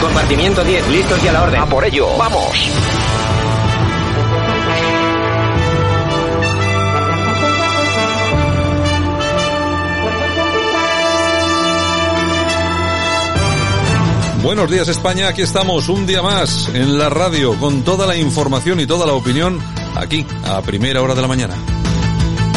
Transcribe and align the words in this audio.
Compartimiento 0.00 0.62
10, 0.62 0.88
listos 0.88 1.24
y 1.24 1.28
a 1.28 1.32
la 1.32 1.42
orden. 1.42 1.60
A 1.60 1.66
por 1.66 1.84
ello, 1.84 2.16
vamos. 2.16 2.70
Buenos 14.42 14.70
días 14.70 14.88
España, 14.88 15.28
aquí 15.28 15.42
estamos 15.42 15.88
un 15.88 16.04
día 16.06 16.20
más 16.20 16.68
en 16.74 16.98
la 16.98 17.08
radio 17.08 17.56
con 17.58 17.82
toda 17.82 18.06
la 18.06 18.16
información 18.16 18.80
y 18.80 18.86
toda 18.86 19.06
la 19.06 19.12
opinión 19.12 19.60
aquí 19.96 20.26
a 20.44 20.60
primera 20.62 21.00
hora 21.00 21.14
de 21.14 21.22
la 21.22 21.28
mañana. 21.28 21.71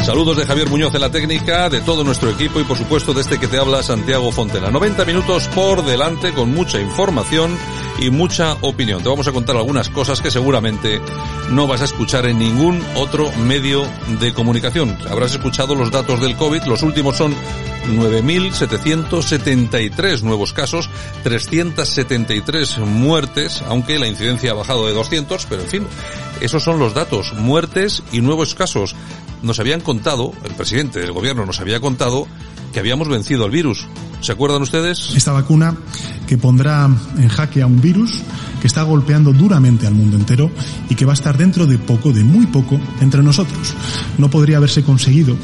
Saludos 0.05 0.37
de 0.37 0.45
Javier 0.45 0.69
Muñoz 0.69 0.93
en 0.93 1.01
la 1.01 1.09
técnica, 1.09 1.67
de 1.67 1.81
todo 1.81 2.03
nuestro 2.03 2.29
equipo 2.29 2.59
y 2.59 2.63
por 2.63 2.77
supuesto 2.77 3.15
de 3.15 3.21
este 3.21 3.39
que 3.39 3.47
te 3.47 3.57
habla 3.57 3.81
Santiago 3.81 4.31
Fontela. 4.31 4.69
90 4.69 5.03
minutos 5.03 5.47
por 5.47 5.83
delante 5.83 6.31
con 6.31 6.53
mucha 6.53 6.79
información 6.79 7.57
y 7.99 8.11
mucha 8.11 8.53
opinión. 8.61 9.01
Te 9.01 9.09
vamos 9.09 9.27
a 9.27 9.31
contar 9.31 9.55
algunas 9.55 9.89
cosas 9.89 10.21
que 10.21 10.29
seguramente 10.29 11.01
no 11.49 11.65
vas 11.65 11.81
a 11.81 11.85
escuchar 11.85 12.27
en 12.27 12.37
ningún 12.37 12.85
otro 12.95 13.31
medio 13.31 13.81
de 14.19 14.31
comunicación. 14.31 14.95
Habrás 15.09 15.31
escuchado 15.31 15.73
los 15.73 15.89
datos 15.89 16.21
del 16.21 16.35
COVID, 16.35 16.65
los 16.65 16.83
últimos 16.83 17.17
son 17.17 17.33
9.773 17.87 20.21
nuevos 20.21 20.53
casos, 20.53 20.87
373 21.23 22.77
muertes, 22.77 23.63
aunque 23.67 23.97
la 23.97 24.07
incidencia 24.07 24.51
ha 24.51 24.55
bajado 24.55 24.85
de 24.85 24.93
200, 24.93 25.47
pero 25.47 25.63
en 25.63 25.67
fin, 25.67 25.87
esos 26.41 26.63
son 26.63 26.77
los 26.77 26.93
datos, 26.93 27.33
muertes 27.33 28.03
y 28.11 28.21
nuevos 28.21 28.53
casos. 28.53 28.95
Nos 29.45 29.59
habían 29.59 29.79
contado, 29.79 30.33
el 30.43 30.55
presidente 30.55 30.99
del 30.99 31.11
gobierno 31.11 31.45
nos 31.45 31.59
había 31.59 31.79
contado 31.79 32.25
que 32.73 32.79
habíamos 32.79 33.07
vencido 33.07 33.45
al 33.45 33.51
virus. 33.51 33.85
¿Se 34.21 34.31
acuerdan 34.31 34.63
ustedes? 34.63 35.13
Esta 35.15 35.33
vacuna 35.33 35.77
que 36.25 36.35
pondrá 36.35 36.89
en 37.15 37.29
jaque 37.29 37.61
a 37.61 37.67
un 37.67 37.79
virus 37.79 38.23
que 38.59 38.65
está 38.65 38.81
golpeando 38.81 39.33
duramente 39.33 39.85
al 39.85 39.93
mundo 39.93 40.17
entero 40.17 40.49
y 40.89 40.95
que 40.95 41.05
va 41.05 41.11
a 41.11 41.13
estar 41.13 41.37
dentro 41.37 41.67
de 41.67 41.77
poco, 41.77 42.11
de 42.11 42.23
muy 42.23 42.47
poco, 42.47 42.79
entre 43.01 43.21
nosotros. 43.21 43.75
No 44.17 44.31
podría 44.31 44.57
haberse 44.57 44.83
conseguido 44.83 45.37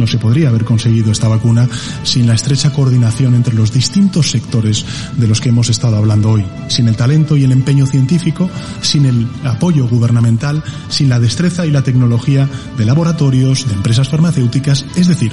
no 0.00 0.06
se 0.06 0.18
podría 0.18 0.48
haber 0.48 0.64
conseguido 0.64 1.12
esta 1.12 1.28
vacuna 1.28 1.68
sin 2.02 2.26
la 2.26 2.34
estrecha 2.34 2.72
coordinación 2.72 3.34
entre 3.34 3.54
los 3.54 3.72
distintos 3.72 4.30
sectores 4.30 4.84
de 5.16 5.28
los 5.28 5.40
que 5.40 5.50
hemos 5.50 5.68
estado 5.68 5.96
hablando 5.96 6.30
hoy, 6.30 6.44
sin 6.68 6.88
el 6.88 6.96
talento 6.96 7.36
y 7.36 7.44
el 7.44 7.52
empeño 7.52 7.86
científico, 7.86 8.50
sin 8.80 9.06
el 9.06 9.28
apoyo 9.44 9.86
gubernamental, 9.86 10.64
sin 10.88 11.08
la 11.08 11.20
destreza 11.20 11.66
y 11.66 11.70
la 11.70 11.82
tecnología 11.82 12.48
de 12.76 12.84
laboratorios, 12.84 13.68
de 13.68 13.74
empresas 13.74 14.08
farmacéuticas, 14.08 14.86
es 14.96 15.06
decir, 15.06 15.32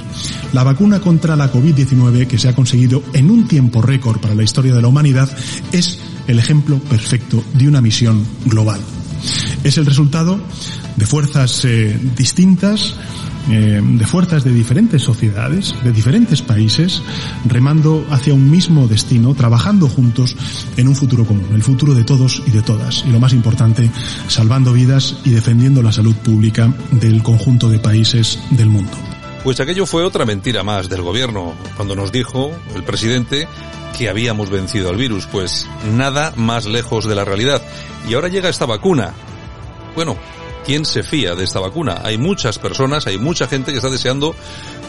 la 0.52 0.62
vacuna 0.62 1.00
contra 1.00 1.34
la 1.34 1.50
COVID-19 1.52 2.26
que 2.26 2.38
se 2.38 2.48
ha 2.48 2.54
conseguido 2.54 3.02
en 3.14 3.30
un 3.30 3.48
tiempo 3.48 3.82
récord 3.82 4.20
para 4.20 4.34
la 4.34 4.42
historia 4.42 4.74
de 4.74 4.82
la 4.82 4.88
humanidad 4.88 5.28
es 5.72 5.98
el 6.26 6.38
ejemplo 6.38 6.78
perfecto 6.78 7.42
de 7.54 7.66
una 7.66 7.80
misión 7.80 8.24
global. 8.44 8.80
Es 9.64 9.78
el 9.78 9.86
resultado 9.86 10.38
de 10.96 11.06
fuerzas 11.06 11.64
eh, 11.64 11.98
distintas, 12.16 12.94
eh, 13.50 13.80
de 13.82 14.06
fuerzas 14.06 14.44
de 14.44 14.52
diferentes 14.52 15.02
sociedades, 15.02 15.74
de 15.82 15.92
diferentes 15.92 16.42
países, 16.42 17.02
remando 17.46 18.06
hacia 18.10 18.34
un 18.34 18.50
mismo 18.50 18.86
destino, 18.86 19.34
trabajando 19.34 19.88
juntos 19.88 20.36
en 20.76 20.88
un 20.88 20.94
futuro 20.94 21.24
común, 21.24 21.48
el 21.54 21.62
futuro 21.62 21.94
de 21.94 22.04
todos 22.04 22.42
y 22.46 22.50
de 22.50 22.62
todas. 22.62 23.04
Y 23.06 23.10
lo 23.10 23.20
más 23.20 23.32
importante, 23.32 23.90
salvando 24.28 24.72
vidas 24.72 25.16
y 25.24 25.30
defendiendo 25.30 25.82
la 25.82 25.92
salud 25.92 26.14
pública 26.16 26.72
del 26.90 27.22
conjunto 27.22 27.68
de 27.68 27.78
países 27.78 28.38
del 28.50 28.68
mundo. 28.68 28.92
Pues 29.44 29.60
aquello 29.60 29.86
fue 29.86 30.02
otra 30.02 30.26
mentira 30.26 30.62
más 30.62 30.88
del 30.88 31.02
gobierno, 31.02 31.54
cuando 31.76 31.94
nos 31.94 32.12
dijo 32.12 32.50
el 32.74 32.82
presidente 32.82 33.48
que 33.96 34.08
habíamos 34.08 34.50
vencido 34.50 34.90
al 34.90 34.96
virus, 34.96 35.26
pues 35.26 35.66
nada 35.96 36.32
más 36.36 36.66
lejos 36.66 37.06
de 37.06 37.14
la 37.14 37.24
realidad. 37.24 37.62
Y 38.08 38.14
ahora 38.14 38.28
llega 38.28 38.48
esta 38.48 38.66
vacuna. 38.66 39.12
Bueno, 39.94 40.16
¿quién 40.68 40.84
se 40.84 41.02
fía 41.02 41.34
de 41.34 41.44
esta 41.44 41.60
vacuna? 41.60 42.02
Hay 42.04 42.18
muchas 42.18 42.58
personas, 42.58 43.06
hay 43.06 43.16
mucha 43.16 43.48
gente 43.48 43.70
que 43.70 43.78
está 43.78 43.88
deseando 43.88 44.34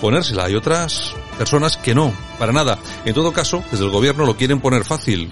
ponérsela, 0.02 0.44
hay 0.44 0.56
otras 0.56 1.14
personas 1.38 1.78
que 1.78 1.96
no, 1.96 2.12
para 2.38 2.52
nada. 2.52 2.78
En 3.06 3.14
todo 3.14 3.32
caso, 3.32 3.64
desde 3.72 3.86
el 3.86 3.90
gobierno 3.90 4.26
lo 4.26 4.36
quieren 4.36 4.60
poner 4.60 4.84
fácil. 4.84 5.32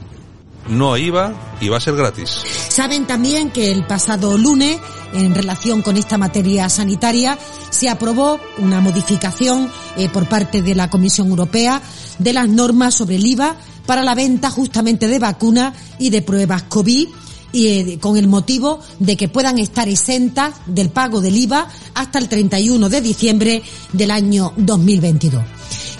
No 0.70 0.96
IVA 0.96 1.34
y 1.60 1.68
va 1.68 1.76
a 1.76 1.82
ser 1.82 1.98
gratis. 1.98 2.30
Saben 2.70 3.06
también 3.06 3.52
que 3.52 3.72
el 3.72 3.86
pasado 3.86 4.38
lunes, 4.38 4.80
en 5.14 5.36
relación 5.36 5.82
con 5.82 5.98
esta 5.98 6.18
materia 6.18 6.70
sanitaria, 6.70 7.38
se 7.70 7.90
aprobó 7.90 8.40
una 8.58 8.80
modificación 8.80 9.70
eh, 9.98 10.08
por 10.08 10.30
parte 10.30 10.62
de 10.62 10.76
la 10.76 10.90
Comisión 10.90 11.28
Europea 11.28 11.82
de 12.20 12.32
las 12.32 12.48
normas 12.48 12.94
sobre 12.94 13.18
el 13.18 13.26
IVA 13.26 13.58
para 13.86 14.02
la 14.02 14.16
venta 14.16 14.50
justamente 14.50 15.10
de 15.10 15.20
vacunas 15.20 15.74
y 16.00 16.10
de 16.10 16.22
pruebas 16.22 16.64
COVID 16.64 17.10
y 17.52 17.68
eh, 17.68 18.00
con 18.00 18.18
el 18.18 18.28
motivo 18.28 18.80
de 19.00 19.18
que 19.18 19.28
puedan 19.28 19.58
estar 19.58 19.88
exentas 19.88 20.56
del 20.66 20.90
pago 20.90 21.22
del 21.22 21.38
IVA 21.38 21.68
hasta 21.94 22.20
el 22.20 22.30
31 22.30 22.90
de 22.90 23.02
diciembre 23.02 23.64
del 23.94 24.12
año 24.12 24.54
2022. 24.58 25.44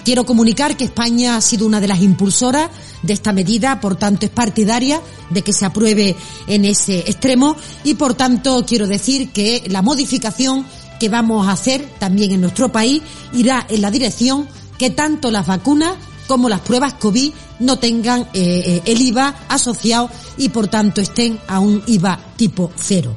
Quiero 0.04 0.24
comunicar 0.24 0.76
que 0.76 0.84
España 0.84 1.36
ha 1.36 1.40
sido 1.40 1.66
una 1.66 1.80
de 1.80 1.88
las 1.88 2.00
impulsoras 2.00 2.70
de 3.02 3.12
esta 3.12 3.32
medida, 3.32 3.80
por 3.80 3.96
tanto 3.96 4.24
es 4.24 4.32
partidaria 4.32 5.00
de 5.30 5.42
que 5.42 5.52
se 5.52 5.66
apruebe 5.66 6.16
en 6.46 6.64
ese 6.64 7.00
extremo 7.00 7.56
y 7.84 7.94
por 7.94 8.14
tanto 8.14 8.64
quiero 8.66 8.86
decir 8.86 9.30
que 9.30 9.64
la 9.68 9.82
modificación 9.82 10.64
que 10.98 11.08
vamos 11.08 11.46
a 11.46 11.52
hacer 11.52 11.86
también 11.98 12.32
en 12.32 12.40
nuestro 12.40 12.72
país 12.72 13.02
irá 13.34 13.66
en 13.68 13.82
la 13.82 13.90
dirección 13.90 14.48
que 14.78 14.90
tanto 14.90 15.30
las 15.30 15.46
vacunas 15.46 15.96
como 16.28 16.48
las 16.48 16.60
pruebas 16.60 16.94
COVID 16.94 17.32
no 17.58 17.78
tengan 17.78 18.20
eh, 18.20 18.28
eh, 18.34 18.82
el 18.84 19.00
IVA 19.00 19.34
asociado 19.48 20.08
y 20.36 20.50
por 20.50 20.68
tanto 20.68 21.00
estén 21.00 21.40
a 21.48 21.58
un 21.58 21.82
IVA 21.88 22.20
tipo 22.36 22.70
cero. 22.76 23.16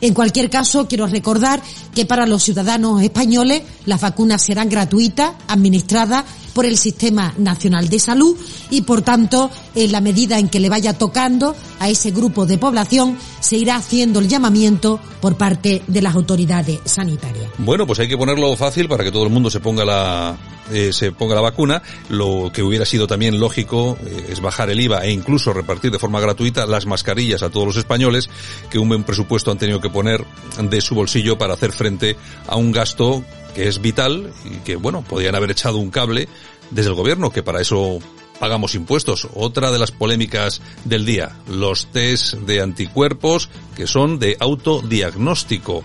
En 0.00 0.12
cualquier 0.12 0.50
caso, 0.50 0.86
quiero 0.88 1.06
recordar 1.06 1.62
que 1.94 2.04
para 2.04 2.26
los 2.26 2.42
ciudadanos 2.42 3.02
españoles 3.02 3.62
las 3.86 4.00
vacunas 4.00 4.42
serán 4.42 4.68
gratuitas, 4.68 5.32
administradas 5.48 6.24
por 6.52 6.66
el 6.66 6.76
Sistema 6.76 7.34
Nacional 7.38 7.88
de 7.88 7.98
Salud 7.98 8.36
y, 8.70 8.82
por 8.82 9.02
tanto, 9.02 9.50
en 9.74 9.92
la 9.92 10.00
medida 10.00 10.38
en 10.38 10.48
que 10.48 10.60
le 10.60 10.68
vaya 10.68 10.98
tocando 10.98 11.54
a 11.78 11.88
ese 11.88 12.10
grupo 12.10 12.46
de 12.46 12.58
población, 12.58 13.16
se 13.40 13.56
irá 13.56 13.76
haciendo 13.76 14.20
el 14.20 14.28
llamamiento 14.28 15.00
por 15.20 15.36
parte 15.36 15.82
de 15.86 16.02
las 16.02 16.14
autoridades 16.14 16.80
sanitarias. 16.84 17.50
Bueno, 17.58 17.86
pues 17.86 17.98
hay 17.98 18.08
que 18.08 18.18
ponerlo 18.18 18.54
fácil 18.56 18.88
para 18.88 19.04
que 19.04 19.12
todo 19.12 19.24
el 19.24 19.30
mundo 19.30 19.50
se 19.50 19.60
ponga 19.60 19.84
la 19.84 20.36
eh, 20.72 20.92
se 20.92 21.12
ponga 21.12 21.34
la 21.34 21.40
vacuna. 21.40 21.82
Lo 22.08 22.50
que 22.52 22.62
hubiera 22.62 22.84
sido 22.84 23.06
también 23.06 23.40
lógico 23.40 23.96
eh, 24.04 24.28
es 24.30 24.40
bajar 24.40 24.70
el 24.70 24.80
IVA 24.80 25.04
e 25.04 25.10
incluso 25.10 25.52
repartir 25.52 25.90
de 25.90 25.98
forma 25.98 26.20
gratuita 26.20 26.66
las 26.66 26.86
mascarillas 26.86 27.42
a 27.42 27.50
todos 27.50 27.66
los 27.66 27.76
españoles 27.76 28.28
que 28.70 28.78
un 28.78 28.88
buen 28.88 29.04
presupuesto 29.04 29.50
han 29.50 29.58
tenido 29.58 29.80
que 29.80 29.90
poner 29.90 30.24
de 30.60 30.80
su 30.80 30.94
bolsillo 30.94 31.38
para 31.38 31.54
hacer 31.54 31.72
frente 31.72 32.16
a 32.46 32.56
un 32.56 32.72
gasto 32.72 33.24
que 33.54 33.68
es 33.68 33.80
vital 33.80 34.32
y 34.44 34.56
que, 34.58 34.76
bueno, 34.76 35.02
podrían 35.02 35.34
haber 35.34 35.50
echado 35.50 35.78
un 35.78 35.90
cable 35.90 36.28
desde 36.70 36.90
el 36.90 36.96
gobierno, 36.96 37.30
que 37.30 37.42
para 37.42 37.60
eso 37.60 38.00
pagamos 38.38 38.74
impuestos. 38.74 39.28
Otra 39.34 39.70
de 39.70 39.78
las 39.78 39.90
polémicas 39.90 40.60
del 40.84 41.06
día, 41.06 41.36
los 41.48 41.86
test 41.86 42.34
de 42.34 42.60
anticuerpos 42.60 43.48
que 43.74 43.86
son 43.86 44.18
de 44.18 44.36
autodiagnóstico 44.40 45.82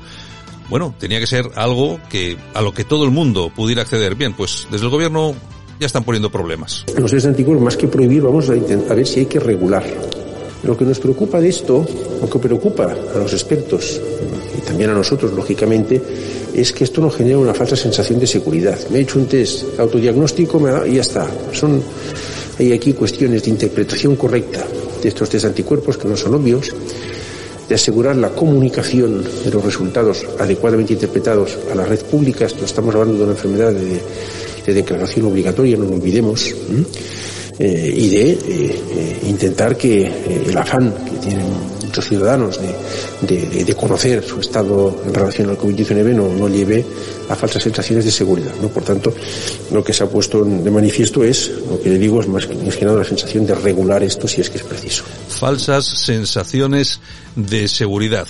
bueno, 0.71 0.95
tenía 0.97 1.19
que 1.19 1.27
ser 1.27 1.51
algo 1.55 1.99
que 2.09 2.37
a 2.53 2.61
lo 2.61 2.73
que 2.73 2.85
todo 2.85 3.03
el 3.03 3.11
mundo 3.11 3.51
pudiera 3.53 3.81
acceder. 3.81 4.15
Bien, 4.15 4.33
pues 4.33 4.67
desde 4.71 4.85
el 4.85 4.89
gobierno 4.89 5.35
ya 5.81 5.85
están 5.85 6.05
poniendo 6.05 6.31
problemas. 6.31 6.85
Los 6.97 7.11
de 7.11 7.27
anticuerpos, 7.27 7.65
más 7.65 7.75
que 7.75 7.89
prohibir, 7.89 8.21
vamos 8.21 8.49
a 8.49 8.55
intentar 8.55 8.95
ver 8.95 9.05
si 9.05 9.19
hay 9.19 9.25
que 9.25 9.41
regular. 9.41 9.83
Lo 10.63 10.77
que 10.77 10.85
nos 10.85 10.97
preocupa 10.99 11.41
de 11.41 11.49
esto, 11.49 11.85
lo 12.21 12.29
que 12.29 12.39
preocupa 12.39 12.85
a 12.85 13.17
los 13.17 13.33
expertos 13.33 13.99
y 14.57 14.61
también 14.61 14.91
a 14.91 14.93
nosotros, 14.93 15.33
lógicamente, 15.33 16.01
es 16.53 16.71
que 16.71 16.85
esto 16.85 17.01
nos 17.01 17.17
genera 17.17 17.37
una 17.37 17.53
falsa 17.53 17.75
sensación 17.75 18.17
de 18.17 18.27
seguridad. 18.27 18.79
Me 18.91 18.99
he 18.99 19.01
hecho 19.01 19.19
un 19.19 19.25
test 19.25 19.77
autodiagnóstico 19.77 20.61
y 20.87 20.95
ya 20.95 21.01
está. 21.01 21.27
Son, 21.51 21.83
hay 22.57 22.71
aquí 22.71 22.93
cuestiones 22.93 23.43
de 23.43 23.49
interpretación 23.49 24.15
correcta 24.15 24.65
de 25.03 25.09
estos 25.09 25.29
test 25.29 25.43
anticuerpos 25.43 25.97
que 25.97 26.07
no 26.07 26.15
son 26.15 26.35
obvios 26.35 26.73
de 27.71 27.75
asegurar 27.75 28.17
la 28.17 28.27
comunicación 28.27 29.23
de 29.23 29.49
los 29.49 29.63
resultados 29.63 30.25
adecuadamente 30.37 30.91
interpretados 30.91 31.57
a 31.71 31.75
la 31.75 31.85
red 31.85 32.01
pública. 32.01 32.43
Esto 32.43 32.65
estamos 32.65 32.93
hablando 32.93 33.19
de 33.19 33.23
una 33.23 33.31
enfermedad 33.31 33.71
de, 33.71 34.73
declaración 34.73 35.27
obligatoria, 35.27 35.77
no 35.77 35.85
lo 35.85 35.93
olvidemos. 35.93 36.53
Eh, 37.57 37.93
y 37.95 38.09
de 38.09 38.31
eh, 38.31 39.19
intentar 39.25 39.77
que 39.77 40.01
eh, 40.01 40.43
el 40.49 40.57
afán 40.57 40.93
que 41.05 41.11
tienen 41.25 41.47
muchos 41.91 42.07
ciudadanos 42.07 42.57
de, 43.21 43.65
de, 43.65 43.75
conocer 43.75 44.23
su 44.23 44.39
estado 44.39 45.01
en 45.05 45.13
relación 45.13 45.49
al 45.49 45.57
COVID-19 45.57 46.15
no, 46.15 46.29
no, 46.29 46.47
lleve 46.47 46.85
a 47.27 47.35
falsas 47.35 47.63
sensaciones 47.63 48.05
de 48.05 48.11
seguridad. 48.11 48.53
¿no? 48.61 48.69
Por 48.69 48.83
tanto, 48.83 49.13
lo 49.73 49.83
que 49.83 49.91
se 49.91 50.05
ha 50.05 50.07
puesto 50.07 50.41
de 50.45 50.71
manifiesto 50.71 51.21
es, 51.21 51.51
lo 51.69 51.81
que 51.81 51.89
le 51.89 51.97
digo, 51.97 52.21
es 52.21 52.29
más 52.29 52.45
que 52.45 52.85
nada 52.85 52.99
la 52.99 53.03
sensación 53.03 53.45
de 53.45 53.55
regular 53.55 54.01
esto 54.03 54.25
si 54.25 54.39
es 54.39 54.49
que 54.49 54.59
es 54.59 54.63
preciso. 54.63 55.03
Falsas 55.27 55.85
sensaciones 55.85 57.01
de 57.35 57.67
seguridad 57.67 58.27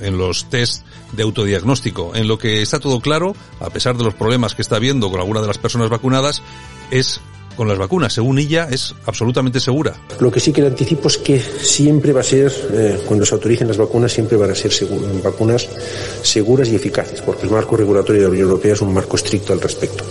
en 0.00 0.18
los 0.18 0.50
test 0.50 0.82
de 1.12 1.22
autodiagnóstico. 1.22 2.16
En 2.16 2.26
lo 2.26 2.36
que 2.36 2.62
está 2.62 2.80
todo 2.80 2.98
claro, 2.98 3.36
a 3.60 3.70
pesar 3.70 3.96
de 3.96 4.02
los 4.02 4.14
problemas 4.14 4.56
que 4.56 4.62
está 4.62 4.74
habiendo 4.74 5.08
con 5.08 5.20
alguna 5.20 5.40
de 5.40 5.46
las 5.46 5.58
personas 5.58 5.88
vacunadas, 5.88 6.42
es 6.90 7.20
con 7.56 7.68
las 7.68 7.78
vacunas. 7.78 8.12
Según 8.12 8.38
ella, 8.38 8.68
es 8.70 8.94
absolutamente 9.06 9.60
segura. 9.60 9.94
Lo 10.20 10.30
que 10.30 10.40
sí 10.40 10.52
que 10.52 10.60
le 10.60 10.68
anticipo 10.68 11.08
es 11.08 11.18
que 11.18 11.40
siempre 11.40 12.12
va 12.12 12.20
a 12.20 12.24
ser, 12.24 12.52
eh, 12.72 13.00
cuando 13.06 13.24
se 13.24 13.34
autoricen 13.34 13.68
las 13.68 13.76
vacunas, 13.76 14.12
siempre 14.12 14.36
van 14.36 14.50
a 14.50 14.54
ser 14.54 14.72
vacunas 15.22 15.68
seguras 16.22 16.68
y 16.68 16.76
eficaces, 16.76 17.20
porque 17.22 17.44
el 17.46 17.50
marco 17.50 17.76
regulatorio 17.76 18.22
de 18.22 18.28
la 18.28 18.32
Unión 18.32 18.48
Europea 18.48 18.74
es 18.74 18.80
un 18.80 18.92
marco 18.92 19.16
estricto 19.16 19.52
al 19.52 19.60
respecto. 19.60 20.04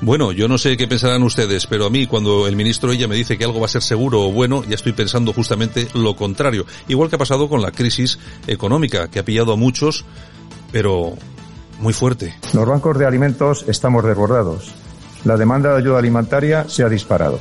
Bueno, 0.00 0.30
yo 0.32 0.46
no 0.46 0.58
sé 0.58 0.76
qué 0.76 0.86
pensarán 0.86 1.22
ustedes, 1.22 1.66
pero 1.66 1.86
a 1.86 1.90
mí 1.90 2.06
cuando 2.06 2.46
el 2.46 2.54
ministro 2.54 2.92
ella 2.92 3.08
me 3.08 3.16
dice 3.16 3.38
que 3.38 3.44
algo 3.44 3.60
va 3.60 3.66
a 3.66 3.70
ser 3.70 3.82
seguro 3.82 4.26
o 4.26 4.30
bueno, 4.30 4.62
ya 4.64 4.74
estoy 4.74 4.92
pensando 4.92 5.32
justamente 5.32 5.88
lo 5.94 6.14
contrario. 6.14 6.66
Igual 6.86 7.08
que 7.08 7.16
ha 7.16 7.18
pasado 7.18 7.48
con 7.48 7.62
la 7.62 7.72
crisis 7.72 8.18
económica, 8.46 9.08
que 9.08 9.20
ha 9.20 9.24
pillado 9.24 9.52
a 9.52 9.56
muchos, 9.56 10.04
pero 10.70 11.14
muy 11.80 11.94
fuerte. 11.94 12.34
Los 12.52 12.66
bancos 12.66 12.98
de 12.98 13.06
alimentos 13.06 13.64
estamos 13.68 14.04
desbordados 14.04 14.74
la 15.26 15.36
demanda 15.36 15.72
de 15.72 15.78
ayuda 15.78 15.98
alimentaria 15.98 16.68
se 16.68 16.84
ha 16.84 16.88
disparado. 16.88 17.40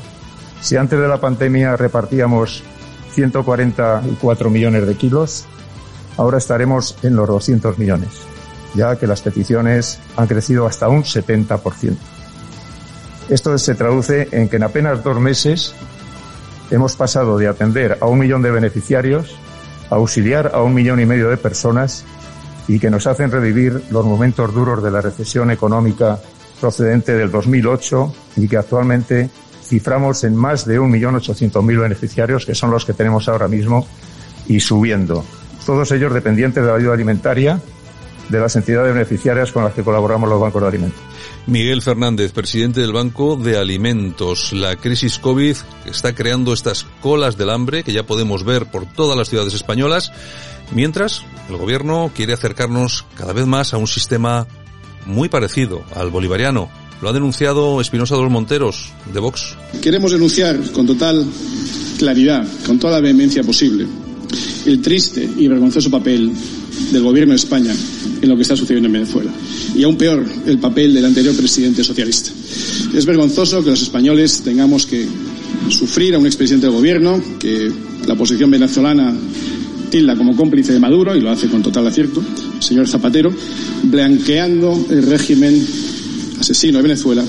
Si 0.59 0.75
antes 0.75 0.99
de 0.99 1.07
la 1.07 1.21
pandemia 1.21 1.77
repartíamos 1.77 2.63
144 3.11 4.49
millones 4.49 4.87
de 4.87 4.95
kilos, 4.95 5.45
ahora 6.17 6.39
estaremos 6.39 6.97
en 7.03 7.15
los 7.15 7.27
200 7.27 7.77
millones, 7.77 8.09
ya 8.73 8.95
que 8.95 9.05
las 9.05 9.21
peticiones 9.21 9.99
han 10.17 10.25
crecido 10.25 10.65
hasta 10.65 10.89
un 10.89 11.03
70%. 11.03 11.95
Esto 13.29 13.55
se 13.59 13.75
traduce 13.75 14.29
en 14.31 14.49
que 14.49 14.55
en 14.55 14.63
apenas 14.63 15.03
dos 15.03 15.19
meses 15.19 15.75
hemos 16.71 16.95
pasado 16.95 17.37
de 17.37 17.47
atender 17.47 17.99
a 18.01 18.07
un 18.07 18.17
millón 18.17 18.41
de 18.41 18.49
beneficiarios 18.49 19.35
a 19.91 19.95
auxiliar 19.95 20.51
a 20.55 20.63
un 20.63 20.73
millón 20.73 20.99
y 20.99 21.05
medio 21.05 21.29
de 21.29 21.37
personas 21.37 22.03
y 22.67 22.79
que 22.79 22.89
nos 22.89 23.05
hacen 23.05 23.29
revivir 23.29 23.83
los 23.91 24.03
momentos 24.03 24.51
duros 24.55 24.81
de 24.81 24.89
la 24.89 25.01
recesión 25.01 25.51
económica 25.51 26.19
procedente 26.60 27.13
del 27.13 27.31
2008 27.31 28.16
y 28.38 28.48
que 28.48 28.57
actualmente 28.57 29.30
ciframos 29.63 30.24
en 30.24 30.36
más 30.36 30.66
de 30.66 30.80
1.800.000 30.80 31.80
beneficiarios, 31.80 32.46
que 32.46 32.56
son 32.56 32.72
los 32.72 32.86
que 32.86 32.94
tenemos 32.94 33.28
ahora 33.28 33.48
mismo, 33.48 33.88
y 34.48 34.60
subiendo. 34.60 35.25
Todos 35.66 35.92
ellos 35.92 36.13
dependientes 36.13 36.63
de 36.63 36.69
la 36.69 36.78
ayuda 36.78 36.94
alimentaria 36.94 37.60
de 38.30 38.40
las 38.40 38.56
entidades 38.56 38.94
beneficiarias 38.94 39.52
con 39.52 39.63
las 39.63 39.74
que 39.74 39.84
colaboramos 39.84 40.30
los 40.30 40.40
bancos 40.40 40.62
de 40.62 40.68
alimentos. 40.68 41.00
Miguel 41.48 41.81
Fernández, 41.81 42.31
presidente 42.31 42.80
del 42.81 42.92
Banco 42.92 43.36
de 43.36 43.57
Alimentos. 43.57 44.52
La 44.52 44.75
crisis 44.75 45.19
COVID 45.19 45.56
está 45.86 46.16
creando 46.16 46.54
estas 46.54 46.86
colas 47.02 47.38
del 47.38 47.52
hambre 47.52 47.84
que 47.84 47.94
ya 47.94 48.04
podemos 48.04 48.44
ver 48.44 48.66
por 48.66 48.86
todas 48.86 49.18
las 49.18 49.30
ciudades 49.30 49.54
españolas, 49.54 50.12
mientras 50.72 51.24
el 51.50 51.57
gobierno 51.57 52.12
quiere 52.16 52.34
acercarnos 52.34 53.06
cada 53.16 53.34
vez 53.34 53.46
más 53.46 53.74
a 53.74 53.78
un 53.78 53.88
sistema 53.88 54.48
muy 55.06 55.30
parecido 55.30 55.84
al 55.96 56.10
bolivariano. 56.10 56.69
Lo 57.02 57.10
ha 57.10 57.13
denunciado 57.13 57.81
Espinosa 57.81 58.16
de 58.16 58.30
Monteros, 58.30 58.92
de 59.13 59.19
Vox. 59.19 59.56
Queremos 59.81 60.12
denunciar 60.12 60.60
con 60.72 60.88
total 60.88 61.25
claridad, 61.98 62.48
con 62.66 62.80
toda 62.80 62.94
la 62.94 63.00
vehemencia 63.02 63.44
posible, 63.44 63.86
el 64.66 64.81
triste 64.81 65.28
y 65.38 65.48
vergonzoso 65.48 65.92
papel 65.92 66.31
del 66.92 67.04
gobierno 67.04 67.34
de 67.34 67.38
España 67.38 67.74
en 68.22 68.30
lo 68.30 68.36
que 68.36 68.42
está 68.42 68.56
sucediendo 68.56 68.88
en 68.88 68.94
Venezuela. 68.94 69.31
Y 69.75 69.84
aún 69.84 69.98
peor, 69.98 70.25
el 70.46 70.57
papel 70.60 70.94
del 70.94 71.06
anterior 71.06 71.36
presidente 71.36 71.84
socialista. 71.84 72.31
Es 72.94 73.06
vergonzoso 73.06 73.63
que 73.63 73.72
los 73.72 73.81
españoles 73.81 74.42
tengamos 74.44 74.86
que 74.86 75.06
sufrir 75.69 76.16
a 76.16 76.19
un 76.19 76.25
expresidente 76.25 76.68
del 76.68 76.75
gobierno, 76.75 77.22
que 77.40 77.72
la 78.07 78.13
oposición 78.13 78.52
venezolana 78.52 79.13
tilda 79.95 80.18
como 80.18 80.36
cómplice 80.36 80.74
de 80.74 80.80
Maduro, 80.81 81.15
y 81.15 81.21
lo 81.21 81.30
hace 81.30 81.47
con 81.47 81.63
total 81.63 81.88
acierto, 81.88 82.21
señor 82.59 82.86
Zapatero, 82.86 83.33
blanqueando 83.83 84.88
el 84.89 85.03
régimen 85.03 85.65
asesino 86.38 86.80
de 86.80 86.83
Venezuela, 86.83 87.24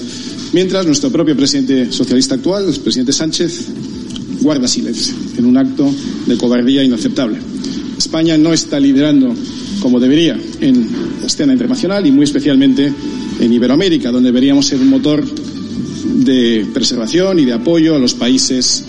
mientras 0.52 0.84
nuestro 0.84 1.12
propio 1.12 1.36
presidente 1.36 1.92
socialista 1.92 2.34
actual, 2.34 2.68
el 2.68 2.80
presidente 2.80 3.12
Sánchez, 3.12 3.68
guarda 4.40 4.66
silencio 4.66 5.14
en 5.38 5.44
un 5.44 5.56
acto 5.56 5.88
de 6.26 6.36
cobardía 6.36 6.82
inaceptable. 6.82 7.38
España 7.96 8.36
no 8.36 8.52
está 8.52 8.80
liderando 8.80 9.32
como 9.78 10.00
debería 10.00 10.36
en 10.60 10.88
la 11.20 11.28
escena 11.28 11.52
internacional 11.52 12.04
y 12.04 12.10
muy 12.10 12.24
especialmente 12.24 12.92
en 13.38 13.52
Iberoamérica, 13.52 14.10
donde 14.10 14.30
deberíamos 14.30 14.66
ser 14.66 14.80
un 14.80 14.88
motor 14.88 15.24
de 15.24 16.66
preservación 16.74 17.38
y 17.38 17.44
de 17.44 17.52
apoyo 17.52 17.94
a 17.94 18.00
los 18.00 18.14
países 18.14 18.84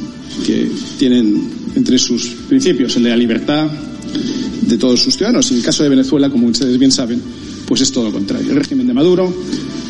que 0.48 0.68
tienen 0.98 1.67
entre 1.78 2.00
sus 2.00 2.26
principios 2.50 2.96
el 2.96 3.04
de 3.04 3.10
la 3.12 3.18
libertad, 3.18 3.70
de 4.62 4.78
todos 4.78 5.00
sus 5.00 5.16
ciudadanos. 5.16 5.50
En 5.52 5.58
el 5.58 5.64
caso 5.64 5.84
de 5.84 5.90
Venezuela, 5.90 6.30
como 6.30 6.48
ustedes 6.48 6.78
bien 6.78 6.92
saben, 6.92 7.22
pues 7.68 7.82
es 7.82 7.92
todo 7.92 8.06
lo 8.06 8.12
contrario. 8.12 8.50
El 8.50 8.58
régimen 8.58 8.88
de 8.88 8.94
Maduro 8.94 9.32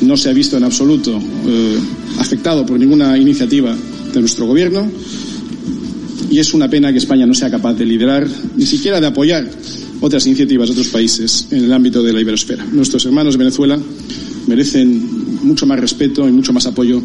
no 0.02 0.18
se 0.18 0.30
ha 0.30 0.34
visto 0.34 0.58
en 0.58 0.66
absoluto 0.66 1.18
eh, 1.18 1.78
afectado 2.20 2.66
por 2.66 2.78
ninguna 2.78 3.18
iniciativa 3.18 3.76
de 4.14 4.20
nuestro 4.20 4.46
gobierno 4.46 4.92
y 6.30 6.40
es 6.40 6.54
una 6.54 6.70
pena 6.70 6.92
que 6.92 6.98
España 6.98 7.26
no 7.26 7.34
sea 7.34 7.50
capaz 7.50 7.74
de 7.76 7.86
liderar, 7.86 8.28
ni 8.58 8.66
siquiera 8.66 9.00
de 9.00 9.08
apoyar 9.08 9.50
otras 10.02 10.28
iniciativas 10.28 10.68
de 10.68 10.74
otros 10.74 10.90
países 10.90 11.48
en 11.52 11.64
el 11.64 11.74
ámbito 11.74 12.04
de 12.04 12.12
la 12.12 12.20
iberosfera. 12.20 12.66
Nuestros 12.66 13.06
hermanos 13.06 13.36
de 13.36 13.38
Venezuela 13.40 13.80
merecen 14.46 15.28
mucho 15.44 15.66
más 15.66 15.80
respeto 15.80 16.28
y 16.28 16.32
mucho 16.32 16.52
más 16.52 16.66
apoyo 16.68 17.02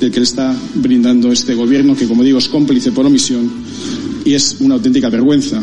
del 0.00 0.10
que 0.10 0.18
le 0.18 0.24
está 0.24 0.54
brindando 0.74 1.30
este 1.30 1.54
gobierno, 1.54 1.96
que, 1.96 2.06
como 2.06 2.24
digo, 2.24 2.38
es 2.38 2.48
cómplice 2.48 2.90
por 2.90 3.06
omisión 3.06 3.50
y 4.24 4.34
es 4.34 4.56
una 4.60 4.74
auténtica 4.74 5.08
vergüenza 5.08 5.62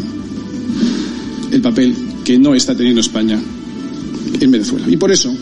el 1.51 1.61
papel 1.61 1.95
que 2.23 2.39
no 2.39 2.55
está 2.55 2.75
teniendo 2.75 3.01
España 3.01 3.39
en 4.39 4.51
Venezuela. 4.51 4.87
Y 4.89 4.97
por 4.97 5.11
eso 5.11 5.33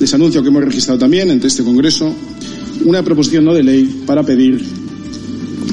les 0.00 0.12
anuncio 0.14 0.42
que 0.42 0.48
hemos 0.48 0.64
registrado 0.64 0.98
también 0.98 1.30
ante 1.30 1.46
este 1.46 1.62
Congreso 1.62 2.12
una 2.84 3.02
proposición 3.02 3.44
no 3.44 3.54
de 3.54 3.62
ley 3.62 4.02
para 4.06 4.22
pedir 4.22 4.64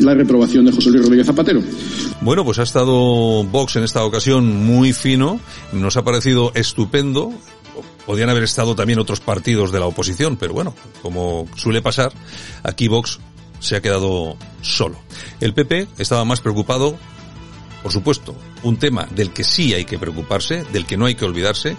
la 0.02 0.14
reprobación 0.14 0.66
de 0.66 0.72
José 0.72 0.92
Luis 0.92 1.04
Rodríguez 1.04 1.26
Zapatero. 1.26 1.62
Bueno, 2.22 2.44
pues 2.44 2.60
ha 2.60 2.64
estado 2.64 3.44
Vox 3.44 3.76
en 3.78 3.84
esta 3.84 4.04
ocasión 4.04 4.66
muy 4.66 4.94
fino, 4.94 5.40
nos 5.74 5.98
ha 5.98 6.04
parecido 6.04 6.52
estupendo. 6.54 7.32
Podían 8.06 8.30
haber 8.30 8.44
estado 8.44 8.76
también 8.76 9.00
otros 9.00 9.20
partidos 9.20 9.72
de 9.72 9.80
la 9.80 9.86
oposición, 9.86 10.36
pero 10.36 10.54
bueno, 10.54 10.74
como 11.02 11.48
suele 11.56 11.82
pasar, 11.82 12.12
aquí 12.64 12.88
Vox 12.88 13.20
se 13.60 13.76
ha 13.76 13.82
quedado 13.82 14.38
solo. 14.62 15.00
El 15.40 15.54
PP 15.54 15.88
estaba 15.98 16.26
más 16.26 16.42
preocupado 16.42 16.98
por 17.82 17.92
supuesto, 17.92 18.36
un 18.64 18.78
tema 18.78 19.08
del 19.16 19.32
que 19.32 19.44
sí 19.44 19.74
hay 19.74 19.86
que 19.86 19.98
preocuparse, 19.98 20.64
del 20.74 20.86
que 20.86 20.98
no 20.98 21.06
hay 21.06 21.16
que 21.16 21.26
olvidarse, 21.26 21.78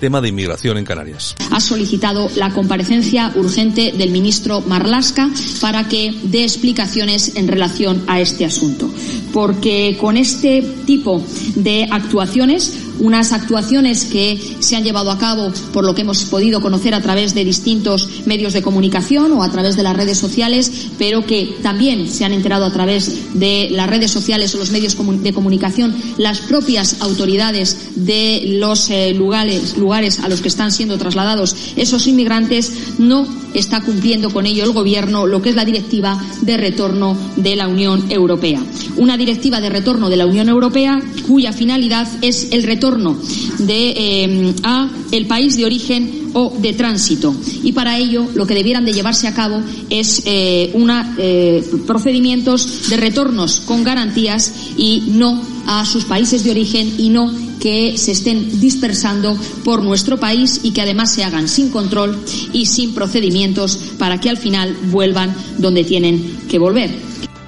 tema 0.00 0.20
de 0.20 0.28
inmigración 0.28 0.78
en 0.78 0.84
Canarias. 0.84 1.36
Ha 1.50 1.60
solicitado 1.60 2.28
la 2.34 2.52
comparecencia 2.52 3.32
urgente 3.36 3.92
del 3.92 4.10
ministro 4.10 4.60
Marlasca 4.60 5.30
para 5.60 5.88
que 5.88 6.12
dé 6.24 6.42
explicaciones 6.42 7.36
en 7.36 7.46
relación 7.46 8.02
a 8.08 8.20
este 8.20 8.44
asunto. 8.44 8.90
Porque 9.32 9.96
con 10.00 10.16
este 10.16 10.60
tipo 10.86 11.24
de 11.54 11.86
actuaciones 11.88 12.91
unas 13.02 13.32
actuaciones 13.32 14.06
que 14.06 14.38
se 14.60 14.76
han 14.76 14.84
llevado 14.84 15.10
a 15.10 15.18
cabo 15.18 15.52
por 15.72 15.84
lo 15.84 15.94
que 15.94 16.02
hemos 16.02 16.24
podido 16.24 16.60
conocer 16.62 16.94
a 16.94 17.02
través 17.02 17.34
de 17.34 17.44
distintos 17.44 18.08
medios 18.26 18.52
de 18.52 18.62
comunicación 18.62 19.32
o 19.32 19.42
a 19.42 19.50
través 19.50 19.76
de 19.76 19.82
las 19.82 19.96
redes 19.96 20.18
sociales, 20.18 20.70
pero 20.98 21.26
que 21.26 21.56
también 21.62 22.08
se 22.08 22.24
han 22.24 22.32
enterado 22.32 22.64
a 22.64 22.72
través 22.72 23.38
de 23.38 23.68
las 23.70 23.90
redes 23.90 24.10
sociales 24.10 24.54
o 24.54 24.58
los 24.58 24.70
medios 24.70 24.96
de 25.22 25.32
comunicación 25.32 25.94
las 26.16 26.40
propias 26.40 26.96
autoridades 27.00 27.76
de 27.96 28.44
los 28.60 28.88
eh, 28.90 29.12
lugares, 29.14 29.76
lugares 29.76 30.20
a 30.20 30.28
los 30.28 30.40
que 30.40 30.48
están 30.48 30.70
siendo 30.70 30.96
trasladados 30.96 31.56
esos 31.76 32.06
inmigrantes, 32.06 32.98
no 32.98 33.41
está 33.54 33.80
cumpliendo 33.80 34.30
con 34.30 34.46
ello 34.46 34.64
el 34.64 34.72
Gobierno 34.72 35.26
lo 35.26 35.42
que 35.42 35.50
es 35.50 35.56
la 35.56 35.64
directiva 35.64 36.20
de 36.40 36.56
retorno 36.56 37.16
de 37.36 37.56
la 37.56 37.68
Unión 37.68 38.10
Europea. 38.10 38.62
Una 38.96 39.16
directiva 39.16 39.60
de 39.60 39.70
retorno 39.70 40.08
de 40.08 40.16
la 40.16 40.26
Unión 40.26 40.48
Europea 40.48 41.00
cuya 41.26 41.52
finalidad 41.52 42.08
es 42.22 42.48
el 42.52 42.62
retorno 42.62 43.16
de, 43.58 43.94
eh, 43.96 44.54
a 44.62 44.90
el 45.10 45.26
país 45.26 45.56
de 45.56 45.64
origen 45.64 46.30
o 46.34 46.52
de 46.58 46.72
tránsito. 46.72 47.34
Y 47.62 47.72
para 47.72 47.98
ello 47.98 48.26
lo 48.34 48.46
que 48.46 48.54
debieran 48.54 48.84
de 48.84 48.92
llevarse 48.92 49.28
a 49.28 49.34
cabo 49.34 49.62
es 49.90 50.22
eh, 50.24 50.72
eh, 51.18 51.64
procedimientos 51.86 52.88
de 52.88 52.96
retornos 52.96 53.60
con 53.60 53.84
garantías 53.84 54.52
y 54.76 55.04
no 55.08 55.42
a 55.66 55.84
sus 55.84 56.04
países 56.04 56.44
de 56.44 56.50
origen 56.50 56.92
y 56.98 57.08
no 57.10 57.51
que 57.62 57.96
se 57.96 58.10
estén 58.10 58.60
dispersando 58.60 59.38
por 59.64 59.84
nuestro 59.84 60.18
país 60.18 60.60
y 60.64 60.72
que 60.72 60.82
además 60.82 61.14
se 61.14 61.22
hagan 61.22 61.46
sin 61.46 61.70
control 61.70 62.18
y 62.52 62.66
sin 62.66 62.92
procedimientos 62.92 63.76
para 64.00 64.18
que 64.18 64.28
al 64.28 64.36
final 64.36 64.76
vuelvan 64.90 65.32
donde 65.58 65.84
tienen 65.84 66.40
que 66.50 66.58
volver. 66.58 66.90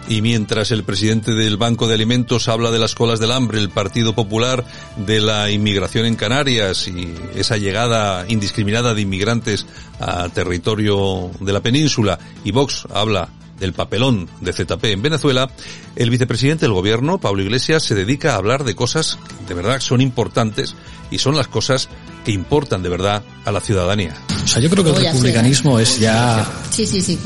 Y 0.07 0.23
mientras 0.23 0.71
el 0.71 0.85
presidente 0.85 1.33
del 1.33 1.57
Banco 1.57 1.89
de 1.89 1.95
Alimentos 1.95 2.47
habla 2.47 2.71
de 2.71 2.79
las 2.79 2.95
colas 2.95 3.19
del 3.19 3.33
hambre, 3.33 3.59
el 3.59 3.71
Partido 3.71 4.15
Popular 4.15 4.65
de 4.99 5.21
la 5.21 5.51
inmigración 5.51 6.07
en 6.07 6.15
Canarias 6.15 6.87
y 6.87 7.13
esa 7.35 7.57
llegada 7.57 8.25
indiscriminada 8.29 8.95
de 8.95 9.01
inmigrantes 9.01 9.67
a 9.99 10.29
territorio 10.29 11.31
de 11.41 11.53
la 11.53 11.61
península, 11.61 12.21
y 12.45 12.53
Vox 12.53 12.87
habla 12.95 13.31
del 13.65 13.73
papelón 13.73 14.29
de 14.43 14.53
ZP 14.53 14.85
en 14.85 15.01
Venezuela, 15.01 15.51
el 15.97 16.11
vicepresidente 16.11 16.67
del 16.67 16.75
gobierno, 16.75 17.19
Pablo 17.19 17.43
Iglesias, 17.43 17.83
se 17.83 17.95
dedica 17.95 18.35
a 18.35 18.37
hablar 18.37 18.65
de 18.65 18.75
cosas 18.75 19.19
que 19.39 19.47
de 19.47 19.55
verdad 19.55 19.81
son 19.81 20.03
importantes 20.03 20.75
y 21.11 21.19
son 21.19 21.35
las 21.35 21.49
cosas 21.49 21.89
que 22.27 22.33
importan 22.33 22.83
de 22.83 22.91
verdad 22.91 23.23
a 23.47 23.53
la 23.53 23.61
ciudadanía. 23.61 24.15
O 24.45 24.47
sea, 24.47 24.61
yo 24.61 24.69
creo 24.69 24.85
que 24.85 24.91
el 24.91 24.97
republicanismo 24.97 25.79
es 25.79 25.99
ya 25.99 26.47
Sí, 26.71 26.87
sí, 26.87 27.01
sí. 27.01 27.19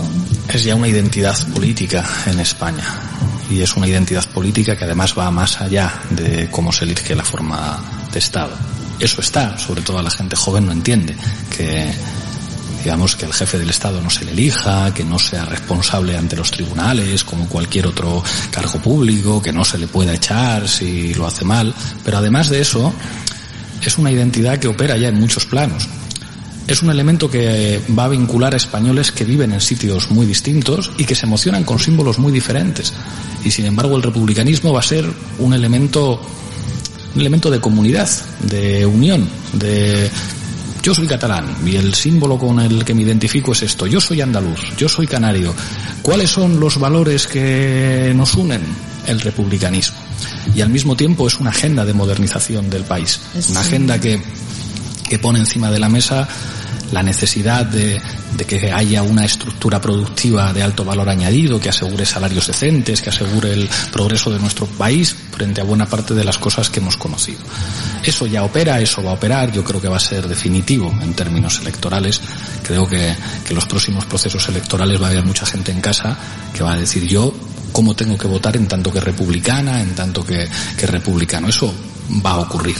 es 0.48 0.62
ya 0.62 0.76
una 0.76 0.86
identidad 0.86 1.36
política 1.52 2.08
en 2.26 2.38
España 2.38 2.84
y 3.50 3.60
es 3.60 3.76
una 3.76 3.88
identidad 3.88 4.24
política 4.30 4.76
que 4.76 4.84
además 4.84 5.14
va 5.18 5.30
más 5.32 5.60
allá 5.60 5.92
de 6.10 6.48
cómo 6.50 6.70
se 6.70 6.84
elige 6.84 7.16
la 7.16 7.24
forma 7.24 7.80
de 8.12 8.18
Estado. 8.20 8.52
Eso 9.00 9.20
está, 9.20 9.58
sobre 9.58 9.82
todo 9.82 10.00
la 10.02 10.10
gente 10.10 10.36
joven 10.36 10.66
no 10.66 10.72
entiende 10.72 11.16
que 11.56 11.90
digamos 12.82 13.16
que 13.16 13.26
el 13.26 13.32
jefe 13.32 13.58
del 13.58 13.70
Estado 13.70 14.00
no 14.00 14.10
se 14.10 14.24
le 14.24 14.32
elija, 14.32 14.92
que 14.94 15.04
no 15.04 15.18
sea 15.18 15.44
responsable 15.44 16.16
ante 16.16 16.36
los 16.36 16.50
tribunales 16.50 17.24
como 17.24 17.48
cualquier 17.48 17.86
otro 17.86 18.22
cargo 18.50 18.80
público, 18.80 19.42
que 19.42 19.52
no 19.52 19.64
se 19.64 19.78
le 19.78 19.88
pueda 19.88 20.14
echar 20.14 20.68
si 20.68 21.14
lo 21.14 21.26
hace 21.26 21.44
mal, 21.44 21.74
pero 22.04 22.18
además 22.18 22.48
de 22.48 22.60
eso 22.60 22.92
es 23.86 23.98
una 23.98 24.10
identidad 24.10 24.58
que 24.58 24.68
opera 24.68 24.96
ya 24.96 25.08
en 25.08 25.18
muchos 25.18 25.46
planos. 25.46 25.88
Es 26.66 26.82
un 26.82 26.90
elemento 26.90 27.30
que 27.30 27.80
va 27.98 28.04
a 28.04 28.08
vincular 28.08 28.52
a 28.52 28.58
españoles 28.58 29.10
que 29.10 29.24
viven 29.24 29.52
en 29.52 29.60
sitios 29.60 30.10
muy 30.10 30.26
distintos 30.26 30.90
y 30.98 31.04
que 31.04 31.14
se 31.14 31.24
emocionan 31.24 31.64
con 31.64 31.78
símbolos 31.78 32.18
muy 32.18 32.30
diferentes. 32.30 32.92
Y 33.42 33.50
sin 33.50 33.64
embargo 33.64 33.96
el 33.96 34.02
republicanismo 34.02 34.74
va 34.74 34.80
a 34.80 34.82
ser 34.82 35.10
un 35.38 35.54
elemento, 35.54 36.20
un 37.14 37.20
elemento 37.20 37.50
de 37.50 37.60
comunidad, 37.60 38.10
de 38.40 38.84
unión, 38.84 39.26
de 39.54 40.10
yo 40.82 40.94
soy 40.94 41.06
catalán 41.06 41.56
y 41.64 41.76
el 41.76 41.94
símbolo 41.94 42.38
con 42.38 42.60
el 42.60 42.84
que 42.84 42.94
me 42.94 43.02
identifico 43.02 43.52
es 43.52 43.62
esto. 43.62 43.86
Yo 43.86 44.00
soy 44.00 44.20
andaluz, 44.20 44.60
yo 44.76 44.88
soy 44.88 45.06
canario. 45.06 45.54
¿Cuáles 46.02 46.30
son 46.30 46.60
los 46.60 46.78
valores 46.78 47.26
que 47.26 48.12
nos 48.14 48.34
unen? 48.34 48.62
El 49.06 49.20
republicanismo. 49.20 49.98
Y 50.54 50.60
al 50.60 50.68
mismo 50.68 50.96
tiempo 50.96 51.26
es 51.26 51.38
una 51.40 51.50
agenda 51.50 51.84
de 51.84 51.94
modernización 51.94 52.68
del 52.68 52.84
país. 52.84 53.20
Una 53.50 53.60
agenda 53.60 54.00
que, 54.00 54.22
que 55.08 55.18
pone 55.18 55.38
encima 55.38 55.70
de 55.70 55.78
la 55.78 55.88
mesa 55.88 56.28
la 56.92 57.02
necesidad 57.02 57.66
de, 57.66 58.00
de, 58.38 58.44
que 58.44 58.72
haya 58.72 59.02
una 59.02 59.24
estructura 59.24 59.80
productiva 59.80 60.52
de 60.52 60.62
alto 60.62 60.84
valor 60.84 61.08
añadido, 61.08 61.60
que 61.60 61.68
asegure 61.68 62.06
salarios 62.06 62.46
decentes, 62.46 63.02
que 63.02 63.10
asegure 63.10 63.52
el 63.52 63.68
progreso 63.92 64.30
de 64.30 64.38
nuestro 64.38 64.66
país 64.66 65.14
frente 65.32 65.60
a 65.60 65.64
buena 65.64 65.86
parte 65.86 66.14
de 66.14 66.24
las 66.24 66.38
cosas 66.38 66.70
que 66.70 66.80
hemos 66.80 66.96
conocido. 66.96 67.40
Eso 68.04 68.26
ya 68.26 68.44
opera, 68.44 68.80
eso 68.80 69.02
va 69.02 69.10
a 69.10 69.14
operar, 69.14 69.52
yo 69.52 69.62
creo 69.64 69.80
que 69.80 69.88
va 69.88 69.96
a 69.96 70.00
ser 70.00 70.26
definitivo 70.28 70.90
en 71.02 71.14
términos 71.14 71.60
electorales. 71.60 72.20
Creo 72.62 72.88
que, 72.88 73.14
que 73.44 73.54
los 73.54 73.66
próximos 73.66 74.06
procesos 74.06 74.48
electorales 74.48 75.00
va 75.00 75.08
a 75.08 75.10
haber 75.10 75.24
mucha 75.24 75.44
gente 75.44 75.72
en 75.72 75.80
casa 75.80 76.16
que 76.54 76.62
va 76.62 76.72
a 76.72 76.76
decir 76.76 77.06
yo 77.06 77.34
cómo 77.72 77.94
tengo 77.94 78.16
que 78.16 78.26
votar 78.26 78.56
en 78.56 78.66
tanto 78.66 78.92
que 78.92 79.00
republicana, 79.00 79.80
en 79.82 79.94
tanto 79.94 80.24
que, 80.24 80.48
que 80.76 80.86
republicano. 80.86 81.48
Eso 81.48 81.72
va 82.24 82.30
a 82.32 82.38
ocurrir. 82.38 82.76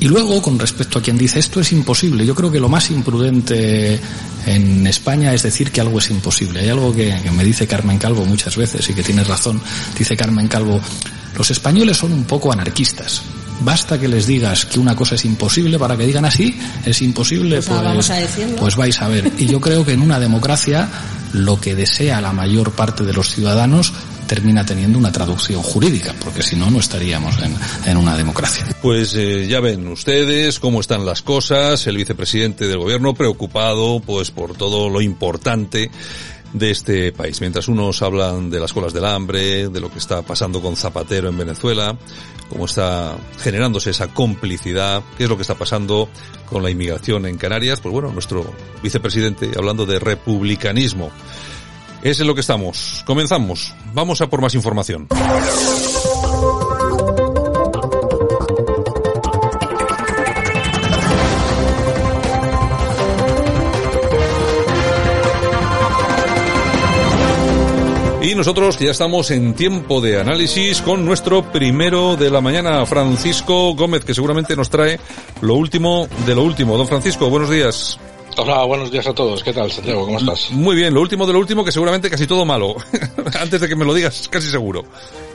Y 0.00 0.08
luego, 0.08 0.40
con 0.40 0.58
respecto 0.58 0.98
a 0.98 1.02
quien 1.02 1.18
dice 1.18 1.38
esto 1.38 1.60
es 1.60 1.72
imposible, 1.72 2.24
yo 2.24 2.34
creo 2.34 2.50
que 2.50 2.58
lo 2.58 2.70
más 2.70 2.90
imprudente 2.90 4.00
en 4.46 4.86
España 4.86 5.34
es 5.34 5.42
decir 5.42 5.70
que 5.70 5.82
algo 5.82 5.98
es 5.98 6.10
imposible. 6.10 6.60
Hay 6.60 6.70
algo 6.70 6.92
que, 6.94 7.14
que, 7.22 7.30
me 7.30 7.44
dice 7.44 7.66
Carmen 7.66 7.98
Calvo 7.98 8.24
muchas 8.24 8.56
veces 8.56 8.88
y 8.88 8.94
que 8.94 9.02
tiene 9.02 9.22
razón. 9.24 9.60
Dice 9.98 10.16
Carmen 10.16 10.48
Calvo, 10.48 10.80
los 11.36 11.50
españoles 11.50 11.98
son 11.98 12.12
un 12.12 12.24
poco 12.24 12.50
anarquistas. 12.50 13.22
Basta 13.62 14.00
que 14.00 14.08
les 14.08 14.26
digas 14.26 14.64
que 14.64 14.80
una 14.80 14.96
cosa 14.96 15.16
es 15.16 15.24
imposible 15.26 15.78
para 15.78 15.94
que 15.94 16.06
digan 16.06 16.24
así, 16.24 16.58
es 16.86 17.02
imposible, 17.02 17.56
Pues, 17.56 17.68
pues, 17.68 17.82
vamos 17.82 18.08
a 18.10 18.14
decirlo. 18.14 18.56
pues 18.56 18.76
vais 18.76 19.02
a 19.02 19.08
ver. 19.08 19.30
Y 19.38 19.46
yo 19.46 19.60
creo 19.60 19.84
que 19.84 19.92
en 19.92 20.00
una 20.00 20.18
democracia 20.18 20.88
lo 21.34 21.60
que 21.60 21.74
desea 21.74 22.22
la 22.22 22.32
mayor 22.32 22.72
parte 22.72 23.04
de 23.04 23.12
los 23.12 23.30
ciudadanos 23.30 23.92
termina 24.30 24.64
teniendo 24.64 24.96
una 24.96 25.10
traducción 25.10 25.60
jurídica, 25.60 26.14
porque 26.22 26.40
si 26.40 26.54
no, 26.54 26.70
no 26.70 26.78
estaríamos 26.78 27.36
en, 27.42 27.52
en 27.84 27.96
una 27.96 28.16
democracia. 28.16 28.64
Pues 28.80 29.12
eh, 29.16 29.48
ya 29.48 29.58
ven 29.58 29.88
ustedes 29.88 30.60
cómo 30.60 30.78
están 30.78 31.04
las 31.04 31.20
cosas, 31.20 31.84
el 31.88 31.96
vicepresidente 31.96 32.68
del 32.68 32.78
gobierno 32.78 33.12
preocupado 33.12 33.98
pues 33.98 34.30
por 34.30 34.56
todo 34.56 34.88
lo 34.88 35.00
importante 35.00 35.90
de 36.52 36.70
este 36.70 37.10
país. 37.10 37.40
Mientras 37.40 37.66
unos 37.66 38.02
hablan 38.02 38.50
de 38.50 38.60
las 38.60 38.72
colas 38.72 38.92
del 38.92 39.04
hambre, 39.04 39.68
de 39.68 39.80
lo 39.80 39.90
que 39.90 39.98
está 39.98 40.22
pasando 40.22 40.62
con 40.62 40.76
Zapatero 40.76 41.28
en 41.28 41.36
Venezuela, 41.36 41.98
cómo 42.48 42.66
está 42.66 43.16
generándose 43.42 43.90
esa 43.90 44.14
complicidad, 44.14 45.02
qué 45.18 45.24
es 45.24 45.28
lo 45.28 45.34
que 45.34 45.42
está 45.42 45.56
pasando 45.56 46.08
con 46.48 46.62
la 46.62 46.70
inmigración 46.70 47.26
en 47.26 47.36
Canarias, 47.36 47.80
pues 47.80 47.92
bueno, 47.92 48.12
nuestro 48.12 48.48
vicepresidente 48.80 49.50
hablando 49.56 49.86
de 49.86 49.98
republicanismo. 49.98 51.10
Es 52.02 52.18
en 52.20 52.26
lo 52.26 52.34
que 52.34 52.40
estamos. 52.40 53.02
Comenzamos. 53.06 53.74
Vamos 53.92 54.20
a 54.20 54.28
por 54.28 54.40
más 54.40 54.54
información. 54.54 55.08
Y 68.22 68.34
nosotros 68.34 68.78
ya 68.78 68.90
estamos 68.90 69.30
en 69.30 69.54
tiempo 69.54 70.00
de 70.00 70.20
análisis 70.20 70.80
con 70.82 71.04
nuestro 71.04 71.42
primero 71.50 72.16
de 72.16 72.30
la 72.30 72.40
mañana, 72.40 72.86
Francisco 72.86 73.74
Gómez, 73.74 74.04
que 74.04 74.14
seguramente 74.14 74.54
nos 74.54 74.70
trae 74.70 75.00
lo 75.40 75.54
último 75.54 76.06
de 76.26 76.34
lo 76.34 76.44
último. 76.44 76.76
Don 76.76 76.86
Francisco, 76.86 77.28
buenos 77.28 77.50
días. 77.50 77.98
Hola, 78.42 78.64
buenos 78.64 78.90
días 78.90 79.06
a 79.06 79.12
todos. 79.12 79.44
¿Qué 79.44 79.52
tal, 79.52 79.70
Santiago? 79.70 80.06
¿Cómo 80.06 80.18
estás? 80.18 80.50
Muy 80.50 80.74
bien, 80.74 80.94
lo 80.94 81.02
último 81.02 81.26
de 81.26 81.34
lo 81.34 81.38
último, 81.38 81.62
que 81.62 81.70
seguramente 81.70 82.08
casi 82.08 82.26
todo 82.26 82.46
malo. 82.46 82.74
Antes 83.38 83.60
de 83.60 83.68
que 83.68 83.76
me 83.76 83.84
lo 83.84 83.92
digas, 83.92 84.28
casi 84.30 84.48
seguro. 84.48 84.82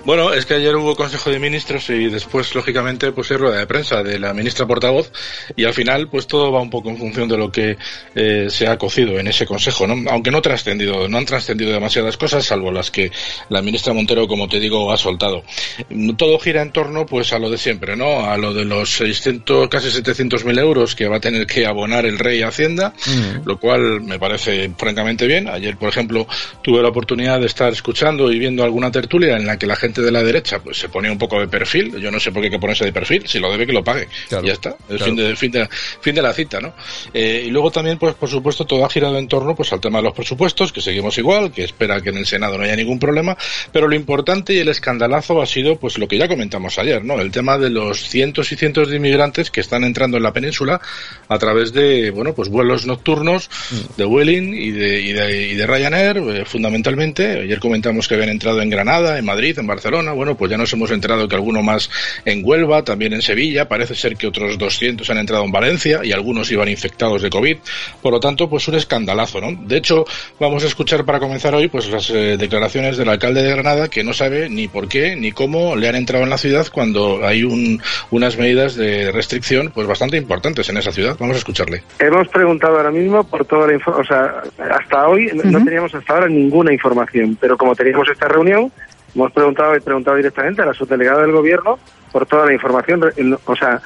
Bueno, 0.05 0.33
es 0.33 0.45
que 0.45 0.53
ayer 0.53 0.75
hubo 0.75 0.95
Consejo 0.95 1.31
de 1.31 1.39
Ministros 1.39 1.89
y 1.89 2.09
después, 2.09 2.53
lógicamente, 2.53 3.11
pues 3.11 3.31
hay 3.31 3.37
rueda 3.37 3.57
de 3.57 3.65
prensa 3.65 4.03
de 4.03 4.19
la 4.19 4.35
ministra 4.35 4.67
portavoz 4.67 5.11
y 5.55 5.65
al 5.65 5.73
final, 5.73 6.09
pues 6.09 6.27
todo 6.27 6.51
va 6.51 6.61
un 6.61 6.69
poco 6.69 6.91
en 6.91 6.97
función 6.97 7.27
de 7.27 7.37
lo 7.37 7.51
que 7.51 7.75
eh, 8.13 8.45
se 8.49 8.67
ha 8.67 8.77
cocido 8.77 9.17
en 9.17 9.25
ese 9.25 9.47
Consejo, 9.47 9.87
¿no? 9.87 10.07
Aunque 10.11 10.29
no 10.29 10.43
trascendido, 10.43 11.07
no 11.07 11.17
han 11.17 11.25
trascendido 11.25 11.71
demasiadas 11.71 12.17
cosas, 12.17 12.45
salvo 12.45 12.71
las 12.71 12.91
que 12.91 13.11
la 13.49 13.63
ministra 13.63 13.93
Montero, 13.93 14.27
como 14.27 14.47
te 14.47 14.59
digo, 14.59 14.91
ha 14.91 14.97
soltado. 14.97 15.43
Todo 16.17 16.37
gira 16.37 16.61
en 16.61 16.71
torno, 16.71 17.07
pues, 17.07 17.33
a 17.33 17.39
lo 17.39 17.49
de 17.49 17.57
siempre, 17.57 17.95
¿no? 17.95 18.25
A 18.25 18.37
lo 18.37 18.53
de 18.53 18.63
los 18.63 18.91
600, 18.97 19.69
casi 19.69 19.89
700 19.89 20.45
mil 20.45 20.59
euros 20.59 20.93
que 20.93 21.07
va 21.07 21.17
a 21.17 21.19
tener 21.19 21.47
que 21.47 21.65
abonar 21.65 22.05
el 22.05 22.19
rey 22.19 22.43
a 22.43 22.49
Hacienda, 22.49 22.93
mm. 23.07 23.47
lo 23.47 23.59
cual 23.59 24.01
me 24.01 24.19
parece 24.19 24.71
francamente 24.77 25.25
bien. 25.25 25.47
Ayer, 25.47 25.77
por 25.77 25.89
ejemplo, 25.89 26.27
tuve 26.61 26.83
la 26.83 26.89
oportunidad 26.89 27.39
de 27.39 27.47
estar 27.47 27.73
escuchando 27.73 28.31
y 28.31 28.37
viendo 28.37 28.63
alguna 28.63 28.91
tertulia 28.91 29.35
en 29.35 29.47
la 29.47 29.57
que 29.57 29.65
la 29.65 29.75
gente 29.75 29.94
de 30.01 30.11
la 30.11 30.23
derecha 30.23 30.59
pues 30.59 30.77
se 30.77 30.89
ponía 30.89 31.11
un 31.11 31.17
poco 31.17 31.39
de 31.39 31.47
perfil. 31.47 31.99
Yo 31.99 32.11
no 32.11 32.19
sé 32.19 32.31
por 32.31 32.41
qué 32.41 32.47
hay 32.47 32.51
que 32.51 32.59
ponerse 32.59 32.85
de 32.85 32.93
perfil. 32.93 33.27
Si 33.27 33.39
lo 33.39 33.51
debe, 33.51 33.65
que 33.65 33.73
lo 33.73 33.83
pague. 33.83 34.07
Claro, 34.29 34.45
ya 34.45 34.53
está. 34.53 34.69
Es 34.69 34.97
claro. 34.97 35.05
fin, 35.05 35.15
de, 35.15 35.35
fin, 35.35 35.51
de, 35.51 35.69
fin 36.01 36.15
de 36.15 36.21
la 36.21 36.33
cita, 36.33 36.59
¿no? 36.59 36.73
Eh, 37.13 37.43
y 37.47 37.49
luego 37.49 37.71
también, 37.71 37.97
pues 37.97 38.15
por 38.15 38.29
supuesto, 38.29 38.65
todo 38.65 38.85
ha 38.85 38.89
girado 38.89 39.17
en 39.17 39.27
torno 39.27 39.55
pues 39.55 39.71
al 39.73 39.79
tema 39.79 39.99
de 39.99 40.05
los 40.05 40.13
presupuestos, 40.13 40.71
que 40.71 40.81
seguimos 40.81 41.17
igual, 41.17 41.51
que 41.51 41.63
espera 41.63 42.01
que 42.01 42.09
en 42.09 42.17
el 42.17 42.25
Senado 42.25 42.57
no 42.57 42.63
haya 42.63 42.75
ningún 42.75 42.99
problema. 42.99 43.37
Pero 43.71 43.87
lo 43.87 43.95
importante 43.95 44.53
y 44.53 44.59
el 44.59 44.69
escandalazo 44.69 45.41
ha 45.41 45.45
sido 45.45 45.77
pues 45.77 45.97
lo 45.97 46.07
que 46.07 46.17
ya 46.17 46.27
comentamos 46.27 46.77
ayer, 46.79 47.03
¿no? 47.03 47.19
El 47.19 47.31
tema 47.31 47.57
de 47.57 47.69
los 47.69 48.07
cientos 48.07 48.51
y 48.51 48.55
cientos 48.55 48.89
de 48.89 48.97
inmigrantes 48.97 49.51
que 49.51 49.61
están 49.61 49.83
entrando 49.83 50.17
en 50.17 50.23
la 50.23 50.33
península 50.33 50.81
a 51.27 51.37
través 51.37 51.73
de, 51.73 52.11
bueno, 52.11 52.33
pues 52.33 52.49
vuelos 52.49 52.85
nocturnos 52.85 53.49
mm. 53.71 53.97
de 53.97 54.05
Vueling 54.05 54.53
y 54.53 54.71
de, 54.71 55.01
y 55.01 55.13
de, 55.13 55.47
y 55.47 55.55
de 55.55 55.67
Ryanair, 55.67 56.17
eh, 56.17 56.45
fundamentalmente. 56.45 57.41
Ayer 57.41 57.59
comentamos 57.59 58.07
que 58.07 58.15
habían 58.15 58.29
entrado 58.29 58.61
en 58.61 58.69
Granada, 58.69 59.17
en 59.17 59.25
Madrid, 59.25 59.57
en 59.57 59.67
Barcelona. 59.67 59.84
Bueno, 59.91 60.35
pues 60.35 60.49
ya 60.49 60.57
nos 60.57 60.73
hemos 60.73 60.89
enterado 60.89 61.27
que 61.27 61.35
alguno 61.35 61.61
más 61.61 61.89
en 62.25 62.41
Huelva, 62.43 62.83
también 62.83 63.13
en 63.13 63.21
Sevilla. 63.21 63.67
Parece 63.67 63.93
ser 63.93 64.15
que 64.15 64.27
otros 64.27 64.57
200 64.57 65.07
han 65.11 65.17
entrado 65.19 65.43
en 65.43 65.51
Valencia 65.51 66.01
y 66.03 66.11
algunos 66.11 66.51
iban 66.51 66.67
infectados 66.69 67.21
de 67.21 67.29
COVID. 67.29 67.57
Por 68.01 68.11
lo 68.11 68.19
tanto, 68.19 68.49
pues 68.49 68.67
un 68.67 68.75
escandalazo, 68.75 69.39
¿no? 69.41 69.51
De 69.67 69.77
hecho, 69.77 70.05
vamos 70.39 70.63
a 70.63 70.67
escuchar 70.67 71.05
para 71.05 71.19
comenzar 71.19 71.53
hoy, 71.53 71.67
pues 71.67 71.87
las 71.89 72.09
eh, 72.09 72.35
declaraciones 72.37 72.97
del 72.97 73.09
alcalde 73.09 73.43
de 73.43 73.51
Granada 73.51 73.87
que 73.87 74.03
no 74.03 74.13
sabe 74.13 74.49
ni 74.49 74.67
por 74.67 74.87
qué 74.87 75.15
ni 75.15 75.31
cómo 75.31 75.75
le 75.75 75.87
han 75.87 75.95
entrado 75.95 76.23
en 76.23 76.31
la 76.31 76.37
ciudad 76.37 76.65
cuando 76.71 77.25
hay 77.25 77.43
un, 77.43 77.81
unas 78.09 78.37
medidas 78.37 78.75
de 78.75 79.11
restricción, 79.11 79.71
pues 79.73 79.87
bastante 79.87 80.17
importantes 80.17 80.67
en 80.69 80.77
esa 80.77 80.91
ciudad. 80.91 81.15
Vamos 81.19 81.35
a 81.35 81.39
escucharle. 81.39 81.83
Hemos 81.99 82.27
preguntado 82.29 82.77
ahora 82.77 82.91
mismo 82.91 83.23
por 83.23 83.45
toda 83.45 83.67
la 83.67 83.73
información, 83.73 84.01
o 84.01 84.57
sea, 84.57 84.75
hasta 84.75 85.07
hoy 85.07 85.27
uh 85.27 85.35
-huh. 85.35 85.51
no 85.51 85.63
teníamos 85.63 85.93
hasta 85.93 86.13
ahora 86.13 86.27
ninguna 86.27 86.73
información, 86.73 87.37
pero 87.39 87.55
como 87.55 87.75
teníamos 87.75 88.07
esta 88.09 88.27
reunión, 88.27 88.71
hemos 89.15 89.31
preguntado 89.31 89.75
y 89.75 89.79
preguntado 89.79 90.17
directamente 90.17 90.61
a 90.61 90.65
la 90.65 90.73
subdelegada 90.73 91.21
del 91.21 91.31
gobierno 91.31 91.79
por 92.11 92.25
toda 92.25 92.45
la 92.45 92.53
información. 92.53 93.01
O 93.45 93.55
sea, 93.55 93.81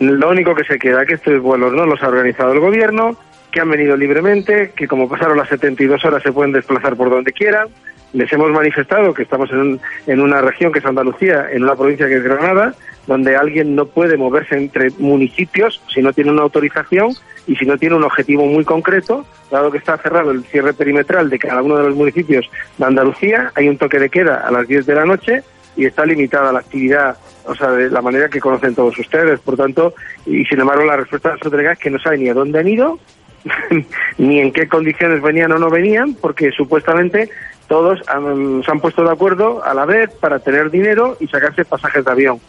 lo 0.00 0.28
único 0.28 0.54
que 0.54 0.64
se 0.64 0.78
queda 0.78 1.06
que 1.06 1.14
estos 1.14 1.40
vuelos 1.40 1.72
no 1.72 1.86
los 1.86 2.02
ha 2.02 2.08
organizado 2.08 2.52
el 2.52 2.60
gobierno, 2.60 3.16
que 3.52 3.60
han 3.60 3.70
venido 3.70 3.96
libremente, 3.96 4.72
que 4.74 4.88
como 4.88 5.08
pasaron 5.08 5.36
las 5.36 5.48
72 5.48 6.04
horas 6.04 6.22
se 6.22 6.32
pueden 6.32 6.52
desplazar 6.52 6.96
por 6.96 7.10
donde 7.10 7.32
quieran. 7.32 7.68
Les 8.12 8.30
hemos 8.32 8.50
manifestado 8.50 9.14
que 9.14 9.22
estamos 9.22 9.50
en, 9.52 9.80
en 10.06 10.20
una 10.20 10.40
región 10.40 10.72
que 10.72 10.80
es 10.80 10.84
Andalucía, 10.84 11.46
en 11.50 11.62
una 11.62 11.76
provincia 11.76 12.08
que 12.08 12.16
es 12.16 12.22
Granada, 12.22 12.74
donde 13.06 13.36
alguien 13.36 13.74
no 13.74 13.86
puede 13.86 14.16
moverse 14.16 14.56
entre 14.56 14.90
municipios 14.98 15.80
si 15.92 16.02
no 16.02 16.12
tiene 16.12 16.30
una 16.30 16.42
autorización 16.42 17.12
y 17.46 17.56
si 17.56 17.64
no 17.64 17.76
tiene 17.78 17.96
un 17.96 18.04
objetivo 18.04 18.46
muy 18.46 18.64
concreto, 18.64 19.26
dado 19.50 19.70
que 19.70 19.78
está 19.78 19.96
cerrado 19.98 20.30
el 20.30 20.44
cierre 20.44 20.72
perimetral 20.72 21.28
de 21.28 21.38
cada 21.38 21.62
uno 21.62 21.76
de 21.76 21.84
los 21.84 21.96
municipios 21.96 22.50
de 22.78 22.84
Andalucía, 22.84 23.50
hay 23.54 23.68
un 23.68 23.78
toque 23.78 23.98
de 23.98 24.10
queda 24.10 24.46
a 24.46 24.50
las 24.50 24.68
10 24.68 24.86
de 24.86 24.94
la 24.94 25.04
noche 25.04 25.42
y 25.76 25.86
está 25.86 26.04
limitada 26.04 26.52
la 26.52 26.60
actividad, 26.60 27.16
o 27.44 27.54
sea, 27.54 27.70
de 27.70 27.90
la 27.90 28.02
manera 28.02 28.28
que 28.28 28.40
conocen 28.40 28.74
todos 28.74 28.96
ustedes. 28.98 29.40
Por 29.40 29.56
tanto, 29.56 29.94
y 30.26 30.44
sin 30.44 30.60
embargo, 30.60 30.84
la 30.84 30.96
respuesta 30.96 31.30
de 31.30 31.38
autoridades 31.42 31.78
es 31.78 31.82
que 31.82 31.90
no 31.90 31.98
saben 31.98 32.22
ni 32.22 32.28
a 32.28 32.34
dónde 32.34 32.58
han 32.58 32.68
ido, 32.68 32.98
ni 34.18 34.40
en 34.40 34.52
qué 34.52 34.68
condiciones 34.68 35.22
venían 35.22 35.52
o 35.52 35.58
no 35.58 35.70
venían, 35.70 36.14
porque 36.14 36.50
supuestamente 36.52 37.30
todos 37.68 38.00
se 38.00 38.70
han 38.70 38.80
puesto 38.80 39.02
de 39.02 39.10
acuerdo 39.10 39.64
a 39.64 39.72
la 39.74 39.86
vez 39.86 40.10
para 40.20 40.38
tener 40.38 40.70
dinero 40.70 41.16
y 41.20 41.26
sacarse 41.28 41.64
pasajes 41.64 42.04
de 42.04 42.10
avión 42.10 42.40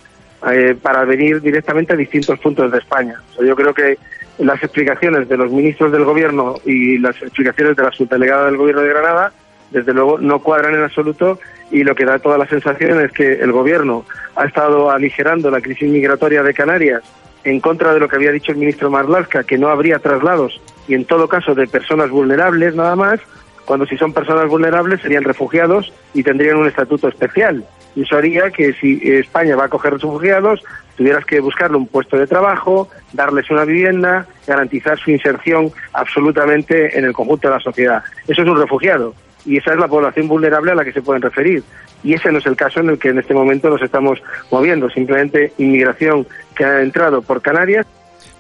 eh, 0.52 0.76
para 0.82 1.06
venir 1.06 1.42
directamente 1.42 1.94
a 1.94 1.96
distintos 1.96 2.38
puntos 2.40 2.72
de 2.72 2.80
España. 2.80 3.22
Yo 3.40 3.56
creo 3.56 3.74
que 3.74 3.98
las 4.40 4.62
explicaciones 4.62 5.30
de 5.30 5.38
los 5.38 5.52
ministros 5.52 5.92
del 5.92 6.04
Gobierno 6.04 6.56
y 6.66 6.98
las 6.98 7.16
explicaciones 7.22 7.78
de 7.78 7.84
la 7.84 7.92
subdelegada 7.92 8.48
del 8.48 8.58
Gobierno 8.58 8.82
de 8.82 8.90
Granada, 8.90 9.32
desde 9.72 9.94
luego, 9.94 10.18
no 10.18 10.40
cuadran 10.40 10.76
en 10.76 10.84
absoluto 10.84 11.40
y 11.72 11.84
lo 11.84 11.96
que 11.96 12.06
da 12.06 12.20
toda 12.20 12.38
la 12.38 12.48
sensación 12.48 13.00
es 13.00 13.12
que 13.12 13.34
el 13.34 13.52
Gobierno 13.52 14.06
ha 14.36 14.46
estado 14.46 14.92
aligerando 14.92 15.50
la 15.50 15.62
crisis 15.62 15.90
migratoria 15.90 16.44
de 16.44 16.54
Canarias 16.54 17.04
en 17.44 17.60
contra 17.60 17.94
de 17.94 18.00
lo 18.00 18.10
que 18.10 18.16
había 18.16 18.32
dicho 18.32 18.52
el 18.52 18.58
ministro 18.58 18.90
Marlaska, 18.90 19.44
que 19.44 19.58
no 19.58 19.70
habría 19.70 20.00
traslados 20.00 20.60
y 20.88 20.96
en 20.96 21.06
todo 21.06 21.28
caso 21.28 21.56
de 21.56 21.68
personas 21.68 22.10
vulnerables 22.10 22.76
nada 22.76 22.96
más, 22.96 23.20
cuando 23.66 23.86
si 23.86 23.98
son 23.98 24.14
personas 24.14 24.48
vulnerables 24.48 25.02
serían 25.02 25.24
refugiados 25.24 25.94
y 26.14 26.24
tendrían 26.24 26.58
un 26.58 26.68
estatuto 26.68 27.08
especial. 27.08 27.64
Y 27.96 28.02
eso 28.02 28.18
haría 28.18 28.50
que 28.50 28.74
si 28.74 29.00
España 29.04 29.56
va 29.56 29.64
a 29.64 29.66
acoger 29.68 29.94
refugiados, 29.94 30.64
tuvieras 30.98 31.26
que 31.26 31.40
buscarle 31.40 31.78
un 31.78 31.88
puesto 31.88 32.18
de 32.18 32.28
trabajo, 32.28 32.90
darles 33.14 33.50
una 33.50 33.66
vivienda, 33.66 34.26
garantizar 34.48 34.98
su 34.98 35.12
inserción 35.12 35.72
absolutamente 35.94 36.98
en 36.98 37.06
el 37.06 37.14
conjunto 37.14 37.48
de 37.48 37.54
la 37.54 37.60
sociedad. 37.60 38.04
Eso 38.28 38.42
es 38.42 38.48
un 38.48 38.60
refugiado 38.60 39.14
y 39.46 39.58
esa 39.58 39.74
es 39.74 39.80
la 39.80 39.88
población 39.88 40.28
vulnerable 40.28 40.72
a 40.72 40.76
la 40.76 40.86
que 40.86 40.94
se 40.94 41.02
pueden 41.02 41.22
referir. 41.22 41.64
Y 42.04 42.14
ese 42.14 42.32
no 42.32 42.40
es 42.40 42.46
el 42.46 42.56
caso 42.56 42.82
en 42.82 42.90
el 42.90 43.00
que 43.00 43.10
en 43.10 43.20
este 43.20 43.34
momento 43.34 43.70
nos 43.70 43.82
estamos 43.82 44.22
moviendo, 44.52 44.90
simplemente 44.90 45.54
inmigración 45.58 46.28
que 46.56 46.66
ha 46.66 46.82
entrado 46.82 47.22
por 47.22 47.42
Canarias. 47.42 47.86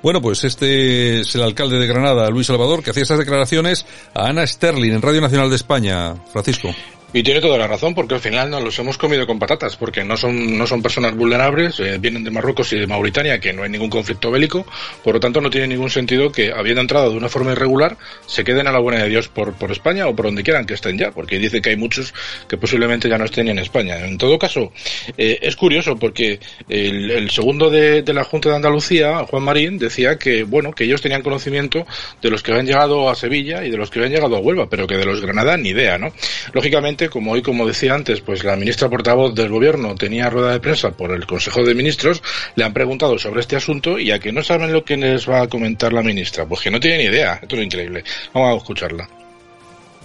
Bueno, 0.04 0.22
pues 0.22 0.44
este 0.44 1.22
es 1.22 1.34
el 1.34 1.44
alcalde 1.44 1.80
de 1.80 1.88
Granada, 1.88 2.30
Luis 2.30 2.48
Salvador, 2.48 2.84
que 2.84 2.90
hacía 2.90 3.04
estas 3.04 3.20
declaraciones 3.20 3.86
a 4.14 4.28
Ana 4.28 4.46
Sterling 4.46 4.92
en 4.92 5.02
Radio 5.02 5.22
Nacional 5.22 5.50
de 5.50 5.56
España. 5.56 6.16
Francisco. 6.34 6.76
Y 7.16 7.22
tiene 7.22 7.42
toda 7.42 7.60
la 7.60 7.68
razón, 7.68 7.94
porque 7.94 8.16
al 8.16 8.22
final 8.22 8.50
nos 8.50 8.64
los 8.64 8.80
hemos 8.80 8.98
comido 8.98 9.28
con 9.28 9.38
patatas, 9.38 9.78
porque 9.78 10.04
no 10.04 10.18
son, 10.18 10.58
no 10.58 10.66
son 10.66 10.82
personas 10.82 11.16
vulnerables, 11.16 11.80
eh, 11.80 12.00
vienen 12.00 12.24
de 12.24 12.32
Marruecos 12.32 12.74
y 12.74 12.80
de 12.80 12.88
Mauritania, 12.88 13.40
que 13.40 13.54
no 13.54 13.62
hay 13.62 13.70
ningún 13.70 13.92
conflicto 13.92 14.32
bélico, 14.32 14.66
por 15.04 15.14
lo 15.14 15.20
tanto 15.20 15.40
no 15.40 15.52
tiene 15.52 15.68
ningún 15.68 15.92
sentido 15.92 16.32
que, 16.32 16.52
habiendo 16.52 16.82
entrado 16.82 17.12
de 17.12 17.18
una 17.18 17.30
forma 17.30 17.52
irregular, 17.52 17.98
se 18.26 18.44
queden 18.44 18.66
a 18.68 18.72
la 18.72 18.80
buena 18.80 19.04
de 19.04 19.10
Dios 19.10 19.28
por, 19.28 19.54
por 19.54 19.72
España 19.72 20.08
o 20.08 20.16
por 20.16 20.26
donde 20.26 20.42
quieran 20.42 20.66
que 20.66 20.74
estén 20.74 20.98
ya, 20.98 21.12
porque 21.12 21.38
dice 21.38 21.62
que 21.62 21.70
hay 21.70 21.78
muchos 21.78 22.16
que 22.48 22.58
posiblemente 22.58 23.08
ya 23.08 23.20
no 23.20 23.26
estén 23.26 23.48
en 23.48 23.60
España. 23.60 24.00
En 24.00 24.18
todo 24.18 24.40
caso, 24.40 24.72
eh, 25.16 25.38
es 25.40 25.56
curioso 25.56 25.96
porque 25.98 26.40
el, 26.68 27.30
segundo 27.30 27.70
de, 27.70 28.02
de, 28.02 28.14
la 28.14 28.24
Junta 28.24 28.50
de 28.50 28.56
Andalucía, 28.56 29.24
Juan 29.26 29.44
Marín, 29.44 29.78
decía 29.78 30.18
que, 30.18 30.44
bueno, 30.44 30.72
que 30.72 30.86
ellos 30.86 31.02
tenían 31.02 31.22
conocimiento 31.22 31.86
de 32.24 32.30
los 32.32 32.42
que 32.42 32.52
habían 32.52 32.66
llegado 32.66 33.08
a 33.08 33.14
Sevilla 33.14 33.64
y 33.64 33.70
de 33.70 33.78
los 33.78 33.92
que 33.92 34.00
habían 34.00 34.14
llegado 34.14 34.36
a 34.36 34.40
Huelva, 34.40 34.68
pero 34.68 34.88
que 34.88 34.98
de 34.98 35.06
los 35.06 35.22
Granada 35.22 35.58
ni 35.58 35.70
idea, 35.70 36.00
¿no? 36.00 36.12
Lógicamente, 36.54 37.03
como 37.10 37.32
hoy, 37.32 37.42
como 37.42 37.66
decía 37.66 37.94
antes, 37.94 38.22
pues 38.22 38.44
la 38.44 38.56
ministra 38.56 38.90
portavoz 38.90 39.34
del 39.36 39.50
gobierno 39.50 39.96
tenía 39.96 40.30
rueda 40.30 40.52
de 40.52 40.60
prensa 40.60 40.92
por 40.92 41.12
el 41.12 41.26
Consejo 41.26 41.64
de 41.64 41.76
Ministros, 41.76 42.22
le 42.56 42.64
han 42.64 42.74
preguntado 42.74 43.18
sobre 43.20 43.42
este 43.42 43.56
asunto 43.56 44.00
y 44.00 44.12
a 44.12 44.20
que 44.20 44.32
no 44.32 44.44
saben 44.44 44.74
lo 44.74 44.84
que 44.84 44.98
les 44.98 45.30
va 45.30 45.42
a 45.42 45.48
comentar 45.48 45.94
la 45.94 46.04
ministra, 46.04 46.46
pues 46.46 46.62
que 46.62 46.72
no 46.72 46.80
tienen 46.80 47.02
idea, 47.02 47.40
esto 47.42 47.56
es 47.56 47.64
increíble. 47.64 48.04
Vamos 48.34 48.54
a 48.54 48.58
escucharla. 48.58 49.10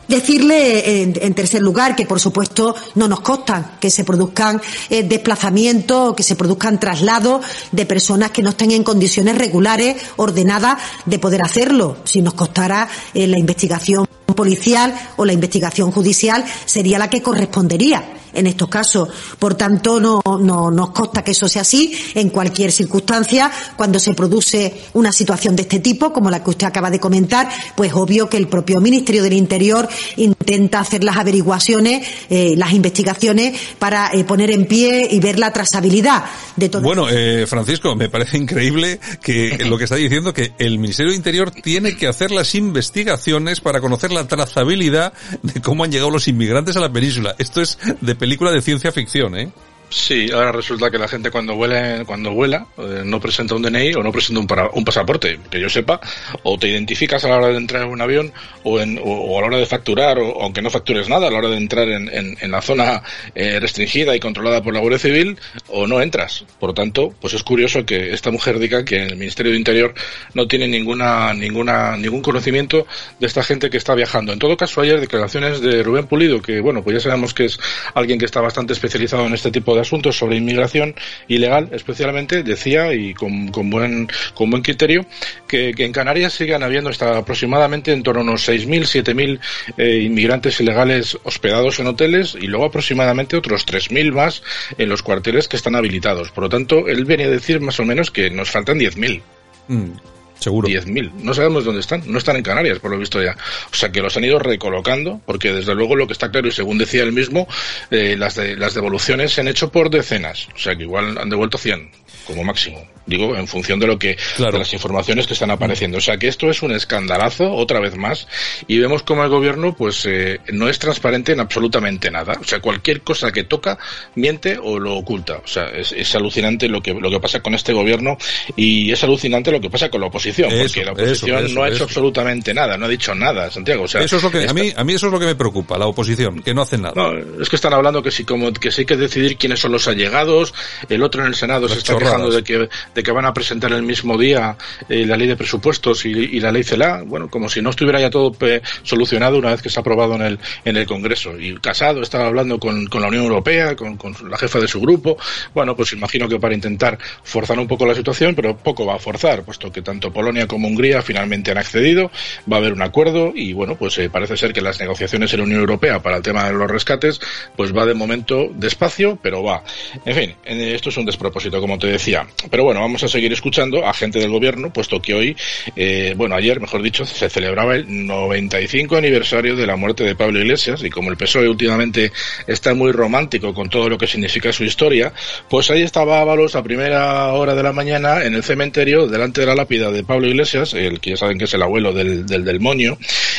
Decirle, 0.08 1.02
en, 1.02 1.34
tercer 1.34 1.60
lugar, 1.60 1.94
que 1.94 2.06
por 2.06 2.18
supuesto 2.18 2.74
no 2.94 3.06
nos 3.08 3.20
consta 3.20 3.76
que 3.78 3.90
se 3.90 4.04
produzcan 4.04 4.58
eh, 4.88 5.02
desplazamientos 5.02 6.14
que 6.14 6.22
se 6.22 6.34
produzcan 6.34 6.80
traslados 6.80 7.44
de 7.72 7.84
personas 7.84 8.30
que 8.30 8.42
no 8.42 8.50
estén 8.50 8.70
en 8.70 8.84
condiciones 8.84 9.36
regulares, 9.36 9.96
ordenadas, 10.16 10.78
de 11.04 11.18
poder 11.18 11.42
hacerlo. 11.42 11.98
Si 12.04 12.22
nos 12.22 12.32
costara 12.32 12.88
eh, 13.12 13.26
la 13.26 13.38
investigación 13.38 14.08
policial 14.34 14.94
o 15.16 15.24
la 15.24 15.32
investigación 15.32 15.90
judicial 15.90 16.44
sería 16.64 16.98
la 16.98 17.08
que 17.10 17.22
correspondería 17.22 18.04
en 18.32 18.46
estos 18.46 18.68
casos. 18.68 19.08
Por 19.38 19.54
tanto, 19.54 20.00
no, 20.00 20.22
no 20.40 20.70
nos 20.70 20.90
consta 20.90 21.22
que 21.22 21.32
eso 21.32 21.48
sea 21.48 21.62
así 21.62 21.94
en 22.14 22.30
cualquier 22.30 22.72
circunstancia. 22.72 23.50
Cuando 23.76 23.98
se 23.98 24.14
produce 24.14 24.82
una 24.94 25.12
situación 25.12 25.56
de 25.56 25.62
este 25.62 25.80
tipo, 25.80 26.12
como 26.12 26.30
la 26.30 26.42
que 26.42 26.50
usted 26.50 26.66
acaba 26.66 26.90
de 26.90 27.00
comentar, 27.00 27.48
pues 27.76 27.92
obvio 27.92 28.28
que 28.28 28.36
el 28.36 28.48
propio 28.48 28.80
Ministerio 28.80 29.22
del 29.22 29.32
Interior 29.32 29.88
intenta 30.16 30.80
hacer 30.80 31.04
las 31.04 31.16
averiguaciones, 31.16 32.06
eh, 32.30 32.54
las 32.56 32.72
investigaciones 32.72 33.58
para 33.78 34.10
eh, 34.12 34.24
poner 34.24 34.50
en 34.50 34.66
pie 34.66 35.08
y 35.10 35.20
ver 35.20 35.38
la 35.38 35.52
trazabilidad 35.52 36.24
de 36.56 36.68
todo. 36.68 36.82
Bueno, 36.82 37.08
eh, 37.10 37.46
Francisco, 37.46 37.94
me 37.94 38.08
parece 38.08 38.36
increíble 38.36 39.00
que 39.22 39.58
lo 39.66 39.78
que 39.78 39.84
está 39.84 39.96
diciendo 39.96 40.32
que 40.32 40.52
el 40.58 40.78
Ministerio 40.78 41.10
del 41.10 41.18
Interior 41.18 41.50
tiene 41.50 41.96
que 41.96 42.06
hacer 42.06 42.30
las 42.30 42.54
investigaciones 42.54 43.60
para 43.60 43.80
conocer 43.80 44.12
la 44.12 44.26
trazabilidad 44.26 45.12
de 45.42 45.60
cómo 45.60 45.84
han 45.84 45.92
llegado 45.92 46.10
los 46.10 46.28
inmigrantes 46.28 46.76
a 46.76 46.80
la 46.80 46.92
península. 46.92 47.34
Esto 47.38 47.60
es 47.60 47.78
película 48.18 48.50
de 48.50 48.60
ciencia 48.60 48.92
ficción, 48.92 49.36
¿eh? 49.36 49.50
Sí, 49.90 50.30
ahora 50.30 50.52
resulta 50.52 50.90
que 50.90 50.98
la 50.98 51.08
gente 51.08 51.30
cuando 51.30 51.54
vuela, 51.54 52.04
cuando 52.04 52.32
vuela 52.32 52.66
eh, 52.76 53.02
no 53.04 53.18
presenta 53.20 53.54
un 53.54 53.62
DNI 53.62 53.94
o 53.94 54.02
no 54.02 54.12
presenta 54.12 54.40
un, 54.40 54.46
para, 54.46 54.68
un, 54.68 54.84
pasaporte, 54.84 55.40
que 55.50 55.58
yo 55.58 55.70
sepa, 55.70 55.98
o 56.42 56.58
te 56.58 56.68
identificas 56.68 57.24
a 57.24 57.28
la 57.28 57.36
hora 57.36 57.48
de 57.48 57.56
entrar 57.56 57.84
en 57.84 57.88
un 57.88 58.00
avión 58.00 58.30
o, 58.64 58.80
en, 58.80 59.00
o, 59.02 59.38
a 59.38 59.40
la 59.40 59.46
hora 59.46 59.56
de 59.56 59.64
facturar, 59.64 60.18
o 60.18 60.42
aunque 60.42 60.60
no 60.60 60.68
factures 60.68 61.08
nada, 61.08 61.28
a 61.28 61.30
la 61.30 61.38
hora 61.38 61.48
de 61.48 61.56
entrar 61.56 61.88
en, 61.88 62.08
en, 62.14 62.36
en 62.38 62.50
la 62.50 62.60
zona 62.60 63.02
eh, 63.34 63.58
restringida 63.60 64.14
y 64.14 64.20
controlada 64.20 64.62
por 64.62 64.74
la 64.74 64.80
Guardia 64.80 64.98
Civil, 64.98 65.38
o 65.68 65.86
no 65.86 66.02
entras. 66.02 66.44
Por 66.60 66.70
lo 66.70 66.74
tanto, 66.74 67.14
pues 67.18 67.32
es 67.32 67.42
curioso 67.42 67.86
que 67.86 68.12
esta 68.12 68.30
mujer 68.30 68.58
diga 68.58 68.84
que 68.84 69.02
el 69.04 69.16
Ministerio 69.16 69.52
de 69.52 69.58
Interior 69.58 69.94
no 70.34 70.46
tiene 70.46 70.68
ninguna, 70.68 71.32
ninguna, 71.32 71.96
ningún 71.96 72.20
conocimiento 72.20 72.86
de 73.18 73.26
esta 73.26 73.42
gente 73.42 73.70
que 73.70 73.78
está 73.78 73.94
viajando. 73.94 74.34
En 74.34 74.38
todo 74.38 74.54
caso, 74.56 74.82
ayer 74.82 75.00
declaraciones 75.00 75.62
de 75.62 75.82
Rubén 75.82 76.06
Pulido, 76.06 76.42
que 76.42 76.60
bueno, 76.60 76.82
pues 76.82 76.94
ya 76.96 77.00
sabemos 77.00 77.32
que 77.32 77.46
es 77.46 77.58
alguien 77.94 78.18
que 78.18 78.26
está 78.26 78.42
bastante 78.42 78.74
especializado 78.74 79.26
en 79.26 79.32
este 79.32 79.50
tipo 79.50 79.74
de 79.74 79.77
de 79.78 79.82
asuntos 79.82 80.16
sobre 80.16 80.36
inmigración 80.36 80.94
ilegal, 81.28 81.68
especialmente, 81.72 82.42
decía, 82.42 82.92
y 82.92 83.14
con, 83.14 83.48
con 83.48 83.70
buen, 83.70 84.08
con 84.34 84.50
buen 84.50 84.62
criterio, 84.62 85.06
que, 85.46 85.72
en 85.78 85.92
Canarias 85.92 86.34
sigan 86.34 86.62
habiendo 86.62 86.90
hasta 86.90 87.16
aproximadamente 87.16 87.92
en 87.92 88.02
torno 88.02 88.20
a 88.20 88.24
unos 88.24 88.48
6.000, 88.48 89.04
7.000 89.04 89.40
eh, 89.76 90.02
inmigrantes 90.02 90.60
ilegales 90.60 91.16
hospedados 91.22 91.78
en 91.78 91.86
hoteles 91.86 92.36
y 92.38 92.46
luego 92.46 92.66
aproximadamente 92.66 93.36
otros 93.36 93.66
3.000 93.66 94.12
más 94.12 94.42
en 94.76 94.88
los 94.88 95.02
cuarteles 95.02 95.48
que 95.48 95.56
están 95.56 95.76
habilitados. 95.76 96.30
Por 96.30 96.44
lo 96.44 96.50
tanto, 96.50 96.88
él 96.88 97.04
venía 97.04 97.26
a 97.26 97.30
decir 97.30 97.60
más 97.60 97.78
o 97.80 97.84
menos 97.84 98.10
que 98.10 98.30
nos 98.30 98.50
faltan 98.50 98.78
10.000. 98.78 99.22
Mm. 99.68 100.17
Seguro. 100.38 100.68
10.000. 100.68 101.12
No 101.22 101.34
sabemos 101.34 101.64
dónde 101.64 101.80
están. 101.80 102.02
No 102.06 102.18
están 102.18 102.36
en 102.36 102.42
Canarias, 102.42 102.78
por 102.78 102.90
lo 102.90 102.98
visto 102.98 103.22
ya. 103.22 103.36
O 103.70 103.74
sea 103.74 103.90
que 103.90 104.00
los 104.00 104.16
han 104.16 104.24
ido 104.24 104.38
recolocando, 104.38 105.20
porque 105.26 105.52
desde 105.52 105.74
luego 105.74 105.96
lo 105.96 106.06
que 106.06 106.12
está 106.12 106.30
claro, 106.30 106.48
y 106.48 106.52
según 106.52 106.78
decía 106.78 107.02
él 107.02 107.12
mismo, 107.12 107.48
eh, 107.90 108.16
las, 108.16 108.34
de, 108.36 108.56
las 108.56 108.74
devoluciones 108.74 109.32
se 109.32 109.40
han 109.40 109.48
hecho 109.48 109.70
por 109.70 109.90
decenas. 109.90 110.48
O 110.54 110.58
sea 110.58 110.76
que 110.76 110.82
igual 110.82 111.18
han 111.18 111.28
devuelto 111.28 111.58
100, 111.58 111.90
como 112.26 112.44
máximo. 112.44 112.86
Digo, 113.08 113.34
en 113.36 113.48
función 113.48 113.80
de 113.80 113.86
lo 113.86 113.98
que, 113.98 114.18
claro. 114.36 114.52
de 114.52 114.58
las 114.58 114.72
informaciones 114.74 115.26
que 115.26 115.32
están 115.32 115.50
apareciendo. 115.50 115.96
O 115.96 116.00
sea 116.00 116.18
que 116.18 116.28
esto 116.28 116.50
es 116.50 116.62
un 116.62 116.72
escandalazo, 116.72 117.50
otra 117.54 117.80
vez 117.80 117.96
más, 117.96 118.28
y 118.66 118.78
vemos 118.78 119.02
como 119.02 119.24
el 119.24 119.30
gobierno, 119.30 119.74
pues, 119.74 120.04
eh, 120.04 120.40
no 120.52 120.68
es 120.68 120.78
transparente 120.78 121.32
en 121.32 121.40
absolutamente 121.40 122.10
nada. 122.10 122.34
O 122.38 122.44
sea, 122.44 122.60
cualquier 122.60 123.00
cosa 123.00 123.32
que 123.32 123.44
toca, 123.44 123.78
miente 124.14 124.58
o 124.62 124.78
lo 124.78 124.94
oculta. 124.94 125.40
O 125.42 125.46
sea, 125.46 125.68
es, 125.68 125.92
es 125.92 126.14
alucinante 126.14 126.68
lo 126.68 126.82
que, 126.82 126.92
lo 126.92 127.10
que 127.10 127.18
pasa 127.18 127.40
con 127.40 127.54
este 127.54 127.72
gobierno, 127.72 128.18
y 128.56 128.92
es 128.92 129.02
alucinante 129.02 129.50
lo 129.50 129.60
que 129.60 129.70
pasa 129.70 129.88
con 129.88 130.02
la 130.02 130.08
oposición, 130.08 130.52
eso, 130.52 130.64
porque 130.64 130.84
la 130.84 130.92
oposición 130.92 131.38
eso, 131.38 131.46
eso, 131.46 131.54
no 131.54 131.62
ha 131.62 131.68
hecho 131.70 131.84
absolutamente 131.84 132.52
nada, 132.52 132.76
no 132.76 132.84
ha 132.84 132.88
dicho 132.90 133.14
nada, 133.14 133.50
Santiago. 133.50 133.84
O 133.84 133.88
sea, 133.88 134.02
eso 134.02 134.18
es 134.18 134.22
lo 134.22 134.30
que, 134.30 134.40
esta... 134.40 134.50
a 134.50 134.54
mí, 134.54 134.70
a 134.76 134.84
mí 134.84 134.92
eso 134.92 135.06
es 135.06 135.12
lo 135.12 135.18
que 135.18 135.26
me 135.26 135.34
preocupa, 135.34 135.78
la 135.78 135.86
oposición, 135.86 136.42
que 136.42 136.52
no 136.52 136.60
hacen 136.60 136.82
nada. 136.82 136.92
No, 136.94 137.40
es 137.40 137.48
que 137.48 137.56
están 137.56 137.72
hablando 137.72 138.02
que 138.02 138.10
si 138.10 138.24
como, 138.24 138.52
que 138.52 138.70
sí 138.70 138.84
que 138.84 138.98
decidir 138.98 139.38
quiénes 139.38 139.60
son 139.60 139.72
los 139.72 139.88
allegados, 139.88 140.52
el 140.90 141.02
otro 141.02 141.22
en 141.22 141.28
el 141.28 141.34
Senado 141.34 141.70
se 141.70 141.78
está 141.78 141.97
quejando 141.98 142.30
de 142.30 142.42
que, 142.42 142.68
de 142.94 143.02
que 143.02 143.12
van 143.12 143.24
a 143.24 143.32
presentar 143.32 143.72
el 143.72 143.82
mismo 143.82 144.16
día 144.16 144.56
eh, 144.88 145.06
la 145.06 145.16
ley 145.16 145.26
de 145.26 145.36
presupuestos 145.36 146.04
y, 146.04 146.10
y, 146.10 146.40
la 146.40 146.52
ley 146.52 146.64
CELA, 146.64 147.02
bueno, 147.06 147.28
como 147.28 147.48
si 147.48 147.62
no 147.62 147.70
estuviera 147.70 148.00
ya 148.00 148.10
todo 148.10 148.34
eh, 148.40 148.60
solucionado 148.82 149.38
una 149.38 149.50
vez 149.50 149.62
que 149.62 149.70
se 149.70 149.78
ha 149.78 149.82
aprobado 149.82 150.14
en 150.14 150.22
el, 150.22 150.38
en 150.64 150.76
el 150.76 150.86
Congreso. 150.86 151.38
Y 151.38 151.54
Casado 151.56 152.02
estaba 152.02 152.26
hablando 152.26 152.58
con, 152.58 152.86
con 152.86 153.02
la 153.02 153.08
Unión 153.08 153.24
Europea, 153.24 153.76
con, 153.76 153.96
con, 153.96 154.14
la 154.28 154.36
jefa 154.36 154.58
de 154.58 154.68
su 154.68 154.80
grupo, 154.80 155.16
bueno, 155.54 155.76
pues 155.76 155.92
imagino 155.92 156.28
que 156.28 156.38
para 156.38 156.54
intentar 156.54 156.98
forzar 157.22 157.58
un 157.58 157.66
poco 157.66 157.86
la 157.86 157.94
situación, 157.94 158.34
pero 158.34 158.56
poco 158.56 158.86
va 158.86 158.96
a 158.96 158.98
forzar, 158.98 159.42
puesto 159.42 159.70
que 159.70 159.82
tanto 159.82 160.12
Polonia 160.12 160.46
como 160.46 160.68
Hungría 160.68 161.02
finalmente 161.02 161.50
han 161.50 161.58
accedido, 161.58 162.10
va 162.50 162.56
a 162.56 162.60
haber 162.60 162.72
un 162.72 162.82
acuerdo 162.82 163.32
y 163.34 163.52
bueno, 163.52 163.76
pues 163.76 163.98
eh, 163.98 164.10
parece 164.10 164.36
ser 164.36 164.52
que 164.52 164.60
las 164.60 164.80
negociaciones 164.80 165.32
en 165.32 165.40
la 165.40 165.44
Unión 165.44 165.60
Europea 165.60 166.00
para 166.00 166.16
el 166.16 166.22
tema 166.22 166.44
de 166.46 166.52
los 166.52 166.70
rescates, 166.70 167.20
pues 167.56 167.74
va 167.74 167.86
de 167.86 167.94
momento 167.94 168.48
despacio, 168.54 169.18
pero 169.22 169.42
va. 169.42 169.62
En 170.04 170.14
fin, 170.14 170.34
esto 170.44 170.90
es 170.90 170.96
un 170.96 171.06
despropósito, 171.06 171.60
como 171.60 171.78
te 171.78 171.87
decía. 171.90 172.26
Pero 172.50 172.64
bueno, 172.64 172.80
vamos 172.80 173.02
a 173.02 173.08
seguir 173.08 173.32
escuchando 173.32 173.86
a 173.86 173.92
gente 173.92 174.18
del 174.18 174.30
gobierno, 174.30 174.72
puesto 174.72 175.00
que 175.00 175.14
hoy, 175.14 175.36
eh, 175.76 176.14
bueno, 176.16 176.34
ayer, 176.34 176.60
mejor 176.60 176.82
dicho, 176.82 177.04
se 177.04 177.28
celebraba 177.28 177.74
el 177.74 178.06
95 178.06 178.96
aniversario 178.96 179.56
de 179.56 179.66
la 179.66 179.76
muerte 179.76 180.04
de 180.04 180.14
Pablo 180.14 180.38
Iglesias 180.38 180.82
y 180.82 180.90
como 180.90 181.10
el 181.10 181.16
PSOE 181.16 181.48
últimamente 181.48 182.12
está 182.46 182.74
muy 182.74 182.92
romántico 182.92 183.54
con 183.54 183.68
todo 183.68 183.88
lo 183.88 183.98
que 183.98 184.06
significa 184.06 184.52
su 184.52 184.64
historia, 184.64 185.12
pues 185.48 185.70
ahí 185.70 185.82
estaba 185.82 186.20
Ábalos 186.20 186.56
a 186.56 186.62
primera 186.62 187.32
hora 187.32 187.54
de 187.54 187.62
la 187.62 187.72
mañana 187.72 188.24
en 188.24 188.34
el 188.34 188.42
cementerio 188.42 189.06
delante 189.06 189.40
de 189.40 189.46
la 189.46 189.54
lápida 189.54 189.90
de 189.90 190.04
Pablo 190.04 190.26
Iglesias, 190.26 190.74
el 190.74 191.00
que 191.00 191.10
ya 191.10 191.16
saben 191.16 191.38
que 191.38 191.44
es 191.44 191.54
el 191.54 191.62
abuelo 191.62 191.92
del, 191.92 192.26
del, 192.26 192.60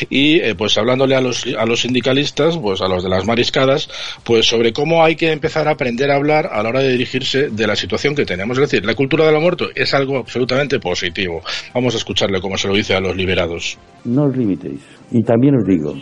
y 0.10 0.40
eh, 0.40 0.56
pues 0.56 0.78
hablándole 0.78 1.16
a 1.16 1.22
los, 1.22 1.46
a 1.58 1.66
los 1.66 1.82
sindicalistas, 1.82 2.58
pues 2.58 2.82
a 2.82 2.88
los 2.88 3.04
de 3.04 3.10
las 3.10 3.26
mariscadas, 3.26 3.90
pues 4.24 4.48
sobre 4.48 4.74
cómo 4.74 5.04
hay 5.04 5.16
que 5.16 5.32
empezar 5.32 5.68
a 5.68 5.72
aprender 5.72 6.12
a 6.12 6.16
hablar 6.16 6.50
a 6.52 6.64
la 6.64 6.70
hora 6.70 6.82
de 6.82 6.92
dirigirse 6.92 7.50
de 7.50 7.68
la 7.68 7.76
situación 7.76 8.16
que 8.16 8.26
tenemos. 8.26 8.58
Es 8.58 8.70
decir, 8.70 8.86
la 8.86 8.96
cultura 8.96 9.26
de 9.26 9.32
la 9.32 9.40
muerte 9.40 9.66
es 9.76 9.94
algo 9.94 10.18
absolutamente 10.18 10.80
positivo. 10.80 11.42
Vamos 11.74 11.94
a 11.96 11.98
escucharle 11.98 12.42
cómo 12.42 12.58
se 12.58 12.68
lo 12.68 12.76
dice 12.76 12.96
a 12.96 13.00
los 13.00 13.16
liberados. 13.16 13.78
No 14.06 14.26
os 14.26 14.36
limitéis. 14.36 14.82
Y 15.12 15.24
también 15.24 15.56
os 15.56 15.66
digo, 15.66 15.94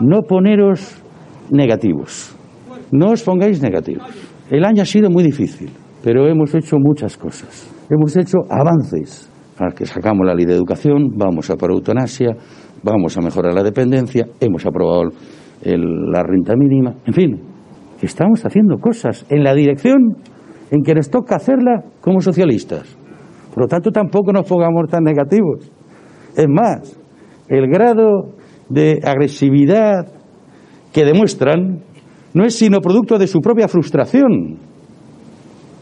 no 0.00 0.22
poneros 0.22 0.96
negativos. 1.50 2.34
No 2.92 3.10
os 3.10 3.22
pongáis 3.22 3.62
negativos. 3.62 4.06
El 4.50 4.64
año 4.64 4.82
ha 4.82 4.86
sido 4.86 5.10
muy 5.10 5.24
difícil, 5.24 5.70
pero 6.02 6.28
hemos 6.28 6.54
hecho 6.54 6.76
muchas 6.78 7.16
cosas. 7.16 7.68
Hemos 7.90 8.16
hecho 8.16 8.38
avances. 8.48 9.30
Que 9.74 9.86
sacamos 9.86 10.26
la 10.26 10.34
ley 10.34 10.44
de 10.44 10.52
educación, 10.52 11.16
vamos 11.16 11.48
a 11.48 11.56
por 11.56 11.70
eutanasia, 11.70 12.36
vamos 12.86 13.16
a 13.18 13.20
mejorar 13.20 13.52
la 13.52 13.62
dependencia, 13.62 14.26
hemos 14.40 14.64
aprobado 14.64 15.10
la 15.64 16.22
renta 16.22 16.54
mínima, 16.56 16.94
en 17.04 17.14
fin, 17.14 17.40
estamos 18.00 18.44
haciendo 18.44 18.78
cosas 18.78 19.26
en 19.28 19.42
la 19.42 19.54
dirección 19.54 20.16
en 20.70 20.82
que 20.82 20.94
nos 20.94 21.10
toca 21.10 21.36
hacerla 21.36 21.82
como 22.00 22.20
socialistas. 22.20 22.96
Por 23.52 23.64
lo 23.64 23.68
tanto, 23.68 23.90
tampoco 23.90 24.32
nos 24.32 24.46
pongamos 24.46 24.88
tan 24.88 25.02
negativos. 25.02 25.70
Es 26.36 26.46
más, 26.48 26.96
el 27.48 27.66
grado 27.68 28.34
de 28.68 29.00
agresividad 29.02 30.06
que 30.92 31.04
demuestran 31.04 31.80
no 32.34 32.44
es 32.44 32.54
sino 32.54 32.80
producto 32.80 33.18
de 33.18 33.26
su 33.26 33.40
propia 33.40 33.66
frustración. 33.66 34.58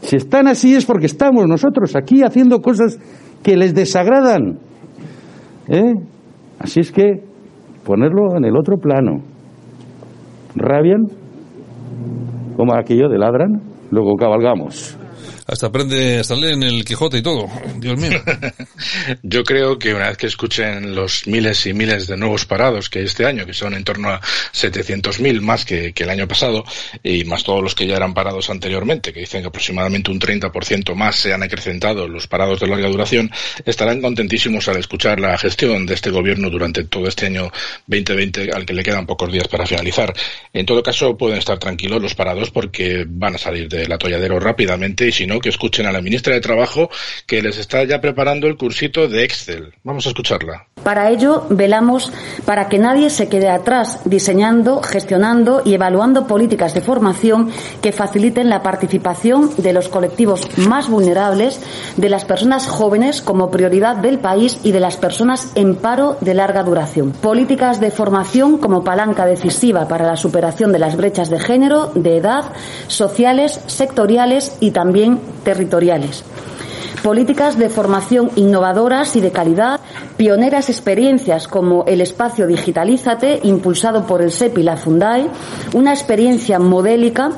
Si 0.01 0.15
están 0.15 0.47
así 0.47 0.75
es 0.75 0.85
porque 0.85 1.07
estamos 1.07 1.45
nosotros 1.47 1.95
aquí 1.95 2.21
haciendo 2.23 2.61
cosas 2.61 2.97
que 3.43 3.57
les 3.57 3.73
desagradan. 3.73 4.59
¿Eh? 5.67 5.93
Así 6.59 6.79
es 6.79 6.91
que 6.91 7.23
ponerlo 7.85 8.35
en 8.37 8.45
el 8.45 8.57
otro 8.57 8.77
plano. 8.77 9.21
Rabian, 10.55 11.01
como 12.55 12.73
aquello 12.75 13.09
de 13.09 13.17
ladran, 13.17 13.61
luego 13.91 14.15
cabalgamos. 14.15 14.97
Hasta 15.47 15.67
aprende, 15.67 16.17
hasta 16.17 16.35
leen 16.35 16.63
el 16.63 16.83
Quijote 16.83 17.19
y 17.19 17.21
todo. 17.21 17.47
Dios 17.77 17.99
mío. 17.99 18.19
Yo 19.21 19.43
creo 19.43 19.77
que 19.77 19.93
una 19.93 20.09
vez 20.09 20.17
que 20.17 20.25
escuchen 20.25 20.95
los 20.95 21.27
miles 21.27 21.67
y 21.67 21.73
miles 21.73 22.07
de 22.07 22.17
nuevos 22.17 22.45
parados 22.47 22.89
que 22.89 23.03
este 23.03 23.27
año, 23.27 23.45
que 23.45 23.53
son 23.53 23.75
en 23.75 23.83
torno 23.83 24.09
a 24.09 24.19
700.000 24.21 25.41
más 25.41 25.63
que, 25.63 25.93
que, 25.93 26.03
el 26.03 26.09
año 26.09 26.27
pasado, 26.27 26.65
y 27.03 27.25
más 27.25 27.43
todos 27.43 27.61
los 27.61 27.75
que 27.75 27.85
ya 27.85 27.95
eran 27.95 28.15
parados 28.15 28.49
anteriormente, 28.49 29.13
que 29.13 29.19
dicen 29.19 29.41
que 29.41 29.49
aproximadamente 29.49 30.09
un 30.09 30.19
30% 30.19 30.95
más 30.95 31.15
se 31.15 31.31
han 31.31 31.43
acrecentado 31.43 32.07
los 32.07 32.25
parados 32.25 32.59
de 32.59 32.67
larga 32.67 32.87
duración, 32.87 33.29
estarán 33.65 34.01
contentísimos 34.01 34.67
al 34.67 34.77
escuchar 34.77 35.19
la 35.19 35.37
gestión 35.37 35.85
de 35.85 35.93
este 35.93 36.09
gobierno 36.09 36.49
durante 36.49 36.85
todo 36.85 37.07
este 37.07 37.27
año 37.27 37.51
2020, 37.85 38.49
al 38.51 38.65
que 38.65 38.73
le 38.73 38.81
quedan 38.81 39.05
pocos 39.05 39.31
días 39.31 39.47
para 39.47 39.67
finalizar. 39.67 40.11
En 40.53 40.65
todo 40.65 40.81
caso, 40.81 41.15
pueden 41.15 41.37
estar 41.37 41.59
tranquilos 41.59 42.01
los 42.01 42.15
parados 42.15 42.49
porque 42.49 43.05
van 43.07 43.35
a 43.35 43.37
salir 43.37 43.69
del 43.69 43.91
atolladero 43.91 44.39
rápidamente 44.39 45.07
y 45.07 45.11
si 45.11 45.27
no, 45.27 45.34
que 45.39 45.49
escuchen 45.49 45.85
a 45.85 45.91
la 45.91 46.01
ministra 46.01 46.33
de 46.33 46.41
Trabajo 46.41 46.89
que 47.25 47.41
les 47.41 47.57
está 47.57 47.83
ya 47.83 48.01
preparando 48.01 48.47
el 48.47 48.57
cursito 48.57 49.07
de 49.07 49.23
Excel. 49.23 49.73
Vamos 49.83 50.05
a 50.05 50.09
escucharla. 50.09 50.67
Para 50.83 51.09
ello, 51.09 51.47
velamos 51.49 52.11
para 52.45 52.69
que 52.69 52.77
nadie 52.77 53.09
se 53.09 53.27
quede 53.27 53.49
atrás, 53.49 54.01
diseñando, 54.05 54.81
gestionando 54.83 55.63
y 55.65 55.73
evaluando 55.73 56.27
políticas 56.27 56.73
de 56.73 56.81
formación 56.81 57.51
que 57.81 57.91
faciliten 57.91 58.49
la 58.49 58.61
participación 58.61 59.49
de 59.57 59.73
los 59.73 59.87
colectivos 59.87 60.47
más 60.57 60.89
vulnerables, 60.89 61.59
de 61.97 62.09
las 62.09 62.25
personas 62.25 62.67
jóvenes 62.67 63.21
como 63.21 63.49
prioridad 63.49 63.95
del 63.95 64.19
país 64.19 64.59
y 64.63 64.71
de 64.71 64.79
las 64.79 64.97
personas 64.97 65.51
en 65.55 65.75
paro 65.75 66.17
de 66.21 66.33
larga 66.33 66.63
duración. 66.63 67.11
Políticas 67.11 67.79
de 67.79 67.91
formación 67.91 68.57
como 68.57 68.83
palanca 68.83 69.25
decisiva 69.25 69.87
para 69.87 70.05
la 70.05 70.17
superación 70.17 70.71
de 70.71 70.79
las 70.79 70.95
brechas 70.95 71.29
de 71.29 71.39
género, 71.39 71.91
de 71.95 72.17
edad, 72.17 72.45
sociales, 72.87 73.59
sectoriales 73.67 74.57
y 74.59 74.71
también 74.71 75.19
territoriales. 75.43 76.23
Políticas 77.03 77.57
de 77.57 77.69
formación 77.69 78.31
innovadoras 78.35 79.15
y 79.15 79.21
de 79.21 79.31
calidad, 79.31 79.79
pioneras 80.17 80.69
experiencias 80.69 81.47
como 81.47 81.83
el 81.85 82.01
espacio 82.01 82.47
Digitalízate, 82.47 83.41
impulsado 83.43 84.07
por 84.07 84.23
el 84.23 84.31
SEP 84.31 84.57
y 84.57 84.63
la 84.63 84.75
Fundae, 84.75 85.27
una 85.73 85.93
experiencia 85.93 86.57
modélica 86.57 87.31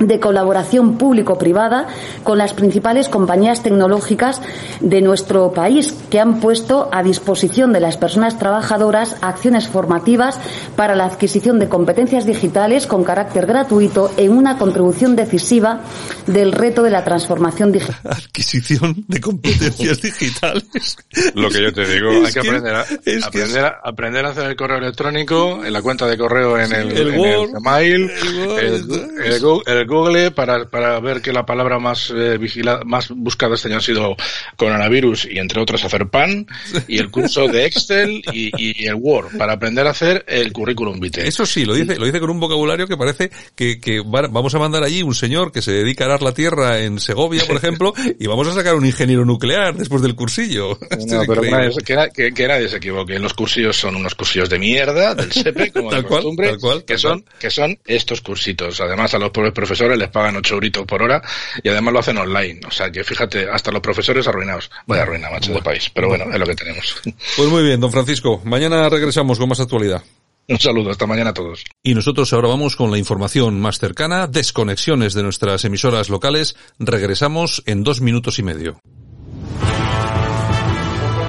de 0.00 0.20
colaboración 0.20 0.96
público-privada 0.96 1.88
con 2.24 2.38
las 2.38 2.54
principales 2.54 3.08
compañías 3.08 3.62
tecnológicas 3.62 4.40
de 4.80 5.00
nuestro 5.00 5.52
país 5.52 5.94
que 6.10 6.20
han 6.20 6.40
puesto 6.40 6.88
a 6.92 7.02
disposición 7.02 7.72
de 7.72 7.80
las 7.80 7.96
personas 7.96 8.38
trabajadoras 8.38 9.16
acciones 9.22 9.68
formativas 9.68 10.38
para 10.76 10.94
la 10.94 11.06
adquisición 11.06 11.58
de 11.58 11.68
competencias 11.68 12.26
digitales 12.26 12.86
con 12.86 13.04
carácter 13.04 13.46
gratuito 13.46 14.12
en 14.16 14.32
una 14.32 14.58
contribución 14.58 15.16
decisiva 15.16 15.80
del 16.26 16.52
reto 16.52 16.82
de 16.82 16.90
la 16.90 17.04
transformación 17.04 17.72
digital. 17.72 17.98
Adquisición 18.04 19.04
de 19.08 19.20
competencias 19.20 20.00
digitales. 20.00 20.96
Lo 21.34 21.50
que 21.50 21.62
yo 21.62 21.72
te 21.72 21.86
digo, 21.86 22.10
es 22.10 22.26
hay 22.26 22.32
que, 22.32 22.40
que 22.40 22.48
aprender, 22.48 22.74
a, 22.74 22.82
es 22.82 23.24
aprender, 23.24 23.30
que 23.30 23.42
es... 23.42 23.56
a, 23.56 23.80
aprender 23.82 24.26
a 24.26 24.30
hacer 24.30 24.46
el 24.50 24.56
correo 24.56 24.78
electrónico, 24.78 25.64
en 25.64 25.72
la 25.72 25.82
cuenta 25.82 26.06
de 26.06 26.16
correo 26.16 26.58
en 26.58 26.72
el, 26.72 26.92
el, 26.92 27.08
en 27.14 27.20
Word, 27.20 27.48
el 27.48 27.54
Gmail, 27.54 28.10
el, 28.10 28.38
Word, 28.38 29.62
el, 29.66 29.78
el 29.78 29.87
Google 29.88 30.30
para, 30.30 30.68
para 30.68 31.00
ver 31.00 31.20
que 31.20 31.32
la 31.32 31.44
palabra 31.44 31.78
más 31.78 32.10
eh, 32.10 32.38
vigilada, 32.38 32.82
más 32.84 33.10
buscada 33.10 33.54
este 33.54 33.68
año 33.68 33.78
ha 33.78 33.82
sido 33.82 34.16
coronavirus 34.56 35.26
y 35.30 35.38
entre 35.38 35.60
otras 35.60 35.84
hacer 35.84 36.08
pan 36.08 36.46
y 36.86 36.98
el 36.98 37.10
curso 37.10 37.48
de 37.48 37.66
Excel 37.66 38.22
y, 38.32 38.50
y, 38.56 38.86
el 38.86 38.94
Word 38.94 39.36
para 39.36 39.54
aprender 39.54 39.86
a 39.86 39.90
hacer 39.90 40.24
el 40.28 40.52
currículum 40.52 41.00
vitae. 41.00 41.26
Eso 41.26 41.44
sí, 41.44 41.64
lo 41.64 41.74
dice, 41.74 41.96
lo 41.96 42.06
dice 42.06 42.20
con 42.20 42.30
un 42.30 42.40
vocabulario 42.40 42.86
que 42.86 42.96
parece 42.96 43.30
que, 43.54 43.80
que 43.80 44.00
vamos 44.04 44.54
a 44.54 44.58
mandar 44.58 44.82
allí 44.82 45.02
un 45.02 45.14
señor 45.14 45.52
que 45.52 45.62
se 45.62 45.72
dedica 45.72 46.04
a 46.04 46.08
arar 46.08 46.22
la 46.22 46.32
tierra 46.32 46.80
en 46.80 46.98
Segovia, 47.00 47.44
por 47.46 47.56
ejemplo, 47.56 47.92
y 48.18 48.26
vamos 48.26 48.46
a 48.48 48.52
sacar 48.52 48.74
un 48.74 48.86
ingeniero 48.86 49.24
nuclear 49.24 49.74
después 49.74 50.02
del 50.02 50.14
cursillo. 50.14 50.78
No, 51.06 51.22
pero 51.26 51.42
que 51.42 51.50
nadie, 51.50 51.70
que, 52.14 52.32
que, 52.32 52.48
nadie 52.48 52.68
se 52.68 52.76
equivoque. 52.76 53.18
Los 53.18 53.34
cursillos 53.34 53.76
son 53.76 53.96
unos 53.96 54.14
cursillos 54.14 54.48
de 54.48 54.58
mierda 54.58 55.14
del 55.14 55.32
SEPE, 55.32 55.72
como 55.72 55.90
tal 55.90 56.02
de 56.02 56.08
cual, 56.08 56.22
costumbre, 56.22 56.48
tal 56.48 56.58
cual, 56.58 56.84
que 56.84 56.94
tal 56.94 56.98
son, 56.98 57.20
cual. 57.20 57.38
que 57.38 57.50
son 57.50 57.78
estos 57.86 58.20
cursitos. 58.20 58.80
Además, 58.80 59.14
a 59.14 59.18
los 59.18 59.30
pobres 59.30 59.52
profesores 59.52 59.77
les 59.86 60.08
pagan 60.08 60.36
8 60.36 60.54
euritos 60.54 60.84
por 60.86 61.02
hora 61.02 61.22
y 61.62 61.68
además 61.68 61.92
lo 61.92 62.00
hacen 62.00 62.18
online. 62.18 62.60
O 62.66 62.70
sea 62.70 62.90
que 62.90 63.04
fíjate, 63.04 63.48
hasta 63.50 63.70
los 63.70 63.80
profesores 63.80 64.26
arruinados. 64.26 64.70
Voy 64.86 64.98
a 64.98 65.02
arruinar, 65.02 65.30
macho, 65.32 65.52
de 65.52 65.62
país. 65.62 65.90
Pero 65.94 66.08
bueno, 66.08 66.24
es 66.32 66.38
lo 66.38 66.46
que 66.46 66.54
tenemos. 66.54 66.96
Pues 67.36 67.48
muy 67.48 67.62
bien, 67.62 67.80
don 67.80 67.92
Francisco. 67.92 68.40
Mañana 68.44 68.88
regresamos 68.88 69.38
con 69.38 69.48
más 69.48 69.60
actualidad. 69.60 70.02
Un 70.48 70.58
saludo, 70.58 70.90
hasta 70.90 71.06
mañana 71.06 71.30
a 71.30 71.34
todos. 71.34 71.62
Y 71.82 71.94
nosotros 71.94 72.32
ahora 72.32 72.48
vamos 72.48 72.74
con 72.74 72.90
la 72.90 72.96
información 72.96 73.60
más 73.60 73.78
cercana, 73.78 74.26
desconexiones 74.26 75.12
de 75.12 75.22
nuestras 75.22 75.64
emisoras 75.66 76.08
locales. 76.08 76.56
Regresamos 76.78 77.62
en 77.66 77.84
dos 77.84 78.00
minutos 78.00 78.38
y 78.38 78.42
medio. 78.42 78.80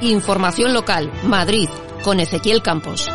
Información 0.00 0.72
local, 0.72 1.12
Madrid, 1.24 1.68
con 2.02 2.18
Ezequiel 2.18 2.62
Campos. 2.62 3.10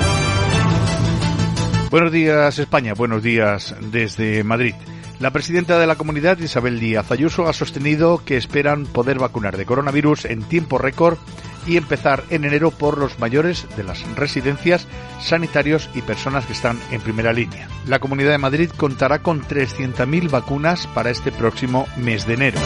Buenos 1.90 2.12
días 2.12 2.60
España, 2.60 2.94
buenos 2.94 3.24
días 3.24 3.74
desde 3.80 4.44
Madrid. 4.44 4.76
La 5.20 5.32
presidenta 5.32 5.80
de 5.80 5.88
la 5.88 5.96
comunidad, 5.96 6.38
Isabel 6.40 6.80
Díaz 6.80 7.12
Ayuso, 7.12 7.48
ha 7.48 7.54
sostenido 7.54 8.22
que 8.26 8.36
esperan 8.36 8.86
poder 8.86 9.18
vacunar 9.18 9.56
de 9.56 9.66
coronavirus 9.66 10.26
en 10.26 10.44
tiempo 10.44 10.78
récord 10.78 11.18
y 11.66 11.78
empezar 11.78 12.24
en 12.30 12.44
enero 12.44 12.72
por 12.72 12.98
los 12.98 13.18
mayores 13.18 13.66
de 13.78 13.84
las 13.84 14.04
residencias, 14.16 14.88
sanitarios 15.22 15.90
y 15.96 16.02
personas 16.02 16.46
que 16.46 16.54
están 16.54 16.80
en 16.92 17.02
primera 17.02 17.34
línea. 17.34 17.68
La 17.88 18.00
Comunidad 18.00 18.32
de 18.32 18.38
Madrid 18.38 18.70
contará 18.76 19.20
con 19.20 19.42
300.000 19.42 20.30
vacunas 20.30 20.86
para 20.88 21.10
este 21.10 21.32
próximo 21.32 21.88
mes 21.98 22.28
de 22.28 22.34
enero. 22.34 22.60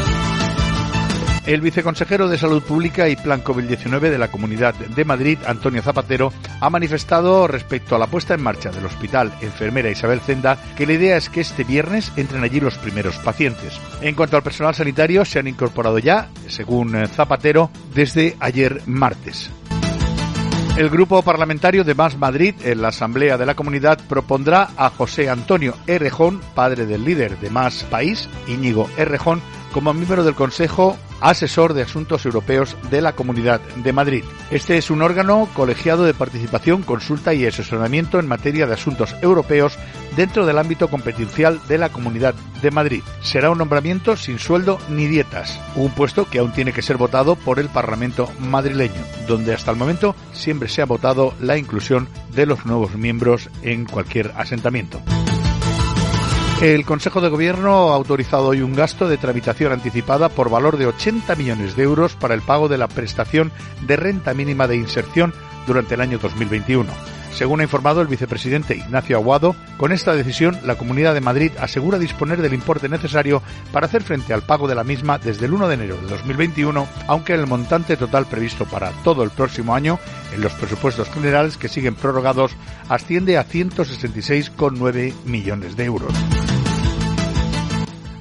El 1.45 1.61
viceconsejero 1.61 2.27
de 2.27 2.37
Salud 2.37 2.61
Pública 2.61 3.09
y 3.09 3.15
Plan 3.15 3.43
COVID-19 3.43 3.99
de 4.09 4.17
la 4.17 4.29
Comunidad 4.29 4.75
de 4.75 5.05
Madrid, 5.05 5.37
Antonio 5.47 5.81
Zapatero, 5.81 6.31
ha 6.59 6.69
manifestado 6.69 7.47
respecto 7.47 7.95
a 7.95 7.99
la 7.99 8.07
puesta 8.07 8.33
en 8.33 8.43
marcha 8.43 8.71
del 8.71 8.85
Hospital 8.85 9.33
Enfermera 9.41 9.89
Isabel 9.89 10.19
Zenda 10.19 10.57
que 10.75 10.85
la 10.85 10.93
idea 10.93 11.17
es 11.17 11.29
que 11.29 11.41
este 11.41 11.63
viernes 11.63 12.11
entren 12.15 12.43
allí 12.43 12.59
los 12.59 12.77
primeros 12.77 13.17
pacientes. 13.17 13.79
En 14.01 14.15
cuanto 14.15 14.37
al 14.37 14.43
personal 14.43 14.75
sanitario, 14.75 15.25
se 15.25 15.39
han 15.39 15.47
incorporado 15.47 15.97
ya, 15.99 16.29
según 16.47 17.07
Zapatero, 17.07 17.71
desde 17.93 18.35
ayer 18.39 18.81
martes. 18.85 19.51
El 20.79 20.89
grupo 20.89 21.21
parlamentario 21.23 21.83
de 21.83 21.93
Más 21.93 22.17
Madrid 22.17 22.55
en 22.63 22.81
la 22.81 22.87
Asamblea 22.87 23.37
de 23.37 23.45
la 23.45 23.55
Comunidad 23.55 23.99
propondrá 24.07 24.69
a 24.77 24.89
José 24.89 25.29
Antonio 25.29 25.75
Errejón, 25.87 26.39
padre 26.55 26.85
del 26.85 27.03
líder 27.03 27.37
de 27.39 27.49
Más 27.49 27.83
País, 27.83 28.29
Íñigo 28.47 28.89
Errejón, 28.95 29.41
como 29.73 29.93
miembro 29.93 30.23
del 30.23 30.35
Consejo 30.35 30.97
Asesor 31.21 31.73
de 31.73 31.83
Asuntos 31.83 32.25
Europeos 32.25 32.77
de 32.89 33.01
la 33.01 33.13
Comunidad 33.13 33.61
de 33.61 33.93
Madrid. 33.93 34.23
Este 34.51 34.77
es 34.77 34.89
un 34.89 35.01
órgano 35.01 35.47
colegiado 35.53 36.03
de 36.03 36.13
participación, 36.13 36.83
consulta 36.83 37.33
y 37.33 37.45
asesoramiento 37.45 38.19
en 38.19 38.27
materia 38.27 38.67
de 38.67 38.73
asuntos 38.73 39.15
europeos 39.21 39.77
dentro 40.15 40.45
del 40.45 40.57
ámbito 40.57 40.89
competencial 40.89 41.59
de 41.67 41.77
la 41.77 41.89
Comunidad 41.89 42.35
de 42.61 42.71
Madrid. 42.71 43.03
Será 43.21 43.49
un 43.49 43.57
nombramiento 43.57 44.17
sin 44.17 44.39
sueldo 44.39 44.79
ni 44.89 45.07
dietas, 45.07 45.59
un 45.75 45.91
puesto 45.91 46.25
que 46.25 46.39
aún 46.39 46.51
tiene 46.51 46.73
que 46.73 46.81
ser 46.81 46.97
votado 46.97 47.35
por 47.35 47.59
el 47.59 47.69
Parlamento 47.69 48.29
madrileño, 48.39 49.01
donde 49.27 49.53
hasta 49.53 49.71
el 49.71 49.77
momento 49.77 50.15
siempre 50.33 50.69
se 50.69 50.81
ha 50.81 50.85
votado 50.85 51.33
la 51.39 51.57
inclusión 51.57 52.09
de 52.33 52.45
los 52.45 52.65
nuevos 52.65 52.95
miembros 52.95 53.49
en 53.61 53.85
cualquier 53.85 54.31
asentamiento. 54.35 55.01
El 56.61 56.85
Consejo 56.85 57.21
de 57.21 57.29
Gobierno 57.29 57.91
ha 57.91 57.95
autorizado 57.95 58.47
hoy 58.47 58.61
un 58.61 58.75
gasto 58.75 59.07
de 59.07 59.17
tramitación 59.17 59.71
anticipada 59.71 60.27
por 60.27 60.49
valor 60.49 60.77
de 60.77 60.87
80 60.87 61.33
millones 61.35 61.77
de 61.77 61.83
euros 61.83 62.15
para 62.15 62.33
el 62.33 62.41
pago 62.41 62.67
de 62.67 62.77
la 62.77 62.89
prestación 62.89 63.53
de 63.87 63.95
renta 63.95 64.33
mínima 64.33 64.67
de 64.67 64.75
inserción 64.75 65.33
durante 65.65 65.95
el 65.95 66.01
año 66.01 66.17
2021. 66.17 67.18
Según 67.31 67.61
ha 67.61 67.63
informado 67.63 68.01
el 68.01 68.07
vicepresidente 68.07 68.75
Ignacio 68.75 69.17
Aguado, 69.17 69.55
con 69.77 69.91
esta 69.91 70.13
decisión 70.13 70.57
la 70.65 70.75
Comunidad 70.75 71.13
de 71.13 71.21
Madrid 71.21 71.51
asegura 71.59 71.99
disponer 71.99 72.41
del 72.41 72.53
importe 72.53 72.89
necesario 72.89 73.41
para 73.71 73.85
hacer 73.85 74.03
frente 74.03 74.33
al 74.33 74.41
pago 74.41 74.67
de 74.67 74.75
la 74.75 74.83
misma 74.83 75.17
desde 75.17 75.45
el 75.45 75.53
1 75.53 75.67
de 75.67 75.73
enero 75.75 75.97
de 75.97 76.07
2021, 76.07 76.87
aunque 77.07 77.33
el 77.33 77.47
montante 77.47 77.97
total 77.97 78.25
previsto 78.25 78.65
para 78.65 78.91
todo 79.03 79.23
el 79.23 79.29
próximo 79.29 79.75
año 79.75 79.99
en 80.33 80.41
los 80.41 80.53
presupuestos 80.53 81.09
generales 81.09 81.57
que 81.57 81.69
siguen 81.69 81.95
prorrogados 81.95 82.51
asciende 82.89 83.37
a 83.37 83.45
166,9 83.45 85.13
millones 85.25 85.75
de 85.75 85.85
euros. 85.85 86.13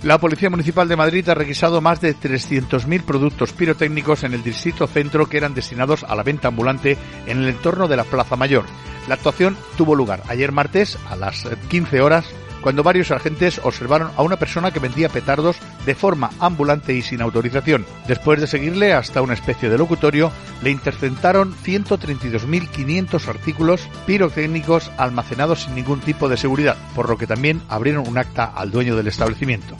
La 0.08 0.16
Policía 0.16 0.48
Municipal 0.48 0.88
de 0.88 0.96
Madrid 0.96 1.28
ha 1.28 1.34
requisado 1.34 1.82
más 1.82 2.00
de 2.00 2.16
300.000 2.16 3.02
productos 3.02 3.52
pirotécnicos 3.52 4.24
en 4.24 4.32
el 4.32 4.42
distrito 4.42 4.86
centro 4.86 5.28
que 5.28 5.36
eran 5.36 5.52
destinados 5.52 6.02
a 6.02 6.16
la 6.16 6.22
venta 6.22 6.48
ambulante 6.48 6.96
en 7.26 7.42
el 7.42 7.48
entorno 7.50 7.88
de 7.88 7.96
la 7.98 8.04
Plaza 8.04 8.34
Mayor. 8.34 8.64
La 9.06 9.16
actuación 9.16 9.58
tuvo 9.76 9.94
lugar 9.94 10.22
ayer 10.28 10.50
martes 10.50 10.96
a 11.10 11.16
las 11.16 11.46
15 11.68 12.00
horas 12.00 12.24
cuando 12.62 12.82
varios 12.82 13.10
agentes 13.10 13.60
observaron 13.62 14.10
a 14.16 14.22
una 14.22 14.36
persona 14.36 14.70
que 14.70 14.80
vendía 14.80 15.10
petardos 15.10 15.58
de 15.84 15.94
forma 15.94 16.30
ambulante 16.40 16.94
y 16.94 17.02
sin 17.02 17.20
autorización. 17.20 17.84
Después 18.06 18.40
de 18.40 18.46
seguirle 18.46 18.94
hasta 18.94 19.20
una 19.20 19.34
especie 19.34 19.68
de 19.68 19.76
locutorio, 19.76 20.32
le 20.62 20.70
interceptaron 20.70 21.54
132.500 21.54 23.28
artículos 23.28 23.88
pirotécnicos 24.06 24.90
almacenados 24.96 25.64
sin 25.64 25.74
ningún 25.74 26.00
tipo 26.00 26.30
de 26.30 26.38
seguridad, 26.38 26.78
por 26.94 27.10
lo 27.10 27.18
que 27.18 27.26
también 27.26 27.60
abrieron 27.68 28.08
un 28.08 28.16
acta 28.16 28.44
al 28.44 28.70
dueño 28.70 28.96
del 28.96 29.08
establecimiento. 29.08 29.76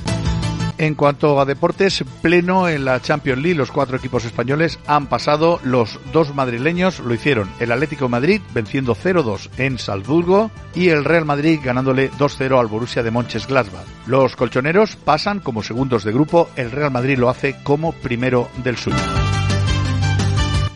En 0.79 0.95
cuanto 0.95 1.41
a 1.41 1.45
deportes, 1.45 2.05
pleno 2.23 2.69
en 2.69 2.85
la 2.85 3.03
Champions 3.03 3.43
League, 3.43 3.59
los 3.59 3.73
cuatro 3.73 3.97
equipos 3.97 4.25
españoles 4.25 4.79
han 4.87 5.09
pasado, 5.09 5.59
los 5.65 5.99
dos 6.13 6.35
madrileños 6.37 7.01
lo 7.01 7.13
hicieron, 7.13 7.51
el 7.59 7.73
Atlético 7.73 8.09
Madrid 8.09 8.41
venciendo 8.55 8.95
0-2 8.95 9.51
en 9.59 9.79
Salzburgo 9.79 10.53
y 10.77 10.91
el 10.91 11.05
Real 11.05 11.25
Madrid 11.25 11.59
ganándole 11.63 12.13
2-0 12.13 12.61
al 12.61 12.69
Borussia 12.69 13.03
de 13.03 13.11
Gladbach. 13.11 13.87
Los 14.07 14.37
colchoneros 14.37 14.95
pasan 14.95 15.41
como 15.41 15.65
segundos 15.65 16.05
de 16.05 16.13
grupo, 16.13 16.49
el 16.55 16.71
Real 16.71 16.93
Madrid 16.93 17.19
lo 17.19 17.29
hace 17.29 17.57
como 17.65 17.93
primero 17.93 18.49
del 18.63 18.77
suyo. 18.77 18.97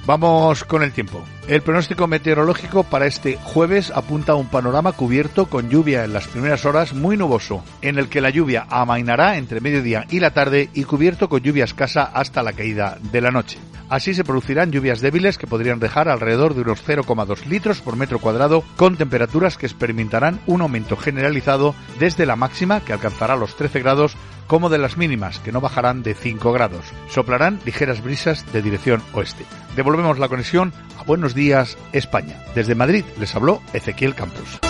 Vamos 0.05 0.65
con 0.65 0.83
el 0.83 0.91
tiempo. 0.93 1.23
El 1.53 1.61
pronóstico 1.61 2.07
meteorológico 2.07 2.83
para 2.83 3.05
este 3.05 3.37
jueves 3.37 3.91
apunta 3.95 4.33
a 4.33 4.37
un 4.37 4.47
panorama 4.47 4.93
cubierto 4.93 5.51
con 5.51 5.69
lluvia 5.69 6.03
en 6.03 6.15
las 6.15 6.27
primeras 6.27 6.65
horas 6.65 6.95
muy 6.95 7.19
nuboso, 7.19 7.63
en 7.83 7.99
el 7.99 8.09
que 8.09 8.23
la 8.23 8.31
lluvia 8.31 8.67
amainará 8.71 9.37
entre 9.37 9.61
mediodía 9.61 10.07
y 10.09 10.21
la 10.21 10.31
tarde 10.31 10.71
y 10.73 10.85
cubierto 10.85 11.29
con 11.29 11.43
lluvia 11.43 11.65
escasa 11.65 12.05
hasta 12.05 12.43
la 12.43 12.55
caída 12.55 12.97
de 13.13 13.21
la 13.21 13.31
noche. 13.31 13.59
Así 13.91 14.15
se 14.15 14.25
producirán 14.25 14.73
lluvias 14.73 15.03
débiles 15.03 15.37
que 15.37 15.47
podrían 15.47 15.79
dejar 15.79 16.09
alrededor 16.09 16.55
de 16.55 16.63
unos 16.63 16.83
0,2 16.89 17.45
litros 17.45 17.83
por 17.83 17.97
metro 17.97 18.19
cuadrado 18.19 18.65
con 18.79 18.97
temperaturas 18.97 19.59
que 19.59 19.67
experimentarán 19.67 20.41
un 20.47 20.63
aumento 20.63 20.97
generalizado 20.97 21.75
desde 22.01 22.25
la 22.25 22.35
máxima 22.35 22.81
que 22.81 22.95
alcanzará 22.95 23.37
los 23.37 23.55
13 23.57 23.81
grados 23.81 24.17
como 24.53 24.69
de 24.69 24.77
las 24.77 24.99
mínimas, 24.99 25.39
que 25.39 25.51
no 25.51 25.63
bajarán 25.63 26.03
de 26.03 26.13
5 26.13 26.53
grados. 26.53 26.85
Soplarán 27.09 27.59
ligeras 27.65 28.03
brisas 28.03 28.45
de 28.53 28.61
dirección 28.61 29.03
oeste. 29.15 29.47
Devolvemos 29.77 30.19
la 30.19 30.29
conexión 30.29 30.75
a 31.01 31.05
Buenos 31.05 31.35
Días, 31.35 31.79
España. 31.93 32.39
Desde 32.55 32.75
Madrid 32.75 33.03
les 33.19 33.35
habló 33.35 33.63
Ezequiel 33.73 34.15
Campos. 34.15 34.61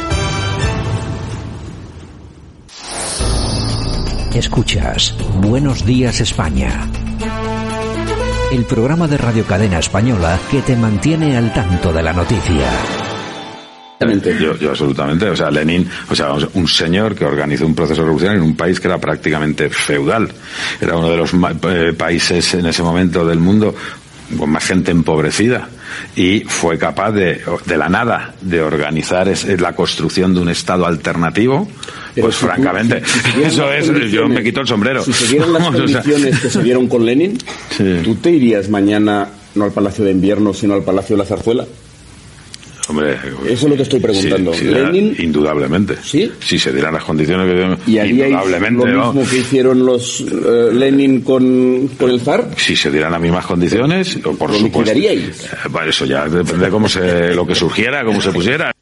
Escuchas 4.33 5.17
Buenos 5.39 5.85
Días, 5.85 6.21
España. 6.21 6.89
El 8.53 8.65
programa 8.67 9.09
de 9.09 9.19
Radio 9.19 9.45
Cadena 9.45 9.81
Española 9.81 10.39
que 10.49 10.63
te 10.63 10.77
mantiene 10.77 11.37
al 11.37 11.53
tanto 11.53 11.93
de 11.93 12.05
la 12.05 12.13
noticia. 12.13 13.02
Yo, 14.41 14.57
yo, 14.57 14.71
absolutamente. 14.71 15.29
O 15.29 15.37
sea, 15.37 15.51
Lenin, 15.51 15.89
o 16.11 16.15
sea, 16.15 16.33
un 16.33 16.69
señor 16.69 17.15
que 17.15 17.25
organizó 17.25 17.67
un 17.67 17.75
proceso 17.75 18.03
revolucionario 18.03 18.43
en 18.43 18.49
un 18.49 18.57
país 18.57 18.81
que 18.81 18.89
era 18.89 18.99
prácticamente 18.99 19.69
feudal. 19.71 20.29
Era 20.81 20.97
uno 20.97 21.11
de 21.11 21.17
los 21.17 21.33
eh, 21.35 21.93
países 21.97 22.55
en 22.55 22.67
ese 22.67 22.83
momento 22.83 23.27
del 23.27 23.39
mundo 23.39 23.75
con 24.39 24.51
más 24.51 24.65
gente 24.65 24.91
empobrecida 24.91 25.69
y 26.17 26.41
fue 26.41 26.79
capaz 26.79 27.13
de, 27.13 27.41
de 27.67 27.77
la 27.77 27.89
nada, 27.89 28.35
de 28.41 28.61
organizar 28.61 29.31
la 29.61 29.75
construcción 29.75 30.35
de 30.35 30.41
un 30.41 30.49
Estado 30.49 30.87
alternativo. 30.87 31.69
pues 32.19 32.37
francamente, 32.37 33.03
eso 33.43 33.73
es, 33.73 34.11
yo 34.11 34.29
me 34.29 34.43
quito 34.43 34.61
el 34.61 34.67
sombrero. 34.67 35.05
Si 35.05 35.13
se 35.13 35.27
dieron 35.27 35.53
las 35.53 35.63
condiciones 35.69 36.41
que 36.41 36.51
se 36.51 36.63
dieron 36.63 36.89
con 36.89 37.05
Lenin, 37.05 37.39
¿tú 38.05 38.15
te 38.17 38.31
irías 38.31 38.69
mañana 38.69 39.29
no 39.55 39.65
al 39.65 39.73
Palacio 39.73 40.05
de 40.05 40.13
Invierno, 40.13 40.55
sino 40.55 40.75
al 40.75 40.83
Palacio 40.83 41.17
de 41.17 41.23
la 41.23 41.29
Zarzuela? 41.29 41.67
Hombre, 42.93 43.17
eso 43.47 43.53
es 43.53 43.63
lo 43.63 43.75
que 43.75 43.83
estoy 43.85 44.01
preguntando. 44.01 44.53
Lenin, 44.53 45.17
indudablemente. 45.19 45.97
Sí. 46.05 46.31
Si 46.41 46.59
se 46.59 46.73
dieran 46.73 46.93
las 46.93 47.05
condiciones 47.05 47.47
que 47.87 47.91
¿Y 47.91 47.99
indudablemente. 47.99 48.87
Lo 48.87 49.07
mismo 49.07 49.31
que 49.31 49.39
hicieron 49.39 49.87
los 49.87 50.21
eh, 50.21 50.71
Lenin 50.75 51.23
con, 51.23 51.89
con, 51.99 52.11
el 52.11 52.21
zar. 52.21 52.51
Si 52.59 52.77
se 52.77 52.91
dieran 52.91 53.13
las 53.13 53.21
mismas 53.23 53.47
condiciones, 53.47 54.19
por 54.39 54.51
¿Lo 54.51 54.59
supuesto. 54.59 54.93
Eh, 54.95 55.33
bueno, 55.71 55.89
eso 55.89 56.05
ya 56.05 56.29
depende 56.29 56.67
de 56.67 56.71
cómo 56.71 56.87
se, 56.87 57.35
lo 57.35 57.47
que 57.47 57.55
surgiera, 57.55 58.05
cómo 58.05 58.21
se 58.21 58.31
pusiera. 58.31 58.73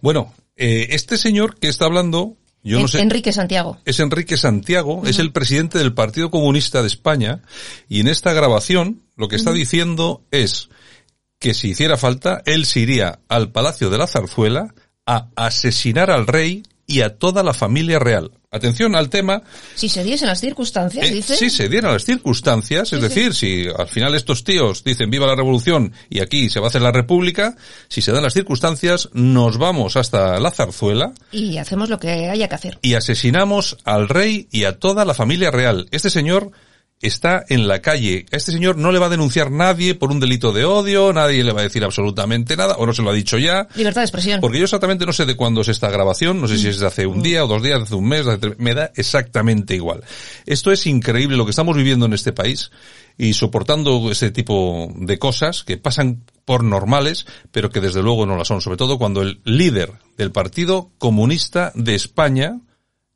Bueno, 0.00 0.32
eh, 0.54 0.86
este 0.90 1.16
señor 1.16 1.58
que 1.58 1.66
está 1.66 1.86
hablando 1.86 2.36
yo 2.62 2.80
no 2.80 2.88
sé. 2.88 3.00
Enrique 3.00 3.32
Santiago. 3.32 3.78
Es 3.84 4.00
Enrique 4.00 4.36
Santiago, 4.36 5.02
es 5.06 5.20
el 5.20 5.32
presidente 5.32 5.78
del 5.78 5.94
Partido 5.94 6.30
Comunista 6.32 6.82
de 6.82 6.88
España, 6.88 7.42
y 7.88 8.00
en 8.00 8.08
esta 8.08 8.32
grabación 8.32 9.02
lo 9.16 9.28
que 9.28 9.36
está 9.36 9.52
diciendo 9.52 10.24
es 10.32 10.68
que 11.38 11.54
si 11.54 11.70
hiciera 11.70 11.96
falta, 11.96 12.42
él 12.46 12.66
se 12.66 12.80
iría 12.80 13.20
al 13.28 13.50
Palacio 13.50 13.90
de 13.90 13.98
la 13.98 14.06
Zarzuela 14.06 14.74
a 15.06 15.28
asesinar 15.36 16.10
al 16.10 16.26
rey 16.26 16.62
y 16.86 17.00
a 17.00 17.18
toda 17.18 17.42
la 17.42 17.52
familia 17.52 17.98
real. 17.98 18.30
Atención 18.50 18.94
al 18.94 19.10
tema. 19.10 19.42
Si 19.74 19.88
se 19.88 20.04
diesen 20.04 20.28
las 20.28 20.40
circunstancias, 20.40 21.06
eh, 21.06 21.12
dice. 21.12 21.36
Si 21.36 21.50
se 21.50 21.68
dieran 21.68 21.92
las 21.92 22.04
circunstancias, 22.04 22.92
es 22.92 23.02
decir, 23.02 23.34
si 23.34 23.66
al 23.76 23.88
final 23.88 24.14
estos 24.14 24.44
tíos 24.44 24.84
dicen 24.84 25.10
viva 25.10 25.26
la 25.26 25.34
revolución 25.34 25.92
y 26.08 26.20
aquí 26.20 26.48
se 26.48 26.60
va 26.60 26.66
a 26.66 26.68
hacer 26.68 26.80
la 26.82 26.92
república, 26.92 27.56
si 27.88 28.02
se 28.02 28.12
dan 28.12 28.22
las 28.22 28.34
circunstancias, 28.34 29.10
nos 29.12 29.58
vamos 29.58 29.96
hasta 29.96 30.38
la 30.38 30.52
zarzuela. 30.52 31.12
Y 31.32 31.58
hacemos 31.58 31.90
lo 31.90 31.98
que 31.98 32.30
haya 32.30 32.48
que 32.48 32.54
hacer. 32.54 32.78
Y 32.82 32.94
asesinamos 32.94 33.76
al 33.84 34.08
rey 34.08 34.48
y 34.50 34.64
a 34.64 34.78
toda 34.78 35.04
la 35.04 35.12
familia 35.12 35.50
real. 35.50 35.88
Este 35.90 36.08
señor 36.08 36.52
está 37.00 37.44
en 37.48 37.68
la 37.68 37.82
calle. 37.82 38.26
A 38.32 38.36
este 38.36 38.52
señor 38.52 38.76
no 38.76 38.90
le 38.90 38.98
va 38.98 39.06
a 39.06 39.10
denunciar 39.10 39.50
nadie 39.50 39.94
por 39.94 40.10
un 40.10 40.20
delito 40.20 40.52
de 40.52 40.64
odio, 40.64 41.12
nadie 41.12 41.44
le 41.44 41.52
va 41.52 41.60
a 41.60 41.64
decir 41.64 41.84
absolutamente 41.84 42.56
nada, 42.56 42.76
o 42.76 42.86
no 42.86 42.94
se 42.94 43.02
lo 43.02 43.10
ha 43.10 43.14
dicho 43.14 43.38
ya. 43.38 43.68
Libertad 43.74 44.00
de 44.00 44.06
expresión. 44.06 44.40
Porque 44.40 44.58
yo 44.58 44.64
exactamente 44.64 45.06
no 45.06 45.12
sé 45.12 45.26
de 45.26 45.36
cuándo 45.36 45.60
es 45.60 45.68
esta 45.68 45.90
grabación, 45.90 46.40
no 46.40 46.48
sé 46.48 46.58
si 46.58 46.68
es 46.68 46.78
de 46.78 46.86
hace 46.86 47.06
un 47.06 47.22
día 47.22 47.44
o 47.44 47.48
dos 47.48 47.62
días, 47.62 47.78
de 47.78 47.84
hace 47.84 47.94
un 47.94 48.08
mes, 48.08 48.26
me 48.58 48.74
da 48.74 48.90
exactamente 48.94 49.74
igual. 49.74 50.02
Esto 50.46 50.72
es 50.72 50.86
increíble 50.86 51.36
lo 51.36 51.44
que 51.44 51.50
estamos 51.50 51.76
viviendo 51.76 52.06
en 52.06 52.14
este 52.14 52.32
país 52.32 52.70
y 53.18 53.34
soportando 53.34 54.10
ese 54.10 54.30
tipo 54.30 54.92
de 54.94 55.18
cosas 55.18 55.64
que 55.64 55.76
pasan 55.76 56.24
por 56.44 56.62
normales, 56.62 57.26
pero 57.50 57.70
que 57.70 57.80
desde 57.80 58.02
luego 58.02 58.26
no 58.26 58.36
las 58.36 58.48
son, 58.48 58.60
sobre 58.60 58.76
todo 58.76 58.98
cuando 58.98 59.22
el 59.22 59.40
líder 59.44 59.92
del 60.16 60.32
Partido 60.32 60.90
Comunista 60.98 61.72
de 61.74 61.94
España 61.94 62.60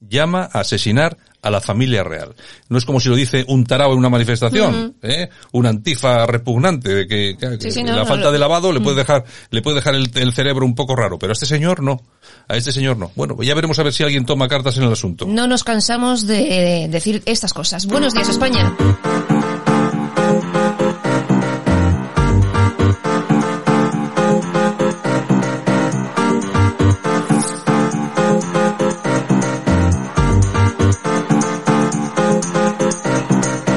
llama 0.00 0.48
a 0.52 0.60
asesinar 0.60 1.18
a 1.42 1.50
la 1.50 1.60
familia 1.60 2.04
real. 2.04 2.34
No 2.68 2.76
es 2.78 2.84
como 2.84 3.00
si 3.00 3.08
lo 3.08 3.16
dice 3.16 3.44
un 3.48 3.64
tarao 3.64 3.92
en 3.92 3.98
una 3.98 4.08
manifestación, 4.10 4.96
¿eh? 5.02 5.28
un 5.52 5.66
antifa 5.66 6.26
repugnante 6.26 6.94
de 6.94 7.06
que, 7.06 7.36
que- 7.38 7.58
que 7.58 7.70
Sí, 7.70 7.70
sí, 7.70 7.82
no, 7.82 7.92
la 7.92 7.98
no, 8.02 8.06
falta 8.06 8.26
lo- 8.26 8.32
de 8.32 8.38
lavado 8.38 8.72
le 8.72 8.80
puede 8.80 8.96
dejar 8.96 9.24
le 9.50 9.62
puede 9.62 9.76
dejar 9.76 9.94
el, 9.94 10.10
el 10.14 10.32
cerebro 10.32 10.66
un 10.66 10.74
poco 10.74 10.94
raro, 10.96 11.18
pero 11.18 11.30
a 11.30 11.34
este 11.34 11.46
señor 11.46 11.82
no. 11.82 12.00
A 12.48 12.56
este 12.56 12.72
señor 12.72 12.96
no. 12.96 13.10
Bueno, 13.14 13.36
pues 13.36 13.48
ya 13.48 13.54
veremos 13.54 13.78
a 13.78 13.82
ver 13.82 13.92
si 13.92 14.02
alguien 14.02 14.26
toma 14.26 14.48
cartas 14.48 14.76
en 14.76 14.82
el 14.84 14.92
asunto. 14.92 15.24
No 15.28 15.46
nos 15.46 15.64
cansamos 15.64 16.26
de 16.26 16.88
decir 16.90 17.22
estas 17.26 17.52
cosas. 17.54 17.86
Buenos 17.86 18.12
días, 18.12 18.28
España. 18.28 18.74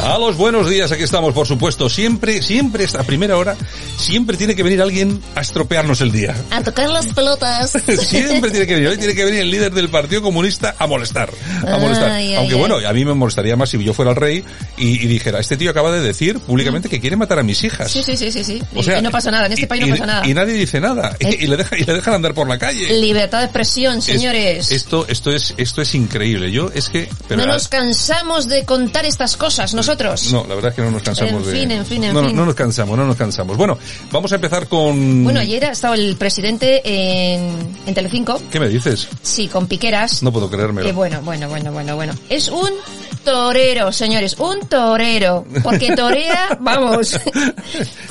A 0.00 0.16
los 0.16 0.36
buenos 0.36 0.70
días, 0.70 0.92
aquí 0.92 1.02
estamos, 1.02 1.34
por 1.34 1.46
supuesto. 1.46 1.90
Siempre, 1.90 2.40
siempre, 2.40 2.84
esta 2.84 3.02
primera 3.02 3.36
hora, 3.36 3.56
siempre 3.98 4.36
tiene 4.36 4.54
que 4.54 4.62
venir 4.62 4.80
alguien 4.80 5.20
a 5.34 5.40
estropearnos 5.40 6.00
el 6.00 6.12
día. 6.12 6.36
A 6.50 6.62
tocar 6.62 6.88
las 6.88 7.06
pelotas. 7.12 7.72
Siempre 7.98 8.50
tiene 8.52 8.66
que 8.66 8.74
venir, 8.74 8.88
hoy 8.90 8.96
tiene 8.96 9.14
que 9.14 9.24
venir 9.24 9.40
el 9.40 9.50
líder 9.50 9.72
del 9.74 9.88
Partido 9.90 10.22
Comunista 10.22 10.76
a 10.78 10.86
molestar, 10.86 11.30
a 11.66 11.78
molestar. 11.78 12.10
Ay, 12.12 12.34
Aunque 12.36 12.54
ay. 12.54 12.60
bueno, 12.60 12.76
a 12.76 12.92
mí 12.92 13.04
me 13.04 13.12
molestaría 13.12 13.56
más 13.56 13.70
si 13.70 13.82
yo 13.82 13.92
fuera 13.92 14.12
el 14.12 14.16
rey 14.16 14.44
y, 14.76 15.04
y 15.04 15.08
dijera, 15.08 15.40
este 15.40 15.56
tío 15.56 15.70
acaba 15.70 15.90
de 15.90 16.00
decir 16.00 16.38
públicamente 16.38 16.88
que 16.88 17.00
quiere 17.00 17.16
matar 17.16 17.40
a 17.40 17.42
mis 17.42 17.62
hijas. 17.64 17.90
Sí, 17.90 18.02
sí, 18.02 18.16
sí, 18.16 18.30
sí, 18.30 18.44
sí. 18.44 18.62
O 18.76 18.82
sea, 18.84 19.00
y 19.00 19.02
no 19.02 19.10
pasa 19.10 19.30
nada, 19.32 19.46
en 19.46 19.52
este 19.52 19.66
país 19.66 19.82
no 19.84 19.88
pasa 19.90 20.06
nada. 20.06 20.26
y 20.28 20.32
nadie 20.32 20.54
dice 20.54 20.80
nada. 20.80 21.16
Y, 21.18 21.46
le 21.48 21.56
deja- 21.56 21.76
y 21.76 21.84
le 21.84 21.94
dejan 21.94 22.14
andar 22.14 22.34
por 22.34 22.48
la 22.48 22.56
calle. 22.58 22.98
Libertad 23.00 23.38
de 23.40 23.44
expresión, 23.46 24.00
señores. 24.00 24.70
Esto, 24.70 25.06
esto 25.08 25.32
es, 25.32 25.54
esto 25.56 25.82
es 25.82 25.94
increíble. 25.96 26.52
Yo 26.52 26.70
es 26.72 26.88
que, 26.88 27.08
pero 27.26 27.44
no 27.44 27.52
nos 27.52 27.66
cansamos 27.68 28.48
de 28.48 28.64
contar 28.64 29.04
estas 29.04 29.36
cosas, 29.36 29.74
nosotros. 29.88 30.32
no, 30.32 30.44
la 30.46 30.54
verdad 30.54 30.70
es 30.70 30.76
que 30.76 30.82
no 30.82 30.90
nos 30.90 31.02
cansamos 31.02 31.32
En 31.32 31.44
de. 31.46 31.52
fin, 31.52 31.70
en 31.70 31.86
fin, 31.86 32.04
en 32.04 32.12
no, 32.14 32.22
no, 32.22 32.28
fin. 32.28 32.36
no 32.36 32.46
nos 32.46 32.54
cansamos, 32.54 32.96
no 32.96 33.06
nos 33.06 33.16
cansamos. 33.16 33.56
Bueno, 33.56 33.78
vamos 34.12 34.30
a 34.32 34.34
empezar 34.36 34.68
con. 34.68 35.24
Bueno, 35.24 35.40
ayer 35.40 35.64
ha 35.64 35.72
estado 35.72 35.94
el 35.94 36.16
presidente 36.16 36.80
en, 36.84 37.56
en 37.86 37.94
Telecinco, 37.94 38.40
¿Qué 38.50 38.60
me 38.60 38.68
dices? 38.68 39.08
sí, 39.22 39.48
con 39.48 39.66
Piqueras. 39.66 40.22
No 40.22 40.32
puedo 40.32 40.50
creérmelo. 40.50 40.86
Que 40.86 40.92
bueno, 40.92 41.20
bueno, 41.22 41.48
bueno, 41.48 41.72
bueno, 41.72 41.96
bueno. 41.96 42.12
Es 42.28 42.48
un 42.48 42.70
torero, 43.28 43.92
señores, 43.92 44.36
un 44.38 44.60
torero. 44.68 45.44
Porque 45.62 45.94
torea, 45.94 46.56
vamos. 46.60 47.18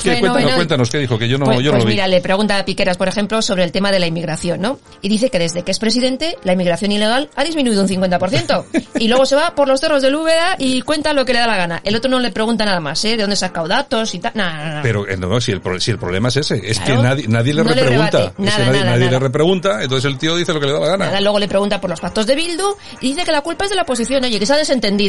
¿Qué? 0.04 0.20
Cuéntanos, 0.20 0.54
cuéntanos, 0.54 0.90
¿qué 0.92 0.98
dijo? 1.00 1.18
Que 1.18 1.28
yo 1.28 1.38
no, 1.38 1.46
pues 1.46 1.60
yo 1.60 1.72
no 1.72 1.78
pues 1.78 1.84
lo 1.84 1.88
vi. 1.88 1.94
mira, 1.96 2.08
le 2.08 2.22
pregunta 2.22 2.58
a 2.58 2.66
Piqueras, 2.66 2.98
por 2.98 3.08
ejemplo, 3.08 3.42
sobre 3.42 3.64
el 3.64 3.72
tema 3.72 3.92
de 3.92 4.00
la 4.00 4.08
inmigración, 4.08 4.62
¿no? 4.62 4.80
Y 5.02 5.10
dice 5.10 5.30
que 5.30 5.40
desde 5.40 5.64
que 5.64 5.72
es 5.72 5.80
presidente, 5.80 6.38
la 6.44 6.54
inmigración 6.54 6.92
ilegal 6.92 7.30
ha 7.36 7.44
disminuido 7.44 7.82
un 7.82 7.88
50%. 7.88 8.66
y 9.00 9.08
luego 9.08 9.26
se 9.26 9.36
va 9.36 9.56
por 9.56 9.68
los 9.68 9.80
cerros 9.80 10.02
del 10.02 10.16
Úbeda 10.16 10.56
y 10.60 10.82
cuenta 10.82 11.14
lo 11.14 11.26
que 11.26 11.34
le 11.34 11.40
da 11.40 11.48
la 11.48 11.58
gana. 11.58 11.82
El 11.84 11.96
otro 11.96 12.10
no 12.12 12.20
le 12.20 12.32
pregunta 12.32 12.66
nada 12.66 12.80
más, 12.80 13.04
¿eh? 13.06 13.18
¿De 13.18 13.24
dónde 13.24 13.36
sacado 13.36 13.68
datos 13.68 14.14
y 14.14 14.20
tal? 14.20 14.32
No, 14.36 14.76
no. 14.76 14.82
Pero 14.84 15.08
eh, 15.08 15.18
no, 15.18 15.42
si 15.42 15.52
el, 15.52 15.62
si 15.80 15.92
el 15.92 15.98
problema 15.98 16.28
es 16.30 16.38
ese, 16.38 16.62
es 16.64 16.78
Claro. 16.80 17.02
que 17.02 17.08
nadie, 17.08 17.28
nadie 17.28 17.54
le 17.54 17.64
No 17.64 17.70
le 17.72 17.82
repregunta. 17.82 18.24
Es 18.24 18.32
que 18.32 18.42
nadie, 18.44 18.64
nada, 18.72 18.86
nadie 18.86 19.06
nada. 19.06 19.12
le 19.12 19.20
repregunta, 19.20 19.84
entonces 19.84 20.06
el 20.12 20.18
tío 20.18 20.36
dice 20.36 20.54
lo 20.54 20.60
que 20.60 20.68
le 20.68 20.74
da 20.74 20.80
la 20.80 20.88
gana. 20.88 21.06
Nada, 21.08 21.22
luego 21.22 21.40
le 21.40 21.48
pregunta 21.48 21.82
por 21.82 21.90
los 21.90 22.00
pactos 22.00 22.26
de 22.28 22.36
Bildu 22.36 22.76
y 23.02 23.10
dice 23.10 23.24
que 23.24 23.32
la 23.32 23.42
culpa 23.42 23.64
es 23.66 23.70
de 23.72 23.76
la 23.76 23.82
oposición, 23.84 24.24
oye, 24.24 24.40
que 24.40 24.46
se 24.46 24.54
ha 24.54 24.58
desentendido. 24.58 25.07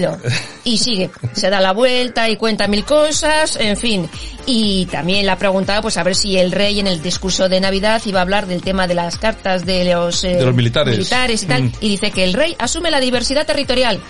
Y 0.65 0.79
sigue, 0.79 1.11
se 1.33 1.51
da 1.51 1.61
la 1.61 1.73
vuelta 1.73 2.29
y 2.29 2.37
cuenta 2.37 2.67
mil 2.69 2.85
cosas, 2.85 3.57
en 3.57 3.77
fin. 3.77 4.09
Y 4.47 4.87
también 4.87 5.27
le 5.27 5.33
ha 5.33 5.37
preguntado, 5.39 5.83
pues 5.83 5.97
a 5.99 6.03
ver 6.03 6.15
si 6.15 6.39
el 6.39 6.53
rey 6.53 6.81
en 6.81 6.87
el 6.87 7.03
discurso 7.03 7.49
de 7.49 7.61
Navidad 7.61 8.01
iba 8.07 8.21
a 8.21 8.23
hablar 8.23 8.47
del 8.47 8.63
tema 8.63 8.87
de 8.87 8.95
las 8.95 9.19
cartas 9.19 9.65
de 9.67 9.93
los, 9.93 10.25
eh, 10.25 10.37
De 10.37 10.45
los 10.47 10.55
militares. 10.55 10.95
militares 10.97 11.43
y 11.43 11.47
tal. 11.47 11.63
Mm. 11.65 11.73
Y 11.81 11.89
dice 11.89 12.11
que 12.11 12.25
el 12.25 12.33
rey 12.33 12.57
asume 12.59 12.91
la 12.91 13.01
diversidad 13.01 13.47
territorial. 13.47 14.01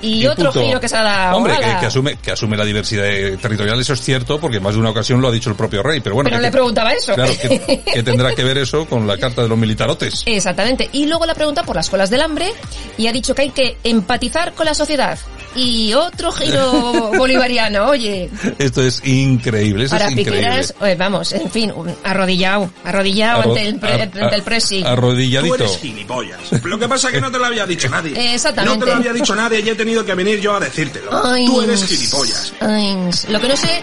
Y, 0.00 0.24
otro 0.28 0.52
punto. 0.52 0.64
giro 0.64 0.78
que 0.80 0.88
se 0.88 0.96
ha 0.96 1.02
dado. 1.02 1.36
Hombre, 1.38 1.54
que, 1.56 1.80
que 1.80 1.86
asume, 1.86 2.16
que 2.22 2.30
asume 2.30 2.56
la 2.56 2.64
diversidad 2.64 3.02
territorial, 3.42 3.80
eso 3.80 3.94
es 3.94 4.00
cierto, 4.00 4.38
porque 4.38 4.60
más 4.60 4.74
de 4.74 4.80
una 4.80 4.90
ocasión 4.90 5.20
lo 5.20 5.26
ha 5.26 5.32
dicho 5.32 5.50
el 5.50 5.56
propio 5.56 5.82
rey, 5.82 5.98
pero 5.98 6.14
bueno. 6.14 6.30
Pero 6.30 6.38
que- 6.40 6.46
le 6.46 6.52
preguntaba 6.52 6.92
eso. 6.92 7.14
Claro, 7.16 7.32
que, 7.36 7.82
que 7.94 8.02
tendrá 8.04 8.32
que 8.32 8.44
ver 8.44 8.58
eso 8.58 8.86
con 8.86 9.08
la 9.08 9.18
carta 9.18 9.42
de 9.42 9.48
los 9.48 9.58
militarotes. 9.58 10.22
Exactamente. 10.26 10.88
Y 10.92 11.06
luego 11.06 11.26
la 11.26 11.34
pregunta 11.34 11.64
por 11.64 11.74
las 11.74 11.90
colas 11.90 12.10
del 12.10 12.20
hambre 12.20 12.52
y 12.96 13.08
ha 13.08 13.12
dicho 13.12 13.34
que 13.34 13.42
hay 13.42 13.50
que 13.50 13.76
empatizar 13.82 14.52
con 14.54 14.66
la 14.66 14.74
sociedad. 14.74 15.18
Y 15.58 15.92
otro 15.94 16.30
giro 16.32 17.10
bolivariano, 17.18 17.86
oye. 17.88 18.30
Esto 18.58 18.82
es 18.82 19.04
increíble, 19.04 19.84
eso 19.86 19.92
Para 19.96 20.06
es 20.06 20.12
increíble. 20.12 20.38
Piqueras, 20.38 20.74
eh, 20.82 20.94
vamos, 20.98 21.32
en 21.32 21.50
fin, 21.50 21.72
un- 21.74 21.94
arrodillado, 22.04 22.70
arrodillado 22.84 23.42
Arro- 23.42 23.48
ante 23.50 23.68
el, 23.68 23.78
pre- 23.78 23.92
ar- 23.92 24.02
ante 24.22 24.36
el 24.36 24.42
presi. 24.42 24.82
Arrodilladito. 24.84 25.56
Tú 25.56 25.62
eres 25.64 25.78
gilipollas. 25.78 26.38
Lo 26.62 26.78
que 26.78 26.88
pasa 26.88 27.08
es 27.08 27.14
que 27.14 27.20
no 27.20 27.30
te 27.30 27.38
lo 27.38 27.46
había 27.46 27.66
dicho 27.66 27.88
nadie. 27.88 28.12
Exactamente. 28.34 28.78
No 28.78 28.84
te 28.84 28.90
lo 28.90 28.96
había 28.98 29.12
dicho 29.12 29.34
nadie 29.34 29.60
y 29.60 29.68
he 29.68 29.74
tenido 29.74 30.04
que 30.04 30.14
venir 30.14 30.40
yo 30.40 30.54
a 30.54 30.60
decírtelo. 30.60 31.10
Ay, 31.24 31.46
Tú 31.46 31.60
eres 31.62 31.84
gilipollas. 31.84 32.52
ay, 32.60 32.96
lo 33.28 33.40
que 33.40 33.48
no 33.48 33.56
sé, 33.56 33.82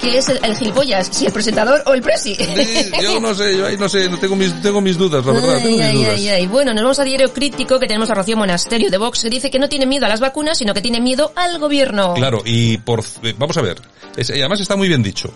¿qué 0.00 0.18
es 0.18 0.28
el, 0.28 0.40
el 0.42 0.56
gilipollas? 0.56 1.08
Si 1.12 1.26
el 1.26 1.32
presentador 1.32 1.82
o 1.86 1.92
el 1.94 2.02
presi. 2.02 2.36
Yo 3.02 3.20
no 3.20 3.34
sé, 3.34 3.56
yo 3.56 3.66
ahí 3.66 3.76
no 3.76 3.88
sé, 3.88 4.08
no 4.08 4.18
tengo 4.18 4.34
mis, 4.36 4.60
tengo 4.62 4.80
mis 4.80 4.96
dudas, 4.96 5.24
la 5.24 5.32
verdad, 5.32 5.58
tengo 5.58 5.76
mis 5.76 5.80
Ay, 5.86 5.94
dudas. 5.96 6.14
ay, 6.16 6.28
ay. 6.28 6.46
Bueno, 6.46 6.72
nos 6.74 6.82
vamos 6.82 6.98
a 6.98 7.04
Diario 7.04 7.32
Crítico, 7.32 7.78
que 7.78 7.86
tenemos 7.86 8.10
a 8.10 8.14
Rocío 8.14 8.36
Monasterio 8.36 8.90
de 8.90 8.98
Vox, 8.98 9.22
que 9.22 9.30
dice 9.30 9.50
que 9.50 9.58
no 9.58 9.68
tiene 9.68 9.86
miedo 9.86 10.06
a 10.06 10.08
las 10.08 10.20
vacunas, 10.20 10.58
sino 10.58 10.72
que 10.74 10.80
tiene 10.80 11.00
miedo 11.00 11.11
al 11.36 11.58
gobierno. 11.58 12.14
Claro, 12.14 12.42
y 12.44 12.78
por, 12.78 13.00
eh, 13.22 13.34
vamos 13.38 13.56
a 13.56 13.62
ver, 13.62 13.76
es- 14.16 14.30
además 14.30 14.60
está 14.60 14.76
muy 14.76 14.88
bien 14.88 15.02
dicho. 15.02 15.32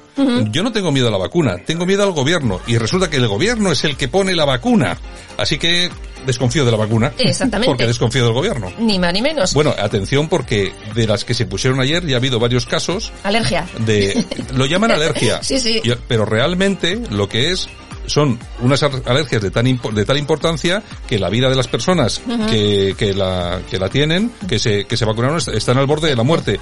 Yo 0.50 0.62
no 0.62 0.72
tengo 0.72 0.92
miedo 0.92 1.08
a 1.08 1.10
la 1.10 1.18
vacuna, 1.18 1.56
tengo 1.64 1.86
miedo 1.86 2.02
al 2.02 2.12
gobierno, 2.12 2.60
y 2.66 2.78
resulta 2.78 3.08
que 3.10 3.16
el 3.16 3.28
gobierno 3.28 3.72
es 3.72 3.84
el 3.84 3.96
que 3.96 4.08
pone 4.08 4.34
la 4.34 4.44
vacuna. 4.44 4.96
Así 5.36 5.58
que 5.58 5.90
desconfío 6.24 6.64
de 6.64 6.70
la 6.70 6.76
vacuna. 6.76 7.12
Exactamente. 7.18 7.68
Porque 7.68 7.86
desconfío 7.86 8.24
del 8.24 8.32
gobierno. 8.32 8.72
Ni 8.78 8.98
más 8.98 9.12
ni 9.12 9.22
menos. 9.22 9.54
Bueno, 9.54 9.74
atención 9.78 10.28
porque 10.28 10.72
de 10.94 11.06
las 11.06 11.24
que 11.24 11.34
se 11.34 11.46
pusieron 11.46 11.80
ayer 11.80 12.04
ya 12.06 12.16
ha 12.16 12.18
habido 12.18 12.38
varios 12.38 12.66
casos 12.66 13.12
Alergia. 13.22 13.66
de 13.80 14.24
lo 14.54 14.66
llaman 14.66 14.90
alergia. 14.92 15.42
Sí, 15.42 15.60
sí. 15.60 15.80
Y- 15.84 15.92
pero 16.08 16.24
realmente 16.24 17.00
lo 17.10 17.28
que 17.28 17.52
es 17.52 17.68
son 18.06 18.38
unas 18.60 18.82
alergias 18.82 19.42
de 19.42 19.50
tan 19.50 19.66
de 19.92 20.04
tal 20.04 20.16
importancia 20.18 20.82
que 21.06 21.18
la 21.18 21.28
vida 21.30 21.48
de 21.48 21.56
las 21.56 21.68
personas 21.68 22.20
que, 22.50 22.94
que 22.98 23.14
la 23.14 23.60
que 23.70 23.78
la 23.78 23.88
tienen, 23.88 24.30
que 24.48 24.58
se 24.58 24.84
que 24.86 24.96
se 24.96 25.04
vacunaron 25.04 25.38
est- 25.38 25.48
están 25.48 25.78
al 25.78 25.86
borde 25.86 26.08
de 26.08 26.16
la 26.16 26.22
muerte. 26.22 26.60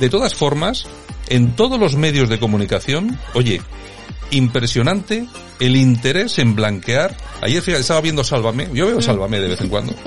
De 0.00 0.08
todas 0.10 0.34
formas, 0.34 0.86
en 1.28 1.54
todos 1.56 1.78
los 1.78 1.94
medios 1.96 2.28
de 2.28 2.38
comunicación, 2.40 3.18
oye, 3.34 3.60
impresionante 4.30 5.26
el 5.60 5.76
interés 5.76 6.38
en 6.38 6.54
blanquear. 6.54 7.16
Ayer 7.40 7.62
fíjate, 7.62 7.82
estaba 7.82 8.00
viendo 8.00 8.24
Sálvame, 8.24 8.68
yo 8.72 8.86
veo 8.86 9.00
Sálvame 9.00 9.40
de 9.40 9.48
vez 9.48 9.60
en 9.60 9.68
cuando. 9.68 9.94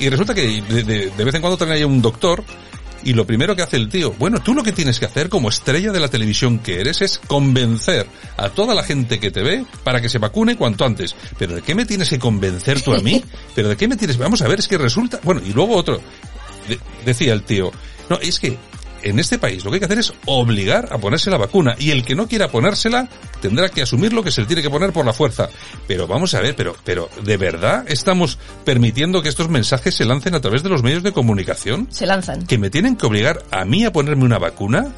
Y 0.00 0.08
resulta 0.10 0.32
que 0.32 0.42
de, 0.62 0.84
de- 0.84 1.10
de 1.10 1.24
vez 1.24 1.34
en 1.34 1.40
cuando 1.40 1.56
traen 1.56 1.72
ahí 1.72 1.82
un 1.82 2.00
doctor 2.00 2.44
y 3.04 3.12
lo 3.12 3.26
primero 3.26 3.54
que 3.56 3.62
hace 3.62 3.76
el 3.76 3.88
tío, 3.88 4.12
bueno, 4.18 4.40
tú 4.42 4.54
lo 4.54 4.62
que 4.62 4.72
tienes 4.72 4.98
que 4.98 5.06
hacer 5.06 5.28
como 5.28 5.48
estrella 5.48 5.92
de 5.92 6.00
la 6.00 6.08
televisión 6.08 6.58
que 6.58 6.80
eres 6.80 7.00
es 7.02 7.18
convencer 7.26 8.06
a 8.36 8.48
toda 8.50 8.74
la 8.74 8.82
gente 8.82 9.20
que 9.20 9.30
te 9.30 9.42
ve 9.42 9.64
para 9.84 10.00
que 10.00 10.08
se 10.08 10.18
vacune 10.18 10.56
cuanto 10.56 10.84
antes. 10.84 11.14
Pero 11.38 11.54
¿de 11.54 11.62
qué 11.62 11.74
me 11.74 11.86
tienes 11.86 12.10
que 12.10 12.18
convencer 12.18 12.82
tú 12.82 12.92
a 12.94 12.98
mí? 13.00 13.24
¿Pero 13.54 13.68
de 13.68 13.76
qué 13.76 13.88
me 13.88 13.96
tienes? 13.96 14.16
Vamos 14.18 14.42
a 14.42 14.48
ver, 14.48 14.58
es 14.58 14.68
que 14.68 14.78
resulta... 14.78 15.20
Bueno, 15.22 15.40
y 15.44 15.52
luego 15.52 15.76
otro. 15.76 16.00
De- 16.68 16.78
decía 17.04 17.32
el 17.32 17.42
tío, 17.42 17.70
no, 18.10 18.18
es 18.20 18.38
que 18.40 18.56
en 19.02 19.18
este 19.18 19.38
país 19.38 19.64
lo 19.64 19.70
que 19.70 19.76
hay 19.76 19.80
que 19.80 19.86
hacer 19.86 19.98
es 19.98 20.12
obligar 20.26 20.88
a 20.92 20.98
ponerse 20.98 21.30
la 21.30 21.38
vacuna 21.38 21.74
y 21.78 21.90
el 21.90 22.04
que 22.04 22.14
no 22.14 22.28
quiera 22.28 22.48
ponérsela 22.48 23.08
tendrá 23.40 23.68
que 23.68 23.82
asumir 23.82 24.12
lo 24.12 24.22
que 24.22 24.30
se 24.30 24.40
le 24.40 24.46
tiene 24.46 24.62
que 24.62 24.70
poner 24.70 24.92
por 24.92 25.04
la 25.06 25.12
fuerza. 25.12 25.48
Pero 25.86 26.06
vamos 26.06 26.34
a 26.34 26.40
ver, 26.40 26.54
pero, 26.56 26.76
pero 26.84 27.08
¿de 27.22 27.36
verdad 27.36 27.84
estamos 27.88 28.38
permitiendo 28.64 29.22
que 29.22 29.28
estos 29.28 29.48
mensajes 29.48 29.94
se 29.94 30.04
lancen 30.04 30.34
a 30.34 30.40
través 30.40 30.62
de 30.62 30.68
los 30.68 30.82
medios 30.82 31.02
de 31.02 31.12
comunicación? 31.12 31.88
Se 31.90 32.06
lanzan. 32.06 32.46
¿Que 32.46 32.58
me 32.58 32.70
tienen 32.70 32.96
que 32.96 33.06
obligar 33.06 33.42
a 33.50 33.64
mí 33.64 33.84
a 33.84 33.92
ponerme 33.92 34.24
una 34.24 34.38
vacuna? 34.38 34.92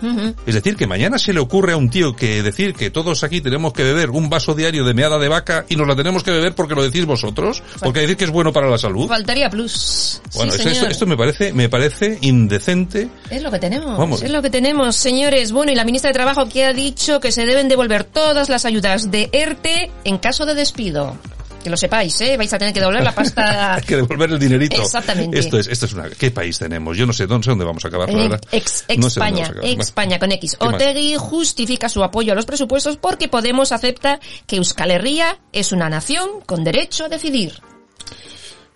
Es 0.46 0.54
decir, 0.54 0.76
que 0.76 0.86
mañana 0.86 1.18
se 1.18 1.32
le 1.32 1.40
ocurre 1.40 1.72
a 1.72 1.76
un 1.76 1.90
tío 1.90 2.16
que 2.16 2.42
decir 2.42 2.74
que 2.74 2.90
todos 2.90 3.24
aquí 3.24 3.40
tenemos 3.40 3.72
que 3.72 3.84
beber 3.84 4.10
un 4.10 4.30
vaso 4.30 4.54
diario 4.54 4.84
de 4.84 4.94
meada 4.94 5.18
de 5.18 5.28
vaca 5.28 5.64
y 5.68 5.76
nos 5.76 5.86
la 5.86 5.96
tenemos 5.96 6.22
que 6.22 6.30
beber 6.30 6.54
porque 6.54 6.74
lo 6.74 6.82
decís 6.82 7.04
vosotros, 7.04 7.62
porque 7.80 8.00
decir 8.00 8.16
que 8.16 8.24
es 8.24 8.30
bueno 8.30 8.52
para 8.52 8.68
la 8.68 8.78
salud. 8.78 9.08
Faltaría 9.08 9.48
plus. 9.50 10.20
Bueno, 10.34 10.52
sí, 10.52 10.68
esto, 10.68 10.86
esto 10.86 11.06
me 11.06 11.16
parece, 11.16 11.52
me 11.52 11.68
parece 11.68 12.18
indecente. 12.22 13.08
Es 13.30 13.42
lo 13.42 13.50
que 13.50 13.58
tenemos, 13.58 13.89
Vamos. 13.96 14.22
es 14.22 14.31
lo 14.31 14.42
que 14.42 14.50
tenemos, 14.50 14.96
señores. 14.96 15.53
Bueno, 15.53 15.72
y 15.72 15.74
la 15.74 15.85
ministra 15.85 16.09
de 16.09 16.14
Trabajo 16.14 16.48
que 16.48 16.64
ha 16.64 16.72
dicho 16.72 17.20
que 17.20 17.33
se 17.33 17.46
deben 17.46 17.68
devolver 17.68 18.05
todas 18.05 18.48
las 18.48 18.64
ayudas 18.64 19.10
de 19.10 19.29
ERTE 19.33 19.90
en 20.04 20.19
caso 20.19 20.46
de 20.46 20.54
despido. 20.54 21.17
Que 21.62 21.69
lo 21.69 21.77
sepáis, 21.77 22.19
¿eh? 22.23 22.38
Vais 22.38 22.50
a 22.54 22.58
tener 22.58 22.73
que 22.73 22.81
devolver 22.81 23.02
la 23.02 23.14
pasta. 23.14 23.75
Hay 23.77 23.83
que 23.83 23.96
devolver 23.96 24.31
el 24.31 24.38
dinerito. 24.38 24.81
Exactamente. 24.81 25.38
Esto 25.38 25.58
es, 25.58 25.67
esto 25.69 25.85
es 25.85 25.92
una, 25.92 26.08
¿qué 26.08 26.31
país 26.31 26.58
tenemos? 26.58 26.96
Yo 26.96 27.04
no 27.04 27.12
sé, 27.12 27.27
no 27.27 27.42
sé 27.42 27.50
dónde 27.50 27.67
vamos 27.67 27.85
a 27.85 27.88
acabar, 27.88 28.08
la 28.10 28.17
verdad. 28.17 28.40
ex, 28.50 28.85
No 28.96 29.10
sé 29.10 29.21
dónde 29.21 29.40
España, 29.40 29.42
vamos 29.42 29.48
a 29.48 29.52
acabar. 29.52 29.71
ex. 29.71 29.87
España 29.87 30.19
con 30.19 30.33
X. 30.33 30.56
¿Qué 30.58 30.67
más? 30.67 31.19
Justifica 31.19 31.88
su 31.90 32.02
apoyo 32.02 32.33
a 32.33 32.35
los 32.35 32.46
presupuestos 32.46 32.96
porque 32.96 33.29
Podemos 33.29 33.73
acepta 33.73 34.21
que 34.46 34.56
Euskal 34.56 34.90
Herria 34.90 35.38
es 35.52 35.73
una 35.73 35.90
nación 35.90 36.29
con 36.46 36.64
derecho 36.64 37.04
a 37.04 37.08
decidir. 37.10 37.60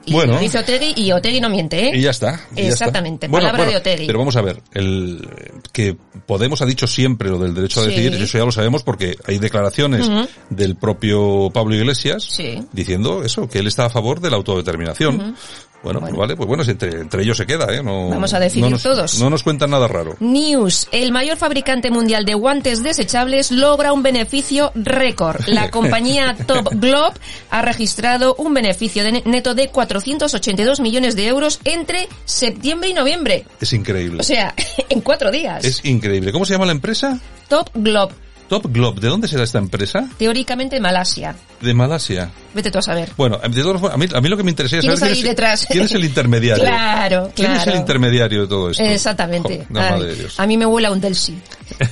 Y 0.07 0.12
Bueno. 0.12 0.34
lo 0.34 0.38
dice 0.40 0.59
Otegui 0.59 0.92
y 0.96 1.12
Otegui 1.12 1.40
no 1.40 1.48
miente, 1.48 1.88
¿eh? 1.88 1.92
Y 1.96 2.00
ya 2.02 2.11
está. 2.11 2.40
y 2.55 2.62
ya 2.62 2.68
está. 2.68 2.84
Exactamente, 2.84 3.28
Bueno, 3.28 3.46
palabra 3.46 3.64
bueno, 3.64 3.70
de 3.72 3.90
Otegui. 3.90 4.07
Pero 4.07 4.18
vamos 4.18 4.36
a 4.36 4.42
ver, 4.42 4.62
el 4.72 5.28
que 5.72 5.96
Podemos 6.26 6.62
ha 6.62 6.66
dicho 6.66 6.86
siempre 6.86 7.28
lo 7.28 7.38
del 7.38 7.52
derecho 7.55 7.80
a 7.80 7.84
Sí. 7.84 7.90
decidir, 7.90 8.14
eso 8.14 8.38
ya 8.38 8.44
lo 8.44 8.52
sabemos 8.52 8.82
porque 8.82 9.16
hay 9.26 9.38
declaraciones 9.38 10.09
del 10.48 10.76
propio 10.76 11.50
Pablo 11.52 11.74
Iglesias 11.74 12.24
Sí. 12.24 12.62
diciendo 12.72 13.22
eso, 13.24 13.46
que 13.48 13.59
él 13.59 13.66
está 13.66 13.86
a 13.86 13.90
favor 13.90 14.20
de 14.20 14.30
la 14.30 14.36
autodeterminación. 14.36 15.36
Bueno, 15.85 16.01
pues 16.01 16.14
vale, 16.14 16.35
pues 16.35 16.49
bueno, 16.49 16.64
si 16.64 16.70
entre, 16.70 16.93
entre 17.01 17.22
ellos 17.22 17.37
se 17.37 17.47
queda, 17.47 17.72
¿eh? 17.72 17.82
No, 17.82 18.09
Vamos 18.09 18.32
a 18.32 18.41
decidir 18.41 18.64
no 18.64 18.70
nos, 18.70 18.82
todos. 18.82 19.20
No 19.20 19.28
nos 19.28 19.43
cuentan 19.43 19.70
nada 19.70 19.87
raro. 19.87 20.16
News, 20.18 20.89
el 20.93 21.12
mayor 21.12 21.37
fabricante 21.37 21.91
mundial 21.91 22.24
de 22.24 22.35
guantes 22.35 22.82
desechables 22.82 23.51
logra 23.51 23.93
un 23.93 24.03
beneficio 24.03 24.72
récord. 24.74 25.47
La 25.47 25.70
compañía 25.74 26.35
Top 26.47 26.70
Globe 26.72 27.14
ha 27.51 27.62
registrado 27.62 28.35
un 28.37 28.55
beneficio 28.55 29.05
de 29.05 29.22
neto 29.26 29.55
de 29.55 29.68
482 29.68 30.80
millones 30.80 31.16
de 31.16 31.26
euros 31.26 31.61
entre 31.64 32.09
septiembre 32.24 32.89
y 32.89 32.95
noviembre. 32.95 33.45
Es 33.61 33.72
increíble. 33.74 34.20
O 34.20 34.24
sea, 34.24 34.55
en 34.89 35.01
cuatro 35.03 35.30
días. 35.30 35.64
es 35.64 35.85
increíble. 35.85 36.32
¿Cómo 36.32 36.45
se 36.47 36.55
llama 36.55 36.66
la 36.66 36.72
empresa? 36.72 37.20
Top 37.49 37.68
Globe, 37.74 38.14
Top 38.49 38.66
Globe. 38.70 39.01
¿De 39.01 39.09
dónde 39.09 39.26
será 39.28 39.42
esta 39.45 39.59
empresa? 39.59 40.09
teóricamente 40.18 40.78
Malasia. 40.80 41.34
De 41.61 41.72
Malasia. 41.72 42.30
Vete 42.53 42.70
tú 42.70 42.78
a 42.78 42.82
saber. 42.82 43.11
Bueno, 43.16 43.38
de 43.38 43.62
todas 43.62 43.80
formas, 43.80 43.95
a 43.95 43.97
mí, 43.97 44.07
a 44.14 44.20
mí 44.20 44.28
lo 44.28 44.36
que 44.36 44.42
me 44.42 44.51
interesa 44.51 44.76
es 44.76 44.82
¿Quién 44.84 44.97
saber 44.97 45.14
ahí 45.14 45.20
es, 45.20 45.24
detrás? 45.24 45.66
quién 45.68 45.84
es 45.84 45.92
el 45.92 46.05
intermediario. 46.05 46.62
Claro, 46.64 47.30
¿Quién 47.34 47.53
es 47.53 47.59
el 47.59 47.64
claro. 47.64 47.78
intermediario 47.78 48.40
de 48.42 48.47
todo 48.47 48.70
esto? 48.70 48.82
Exactamente. 48.82 49.66
La 49.70 49.86
Ay, 49.86 49.92
madre 49.92 50.07
de 50.11 50.14
Dios. 50.16 50.38
a 50.38 50.47
mí 50.47 50.57
me 50.59 50.66
huele 50.66 50.88
a 50.88 50.90
un 50.92 51.01
Delsi. 51.01 51.36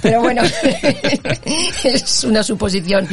Pero 0.02 0.20
bueno, 0.20 0.42
es 1.84 2.24
una 2.24 2.42
suposición. 2.42 3.08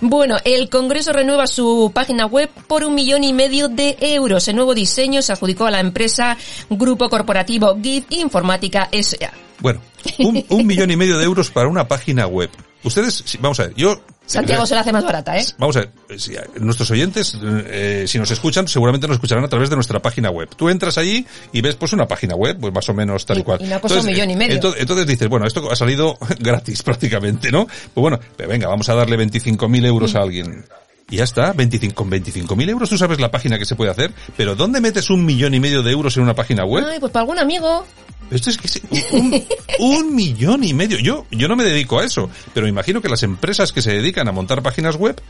Bueno, 0.00 0.36
el 0.44 0.68
Congreso 0.68 1.12
renueva 1.12 1.46
su 1.46 1.90
página 1.94 2.26
web 2.26 2.50
por 2.66 2.84
un 2.84 2.94
millón 2.94 3.24
y 3.24 3.32
medio 3.32 3.68
de 3.68 3.96
euros. 4.00 4.46
El 4.48 4.56
nuevo 4.56 4.74
diseño 4.74 5.22
se 5.22 5.32
adjudicó 5.32 5.66
a 5.66 5.70
la 5.70 5.80
empresa 5.80 6.36
Grupo 6.68 7.08
Corporativo 7.08 7.76
GIF 7.82 8.04
Informática 8.10 8.88
S.A. 8.92 9.32
Bueno, 9.60 9.80
un, 10.18 10.44
un 10.48 10.66
millón 10.66 10.90
y 10.90 10.96
medio 10.96 11.18
de 11.18 11.24
euros 11.24 11.50
para 11.50 11.68
una 11.68 11.86
página 11.88 12.26
web. 12.26 12.50
Ustedes, 12.84 13.24
vamos 13.40 13.60
a 13.60 13.64
ver, 13.64 13.74
yo... 13.74 14.00
Santiago 14.24 14.64
se 14.66 14.74
la 14.74 14.80
hace 14.80 14.92
más 14.92 15.04
barata, 15.04 15.36
¿eh? 15.36 15.44
Vamos 15.58 15.76
a 15.76 15.80
ver, 15.80 15.90
si 16.18 16.32
nuestros 16.60 16.90
oyentes, 16.90 17.36
eh, 17.42 18.04
si 18.06 18.18
nos 18.18 18.30
escuchan, 18.30 18.66
seguramente 18.68 19.06
nos 19.08 19.16
escucharán 19.16 19.44
a 19.44 19.48
través 19.48 19.68
de 19.68 19.74
nuestra 19.76 20.00
página 20.00 20.30
web. 20.30 20.48
Tú 20.56 20.68
entras 20.68 20.96
allí 20.96 21.26
y 21.52 21.60
ves 21.60 21.74
pues 21.74 21.92
una 21.92 22.06
página 22.06 22.34
web, 22.34 22.56
pues 22.60 22.72
más 22.72 22.88
o 22.88 22.94
menos 22.94 23.26
tal 23.26 23.38
y, 23.38 23.40
Y- 23.40 23.44
cual. 23.44 23.60
y 23.62 23.66
me 23.66 23.74
ha 23.74 23.80
costado 23.80 24.00
un 24.00 24.06
millón 24.06 24.30
y 24.30 24.36
medio. 24.36 24.54
Entonces, 24.54 24.80
entonces 24.80 25.06
dices, 25.06 25.28
bueno, 25.28 25.46
esto 25.46 25.70
ha 25.70 25.76
salido 25.76 26.16
gratis 26.38 26.82
prácticamente, 26.84 27.50
¿no? 27.50 27.66
Pues 27.66 27.94
bueno, 27.94 28.18
pero 28.36 28.48
venga, 28.48 28.68
vamos 28.68 28.88
a 28.88 28.94
darle 28.94 29.18
25.000 29.18 29.84
euros 29.86 30.14
a 30.14 30.20
alguien. 30.22 30.64
Y 31.12 31.16
ya 31.16 31.24
está, 31.24 31.52
25, 31.52 31.94
con 31.94 32.10
25.000 32.10 32.70
euros 32.70 32.88
tú 32.88 32.96
sabes 32.96 33.20
la 33.20 33.30
página 33.30 33.58
que 33.58 33.66
se 33.66 33.76
puede 33.76 33.90
hacer, 33.90 34.14
pero 34.34 34.56
¿dónde 34.56 34.80
metes 34.80 35.10
un 35.10 35.26
millón 35.26 35.52
y 35.52 35.60
medio 35.60 35.82
de 35.82 35.92
euros 35.92 36.16
en 36.16 36.22
una 36.22 36.34
página 36.34 36.64
web? 36.64 36.86
Ay, 36.90 36.98
pues 37.00 37.12
para 37.12 37.20
algún 37.20 37.38
amigo. 37.38 37.86
Esto 38.30 38.48
es 38.48 38.56
que 38.56 38.66
es 38.66 38.80
un, 39.12 39.44
un 39.78 40.14
millón 40.14 40.64
y 40.64 40.72
medio. 40.72 40.98
Yo, 40.98 41.26
yo 41.30 41.48
no 41.48 41.54
me 41.54 41.64
dedico 41.64 42.00
a 42.00 42.04
eso, 42.06 42.30
pero 42.54 42.64
me 42.64 42.70
imagino 42.70 43.02
que 43.02 43.10
las 43.10 43.22
empresas 43.24 43.72
que 43.72 43.82
se 43.82 43.92
dedican 43.92 44.26
a 44.26 44.32
montar 44.32 44.62
páginas 44.62 44.96
web 44.96 45.20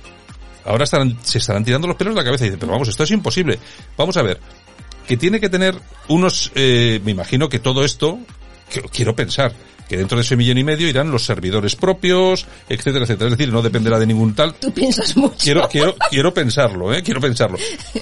ahora 0.65 0.85
estarán, 0.85 1.19
se 1.23 1.39
estarán 1.39 1.65
tirando 1.65 1.89
los 1.89 1.97
pelos 1.97 2.15
de 2.15 2.21
la 2.21 2.25
cabeza 2.25 2.45
y 2.45 2.47
dicen, 2.47 2.61
pero 2.61 2.71
vamos, 2.71 2.87
esto 2.87 3.03
es 3.03 3.11
imposible. 3.11 3.59
Vamos 3.97 4.17
a 4.17 4.23
ver, 4.23 4.39
que 5.09 5.17
tiene 5.17 5.41
que 5.41 5.49
tener 5.49 5.75
unos, 6.07 6.53
eh, 6.55 7.01
me 7.05 7.11
imagino 7.11 7.49
que 7.49 7.59
todo 7.59 7.85
esto, 7.85 8.21
quiero 8.81 9.15
pensar, 9.15 9.53
que 9.89 9.97
dentro 9.97 10.17
de 10.17 10.23
ese 10.23 10.37
millón 10.37 10.59
y 10.59 10.65
medio 10.65 10.89
irán 10.89 11.11
los 11.11 11.25
servidores 11.25 11.77
propios, 11.77 12.47
etcétera, 12.69 13.05
etcétera. 13.05 13.31
Es 13.31 13.37
decir, 13.37 13.53
no 13.53 13.61
dependerá 13.61 13.99
de 13.99 14.07
ningún 14.07 14.35
tal. 14.35 14.55
Tú 14.55 14.73
piensas 14.73 15.17
mucho. 15.17 15.37
Quiero, 15.39 15.69
quiero, 15.69 15.95
quiero 16.11 16.33
pensarlo, 16.33 16.95
eh, 16.95 17.03
quiero 17.03 17.21
pensarlo. 17.21 17.59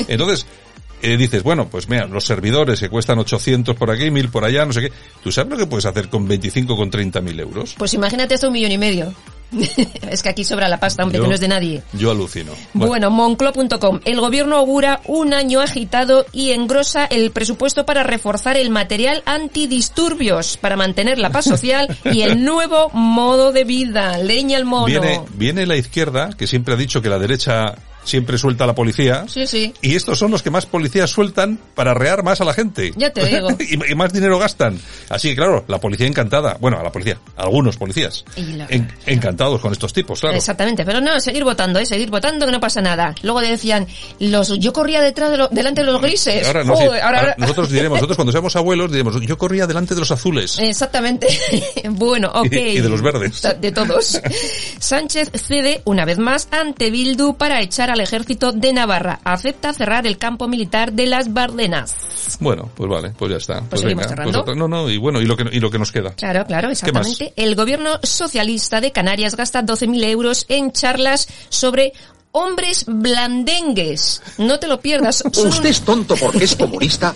Entonces, 0.06 0.46
eh, 1.02 1.16
dices, 1.16 1.42
bueno, 1.42 1.68
pues 1.68 1.88
mira, 1.88 2.06
los 2.06 2.24
servidores 2.24 2.80
que 2.80 2.88
cuestan 2.88 3.18
800 3.18 3.76
por 3.76 3.90
aquí, 3.90 4.10
1000 4.10 4.28
por 4.30 4.44
allá, 4.44 4.64
no 4.64 4.72
sé 4.72 4.82
qué. 4.82 4.92
¿Tú 5.22 5.32
sabes 5.32 5.50
lo 5.50 5.56
que 5.56 5.66
puedes 5.66 5.86
hacer 5.86 6.08
con 6.08 6.26
25, 6.26 6.76
con 6.76 6.90
30 6.90 7.20
mil 7.20 7.38
euros? 7.40 7.74
Pues 7.78 7.94
imagínate 7.94 8.34
hasta 8.34 8.46
un 8.46 8.52
millón 8.52 8.72
y 8.72 8.78
medio. 8.78 9.12
es 10.08 10.22
que 10.22 10.28
aquí 10.28 10.44
sobra 10.44 10.68
la 10.68 10.78
pasta, 10.78 11.02
hombre, 11.02 11.18
Yo- 11.18 11.24
que 11.24 11.28
no 11.28 11.34
es 11.34 11.40
de 11.40 11.48
nadie. 11.48 11.82
Yo 11.92 12.12
alucino. 12.12 12.52
Bueno, 12.72 13.10
monclo.com. 13.10 14.00
El 14.04 14.20
gobierno 14.20 14.56
augura 14.56 15.00
un 15.06 15.34
año 15.34 15.60
agitado 15.60 16.24
y 16.32 16.50
engrosa 16.50 17.04
el 17.06 17.32
presupuesto 17.32 17.84
para 17.84 18.04
reforzar 18.04 18.56
el 18.56 18.70
material 18.70 19.22
antidisturbios, 19.26 20.56
para 20.56 20.76
mantener 20.76 21.18
la 21.18 21.30
paz 21.30 21.46
social 21.46 21.96
y 22.04 22.22
el 22.22 22.44
nuevo 22.44 22.90
modo 22.90 23.50
de 23.52 23.64
vida. 23.64 24.18
Leña 24.18 24.56
al 24.56 24.64
mono. 24.66 24.86
Viene, 24.86 25.20
viene 25.34 25.66
la 25.66 25.76
izquierda, 25.76 26.30
que 26.36 26.46
siempre 26.46 26.74
ha 26.74 26.76
dicho 26.76 27.02
que 27.02 27.08
la 27.08 27.18
derecha 27.18 27.74
siempre 28.10 28.36
suelta 28.38 28.64
a 28.64 28.66
la 28.66 28.74
policía. 28.74 29.24
Sí, 29.28 29.46
sí. 29.46 29.72
Y 29.80 29.94
estos 29.94 30.18
son 30.18 30.30
los 30.30 30.42
que 30.42 30.50
más 30.50 30.66
policías 30.66 31.10
sueltan 31.10 31.58
para 31.74 31.94
rear 31.94 32.22
más 32.22 32.40
a 32.40 32.44
la 32.44 32.52
gente. 32.52 32.92
Ya 32.96 33.10
te 33.10 33.24
digo. 33.24 33.48
y, 33.60 33.92
y 33.92 33.94
más 33.94 34.12
dinero 34.12 34.38
gastan. 34.38 34.78
Así 35.08 35.30
que 35.30 35.36
claro, 35.36 35.64
la 35.68 35.78
policía 35.78 36.06
encantada. 36.06 36.56
Bueno, 36.60 36.78
a 36.78 36.82
la 36.82 36.92
policía. 36.92 37.18
Algunos 37.36 37.76
policías. 37.76 38.24
La- 38.36 38.66
En- 38.68 38.92
encantados 39.06 39.60
con 39.60 39.72
estos 39.72 39.92
tipos, 39.92 40.20
claro. 40.20 40.36
Exactamente, 40.36 40.84
pero 40.84 41.00
no, 41.00 41.18
seguir 41.20 41.44
votando, 41.44 41.78
¿eh? 41.78 41.86
seguir 41.86 42.10
votando 42.10 42.46
que 42.46 42.52
no 42.52 42.60
pasa 42.60 42.80
nada. 42.80 43.14
Luego 43.22 43.40
decían, 43.40 43.86
los, 44.18 44.58
yo 44.58 44.72
corría 44.72 45.00
detrás 45.00 45.30
de 45.30 45.36
lo- 45.38 45.48
delante 45.48 45.82
de 45.82 45.86
los 45.92 46.00
grises. 46.02 46.46
Ahora, 46.46 46.64
no, 46.64 46.76
sí. 46.76 46.84
Ahora- 46.84 47.20
Ahora 47.20 47.34
nosotros 47.38 47.70
diremos, 47.70 47.96
nosotros 47.98 48.16
cuando 48.16 48.32
seamos 48.32 48.56
abuelos 48.56 48.90
diremos, 48.90 49.20
yo 49.20 49.38
corría 49.38 49.66
delante 49.66 49.94
de 49.94 50.00
los 50.00 50.10
azules. 50.10 50.58
Exactamente. 50.58 51.26
bueno, 51.90 52.30
ok. 52.34 52.52
Y- 52.52 52.56
y 52.58 52.80
de 52.80 52.88
los 52.88 53.02
verdes. 53.02 53.42
De 53.60 53.72
todos. 53.72 54.20
Sánchez 54.78 55.30
cede 55.34 55.82
una 55.84 56.04
vez 56.04 56.18
más 56.18 56.48
ante 56.50 56.90
Bildu 56.90 57.36
para 57.36 57.60
echar 57.60 57.90
al 58.00 58.04
ejército 58.04 58.52
de 58.52 58.72
Navarra. 58.72 59.20
Acepta 59.24 59.72
cerrar 59.72 60.06
el 60.06 60.18
campo 60.18 60.48
militar 60.48 60.92
de 60.92 61.06
las 61.06 61.32
Bardenas. 61.32 61.94
Bueno, 62.40 62.70
pues 62.74 62.88
vale, 62.90 63.10
pues 63.16 63.30
ya 63.30 63.36
está. 63.36 63.60
Pues, 63.62 63.82
seguimos 63.82 64.02
venga, 64.04 64.08
cerrando. 64.08 64.32
pues 64.32 64.42
otra- 64.42 64.54
no, 64.54 64.68
no, 64.68 64.90
y 64.90 64.96
bueno, 64.96 65.20
y 65.20 65.26
lo 65.26 65.36
que, 65.36 65.44
y 65.52 65.60
lo 65.60 65.70
que 65.70 65.78
nos 65.78 65.92
queda. 65.92 66.12
Claro, 66.14 66.44
claro, 66.46 66.70
exactamente. 66.70 67.32
El 67.36 67.54
gobierno 67.54 67.98
socialista 68.02 68.80
de 68.80 68.92
Canarias 68.92 69.36
gasta 69.36 69.62
12.000 69.62 70.04
euros 70.04 70.46
en 70.48 70.72
charlas 70.72 71.28
sobre 71.50 71.92
hombres 72.32 72.84
blandengues. 72.86 74.22
No 74.38 74.58
te 74.58 74.66
lo 74.66 74.80
pierdas. 74.80 75.22
Son 75.32 75.48
¿Usted 75.48 75.68
es 75.68 75.82
tonto 75.82 76.16
porque 76.16 76.44
es 76.44 76.56
comunista? 76.56 77.14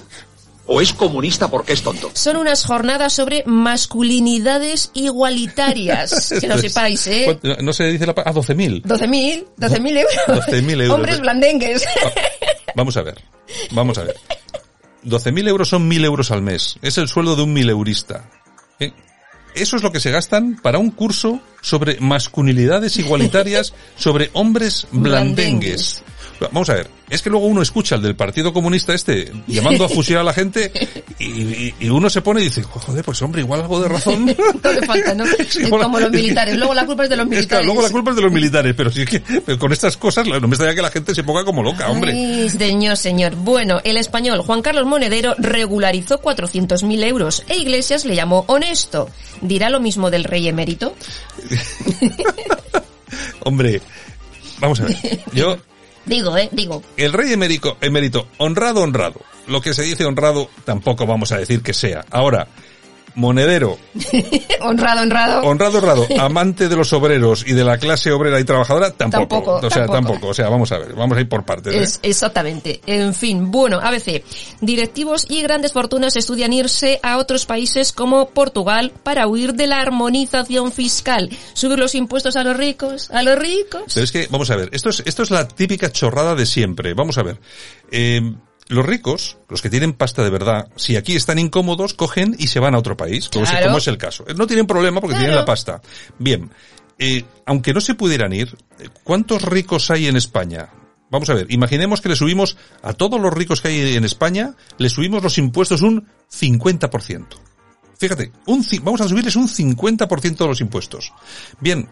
¿O 0.66 0.80
es 0.80 0.92
comunista 0.94 1.48
porque 1.48 1.74
es 1.74 1.82
tonto? 1.82 2.10
Son 2.14 2.36
unas 2.36 2.64
jornadas 2.64 3.12
sobre 3.12 3.42
masculinidades 3.46 4.90
igualitarias. 4.94 6.32
Que 6.40 6.46
lo 6.48 6.54
Pues, 6.54 6.72
sepáis, 6.72 7.06
¿eh? 7.06 7.22
¿cuánto- 7.26 7.62
No 7.62 7.72
se 7.72 7.84
dice 7.84 8.06
la... 8.06 8.14
pa- 8.14 8.22
Ah, 8.24 8.32
12.000. 8.32 8.82
12.000, 8.82 9.44
12.000 9.58 9.98
euros. 9.98 10.14
12.000 10.46 10.70
euros. 10.82 10.90
Hombres 10.96 11.20
blandengues. 11.20 11.84
Vamos 12.74 12.96
a 12.96 13.02
ver, 13.02 13.22
vamos 13.72 13.98
a 13.98 14.04
ver. 14.04 14.16
12.000 15.04 15.48
euros 15.48 15.68
son 15.68 15.88
1.000 15.90 16.04
euros 16.06 16.30
al 16.30 16.40
mes. 16.42 16.76
Es 16.80 16.96
el 16.98 17.08
sueldo 17.08 17.36
de 17.36 17.42
un 17.42 17.52
mileurista. 17.52 18.30
¿Eh? 18.80 18.92
Eso 19.54 19.76
es 19.76 19.82
lo 19.82 19.92
que 19.92 20.00
se 20.00 20.10
gastan 20.10 20.58
para 20.62 20.78
un 20.78 20.90
curso 20.90 21.40
sobre 21.60 22.00
masculinidades 22.00 22.96
igualitarias 22.96 23.74
sobre 23.96 24.30
hombres 24.32 24.86
blandengues. 24.92 26.02
Vamos 26.40 26.68
a 26.68 26.74
ver, 26.74 26.88
es 27.10 27.22
que 27.22 27.30
luego 27.30 27.46
uno 27.46 27.62
escucha 27.62 27.94
al 27.94 28.02
del 28.02 28.16
Partido 28.16 28.52
Comunista 28.52 28.92
este 28.92 29.32
llamando 29.46 29.84
a 29.84 29.88
fusilar 29.90 30.22
a 30.22 30.24
la 30.24 30.32
gente 30.32 30.70
y, 31.18 31.24
y- 31.24 31.74
y 31.80 31.88
uno 31.88 32.10
se 32.10 32.22
pone 32.22 32.40
y 32.40 32.44
dice, 32.44 32.62
joder, 32.62 33.04
pues 33.04 33.22
hombre, 33.22 33.40
igual 33.42 33.60
algo 33.62 33.80
de 33.80 33.88
razón. 33.88 34.26
No 34.64 34.72
le 34.72 34.86
falta, 34.86 35.14
¿no? 35.14 35.24
Es 35.38 35.68
como 35.70 36.00
los 36.00 36.10
militares. 36.10 36.56
Luego 36.56 36.74
la 36.74 36.84
culpa 36.86 37.04
es 37.04 37.10
de 37.10 37.16
los 37.16 37.24
Es 37.26 37.30
que 37.30 37.36
militares. 37.36 37.66
luego 37.66 37.82
la 37.82 37.90
culpa 37.90 38.10
es 38.10 38.16
de 38.16 38.22
los 38.22 38.32
militares, 38.32 38.74
pero 38.76 38.90
si 38.90 39.02
es 39.02 39.08
que 39.10 39.20
pero 39.20 39.58
con 39.58 39.72
estas 39.72 39.96
cosas 39.96 40.26
no 40.26 40.40
me 40.40 40.48
extraña 40.48 40.74
que 40.74 40.82
la 40.82 40.90
gente 40.90 41.14
se 41.14 41.22
ponga 41.22 41.44
como 41.44 41.62
loca, 41.62 41.88
hombre. 41.90 42.12
Ay, 42.12 42.50
señor, 42.50 42.96
señor. 42.96 43.34
Bueno, 43.36 43.80
el 43.84 43.96
español 43.96 44.40
Juan 44.42 44.60
Carlos 44.62 44.86
Monedero 44.86 45.34
regularizó 45.38 46.20
400.000 46.20 47.04
euros 47.04 47.44
e 47.48 47.56
Iglesias 47.56 48.04
le 48.04 48.16
llamó 48.16 48.44
honesto. 48.48 49.08
¿Dirá 49.40 49.70
lo 49.70 49.80
mismo 49.80 50.10
del 50.10 50.24
rey 50.24 50.48
emérito? 50.48 50.94
Hombre, 53.40 53.80
vamos 54.58 54.80
a 54.80 54.84
ver. 54.84 54.96
Yo, 55.32 55.56
Digo, 56.06 56.36
eh, 56.36 56.48
digo. 56.52 56.82
el 56.96 57.12
rey 57.12 57.32
emérico, 57.32 57.76
emérito, 57.80 58.28
honrado, 58.38 58.82
honrado. 58.82 59.20
Lo 59.46 59.60
que 59.60 59.74
se 59.74 59.82
dice 59.82 60.04
honrado, 60.04 60.48
tampoco 60.64 61.06
vamos 61.06 61.32
a 61.32 61.38
decir 61.38 61.62
que 61.62 61.74
sea. 61.74 62.04
Ahora, 62.10 62.48
monedero, 63.14 63.78
honrado, 64.60 65.02
honrado. 65.02 65.42
honrado, 65.42 65.78
honrado, 65.78 66.06
amante 66.18 66.68
de 66.68 66.76
los 66.76 66.92
obreros 66.92 67.44
y 67.46 67.52
de 67.52 67.64
la 67.64 67.78
clase 67.78 68.12
obrera 68.12 68.40
y 68.40 68.44
trabajadora, 68.44 68.90
tampoco. 68.90 69.28
Tampoco, 69.28 69.66
o 69.66 69.70
sea, 69.70 69.86
tampoco. 69.86 69.92
tampoco. 69.92 70.28
O 70.28 70.34
sea, 70.34 70.48
vamos 70.48 70.72
a 70.72 70.78
ver, 70.78 70.94
vamos 70.94 71.16
a 71.16 71.20
ir 71.20 71.28
por 71.28 71.44
partes. 71.44 71.74
¿eh? 71.74 71.82
Es, 71.82 72.00
exactamente. 72.02 72.80
En 72.86 73.14
fin, 73.14 73.50
bueno, 73.50 73.80
ABC. 73.80 74.22
Directivos 74.60 75.26
y 75.28 75.42
grandes 75.42 75.72
fortunas 75.72 76.16
estudian 76.16 76.52
irse 76.52 77.00
a 77.02 77.18
otros 77.18 77.46
países 77.46 77.92
como 77.92 78.30
Portugal 78.30 78.92
para 79.02 79.26
huir 79.26 79.54
de 79.54 79.66
la 79.66 79.80
armonización 79.80 80.72
fiscal. 80.72 81.30
Subir 81.52 81.78
los 81.78 81.94
impuestos 81.94 82.36
a 82.36 82.44
los 82.44 82.56
ricos, 82.56 83.10
a 83.10 83.22
los 83.22 83.38
ricos. 83.38 83.82
Pero 83.92 84.04
es 84.04 84.12
que, 84.12 84.28
vamos 84.30 84.50
a 84.50 84.56
ver, 84.56 84.70
esto 84.72 84.90
es, 84.90 85.02
esto 85.06 85.22
es 85.22 85.30
la 85.30 85.46
típica 85.46 85.90
chorrada 85.90 86.34
de 86.34 86.46
siempre. 86.46 86.94
Vamos 86.94 87.18
a 87.18 87.22
ver. 87.22 87.40
Eh, 87.90 88.20
los 88.68 88.84
ricos, 88.86 89.36
los 89.48 89.60
que 89.62 89.70
tienen 89.70 89.92
pasta 89.92 90.22
de 90.24 90.30
verdad, 90.30 90.68
si 90.76 90.96
aquí 90.96 91.14
están 91.16 91.38
incómodos, 91.38 91.94
cogen 91.94 92.34
y 92.38 92.46
se 92.46 92.60
van 92.60 92.74
a 92.74 92.78
otro 92.78 92.96
país, 92.96 93.28
como, 93.28 93.44
es- 93.44 93.50
Claro. 93.50 93.66
como 93.66 93.78
es 93.78 93.86
el 93.88 93.98
caso. 93.98 94.24
No 94.36 94.46
tienen 94.46 94.66
problema 94.66 95.00
porque 95.00 95.16
tienen 95.16 95.34
la 95.36 95.44
pasta. 95.44 95.80
Bien, 96.18 96.50
eh, 96.98 97.24
aunque 97.46 97.74
no 97.74 97.80
se 97.80 97.94
pudieran 97.94 98.32
ir, 98.32 98.56
¿cuántos 99.02 99.42
ricos 99.42 99.90
hay 99.90 100.06
en 100.06 100.16
España? 100.16 100.68
vamos 101.10 101.30
a 101.30 101.34
ver, 101.34 101.46
imaginemos 101.50 102.00
que 102.00 102.08
le 102.08 102.16
subimos 102.16 102.56
a 102.82 102.92
todos 102.92 103.20
los 103.20 103.32
ricos 103.32 103.60
que 103.60 103.68
hay 103.68 103.94
en 103.94 104.04
España, 104.04 104.54
le 104.78 104.88
subimos 104.88 105.22
los 105.22 105.38
impuestos 105.38 105.80
un 105.82 106.08
50%. 106.28 107.26
Fíjate, 107.98 108.32
un, 108.46 108.66
vamos 108.82 109.00
a 109.00 109.06
subirles 109.08 109.36
un 109.36 109.46
50% 109.48 110.36
de 110.38 110.46
los 110.48 110.60
impuestos. 110.60 111.12
Bien, 111.60 111.88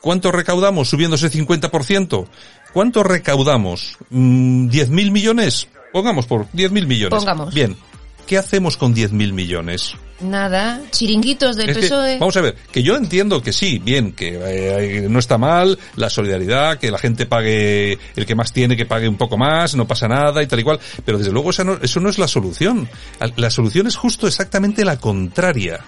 ¿cuánto 0.00 0.30
recaudamos 0.30 0.88
subiendo 0.88 1.16
ese 1.16 1.28
50%? 1.28 2.26
¿Cuánto 2.72 3.02
recaudamos? 3.02 3.96
Mm, 4.10 4.68
¿10.000 4.68 5.10
millones? 5.10 5.66
Pongamos 5.92 6.26
por 6.26 6.46
10.000 6.52 6.86
millones. 6.86 7.10
Pongamos. 7.18 7.52
Bien, 7.54 7.76
¿qué 8.26 8.38
hacemos 8.38 8.76
con 8.76 8.94
10.000 8.94 9.32
millones? 9.32 9.94
Nada, 10.20 10.80
chiringuitos 10.92 11.56
del 11.56 11.70
Es 11.70 11.76
que, 11.78 11.82
PSOE. 11.82 12.18
vamos 12.20 12.36
a 12.36 12.40
ver, 12.42 12.54
que 12.70 12.84
yo 12.84 12.94
entiendo 12.96 13.42
que 13.42 13.52
sí, 13.52 13.80
bien, 13.80 14.12
que 14.12 14.38
eh, 14.40 15.06
no 15.10 15.18
está 15.18 15.36
mal 15.36 15.76
la 15.96 16.08
solidaridad, 16.08 16.78
que 16.78 16.92
la 16.92 16.98
gente 16.98 17.26
pague, 17.26 17.98
el 18.14 18.24
que 18.24 18.34
más 18.36 18.52
tiene 18.52 18.76
que 18.76 18.86
pague 18.86 19.08
un 19.08 19.16
poco 19.16 19.36
más, 19.36 19.74
no 19.74 19.88
pasa 19.88 20.06
nada 20.06 20.40
y 20.40 20.46
tal 20.46 20.60
y 20.60 20.62
cual, 20.62 20.78
pero 21.04 21.18
desde 21.18 21.32
luego 21.32 21.50
esa 21.50 21.64
no- 21.64 21.78
eso 21.82 21.98
no 21.98 22.08
es 22.08 22.18
la 22.18 22.28
solución. 22.28 22.88
La 23.36 23.50
solución 23.50 23.88
es 23.88 23.96
justo 23.96 24.28
exactamente 24.28 24.84
la 24.84 24.96
contraria. 24.98 25.80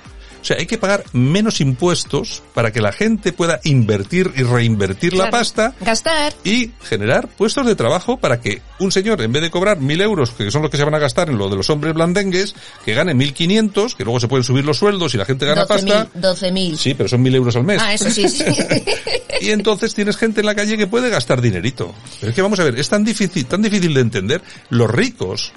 O 0.45 0.47
sea, 0.47 0.59
hay 0.59 0.66
que 0.66 0.76
pagar 0.76 1.05
menos 1.14 1.62
impuestos 1.62 2.42
para 2.53 2.70
que 2.70 2.82
la 2.82 2.92
gente 2.92 3.32
pueda 3.32 3.61
invertir 3.64 4.30
y 4.36 4.42
reinvertir 4.42 5.14
la 5.14 5.30
pasta 5.30 5.74
Gastar. 5.80 6.34
y 6.45 6.70
generar 6.82 7.28
puestos 7.28 7.64
de 7.64 7.74
trabajo 7.74 8.18
para 8.18 8.42
que 8.42 8.61
un 8.78 8.92
señor, 8.92 9.22
en 9.22 9.32
vez 9.32 9.40
de 9.40 9.51
cobrar 9.51 9.80
mil 9.80 10.03
euros, 10.03 10.32
que 10.32 10.51
son 10.51 10.61
los 10.61 10.70
que 10.70 10.76
se 10.76 10.84
van 10.84 10.95
a 10.95 10.99
gastar 10.99 11.30
en 11.30 11.38
lo 11.38 11.49
de 11.49 11.57
los 11.57 11.70
hombres 11.70 11.95
blandengues, 11.95 12.55
que 12.84 12.92
gane 12.92 13.14
mil 13.14 13.32
quinientos, 13.32 13.95
que 13.95 14.05
luego 14.05 14.20
se 14.20 14.28
pueden 14.28 14.45
subir 14.45 14.66
los 14.66 14.76
sueldos 14.76 15.14
y 15.14 15.16
la 15.16 15.24
gente 15.24 15.47
gana 15.47 15.64
pasta. 15.64 16.09
12.000. 16.14 16.20
12.000. 16.20 16.76
Sí, 16.76 16.92
pero 16.92 17.09
son 17.09 17.22
mil 17.22 17.34
euros 17.34 17.57
al 17.57 17.64
mes. 17.64 17.80
Ah, 17.82 17.95
eso 17.95 18.11
sí, 18.11 18.28
sí. 18.28 18.45
Y 19.40 19.51
entonces 19.51 19.95
tienes 19.95 20.18
gente 20.18 20.40
en 20.40 20.47
la 20.47 20.55
calle 20.55 20.76
que 20.76 20.86
puede 20.86 21.09
gastar 21.09 21.40
dinerito. 21.40 21.95
Pero 22.20 22.30
es 22.30 22.36
que 22.36 22.42
vamos 22.42 22.61
a 22.61 22.64
ver, 22.64 22.78
es 22.78 22.90
tan 22.90 23.03
difícil, 23.03 23.47
tan 23.47 23.62
difícil 23.62 23.95
de 23.95 24.01
entender. 24.03 24.42
Los 24.68 24.90
ricos, 24.90 25.53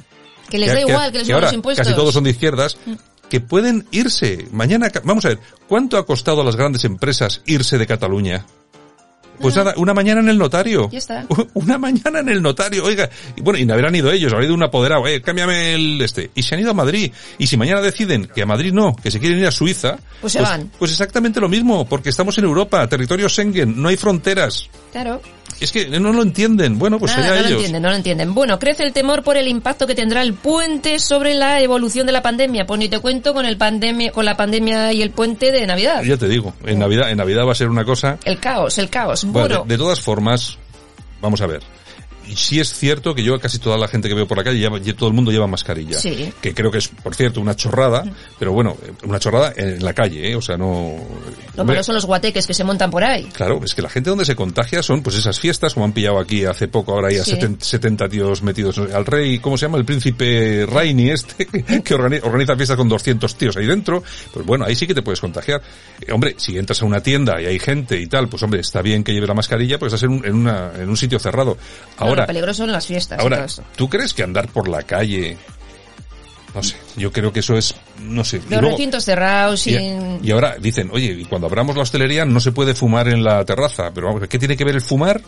que 0.49 0.57
les 0.57 0.71
da 0.71 0.79
igual, 0.79 1.11
que 1.11 1.19
les 1.19 1.27
suban 1.27 1.35
ahora 1.35 1.47
los 1.47 1.55
impuestos. 1.55 1.85
casi 1.85 1.95
todos 1.95 2.13
son 2.13 2.23
de 2.23 2.29
izquierdas, 2.29 2.77
que 3.29 3.39
pueden 3.41 3.85
irse. 3.91 4.47
Mañana, 4.51 4.91
vamos 5.03 5.25
a 5.25 5.29
ver, 5.29 5.39
¿cuánto 5.67 5.97
ha 5.97 6.05
costado 6.05 6.41
a 6.41 6.45
las 6.45 6.55
grandes 6.55 6.85
empresas 6.85 7.41
irse 7.45 7.77
de 7.77 7.87
Cataluña? 7.87 8.45
Pues 9.39 9.55
nada, 9.55 9.73
una 9.77 9.93
mañana 9.93 10.21
en 10.21 10.29
el 10.29 10.37
notario. 10.37 10.89
Ya 10.91 10.97
está. 10.97 11.25
Una 11.53 11.77
mañana 11.77 12.19
en 12.19 12.29
el 12.29 12.41
notario, 12.41 12.83
oiga. 12.83 13.09
Y 13.35 13.41
bueno, 13.41 13.59
y 13.59 13.65
no 13.65 13.73
habrán 13.73 13.93
ido 13.95 14.11
ellos, 14.11 14.33
habrá 14.33 14.45
ido 14.45 14.55
un 14.55 14.63
apoderado, 14.63 15.05
eh, 15.07 15.21
cámbiame 15.21 15.75
el 15.75 16.01
este. 16.01 16.31
Y 16.33 16.43
se 16.43 16.55
han 16.55 16.61
ido 16.61 16.71
a 16.71 16.73
Madrid. 16.73 17.11
Y 17.37 17.47
si 17.47 17.57
mañana 17.57 17.81
deciden 17.81 18.27
que 18.33 18.41
a 18.41 18.45
Madrid 18.45 18.73
no, 18.73 18.95
que 18.95 19.11
se 19.11 19.19
quieren 19.19 19.39
ir 19.39 19.47
a 19.47 19.51
Suiza, 19.51 19.97
Pues 20.21 20.33
se 20.33 20.41
van. 20.41 20.71
Pues 20.79 20.91
exactamente 20.91 21.39
lo 21.39 21.49
mismo, 21.49 21.87
porque 21.87 22.09
estamos 22.09 22.37
en 22.37 22.45
Europa, 22.45 22.87
territorio 22.87 23.29
Schengen, 23.29 23.79
no 23.79 23.89
hay 23.89 23.97
fronteras. 23.97 24.69
Claro. 24.91 25.21
Es 25.59 25.71
que 25.71 25.87
no 25.87 26.13
lo 26.13 26.21
entienden. 26.21 26.77
Bueno, 26.77 26.99
pues 26.99 27.11
Nada, 27.17 27.23
allá 27.25 27.35
no 27.35 27.41
lo 27.41 27.47
ellos. 27.47 27.57
entienden, 27.59 27.81
no 27.81 27.89
lo 27.89 27.95
entienden. 27.95 28.33
Bueno, 28.33 28.59
crece 28.59 28.83
el 28.83 28.93
temor 28.93 29.23
por 29.23 29.37
el 29.37 29.47
impacto 29.47 29.87
que 29.87 29.95
tendrá 29.95 30.21
el 30.21 30.33
puente 30.33 30.99
sobre 30.99 31.33
la 31.33 31.61
evolución 31.61 32.05
de 32.05 32.11
la 32.13 32.21
pandemia. 32.21 32.65
Pues 32.65 32.79
ni 32.79 32.89
te 32.89 32.99
cuento 32.99 33.33
con 33.33 33.45
el 33.45 33.57
pandemia, 33.57 34.11
con 34.11 34.25
la 34.25 34.37
pandemia 34.37 34.93
y 34.93 35.01
el 35.01 35.11
puente 35.11 35.51
de 35.51 35.65
Navidad. 35.65 36.03
Ya 36.03 36.17
te 36.17 36.27
digo, 36.27 36.53
en 36.65 36.79
Navidad, 36.79 37.09
en 37.09 37.17
Navidad 37.17 37.45
va 37.45 37.53
a 37.53 37.55
ser 37.55 37.69
una 37.69 37.85
cosa. 37.85 38.17
El 38.25 38.39
caos, 38.39 38.77
el 38.77 38.89
caos. 38.89 39.23
Bueno, 39.25 39.47
Bueno, 39.47 39.63
de, 39.63 39.73
de 39.73 39.77
todas 39.77 39.99
formas, 40.01 40.57
vamos 41.21 41.41
a 41.41 41.47
ver. 41.47 41.61
Y 42.27 42.35
sí 42.35 42.59
es 42.59 42.73
cierto 42.73 43.15
que 43.15 43.23
yo 43.23 43.39
casi 43.39 43.57
toda 43.59 43.77
la 43.77 43.87
gente 43.87 44.09
que 44.09 44.13
veo 44.15 44.27
por 44.27 44.37
la 44.37 44.43
calle, 44.43 44.59
lleva- 44.59 44.79
todo 44.95 45.09
el 45.09 45.15
mundo 45.15 45.31
lleva 45.31 45.47
mascarilla. 45.47 45.97
Sí. 45.97 46.31
Que 46.41 46.53
creo 46.53 46.69
que 46.71 46.79
es, 46.79 46.87
por 46.89 47.15
cierto, 47.15 47.39
una 47.39 47.55
chorrada, 47.55 48.03
pero 48.37 48.51
bueno, 48.51 48.75
una 49.03 49.19
chorrada 49.19 49.53
en 49.55 49.83
la 49.83 49.93
calle, 49.93 50.31
¿eh? 50.31 50.35
O 50.35 50.41
sea, 50.41 50.57
no... 50.57 50.95
lo 51.55 51.63
malo 51.65 51.83
son 51.83 51.95
los 51.95 52.05
guateques 52.05 52.45
que 52.45 52.53
se 52.53 52.63
montan 52.63 52.91
por 52.91 53.03
ahí. 53.03 53.23
Claro, 53.33 53.61
es 53.63 53.73
que 53.73 53.81
la 53.81 53.89
gente 53.89 54.09
donde 54.09 54.25
se 54.25 54.35
contagia 54.35 54.83
son 54.83 55.01
pues 55.01 55.15
esas 55.15 55.39
fiestas, 55.39 55.73
como 55.73 55.85
han 55.85 55.93
pillado 55.93 56.19
aquí 56.19 56.43
hace 56.45 56.67
poco, 56.67 56.91
ahora 56.93 57.07
hay 57.09 57.17
a 57.17 57.23
Sí. 57.23 57.31
70, 57.31 57.63
70 57.65 58.09
tíos 58.09 58.41
metidos 58.43 58.77
al 58.77 59.05
rey, 59.05 59.39
¿cómo 59.39 59.57
se 59.57 59.65
llama? 59.65 59.77
El 59.77 59.85
príncipe 59.85 60.65
Raini 60.65 61.09
este, 61.09 61.45
que 61.83 61.93
organiza, 61.93 62.25
organiza 62.27 62.55
fiestas 62.55 62.77
con 62.77 62.89
200 62.89 63.35
tíos 63.37 63.57
ahí 63.57 63.65
dentro. 63.65 64.03
Pues 64.33 64.45
bueno, 64.45 64.65
ahí 64.65 64.75
sí 64.75 64.85
que 64.87 64.93
te 64.93 65.01
puedes 65.01 65.21
contagiar. 65.21 65.61
Eh, 66.01 66.11
hombre, 66.11 66.35
si 66.37 66.57
entras 66.57 66.81
a 66.81 66.85
una 66.85 67.01
tienda 67.01 67.41
y 67.41 67.45
hay 67.45 67.59
gente 67.59 67.99
y 67.99 68.07
tal, 68.07 68.27
pues 68.29 68.43
hombre, 68.43 68.59
está 68.61 68.81
bien 68.81 69.03
que 69.03 69.13
lleve 69.13 69.27
la 69.27 69.33
mascarilla, 69.33 69.79
pues 69.79 69.93
estás 69.93 70.03
en 70.03 70.17
un, 70.17 70.25
en 70.25 70.35
una, 70.35 70.71
en 70.77 70.89
un 70.89 70.97
sitio 70.97 71.19
cerrado. 71.19 71.57
No, 71.99 72.16
Ahora, 72.21 72.23
lo 72.23 72.27
peligroso 72.27 72.63
son 72.63 72.71
las 72.71 72.85
fiestas 72.85 73.19
y 73.19 73.23
todo 73.23 73.35
ahora. 73.35 73.47
¿tú 73.75 73.89
crees 73.89 74.13
que 74.13 74.23
andar 74.23 74.47
por 74.47 74.67
la 74.67 74.83
calle, 74.83 75.37
no 76.57 76.63
sé, 76.63 76.75
yo 76.95 77.11
creo 77.11 77.31
que 77.31 77.41
eso 77.41 77.55
es, 77.55 77.75
no 78.01 78.23
sé. 78.23 78.41
Los 78.49 78.61
recintos 78.61 79.03
cerrados, 79.03 79.67
y, 79.67 79.75
sin... 79.75 80.19
y 80.23 80.31
ahora 80.31 80.55
dicen, 80.59 80.89
oye, 80.91 81.11
y 81.11 81.25
cuando 81.25 81.47
abramos 81.47 81.75
la 81.75 81.83
hostelería 81.83 82.25
no 82.25 82.39
se 82.39 82.51
puede 82.51 82.73
fumar 82.73 83.07
en 83.09 83.23
la 83.23 83.45
terraza. 83.45 83.91
Pero 83.93 84.07
vamos, 84.07 84.27
¿qué 84.27 84.39
tiene 84.39 84.57
que 84.57 84.63
ver 84.63 84.75
el 84.75 84.81
fumar? 84.81 85.21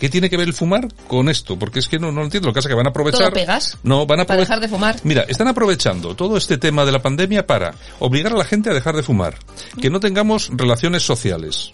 ¿Qué 0.00 0.08
tiene 0.08 0.28
que 0.28 0.36
ver 0.36 0.48
el 0.48 0.54
fumar 0.54 0.88
con 1.06 1.28
esto? 1.28 1.56
Porque 1.56 1.78
es 1.78 1.86
que 1.86 2.00
no, 2.00 2.10
no 2.10 2.18
lo 2.18 2.24
entiendo. 2.24 2.48
Lo 2.48 2.52
que 2.52 2.56
pasa 2.56 2.68
es 2.68 2.72
que 2.72 2.76
van 2.76 2.88
a 2.88 2.90
aprovechar... 2.90 3.20
¿Todo 3.20 3.32
pegas? 3.32 3.78
No, 3.84 4.04
van 4.04 4.18
a 4.18 4.24
Para 4.26 4.40
dejar 4.40 4.58
de 4.58 4.66
fumar. 4.66 4.96
Mira, 5.04 5.22
están 5.28 5.46
aprovechando 5.46 6.16
todo 6.16 6.36
este 6.36 6.58
tema 6.58 6.84
de 6.84 6.90
la 6.90 7.00
pandemia 7.00 7.46
para 7.46 7.72
obligar 8.00 8.32
a 8.32 8.36
la 8.36 8.44
gente 8.44 8.68
a 8.68 8.74
dejar 8.74 8.96
de 8.96 9.04
fumar, 9.04 9.36
que 9.80 9.90
no 9.90 10.00
tengamos 10.00 10.50
relaciones 10.52 11.04
sociales. 11.04 11.70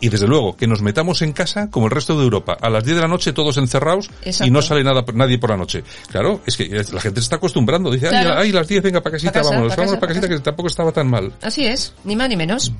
Y 0.00 0.08
desde 0.08 0.26
luego, 0.26 0.56
que 0.56 0.66
nos 0.66 0.80
metamos 0.82 1.22
en 1.22 1.32
casa 1.32 1.70
como 1.70 1.86
el 1.86 1.92
resto 1.92 2.16
de 2.16 2.24
Europa. 2.24 2.56
A 2.60 2.70
las 2.70 2.84
10 2.84 2.96
de 2.96 3.02
la 3.02 3.08
noche 3.08 3.32
todos 3.32 3.56
encerrados 3.56 4.10
y 4.44 4.50
no 4.50 4.62
sale 4.62 4.84
nada, 4.84 5.04
nadie 5.14 5.38
por 5.38 5.50
la 5.50 5.56
noche. 5.56 5.82
Claro, 6.10 6.40
es 6.46 6.56
que 6.56 6.68
la 6.68 7.00
gente 7.00 7.20
se 7.20 7.24
está 7.24 7.36
acostumbrando. 7.36 7.90
Dice, 7.90 8.06
ay, 8.06 8.10
Claro. 8.22 8.40
ay, 8.40 8.52
las 8.52 8.68
10, 8.68 8.82
venga, 8.82 9.00
para 9.02 9.12
casita, 9.14 9.32
Pa' 9.32 9.38
casa, 9.40 9.50
vámonos. 9.50 9.74
pa' 9.76 9.82
Vámonos 9.82 10.26
que 10.28 10.38
tampoco 10.40 10.68
estaba 10.68 10.92
tan 10.92 11.08
mal. 11.08 11.32
Así 11.42 11.64
es, 11.66 11.94
ni 12.04 12.14
más 12.16 12.28
ni 12.28 12.36
menos. 12.36 12.72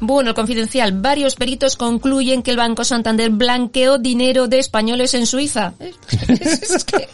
Bueno, 0.00 0.30
el 0.30 0.34
confidencial. 0.34 0.92
Varios 1.00 1.34
peritos 1.34 1.76
concluyen 1.76 2.42
que 2.42 2.50
el 2.50 2.56
Banco 2.56 2.84
Santander 2.84 3.30
blanqueó 3.30 3.98
dinero 3.98 4.46
de 4.48 4.58
españoles 4.58 5.14
en 5.14 5.26
Suiza. 5.26 5.74
Es 6.28 6.84
que- 6.84 7.08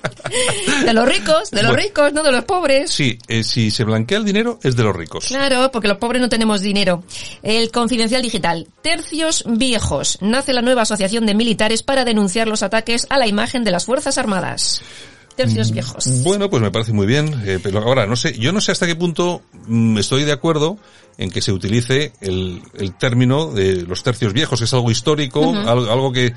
de 0.85 0.93
los 0.93 1.07
ricos, 1.07 1.51
de 1.51 1.63
los 1.63 1.73
Bueno. 1.73 1.83
ricos, 1.83 2.13
no 2.13 2.23
de 2.23 2.33
los 2.33 2.45
pobres. 2.45 2.91
Sí, 2.91 3.19
eh, 3.29 3.45
si 3.45 3.71
se 3.71 3.85
blanquea 3.85 4.19
el 4.19 4.25
dinero 4.25 4.59
es 4.63 4.77
de 4.77 4.83
los 4.83 4.95
ricos. 4.97 5.27
Claro, 5.27 5.71
porque 5.73 5.89
los 5.89 5.99
pobres 5.99 6.21
no 6.23 6.29
tenemos 6.29 6.61
dinero. 6.61 7.03
El 7.43 7.71
confidencial 7.71 8.23
digital. 8.23 8.67
Tercios 8.83 9.45
viejos. 9.59 10.19
Nace 10.21 10.53
la 10.53 10.63
nueva 10.63 10.83
asociación 10.83 11.27
de 11.27 11.35
militares 11.35 11.83
para 11.83 12.05
denunciar 12.05 12.49
los 12.49 12.63
ataques 12.63 13.07
a 13.11 13.19
la 13.19 13.27
imagen 13.27 13.65
de 13.65 13.71
las 13.71 13.85
Fuerzas 13.87 14.19
Armadas. 14.19 14.83
Tercios 15.37 15.71
Mm. 15.71 15.75
viejos. 15.75 16.23
Bueno, 16.23 16.51
pues 16.51 16.63
me 16.63 16.71
parece 16.71 16.93
muy 16.93 17.07
bien, 17.07 17.43
eh, 17.47 17.59
pero 17.63 17.79
ahora 17.81 18.07
no 18.07 18.17
sé, 18.17 18.39
yo 18.39 18.53
no 18.53 18.61
sé 18.61 18.73
hasta 18.73 18.87
qué 18.87 18.95
punto 18.97 19.43
mm, 19.67 19.97
estoy 19.99 20.25
de 20.25 20.33
acuerdo 20.33 20.77
en 21.17 21.31
que 21.31 21.41
se 21.41 21.53
utilice 21.53 22.13
el, 22.21 22.63
el 22.79 22.95
término 22.99 23.47
de 23.53 23.83
los 23.83 24.03
tercios 24.03 24.33
viejos, 24.35 24.59
que 24.59 24.65
es 24.67 24.75
algo 24.75 24.91
histórico, 24.91 25.41
Ujú. 25.41 25.59
algo, 25.69 25.91
algo 25.91 26.13
que, 26.13 26.35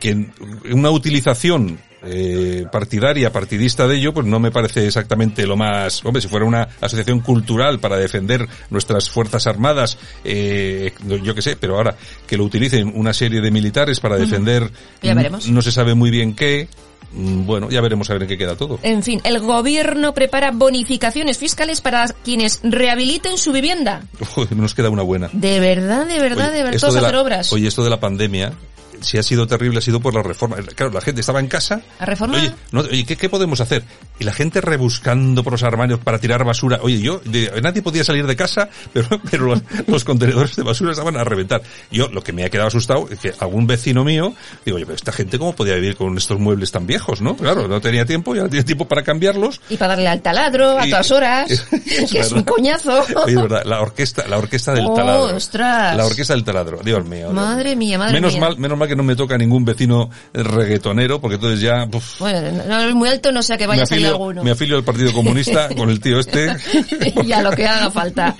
que 0.00 0.26
una 0.70 0.90
utilización 0.90 1.80
eh, 2.02 2.64
partidaria, 2.72 3.30
partidista 3.32 3.86
de 3.86 3.96
ello, 3.96 4.12
pues 4.14 4.26
no 4.26 4.38
me 4.40 4.50
parece 4.50 4.86
exactamente 4.86 5.46
lo 5.46 5.56
más, 5.56 6.04
hombre, 6.04 6.22
si 6.22 6.28
fuera 6.28 6.46
una 6.46 6.68
asociación 6.80 7.20
cultural 7.20 7.78
para 7.78 7.96
defender 7.98 8.46
nuestras 8.70 9.10
fuerzas 9.10 9.46
armadas, 9.46 9.98
eh, 10.24 10.92
yo 11.22 11.34
qué 11.34 11.42
sé, 11.42 11.56
pero 11.56 11.76
ahora 11.76 11.96
que 12.26 12.36
lo 12.36 12.44
utilicen 12.44 12.92
una 12.94 13.12
serie 13.12 13.40
de 13.40 13.50
militares 13.50 14.00
para 14.00 14.16
defender, 14.16 14.70
Ya 15.02 15.14
veremos. 15.14 15.48
no 15.48 15.60
se 15.62 15.72
sabe 15.72 15.94
muy 15.94 16.10
bien 16.10 16.34
qué, 16.34 16.68
mm, 17.12 17.44
bueno, 17.44 17.68
ya 17.70 17.80
veremos 17.80 18.08
a 18.08 18.14
ver 18.14 18.22
en 18.22 18.28
qué 18.28 18.38
queda 18.38 18.56
todo. 18.56 18.78
En 18.82 19.02
fin, 19.02 19.20
el 19.24 19.38
gobierno 19.40 20.14
prepara 20.14 20.52
bonificaciones 20.52 21.36
fiscales 21.38 21.80
para 21.80 22.06
quienes 22.24 22.60
rehabiliten 22.62 23.36
su 23.36 23.52
vivienda. 23.52 24.02
Nos 24.50 24.74
queda 24.74 24.88
una 24.90 25.02
buena. 25.02 25.28
De 25.32 25.60
verdad, 25.60 26.06
de 26.06 26.18
verdad, 26.20 26.48
Oye, 26.48 26.56
de 26.58 26.62
verdad, 26.64 26.92
la- 26.92 26.98
hacer 27.00 27.16
obras. 27.16 27.52
Oye, 27.52 27.68
esto 27.68 27.84
de 27.84 27.90
la 27.90 28.00
pandemia, 28.00 28.52
si 29.00 29.18
ha 29.18 29.22
sido 29.22 29.46
terrible, 29.46 29.78
ha 29.78 29.82
sido 29.82 30.00
por 30.00 30.14
la 30.14 30.22
reforma. 30.22 30.56
Claro, 30.74 30.92
la 30.92 31.00
gente 31.00 31.20
estaba 31.20 31.40
en 31.40 31.48
casa. 31.48 31.80
¿A 31.98 32.04
reformar? 32.06 32.40
Oye, 32.40 32.52
no, 32.72 32.80
oye, 32.80 33.04
¿qué, 33.04 33.16
qué 33.16 33.28
podemos 33.28 33.60
hacer? 33.60 33.82
Y 34.18 34.24
la 34.24 34.32
gente 34.32 34.60
rebuscando 34.60 35.42
por 35.42 35.52
los 35.52 35.62
armarios 35.62 36.00
para 36.00 36.18
tirar 36.18 36.44
basura. 36.44 36.78
Oye, 36.82 37.00
yo, 37.00 37.20
de- 37.24 37.60
nadie 37.62 37.82
podía 37.82 38.04
salir 38.04 38.26
de 38.26 38.36
casa, 38.36 38.68
pero, 38.92 39.08
pero 39.30 39.44
los, 39.46 39.62
los 39.86 40.04
contenedores 40.04 40.56
de 40.56 40.62
basura 40.62 40.92
estaban 40.92 41.16
a 41.16 41.24
reventar. 41.24 41.62
Yo, 41.90 42.08
lo 42.08 42.22
que 42.22 42.32
me 42.32 42.44
ha 42.44 42.50
quedado 42.50 42.68
asustado 42.68 43.08
es 43.10 43.18
que 43.18 43.32
algún 43.38 43.66
vecino 43.66 44.04
mío, 44.04 44.34
digo, 44.64 44.76
oye, 44.76 44.86
pero 44.86 44.96
esta 44.96 45.12
gente 45.12 45.38
cómo 45.38 45.54
podía 45.54 45.74
vivir 45.74 45.96
con 45.96 46.16
estos 46.16 46.38
muebles 46.38 46.70
tan 46.72 46.86
viejos, 46.86 47.20
¿no? 47.20 47.36
Claro, 47.36 47.68
no 47.68 47.80
tenía 47.80 48.04
tiempo, 48.04 48.34
ya 48.34 48.42
no 48.42 48.48
tiene 48.48 48.64
tiempo 48.64 48.86
para 48.86 49.02
cambiarlos. 49.02 49.60
Y 49.70 49.76
para 49.76 49.94
darle 49.94 50.08
al 50.08 50.20
taladro 50.22 50.78
a 50.78 50.84
todas 50.84 51.10
horas, 51.10 51.48
que 52.10 52.18
es 52.20 52.32
un 52.32 52.42
coñazo. 52.42 53.04
Oye, 53.24 53.34
de 53.36 53.42
verdad, 53.42 53.62
la 53.64 53.80
orquesta, 53.80 54.26
la 54.28 54.38
orquesta 54.38 54.72
del 54.72 54.86
Oh, 54.86 54.94
taladro. 54.94 55.36
ostras. 55.36 55.96
La 55.96 56.06
orquesta 56.06 56.34
del 56.34 56.44
taladro, 56.44 56.80
Dios 56.84 57.04
mío. 57.04 57.20
Dios 57.30 57.32
Madre 57.32 57.76
mía, 57.76 57.98
madre 57.98 58.14
menos 58.14 58.32
mía. 58.32 58.40
mal, 58.40 58.58
menos 58.58 58.78
mal 58.78 58.88
que 58.90 58.96
no 58.96 59.02
me 59.02 59.16
toca 59.16 59.38
ningún 59.38 59.64
vecino 59.64 60.10
reggaetonero, 60.34 61.20
porque 61.20 61.36
entonces 61.36 61.60
ya, 61.60 61.86
puf, 61.86 62.20
Bueno, 62.20 62.62
no 62.66 62.80
es 62.82 62.94
muy 62.94 63.08
alto, 63.08 63.32
no 63.32 63.42
sea 63.42 63.56
que 63.56 63.66
vaya 63.66 63.84
a 63.84 63.86
salir 63.86 64.08
alguno. 64.08 64.44
me 64.44 64.50
afilio 64.50 64.76
al 64.76 64.84
Partido 64.84 65.12
Comunista 65.14 65.68
con 65.74 65.88
el 65.88 66.00
tío 66.00 66.20
este. 66.20 66.54
y 67.24 67.32
a 67.32 67.40
lo 67.40 67.52
que 67.52 67.66
haga 67.66 67.90
falta. 67.90 68.36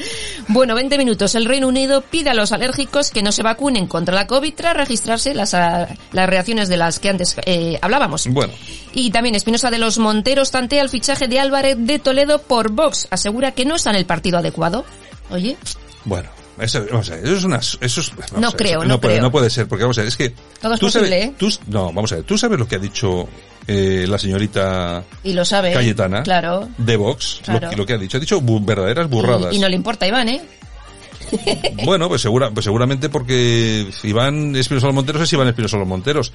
Bueno, 0.49 0.75
20 0.75 0.99
minutos. 0.99 1.35
El 1.35 1.45
Reino 1.45 1.69
Unido 1.69 2.03
pide 2.03 2.31
a 2.31 2.35
los 2.35 2.53
alérgicos 2.53 3.11
que 3.11 3.23
no 3.23 3.33
se 3.33 3.43
vacunen 3.43 3.87
contra 3.87 4.15
la 4.15 4.27
COVID 4.27 4.53
tras 4.55 4.77
registrarse 4.77 5.35
las, 5.35 5.55
ah, 5.55 5.89
las 6.13 6.29
reacciones 6.29 6.69
de 6.69 6.77
las 6.77 6.99
que 6.99 7.09
antes 7.09 7.37
eh, 7.47 7.79
hablábamos. 7.81 8.27
Bueno, 8.27 8.53
Y 8.93 9.11
también 9.11 9.35
Espinosa 9.35 9.71
de 9.71 9.79
los 9.79 9.99
Monteros 9.99 10.51
tantea 10.51 10.83
el 10.83 10.89
fichaje 10.89 11.29
de 11.29 11.39
Álvarez 11.39 11.77
de 11.79 11.99
Toledo 11.99 12.43
por 12.43 12.73
Vox. 12.73 13.07
Asegura 13.11 13.53
que 13.53 13.65
no 13.65 13.77
está 13.77 13.91
en 13.91 13.97
el 13.97 14.07
partido 14.07 14.39
adecuado. 14.39 14.85
Oye, 15.31 15.57
bueno. 16.05 16.40
Eso, 16.63 16.85
vamos 16.91 17.11
a 17.11 17.17
ver, 17.17 17.25
eso 17.25 17.37
es 17.37 17.45
una, 17.45 17.57
eso 17.59 17.79
es, 18.01 18.13
No 18.37 18.49
a 18.49 18.51
ver, 18.51 18.57
creo, 18.57 18.81
eso 18.81 18.89
no 18.89 19.01
puede, 19.01 19.15
creo. 19.15 19.23
no 19.25 19.31
puede 19.33 19.51
ser, 19.51 19.67
porque 19.69 19.85
vamos 19.85 19.99
a 19.99 20.03
ver, 20.03 20.09
es 20.09 20.17
que 20.17 20.31
Todo 20.61 20.75
es 20.75 20.81
tú 20.81 20.87
posible, 20.87 21.09
sabes, 21.09 21.25
¿eh? 21.27 21.35
tú- 21.39 21.51
no, 21.69 21.87
vamos 21.93 22.13
a 22.13 22.17
ver, 22.17 22.25
tú 22.25 22.37
sabes 22.39 22.59
lo 22.59 22.67
que 22.69 22.77
ha 22.77 22.79
dicho 22.79 23.29
eh, 23.67 24.07
la 24.09 24.19
señorita 24.19 25.05
Y 25.23 25.33
lo 25.33 25.45
sabe. 25.45 25.73
Cayetana 25.73 26.23
Claro. 26.23 26.69
de 26.79 26.97
Vox, 26.97 27.39
lo- 27.47 27.59
Claro. 27.59 27.77
lo, 27.77 27.87
que 27.87 27.93
ha 27.95 27.99
dicho, 27.99 28.17
ha 28.17 28.21
dicho 28.21 28.41
bu- 28.41 28.65
verdaderas 28.65 29.09
burradas. 29.09 29.53
Y, 29.53 29.57
y 29.57 29.59
no 29.61 29.69
le 29.69 29.77
importa, 29.77 30.07
Iván, 30.07 30.29
¿eh? 30.29 30.41
Bueno, 31.85 32.09
pues, 32.09 32.23
segura, 32.23 32.51
pues 32.51 32.65
seguramente 32.65 33.09
porque 33.09 33.87
Iván 34.03 34.57
Espinosa 34.57 34.87
los 34.87 34.95
Monteros 34.97 35.23
es 35.23 35.33
Iván 35.33 35.47
Espinosa 35.49 35.77
los 35.77 35.87
Monteros. 35.87 36.33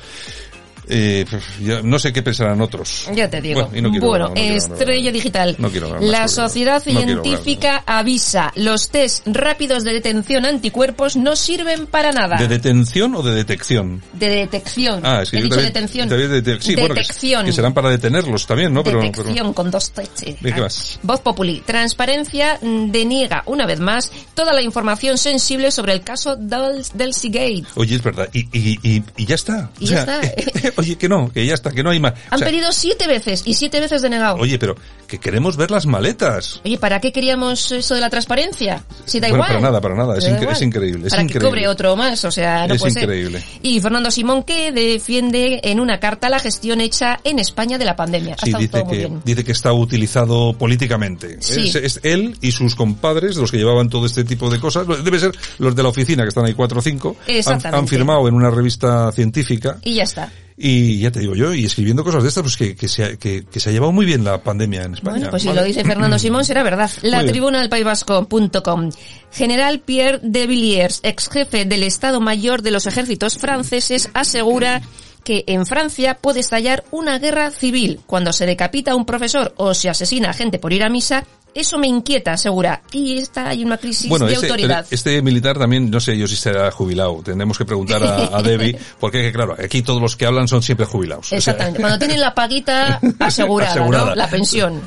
Eh, 0.88 1.26
ya 1.62 1.82
no 1.82 2.00
sé 2.00 2.14
qué 2.14 2.22
pensarán 2.22 2.62
otros. 2.62 3.08
Ya 3.14 3.30
te 3.30 3.42
digo. 3.42 3.66
Bueno, 3.68 3.90
no 3.90 4.00
Bueno, 4.00 4.28
no 4.28 4.34
quiero 4.34 4.50
hablar- 4.52 4.58
Estrella 4.58 5.12
Digital. 5.12 5.56
No 5.60 5.68
hablar 5.68 6.02
La 6.04 6.28
sociedad 6.28 6.82
hablar. 6.86 7.04
científica 7.06 7.84
avisa, 7.86 8.52
los 8.56 8.90
test 8.90 9.26
rápidos 9.28 9.84
de 9.84 9.94
detención 9.94 10.46
anticuerpos 10.46 11.16
no 11.16 11.36
sirven 11.36 11.88
para 11.88 12.12
nada. 12.12 12.38
¿De 12.38 12.48
detención 12.48 13.16
o 13.16 13.24
de 13.24 13.36
detección? 13.36 14.02
De 14.14 14.30
detección. 14.30 15.02
Ah, 15.04 15.22
es 15.24 15.32
que 15.32 15.38
He 15.38 15.40
yo 15.40 15.44
dicho 15.46 15.56
también- 15.56 15.74
detención. 15.74 16.10
también 16.10 16.32
dete- 16.32 16.62
sí, 16.62 16.76
bueno, 16.76 16.94
que- 16.96 17.02
Detección. 17.02 17.46
que, 17.46 17.52
serán 17.52 17.74
para 17.74 17.90
detenerlos 17.90 18.46
también, 18.48 18.74
¿no? 18.74 18.84
Pero, 18.84 19.02
Detección 19.02 19.34
pero- 19.36 19.54
con 19.54 19.72
dos 19.72 19.92
T. 19.92 20.38
¿De 20.42 20.54
qué 20.54 20.62
más? 20.62 21.00
Voz 21.04 21.20
Populi. 21.22 21.62
Transparencia 21.66 22.60
mm, 22.62 22.92
deniega, 22.92 23.44
una 23.46 23.66
vez 23.66 23.80
más, 23.80 24.12
toda 24.34 24.54
la 24.54 24.62
información 24.62 25.18
sensible 25.18 25.72
sobre 25.72 25.94
el 25.94 26.02
caso 26.02 26.36
del, 26.36 26.84
del 26.94 27.14
Seagate. 27.14 27.64
Oye, 27.76 27.96
es 27.96 28.04
verdad. 28.04 28.30
Y, 28.34 28.40
y, 28.58 28.80
y, 28.84 29.04
y 29.18 29.26
ya 29.26 29.36
está. 29.36 29.70
Y 29.80 29.86
O 29.86 29.90
ya 29.90 30.06
sea, 30.06 30.22
está. 30.22 30.72
oye, 30.78 30.96
que 30.98 31.10
no, 31.10 31.32
que 31.32 31.46
ya 31.46 31.54
está, 31.54 31.72
que 31.72 31.84
no 31.84 31.90
hay 31.90 32.00
más. 32.00 32.14
O 32.14 32.16
Han 32.32 32.40
sea, 32.40 32.48
pedido 32.48 32.72
siete 32.72 33.08
veces 33.08 33.44
y 33.46 33.54
siete 33.54 33.80
veces 33.80 34.02
denegado. 34.02 34.38
Oye, 34.38 34.58
pero 34.60 34.76
que 35.08 35.20
queremos 35.20 35.56
ver 35.58 35.70
las 35.72 35.86
maletas. 35.86 36.62
Oye, 36.66 36.78
¿para 36.78 37.00
qué 37.00 37.12
queríamos 37.12 37.72
eso 37.72 37.94
de 37.96 38.02
la 38.02 38.10
transparencia? 38.10 38.84
Si 39.06 39.20
da 39.20 39.28
bueno, 39.28 39.44
igual. 39.44 39.48
para 39.50 39.62
nada, 39.62 39.82
para 39.82 39.96
nada. 39.96 40.18
Es, 40.18 40.26
incre- 40.26 40.52
es 40.52 40.62
increíble. 40.62 41.08
Es 41.08 41.12
para 41.12 41.24
increíble. 41.24 41.46
que 41.48 41.50
cobre 41.50 41.68
otro 41.68 41.96
más, 41.96 42.24
o 42.26 42.32
sea, 42.32 42.68
no 42.68 42.74
es 42.74 42.80
puede 42.82 42.94
ser. 42.94 43.04
increíble. 43.04 43.44
Y 43.62 43.80
Fernando 43.80 44.10
Simón 44.12 44.44
que 44.44 44.72
defiende 44.72 45.60
en 45.64 45.80
una 45.80 46.00
carta 46.00 46.30
la 46.30 46.40
gestión 46.40 46.82
hecha 46.82 47.20
en 47.24 47.40
España 47.40 47.78
de 47.78 47.86
la 47.86 47.96
pandemia. 47.96 48.36
Sí, 48.44 48.52
dice 48.54 48.84
que, 48.90 48.98
bien. 48.98 49.22
dice 49.24 49.44
que 49.44 49.52
está 49.52 49.74
utilizado 49.74 50.54
políticamente. 50.58 51.38
Sí. 51.42 51.68
Es, 51.70 51.76
es 51.76 52.00
él 52.04 52.36
y 52.42 52.52
sus 52.52 52.76
compadres, 52.76 53.36
los 53.36 53.52
que 53.52 53.58
llevaban 53.58 53.90
todo 53.90 54.06
este 54.06 54.24
tipo 54.24 54.50
de 54.50 54.60
cosas, 54.60 54.86
debe 55.04 55.20
ser 55.20 55.32
los 55.60 55.76
de 55.76 55.84
la 55.84 55.90
oficina, 55.90 56.24
que 56.24 56.30
están 56.30 56.46
ahí 56.46 56.54
cuatro 56.54 56.80
o 56.80 56.82
cinco, 56.82 57.16
han, 57.28 57.36
Exactamente. 57.36 57.78
han 57.78 57.88
firmado 57.88 58.28
en 58.28 58.34
una 58.34 58.50
revista 58.50 59.12
científica 59.12 59.78
Y 59.84 59.96
ya 59.96 60.04
está. 60.04 60.32
Y 60.58 61.00
ya 61.00 61.12
te 61.12 61.20
digo 61.20 61.36
yo, 61.36 61.54
y 61.54 61.66
escribiendo 61.66 62.04
cosas 62.04 62.24
de 62.24 62.30
estas, 62.30 62.44
pues 62.44 62.56
que, 62.56 62.76
que, 62.76 62.88
se, 62.88 63.04
ha, 63.04 63.16
que, 63.18 63.46
que 63.46 63.60
se 63.60 63.70
ha 63.70 63.74
llevado 63.74 63.92
muy 63.92 64.06
bien 64.06 64.24
la 64.24 64.42
pandemia 64.42 64.84
en 64.84 64.94
España. 64.94 65.18
Bueno, 65.18 65.32
pues 65.32 65.44
si 65.44 65.52
lo 65.52 65.64
dice 65.64 65.84
Fernando 65.84 66.18
Simón 66.18 66.46
será 66.46 66.64
verdad. 66.64 66.90
La 67.02 67.26
tribuna 67.26 67.60
del 67.60 67.70
País 67.70 67.84
Vasco.com. 67.84 68.90
General 69.32 69.80
Pierre 69.82 70.20
de 70.24 70.48
Villiers, 70.48 71.02
ex 71.04 71.30
jefe 71.30 71.66
del 71.66 71.84
Estado 71.84 72.22
Mayor 72.22 72.62
de 72.62 72.72
los 72.72 72.88
ejércitos 72.88 73.38
franceses, 73.38 74.10
asegura 74.14 74.82
que 75.26 75.44
en 75.48 75.66
Francia 75.66 76.20
puede 76.22 76.40
estallar 76.40 76.86
una 76.92 77.20
guerra 77.20 77.52
civil 77.52 78.00
cuando 78.06 78.32
se 78.32 78.46
decapita 78.46 78.92
a 78.92 78.96
un 78.96 79.06
profesor 79.06 79.54
o 79.58 79.74
se 79.74 79.90
asesina 79.90 80.30
a 80.30 80.34
gente 80.34 80.60
por 80.60 80.72
ir 80.72 80.84
a 80.84 80.90
misa. 80.90 81.26
Eso 81.56 81.78
me 81.78 81.88
inquieta, 81.88 82.34
asegura. 82.34 82.82
Y 82.92 83.18
está 83.18 83.48
hay 83.48 83.64
una 83.64 83.78
crisis 83.78 84.10
Bueno, 84.10 84.26
de 84.26 84.34
este, 84.34 84.48
autoridad. 84.48 84.86
este 84.92 85.22
militar 85.22 85.58
también, 85.58 85.90
no 85.90 86.02
sé 86.02 86.18
yo 86.18 86.28
si 86.28 86.36
será 86.36 86.70
jubilado. 86.70 87.22
Tendremos 87.24 87.58
que 87.58 87.64
preguntar 87.64 88.04
a, 88.04 88.38
a 88.38 88.44
Debbie, 88.44 88.78
porque 89.00 89.32
claro, 89.32 89.56
aquí 89.58 89.82
todos 89.82 90.02
los 90.02 90.18
que 90.18 90.26
hablan 90.26 90.50
son 90.50 90.62
siempre 90.62 90.86
jubilados. 90.86 91.28
O 91.28 91.30
sea, 91.30 91.38
Exactamente. 91.38 91.80
Cuando 91.80 91.98
tienen 91.98 92.20
la 92.20 92.36
paguita 92.36 93.00
asegurada, 93.20 93.72
Asegurada. 93.72 94.10
¿no? 94.10 94.16
La 94.16 94.30
pensión. 94.30 94.82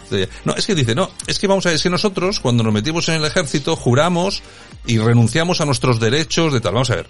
No, 0.45 0.55
es 0.55 0.67
que 0.67 0.75
dice, 0.75 0.95
no, 0.95 1.09
es 1.27 1.39
que 1.39 1.47
vamos 1.47 1.65
a 1.65 1.71
ver, 1.71 1.77
es 1.77 1.83
que 1.83 1.89
nosotros 1.89 2.39
cuando 2.39 2.63
nos 2.63 2.75
metimos 2.75 3.09
en 3.09 3.15
el 3.15 3.25
ejército 3.25 3.75
juramos 3.75 4.43
y 4.87 4.99
renunciamos 4.99 5.63
a 5.63 5.65
nuestros 5.65 5.99
derechos 6.01 6.53
de 6.53 6.61
tal. 6.61 6.75
Vamos 6.75 6.91
a 6.91 6.97
ver, 6.97 7.07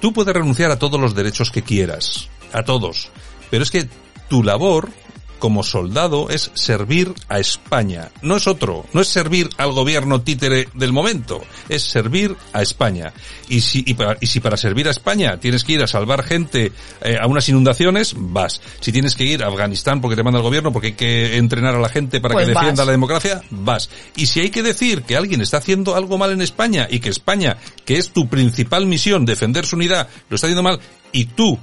tú 0.00 0.14
puedes 0.14 0.32
renunciar 0.32 0.70
a 0.70 0.78
todos 0.78 0.98
los 0.98 1.14
derechos 1.14 1.50
que 1.50 1.60
quieras, 1.60 2.30
a 2.54 2.62
todos, 2.62 3.10
pero 3.50 3.62
es 3.62 3.70
que 3.70 3.86
tu 4.30 4.42
labor 4.42 4.88
como 5.42 5.64
soldado 5.64 6.28
es 6.30 6.52
servir 6.54 7.12
a 7.28 7.40
España, 7.40 8.12
no 8.22 8.36
es 8.36 8.46
otro, 8.46 8.86
no 8.92 9.00
es 9.00 9.08
servir 9.08 9.50
al 9.56 9.72
gobierno 9.72 10.20
títere 10.20 10.68
del 10.74 10.92
momento, 10.92 11.42
es 11.68 11.82
servir 11.82 12.36
a 12.52 12.62
España. 12.62 13.12
Y 13.48 13.62
si, 13.62 13.82
y 13.84 13.94
para, 13.94 14.16
y 14.20 14.28
si 14.28 14.38
para 14.38 14.56
servir 14.56 14.86
a 14.86 14.92
España 14.92 15.40
tienes 15.40 15.64
que 15.64 15.72
ir 15.72 15.82
a 15.82 15.88
salvar 15.88 16.22
gente 16.22 16.70
eh, 17.00 17.16
a 17.20 17.26
unas 17.26 17.48
inundaciones, 17.48 18.14
vas. 18.16 18.60
Si 18.78 18.92
tienes 18.92 19.16
que 19.16 19.24
ir 19.24 19.42
a 19.42 19.48
Afganistán 19.48 20.00
porque 20.00 20.14
te 20.14 20.22
manda 20.22 20.38
el 20.38 20.44
gobierno, 20.44 20.72
porque 20.72 20.86
hay 20.86 20.92
que 20.92 21.36
entrenar 21.36 21.74
a 21.74 21.80
la 21.80 21.88
gente 21.88 22.20
para 22.20 22.34
Pues 22.34 22.46
que 22.46 22.52
defienda 22.54 22.82
vas. 22.82 22.86
la 22.86 22.92
democracia, 22.92 23.42
vas. 23.50 23.90
Y 24.14 24.26
si 24.26 24.38
hay 24.38 24.50
que 24.50 24.62
decir 24.62 25.02
que 25.02 25.16
alguien 25.16 25.40
está 25.40 25.56
haciendo 25.56 25.96
algo 25.96 26.18
mal 26.18 26.30
en 26.30 26.40
España 26.40 26.86
y 26.88 27.00
que 27.00 27.08
España, 27.08 27.56
que 27.84 27.98
es 27.98 28.10
tu 28.10 28.28
principal 28.28 28.86
misión, 28.86 29.24
defender 29.24 29.66
su 29.66 29.74
unidad, 29.74 30.08
lo 30.28 30.36
está 30.36 30.46
haciendo 30.46 30.62
mal, 30.62 30.78
y 31.10 31.24
tú 31.24 31.58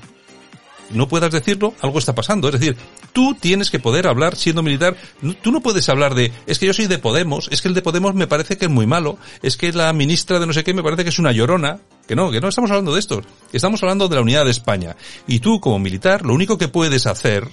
no 0.91 1.07
puedas 1.07 1.31
decirlo, 1.31 1.73
algo 1.81 1.99
está 1.99 2.13
pasando. 2.15 2.47
Es 2.49 2.59
decir, 2.59 2.75
tú 3.13 3.35
tienes 3.39 3.69
que 3.69 3.79
poder 3.79 4.07
hablar 4.07 4.35
siendo 4.35 4.61
militar. 4.63 4.95
No- 5.21 5.33
Tú 5.35 5.51
no 5.51 5.61
puedes 5.61 5.87
hablar 5.89 6.15
de, 6.15 6.31
es 6.47 6.59
que 6.59 6.65
yo 6.65 6.73
soy 6.73 6.87
de 6.87 6.97
Podemos, 6.99 7.47
es 7.51 7.61
que 7.61 7.67
el 7.67 7.73
de 7.73 7.81
Podemos 7.81 8.13
me 8.15 8.27
parece 8.27 8.57
que 8.57 8.65
es 8.65 8.71
muy 8.71 8.85
malo, 8.87 9.17
es 9.41 9.55
que 9.57 9.71
la 9.73 9.91
ministra 9.93 10.39
de 10.39 10.47
no 10.47 10.53
sé 10.53 10.63
qué 10.63 10.73
me 10.73 10.83
parece 10.83 11.03
que 11.03 11.09
es 11.09 11.19
una 11.19 11.31
llorona. 11.31 11.79
Que 12.07 12.15
no, 12.15 12.31
que 12.31 12.41
no 12.41 12.47
estamos 12.47 12.71
hablando 12.71 12.95
de 12.95 12.99
esto. 13.01 13.21
Estamos 13.53 13.83
hablando 13.83 14.07
de 14.07 14.15
la 14.15 14.23
unidad 14.23 14.43
de 14.43 14.49
España. 14.49 14.95
Y 15.27 15.41
tú, 15.41 15.59
como 15.59 15.77
militar, 15.77 16.25
lo 16.25 16.33
único 16.33 16.57
que 16.57 16.67
puedes 16.67 17.05
hacer, 17.05 17.47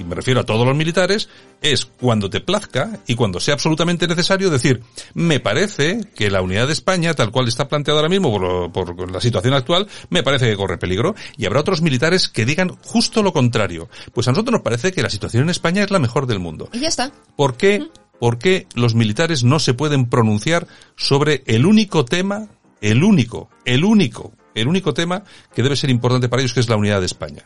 y 0.00 0.04
me 0.04 0.14
refiero 0.14 0.40
a 0.40 0.44
todos 0.44 0.66
los 0.66 0.76
militares, 0.76 1.28
es 1.62 1.84
cuando 1.84 2.30
te 2.30 2.40
plazca 2.40 2.98
y 3.06 3.14
cuando 3.14 3.38
sea 3.38 3.54
absolutamente 3.54 4.08
necesario 4.08 4.50
decir, 4.50 4.82
me 5.14 5.40
parece 5.40 6.00
que 6.14 6.30
la 6.30 6.40
unidad 6.42 6.66
de 6.66 6.72
España, 6.72 7.14
tal 7.14 7.30
cual 7.30 7.48
está 7.48 7.68
planteada 7.68 8.00
ahora 8.00 8.08
mismo 8.08 8.30
por, 8.32 8.40
lo- 8.42 8.72
por 8.72 9.10
la 9.10 9.20
situación 9.20 9.54
actual, 9.54 9.86
me 10.08 10.22
parece 10.22 10.48
que 10.48 10.56
corre 10.56 10.78
peligro. 10.78 11.14
Y 11.36 11.46
habrá 11.46 11.60
otros 11.60 11.82
militares 11.82 12.28
que 12.28 12.44
digan 12.44 12.70
justo 12.82 13.22
lo 13.22 13.32
contrario. 13.32 13.88
Pues 14.14 14.26
a 14.28 14.32
nosotros 14.32 14.52
nos 14.52 14.62
parece 14.62 14.90
que 14.92 15.02
la 15.02 15.10
situación 15.10 15.42
en 15.44 15.50
España 15.50 15.82
es 15.84 15.90
la 15.90 15.98
mejor 15.98 16.26
del 16.26 16.38
mundo. 16.40 16.68
Y 16.72 16.80
ya 16.80 16.88
está. 16.88 17.12
¿Por 17.36 17.56
qué, 17.56 17.86
por 18.18 18.38
qué 18.38 18.66
los 18.74 18.94
militares 18.94 19.44
no 19.44 19.58
se 19.58 19.74
pueden 19.74 20.08
pronunciar 20.08 20.66
sobre 20.96 21.42
el 21.46 21.66
único 21.66 22.04
tema, 22.04 22.48
el 22.80 23.04
único, 23.04 23.50
el 23.66 23.84
único, 23.84 24.32
el 24.54 24.66
único 24.68 24.94
tema 24.94 25.24
que 25.54 25.62
debe 25.62 25.76
ser 25.76 25.90
importante 25.90 26.28
para 26.28 26.40
ellos, 26.42 26.54
que 26.54 26.60
es 26.60 26.68
la 26.68 26.76
unidad 26.76 27.00
de 27.00 27.06
España? 27.06 27.44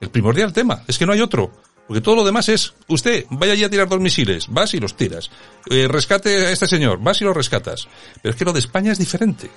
El 0.00 0.10
primordial 0.10 0.52
tema, 0.52 0.84
es 0.86 0.96
que 0.96 1.06
no 1.06 1.12
hay 1.12 1.20
otro. 1.20 1.50
Porque 1.88 2.02
todo 2.02 2.16
lo 2.16 2.24
demás 2.24 2.50
es, 2.50 2.74
usted, 2.86 3.24
vaya 3.30 3.54
allí 3.54 3.64
a 3.64 3.70
tirar 3.70 3.88
dos 3.88 3.98
misiles, 3.98 4.46
vas 4.48 4.74
y 4.74 4.78
los 4.78 4.94
tiras. 4.94 5.30
Eh, 5.70 5.88
rescate 5.88 6.46
a 6.46 6.50
este 6.50 6.66
señor, 6.66 6.98
vas 7.00 7.20
y 7.22 7.24
lo 7.24 7.32
rescatas. 7.32 7.88
Pero 8.22 8.32
es 8.32 8.36
que 8.36 8.44
lo 8.44 8.52
de 8.52 8.60
España 8.60 8.92
es 8.92 8.98
diferente. 8.98 9.50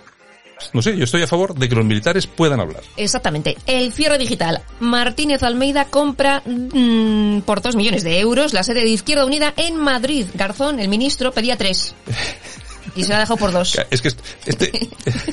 No 0.73 0.81
sé, 0.81 0.95
yo 0.95 1.03
estoy 1.03 1.23
a 1.23 1.27
favor 1.27 1.55
de 1.55 1.67
que 1.67 1.75
los 1.75 1.83
militares 1.83 2.27
puedan 2.27 2.59
hablar. 2.59 2.83
Exactamente. 2.95 3.57
El 3.65 3.91
cierre 3.91 4.17
digital. 4.17 4.61
Martínez 4.79 5.43
Almeida 5.43 5.85
compra 5.85 6.41
mm, 6.45 7.41
por 7.41 7.61
dos 7.61 7.75
millones 7.75 8.03
de 8.03 8.19
euros 8.19 8.53
la 8.53 8.63
sede 8.63 8.81
de 8.81 8.89
Izquierda 8.89 9.25
Unida 9.25 9.53
en 9.57 9.75
Madrid. 9.75 10.27
Garzón, 10.33 10.79
el 10.79 10.87
ministro, 10.87 11.31
pedía 11.31 11.57
tres. 11.57 11.95
Y 12.95 13.03
se 13.03 13.09
la 13.09 13.17
ha 13.17 13.19
dejado 13.21 13.37
por 13.37 13.51
dos. 13.51 13.77
Es 13.89 14.01
que 14.01 14.09
est- 14.09 14.19
este, 14.45 14.71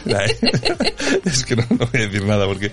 es 1.24 1.44
que 1.44 1.56
no, 1.56 1.64
no 1.70 1.86
voy 1.86 2.02
a 2.02 2.06
decir 2.06 2.24
nada 2.24 2.46
porque, 2.46 2.70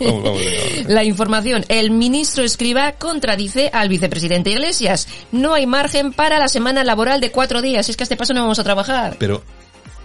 vamos, 0.00 0.22
vamos. 0.24 0.40
La 0.88 1.04
información. 1.04 1.64
El 1.68 1.90
ministro 1.90 2.44
Escriba 2.44 2.92
contradice 2.92 3.70
al 3.72 3.88
vicepresidente 3.88 4.50
Iglesias. 4.50 5.08
No 5.32 5.54
hay 5.54 5.66
margen 5.66 6.12
para 6.12 6.38
la 6.38 6.48
semana 6.48 6.84
laboral 6.84 7.20
de 7.20 7.30
cuatro 7.30 7.62
días. 7.62 7.88
Es 7.88 7.96
que 7.96 8.02
a 8.02 8.04
este 8.04 8.16
paso 8.16 8.34
no 8.34 8.42
vamos 8.42 8.58
a 8.58 8.64
trabajar. 8.64 9.16
Pero 9.18 9.42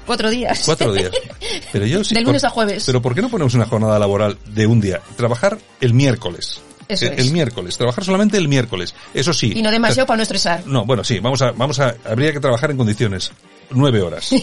Cuatro 0.05 0.29
días. 0.29 0.61
cuatro 0.65 0.93
días. 0.93 1.09
Pero 1.71 1.85
yo 1.87 2.03
sí. 2.03 2.13
De 2.13 2.21
lunes 2.21 2.43
a 2.43 2.49
jueves. 2.51 2.83
Pero 2.85 3.01
¿por 3.01 3.15
qué 3.15 3.21
no 3.21 3.29
ponemos 3.29 3.55
una 3.55 3.65
jornada 3.65 3.97
laboral 3.97 4.37
de 4.45 4.67
un 4.67 4.79
día? 4.79 5.01
Trabajar 5.17 5.57
el 5.81 5.93
miércoles. 5.95 6.61
Eso 6.87 7.05
el, 7.07 7.13
es. 7.13 7.19
el 7.25 7.31
miércoles. 7.31 7.75
Trabajar 7.75 8.03
solamente 8.03 8.37
el 8.37 8.47
miércoles. 8.47 8.93
Eso 9.15 9.33
sí. 9.33 9.53
Y 9.55 9.63
no 9.63 9.71
demasiado 9.71 10.05
para 10.05 10.17
no 10.17 10.23
estresar. 10.23 10.61
No, 10.67 10.85
bueno, 10.85 11.03
sí, 11.03 11.17
vamos 11.19 11.41
a, 11.41 11.51
vamos 11.53 11.79
a, 11.79 11.95
habría 12.05 12.31
que 12.31 12.39
trabajar 12.39 12.69
en 12.69 12.77
condiciones. 12.77 13.31
Nueve 13.71 14.01
horas. 14.01 14.29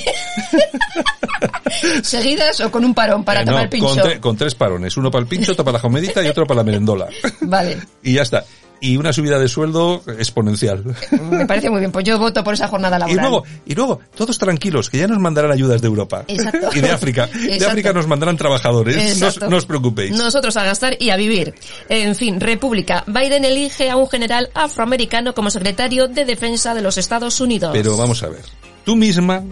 ¿Seguidas 2.03 2.61
o 2.61 2.71
con 2.71 2.85
un 2.85 2.95
parón 2.95 3.25
para 3.25 3.43
Eh, 3.43 3.45
tomar 3.45 3.61
no, 3.61 3.65
el 3.65 3.69
pincho? 3.71 3.89
Con, 3.89 3.99
tre- 3.99 4.21
con 4.21 4.37
tres 4.37 4.55
parones. 4.55 4.97
Uno 4.97 5.11
para 5.11 5.23
el 5.23 5.29
pincho, 5.29 5.53
otro 5.53 5.65
para 5.65 5.79
la 5.79 5.83
comedita 5.83 6.23
y 6.23 6.29
otro 6.29 6.47
para 6.47 6.59
la 6.59 6.65
merendola. 6.65 7.09
Vale. 7.43 7.79
Y 8.03 8.15
ya 8.15 8.23
está. 8.23 8.45
Y 8.85 8.97
una 8.97 9.13
subida 9.13 9.39
de 9.39 9.47
sueldo 9.47 10.03
exponencial. 10.19 10.83
Me 11.31 11.47
parece 11.47 11.71
muy 11.71 11.79
bien. 11.79 11.93
Pues 11.93 12.05
yo 12.05 12.19
voto 12.19 12.43
por 12.43 12.55
esa 12.55 12.67
jornada 12.67 12.97
Y 12.97 13.01
laboral. 13.01 13.21
luego, 13.21 13.45
y 13.65 13.75
luego, 13.77 14.01
todos 14.17 14.37
tranquilos, 14.39 14.91
que 14.91 14.99
ya 14.99 15.07
nos 15.07 15.21
mandarán 15.21 15.53
ayudas 15.53 15.81
de 15.81 15.87
Europa. 15.87 16.25
Exacto. 16.27 16.69
Y 16.75 16.81
de 16.81 16.91
África. 16.91 17.29
De. 17.29 17.65
África 17.65 17.93
nos 17.93 18.09
mandarán 18.09 18.37
trabajadores. 18.37 19.21
No, 19.21 19.49
no 19.49 19.57
os 19.57 19.67
preocupéis. 19.67 20.11
Nosotros 20.17 20.57
a 20.57 20.65
gastar 20.65 20.97
y 20.99 21.11
a 21.11 21.17
vivir. 21.17 21.55
En 21.89 22.17
fin, 22.17 22.41
República. 22.41 23.05
Biden 23.07 23.45
elige 23.45 23.89
a 23.89 23.95
un 23.97 24.09
general 24.09 24.51
afroamericano 24.53 25.33
como 25.33 25.51
secretario 25.51 26.09
de 26.09 26.25
Defensa 26.25 26.75
de 26.75 26.83
los 26.83 26.99
Estados 26.99 27.41
Unidos. 27.41 27.71
Pero 27.73 27.97
vamos 27.97 28.21
a 28.25 28.31
ver. 28.31 28.43
Tú 28.85 28.97
misma, 28.97 29.43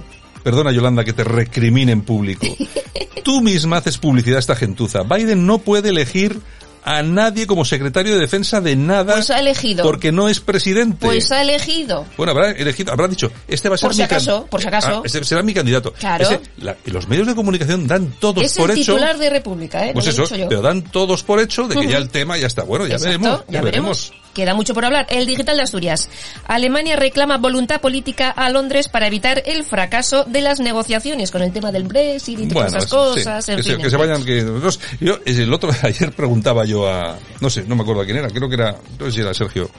perdona 0.43 0.73
Yolanda 0.73 1.05
que 1.05 1.13
te 1.13 1.25
recrimine 1.25 1.93
en 1.93 2.03
público, 2.03 2.47
tú 3.25 3.41
misma 3.41 3.79
haces 3.79 3.99
publicidad 3.99 4.37
a 4.37 4.41
esta 4.41 4.57
gentuza. 4.57 5.03
Biden 5.03 5.47
no 5.47 5.59
puede 5.59 5.91
elegir 5.91 6.41
a 6.83 7.03
nadie 7.03 7.47
como 7.47 7.67
secretario 7.67 8.15
de 8.15 8.21
defensa 8.21 8.61
de 8.63 8.75
nada. 8.75 9.13
Pues 9.13 9.29
ha 9.31 9.39
elegido. 9.39 9.85
Porque 9.85 10.13
no 10.13 10.31
es 10.31 10.41
presidente. 10.41 11.07
Pues 11.07 11.31
ha 11.31 11.43
elegido. 11.43 12.07
Bueno, 12.17 12.33
habrá 12.33 12.53
elegido, 12.53 12.91
habrá 12.91 13.07
dicho, 13.07 13.31
este 13.47 13.69
va 13.69 13.75
a 13.75 13.79
ser 13.79 13.87
Por 13.89 13.95
si 13.95 13.99
mi 14.01 14.05
acaso, 14.05 14.47
por 14.47 14.63
si 14.63 14.69
acaso. 14.69 14.89
Ah, 14.89 15.03
este 15.05 15.23
será 15.25 15.43
mi 15.43 15.53
candidato. 15.53 15.93
Claro. 15.93 16.25
Ese- 16.25 16.41
la- 16.57 16.77
y 16.87 16.91
los 16.91 17.07
medios 17.07 17.27
de 17.27 17.35
comunicación 17.35 17.87
dan 17.87 18.15
todos 18.19 18.43
Es 18.43 18.57
por 18.57 18.71
el 18.71 18.79
hecho. 18.79 18.95
titular 18.95 19.19
de 19.19 19.29
República, 19.29 19.87
¿eh? 19.87 19.91
Pues 19.93 20.07
eso, 20.07 20.25
pero 20.49 20.63
dan 20.63 20.83
todos 20.83 21.23
por 21.23 21.39
hecho 21.41 21.69
de 21.69 21.77
que 21.77 21.87
ya 21.87 21.99
el 21.99 22.09
tema 22.09 22.39
ya 22.39 22.47
está. 22.47 22.63
Bueno, 22.65 22.87
ya 22.87 22.95
Exacto, 22.95 23.19
veremos. 23.21 23.45
ya 23.51 23.61
veremos. 23.61 24.13
Queda 24.35 24.55
mucho 24.55 24.75
por 24.75 24.85
hablar. 24.85 25.07
El 25.11 25.27
digital 25.27 25.57
de 25.57 25.63
Asturias. 25.65 26.09
Alemania 26.47 26.97
reclama 26.97 27.37
voluntad 27.39 27.81
política 27.81 28.31
a 28.31 28.49
Londres 28.51 28.89
para 28.89 29.07
evitar 29.09 29.43
el 29.47 29.65
fracaso 29.65 30.25
de 30.25 30.41
las 30.41 30.61
negociaciones 30.61 31.31
con 31.31 31.43
el 31.43 31.53
tema 31.53 31.73
del 31.73 31.85
Brexit 31.85 32.39
y 32.39 32.49
todas 32.49 32.69
esas 32.73 32.85
sí, 32.85 32.91
cosas. 32.91 33.45
sí, 33.45 33.53
en 33.53 33.57
que, 33.59 33.63
se, 33.65 33.77
que 33.91 33.97
vayan, 33.97 34.25
que 34.25 34.43
nosotros- 34.43 34.81
yo 35.01 35.19
el 35.27 35.53
otro 35.53 35.71
ayer 35.83 36.13
preguntaba 36.13 36.65
yo 36.65 36.89
a 36.89 37.17
no 37.41 37.51
sé, 37.51 37.65
no 37.67 37.75
me 37.77 37.83
acuerdo 37.83 38.03
a 38.03 38.05
quién 38.05 38.19
era, 38.19 38.29
creo 38.29 38.49
que 38.49 38.55
era, 38.55 38.77
no 38.99 39.07
sé 39.07 39.13
si 39.13 39.21
era 39.21 39.35
Sergio 39.35 39.71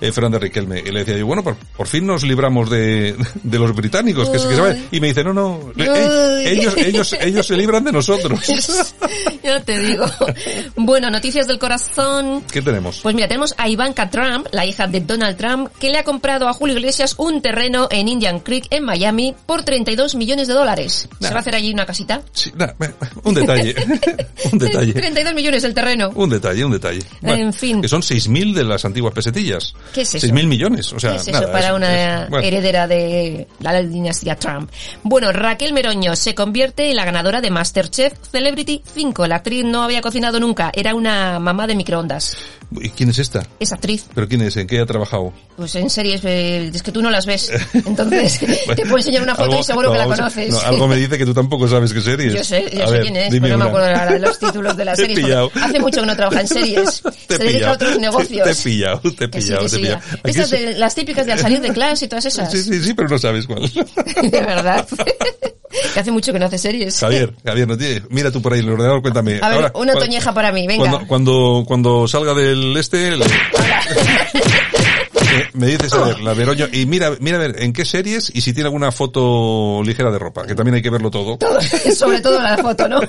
eh, 0.00 0.12
Fernández 0.12 0.40
Riquelme 0.42 0.80
y 0.80 0.90
le 0.92 1.00
decía 1.00 1.16
yo 1.18 1.26
bueno 1.26 1.42
por, 1.42 1.56
por 1.56 1.86
fin 1.88 2.06
nos 2.06 2.22
libramos 2.22 2.68
de, 2.70 3.16
de 3.42 3.58
los 3.58 3.74
británicos 3.74 4.28
que, 4.28 4.38
se- 4.38 4.48
que 4.48 4.54
se 4.54 4.60
vayan 4.60 4.86
y 4.92 5.00
me 5.00 5.08
dice 5.08 5.24
no 5.24 5.32
no 5.32 5.60
eh, 5.76 5.84
eh, 5.86 6.44
ellos 6.52 6.76
ellos 6.76 7.12
ellos 7.20 7.46
se 7.46 7.56
libran 7.56 7.82
de 7.84 7.92
nosotros 7.92 8.40
ya 9.42 9.60
te 9.60 9.78
digo. 9.78 10.04
Bueno, 10.76 11.10
noticias 11.10 11.46
del 11.46 11.58
corazón. 11.58 12.42
¿qué 12.50 12.60
tenemos? 12.62 13.00
Pues 13.02 13.14
mira, 13.14 13.28
tenemos 13.28 13.54
a 13.56 13.68
Ivanka 13.96 14.10
Trump, 14.10 14.46
la 14.52 14.66
hija 14.66 14.86
de 14.86 15.00
Donald 15.00 15.36
Trump, 15.38 15.70
que 15.80 15.88
le 15.90 15.98
ha 15.98 16.04
comprado 16.04 16.48
a 16.48 16.52
Julio 16.52 16.76
Iglesias 16.76 17.14
un 17.16 17.40
terreno 17.40 17.88
en 17.90 18.08
Indian 18.08 18.40
Creek, 18.40 18.66
en 18.70 18.84
Miami, 18.84 19.34
por 19.46 19.62
32 19.62 20.14
millones 20.16 20.48
de 20.48 20.54
dólares. 20.54 21.08
¿Se 21.18 21.24
Nah. 21.24 21.30
va 21.30 21.36
a 21.36 21.40
hacer 21.40 21.54
allí 21.54 21.72
una 21.72 21.86
casita? 21.86 22.20
Sí, 22.32 22.52
nah, 22.54 22.68
un 23.24 23.32
detalle 23.34 23.74
un 24.52 24.58
detalle 24.58 24.92
32 24.92 25.32
millones 25.34 25.64
el 25.64 25.72
terreno. 25.72 26.10
un 26.14 26.28
detalle 26.28 26.64
un 26.66 26.72
detalle 26.72 27.00
En 27.22 27.52
fin. 27.54 27.80
que 27.80 27.88
son 27.88 28.02
6.000 28.02 28.52
de 28.54 28.64
las 28.64 28.84
antiguas 28.84 29.14
pesetillas 29.14 29.72
¿Qué 29.94 30.02
es 30.02 30.14
eso? 30.14 30.26
6.000 30.26 30.46
millones 30.46 30.92
o 30.92 31.00
sea 31.00 31.12
¿Qué 31.12 31.16
es 31.16 31.22
eso 31.28 31.32
nada, 31.40 31.50
para 31.52 31.68
es- 31.68 31.74
una 31.74 32.22
es- 32.24 32.30
bueno. 32.30 32.46
heredera 32.46 32.86
de 32.86 33.48
la 33.60 33.82
dinastía 33.82 34.36
Trump? 34.36 34.70
Bueno, 35.04 35.32
Raquel 35.32 35.72
Meroño 35.72 36.14
se 36.16 36.34
convierte 36.34 36.90
en 36.90 36.96
la 36.96 37.04
ganadora 37.06 37.40
de 37.40 37.50
Masterchef 37.50 38.12
Celebrity 38.30 38.82
5. 38.94 39.26
La 39.26 39.36
actriz 39.36 39.64
no 39.64 39.82
había 39.82 40.02
cocinado 40.02 40.38
nunca, 40.38 40.70
era 40.74 40.94
una 40.94 41.38
mamá 41.38 41.66
de 41.66 41.74
microondas. 41.74 42.36
¿Y 42.80 42.90
quién 42.90 43.10
es 43.10 43.18
esta? 43.18 43.46
Es 43.60 43.72
actriz. 43.72 44.06
¿Pero 44.14 44.26
quién 44.28 44.42
es? 44.42 44.56
¿En 44.56 44.66
qué 44.66 44.80
ha 44.80 44.86
trabajado? 44.86 45.32
Pues 45.56 45.74
en 45.76 45.88
series, 45.88 46.20
eh, 46.24 46.70
es 46.74 46.82
que 46.82 46.90
tú 46.92 47.00
no 47.00 47.10
las 47.10 47.24
ves. 47.26 47.50
Entonces, 47.74 48.38
te 48.76 48.82
puedo 48.82 48.98
enseñar 48.98 49.22
una 49.22 49.34
foto 49.34 49.50
Algo- 49.50 49.60
y 49.60 49.64
seguro 49.64 49.88
que 49.92 49.98
no, 49.98 49.98
la 49.98 50.06
vamos 50.06 50.18
a- 50.18 50.22
conoces. 50.24 50.50
no, 50.50 50.60
algo 50.60 50.88
me 50.88 50.96
dice 50.96 51.16
que 51.16 51.24
tú 51.24 51.32
tampoco 51.32 51.68
sabes 51.68 51.92
qué 51.92 52.00
serie 52.00 52.26
es. 52.28 52.34
Yo 52.34 52.44
sé, 52.44 52.64
yo 52.76 52.82
A 52.84 52.86
sé 52.88 52.92
ver, 52.92 53.02
quién 53.02 53.16
es, 53.16 53.30
pero 53.40 53.56
no 53.56 53.64
me 53.64 53.70
acuerdo 53.70 53.86
ahora 53.86 54.18
los 54.18 54.38
títulos 54.38 54.76
de 54.76 54.84
las 54.84 54.96
series. 54.98 55.36
Hace 55.62 55.78
mucho 55.80 56.00
que 56.00 56.06
no 56.06 56.16
trabaja 56.16 56.40
en 56.40 56.48
series. 56.48 57.02
Te 57.28 57.36
Se 57.36 57.44
dedica 57.44 57.68
a 57.70 57.72
otros 57.72 57.98
negocios. 57.98 58.44
Te 58.46 58.50
he 58.52 58.54
pillado, 58.72 59.00
te 59.00 59.24
he 59.24 59.30
Que 59.30 59.40
sí, 59.40 59.46
pillado, 59.48 59.62
que 59.64 59.68
te 59.70 59.76
he 59.76 59.80
pillado. 59.80 60.00
Estas 60.24 60.50
de 60.50 60.74
las 60.74 60.94
típicas 60.94 61.26
de 61.26 61.32
al 61.32 61.38
salir 61.38 61.60
de 61.60 61.72
clase 61.72 62.04
y 62.04 62.08
todas 62.08 62.24
esas. 62.26 62.50
Sí, 62.50 62.62
sí, 62.62 62.80
sí, 62.82 62.94
pero 62.94 63.08
no 63.08 63.18
sabes 63.18 63.46
cuál. 63.46 63.62
De 63.70 64.40
verdad. 64.40 64.86
Que 65.94 66.00
hace 66.00 66.10
mucho 66.10 66.32
que 66.32 66.38
no 66.38 66.46
hace 66.46 66.58
series. 66.58 66.98
Javier, 66.98 67.32
Javier, 67.44 67.68
no 67.68 67.76
tiene, 67.76 68.02
mira 68.10 68.30
tú 68.30 68.40
por 68.42 68.52
ahí 68.52 68.60
el 68.60 68.70
ordenador, 68.70 69.02
cuéntame. 69.02 69.38
A 69.42 69.48
ver, 69.48 69.56
Ahora, 69.56 69.72
una 69.74 69.92
cuando- 69.92 70.00
toñeja 70.00 70.32
para 70.34 70.52
mí, 70.52 70.66
venga. 70.66 70.88
Cuando, 70.90 71.06
cuando, 71.08 71.64
cuando 71.66 72.08
salga 72.08 72.34
del 72.34 72.76
este, 72.76 73.16
le- 73.16 73.24
Eh, 75.26 75.48
me 75.54 75.66
dices, 75.66 75.92
a 75.92 76.04
ver, 76.04 76.20
la 76.20 76.34
Veroño, 76.34 76.66
y 76.72 76.86
mira, 76.86 77.12
mira 77.20 77.36
a 77.36 77.40
ver, 77.40 77.62
en 77.62 77.72
qué 77.72 77.84
series 77.84 78.30
y 78.34 78.40
si 78.40 78.52
tiene 78.52 78.66
alguna 78.68 78.92
foto 78.92 79.82
ligera 79.84 80.10
de 80.10 80.18
ropa, 80.18 80.46
que 80.46 80.54
también 80.54 80.76
hay 80.76 80.82
que 80.82 80.90
verlo 80.90 81.10
todo. 81.10 81.38
Sobre 81.96 82.20
todo 82.20 82.40
la 82.40 82.56
foto, 82.58 82.88
¿no? 82.88 83.00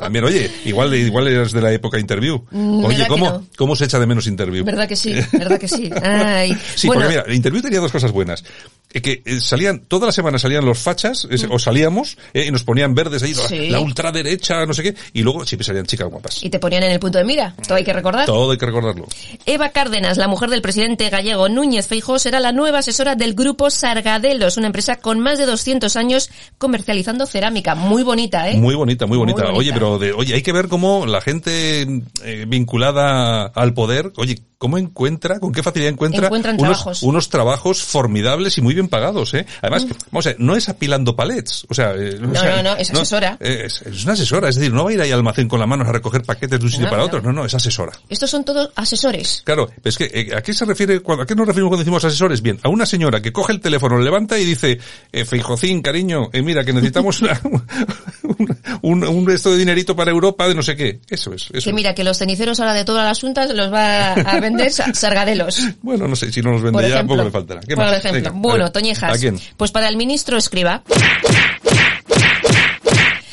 También, 0.00 0.24
oye, 0.24 0.50
igual, 0.64 0.94
igual 0.94 1.28
eres 1.28 1.52
de 1.52 1.60
la 1.60 1.72
época 1.72 1.98
interview. 1.98 2.42
Mm, 2.50 2.84
Oye, 2.84 2.88
¿verdad 2.98 3.04
que 3.04 3.08
¿cómo, 3.08 3.30
no? 3.30 3.46
¿cómo 3.56 3.76
se 3.76 3.84
echa 3.84 3.98
de 3.98 4.06
menos 4.06 4.26
interview? 4.26 4.64
¿Verdad 4.64 4.88
que 4.88 4.96
sí? 4.96 5.14
¿Verdad 5.32 5.58
que 5.58 5.68
sí? 5.68 5.90
Ay. 6.02 6.56
Sí, 6.76 6.86
bueno, 6.88 7.02
porque 7.02 7.16
mira, 7.16 7.24
el 7.28 7.34
interview 7.34 7.62
tenía 7.62 7.80
dos 7.80 7.90
cosas 7.92 8.12
buenas. 8.12 8.44
Eh, 8.92 9.00
que 9.00 9.22
eh, 9.24 9.40
salían, 9.40 9.80
toda 9.88 10.06
la 10.06 10.12
semana 10.12 10.38
salían 10.38 10.64
los 10.64 10.78
fachas, 10.78 11.26
es- 11.30 11.46
o 11.50 11.58
salíamos, 11.58 12.16
eh, 12.34 12.44
y 12.46 12.50
nos 12.50 12.64
ponían 12.64 12.94
verdes 12.94 13.22
ahí, 13.22 13.34
la- 13.34 13.42
Mm. 13.44 13.48
Sí. 13.48 13.68
la 13.70 13.80
ultraderecha, 13.80 14.64
no 14.66 14.74
sé 14.74 14.82
qué, 14.82 14.94
y 15.12 15.22
luego 15.22 15.44
siempre 15.46 15.64
salían 15.64 15.86
chicas 15.86 16.08
guapas. 16.08 16.42
y 16.42 16.50
te 16.50 16.58
ponían 16.58 16.82
en 16.84 16.92
el 16.92 17.00
punto 17.00 17.18
de 17.18 17.24
mira. 17.24 17.54
Todo 17.66 17.76
hay 17.76 17.84
que 17.84 17.92
recordar. 17.92 18.26
Todo 18.26 18.50
hay 18.52 18.58
que 18.58 18.66
recordarlo. 18.66 19.06
Eva 19.46 19.70
Cárdenas, 19.70 20.16
la 20.18 20.28
mujer 20.28 20.50
del 20.50 20.62
presidente 20.62 21.08
gallego 21.10 21.48
Núñez 21.48 21.65
Feijóo, 21.86 22.18
será 22.18 22.40
la 22.40 22.52
nueva 22.52 22.78
asesora 22.78 23.14
del 23.16 23.34
grupo 23.34 23.70
Sargadelos, 23.70 24.56
una 24.56 24.66
empresa 24.66 24.96
con 24.96 25.20
más 25.20 25.38
de 25.38 25.46
200 25.46 25.96
años 25.96 26.30
comercializando 26.58 27.26
cerámica. 27.26 27.74
Muy 27.74 28.02
bonita, 28.02 28.48
¿eh? 28.48 28.56
Muy 28.56 28.74
bonita, 28.74 29.06
muy 29.06 29.18
bonita. 29.18 29.42
Muy 29.42 29.52
bonita. 29.52 29.58
Oye, 29.58 29.72
pero 29.72 29.98
de, 29.98 30.12
oye, 30.12 30.34
hay 30.34 30.42
que 30.42 30.52
ver 30.52 30.68
cómo 30.68 31.06
la 31.06 31.20
gente 31.20 31.82
eh, 32.24 32.44
vinculada 32.48 33.46
al 33.46 33.74
poder, 33.74 34.12
oye, 34.16 34.38
cómo 34.58 34.78
encuentra, 34.78 35.38
con 35.38 35.52
qué 35.52 35.62
facilidad 35.62 35.92
encuentra 35.92 36.28
unos, 36.30 36.42
trabajos. 36.56 37.02
unos 37.02 37.28
trabajos 37.28 37.82
formidables 37.82 38.56
y 38.56 38.62
muy 38.62 38.72
bien 38.72 38.88
pagados, 38.88 39.34
¿eh? 39.34 39.44
Además, 39.60 39.86
vamos 40.10 40.26
a 40.26 40.30
ver, 40.30 40.40
no 40.40 40.56
es 40.56 40.68
apilando 40.70 41.14
palets, 41.14 41.66
o 41.68 41.74
sea, 41.74 41.92
eh, 41.94 42.16
o 42.22 42.26
Mm. 42.26 42.32
No, 42.32 42.40
sea, 42.40 42.56
no, 42.56 42.62
no, 42.70 42.76
es 42.76 42.90
asesora. 42.90 43.36
es, 43.40 43.82
es 43.82 44.04
una 44.04 44.14
asesora, 44.14 44.48
es 44.48 44.56
decir, 44.56 44.72
no 44.72 44.84
va 44.84 44.90
a 44.90 44.92
ir 44.94 45.00
ahí 45.00 45.10
al 45.10 45.18
almacén 45.18 45.46
con 45.48 45.60
la 45.60 45.66
mano 45.66 45.84
a 45.84 45.92
recoger 45.92 46.22
paquetes 46.22 46.58
de 46.58 46.64
un 46.64 46.70
sitio 46.70 46.86
No, 46.86 46.90
para 46.90 47.02
no. 47.02 47.06
otro, 47.06 47.20
no, 47.22 47.32
no, 47.32 47.44
es 47.44 47.54
asesora. 47.54 47.92
Estos 48.08 48.30
son 48.30 48.44
todos 48.44 48.70
asesores. 48.76 49.42
Claro, 49.44 49.68
es 49.84 49.96
que 49.98 50.04
eh, 50.12 50.34
¿a 50.34 50.42
qué 50.42 50.54
se 50.54 50.64
refiere 50.64 51.00
cuando, 51.00 51.22
a 51.24 51.26
qué 51.26 51.34
nos 51.34 51.46
referimos 51.46 51.55
cuando 51.64 51.78
decimos 51.78 52.04
asesores? 52.04 52.42
Bien, 52.42 52.58
a 52.62 52.68
una 52.68 52.86
señora 52.86 53.20
que 53.20 53.32
coge 53.32 53.52
el 53.52 53.60
teléfono, 53.60 53.98
levanta 53.98 54.38
y 54.38 54.44
dice, 54.44 54.78
eh, 55.12 55.24
Feijocín, 55.24 55.82
cariño, 55.82 56.28
eh, 56.32 56.42
mira 56.42 56.64
que 56.64 56.72
necesitamos 56.72 57.20
una- 57.22 57.40
un, 58.22 58.56
un, 58.82 59.04
un 59.04 59.26
resto 59.26 59.50
de 59.52 59.58
dinerito 59.58 59.96
para 59.96 60.10
Europa 60.10 60.46
de 60.48 60.54
no 60.54 60.62
sé 60.62 60.76
qué. 60.76 61.00
Eso 61.08 61.32
es, 61.32 61.42
eso 61.44 61.52
Que 61.52 61.58
es. 61.70 61.72
mira, 61.74 61.94
que 61.94 62.04
los 62.04 62.18
ceniceros 62.18 62.60
ahora 62.60 62.74
de 62.74 62.84
todas 62.84 63.04
las 63.04 63.18
asuntas 63.18 63.50
los 63.54 63.72
va 63.72 64.12
a 64.12 64.40
vender 64.40 64.70
Sa- 64.72 64.92
Sargadelos. 64.94 65.60
Bueno, 65.82 66.06
no 66.08 66.16
sé, 66.16 66.32
si 66.32 66.40
no 66.42 66.52
nos 66.52 66.62
vende 66.62 66.88
ya, 66.88 67.04
poco 67.04 67.22
le 67.24 67.30
faltará. 67.30 67.60
¿Qué 67.60 67.74
Por 67.74 67.84
más? 67.86 67.98
ejemplo. 67.98 68.20
Venga, 68.22 68.30
bueno, 68.34 68.72
Toñejas. 68.72 69.16
¿A 69.16 69.18
quién? 69.18 69.38
Pues 69.56 69.70
para 69.72 69.88
el 69.88 69.96
ministro 69.96 70.36
Escriba. 70.36 70.82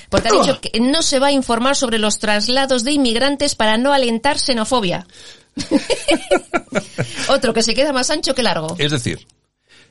Porque 0.10 0.28
ha 0.30 0.32
dicho 0.32 0.62
que 0.62 0.80
no 0.80 1.02
se 1.02 1.18
va 1.20 1.28
a 1.28 1.32
informar 1.32 1.76
sobre 1.76 1.98
los 1.98 2.20
traslados 2.20 2.84
de 2.84 2.92
inmigrantes 2.92 3.56
para 3.56 3.78
no 3.78 3.94
alentar 3.94 4.38
xenofobia. 4.38 5.08
Otro 7.28 7.54
que 7.54 7.64
se 7.64 7.74
queda 7.74 7.94
más 7.94 8.10
ancho 8.10 8.34
que 8.36 8.44
largo. 8.44 8.76
Es 8.80 8.92
decir, 8.92 9.26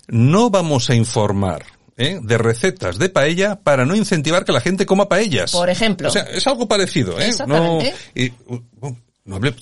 no 0.08 0.50
vamos 0.50 0.90
a 0.90 0.94
informar 0.94 1.64
¿eh? 1.96 2.18
de 2.22 2.38
recetas 2.38 2.98
de 2.98 3.08
paella 3.08 3.56
para 3.56 3.84
no 3.84 3.94
incentivar 3.94 4.44
que 4.44 4.52
la 4.52 4.60
gente 4.60 4.86
coma 4.86 5.08
paellas. 5.08 5.52
Por 5.52 5.70
ejemplo. 5.70 6.08
O 6.08 6.10
sea, 6.10 6.22
es 6.22 6.46
algo 6.46 6.66
parecido, 6.68 7.18
¿eh? 7.20 7.28
Exactamente. 7.28 7.94
No, 8.14 8.22
y, 8.22 8.30
uh, 8.46 8.60
uh, 8.80 8.96
no 9.24 9.36
hable- 9.36 9.54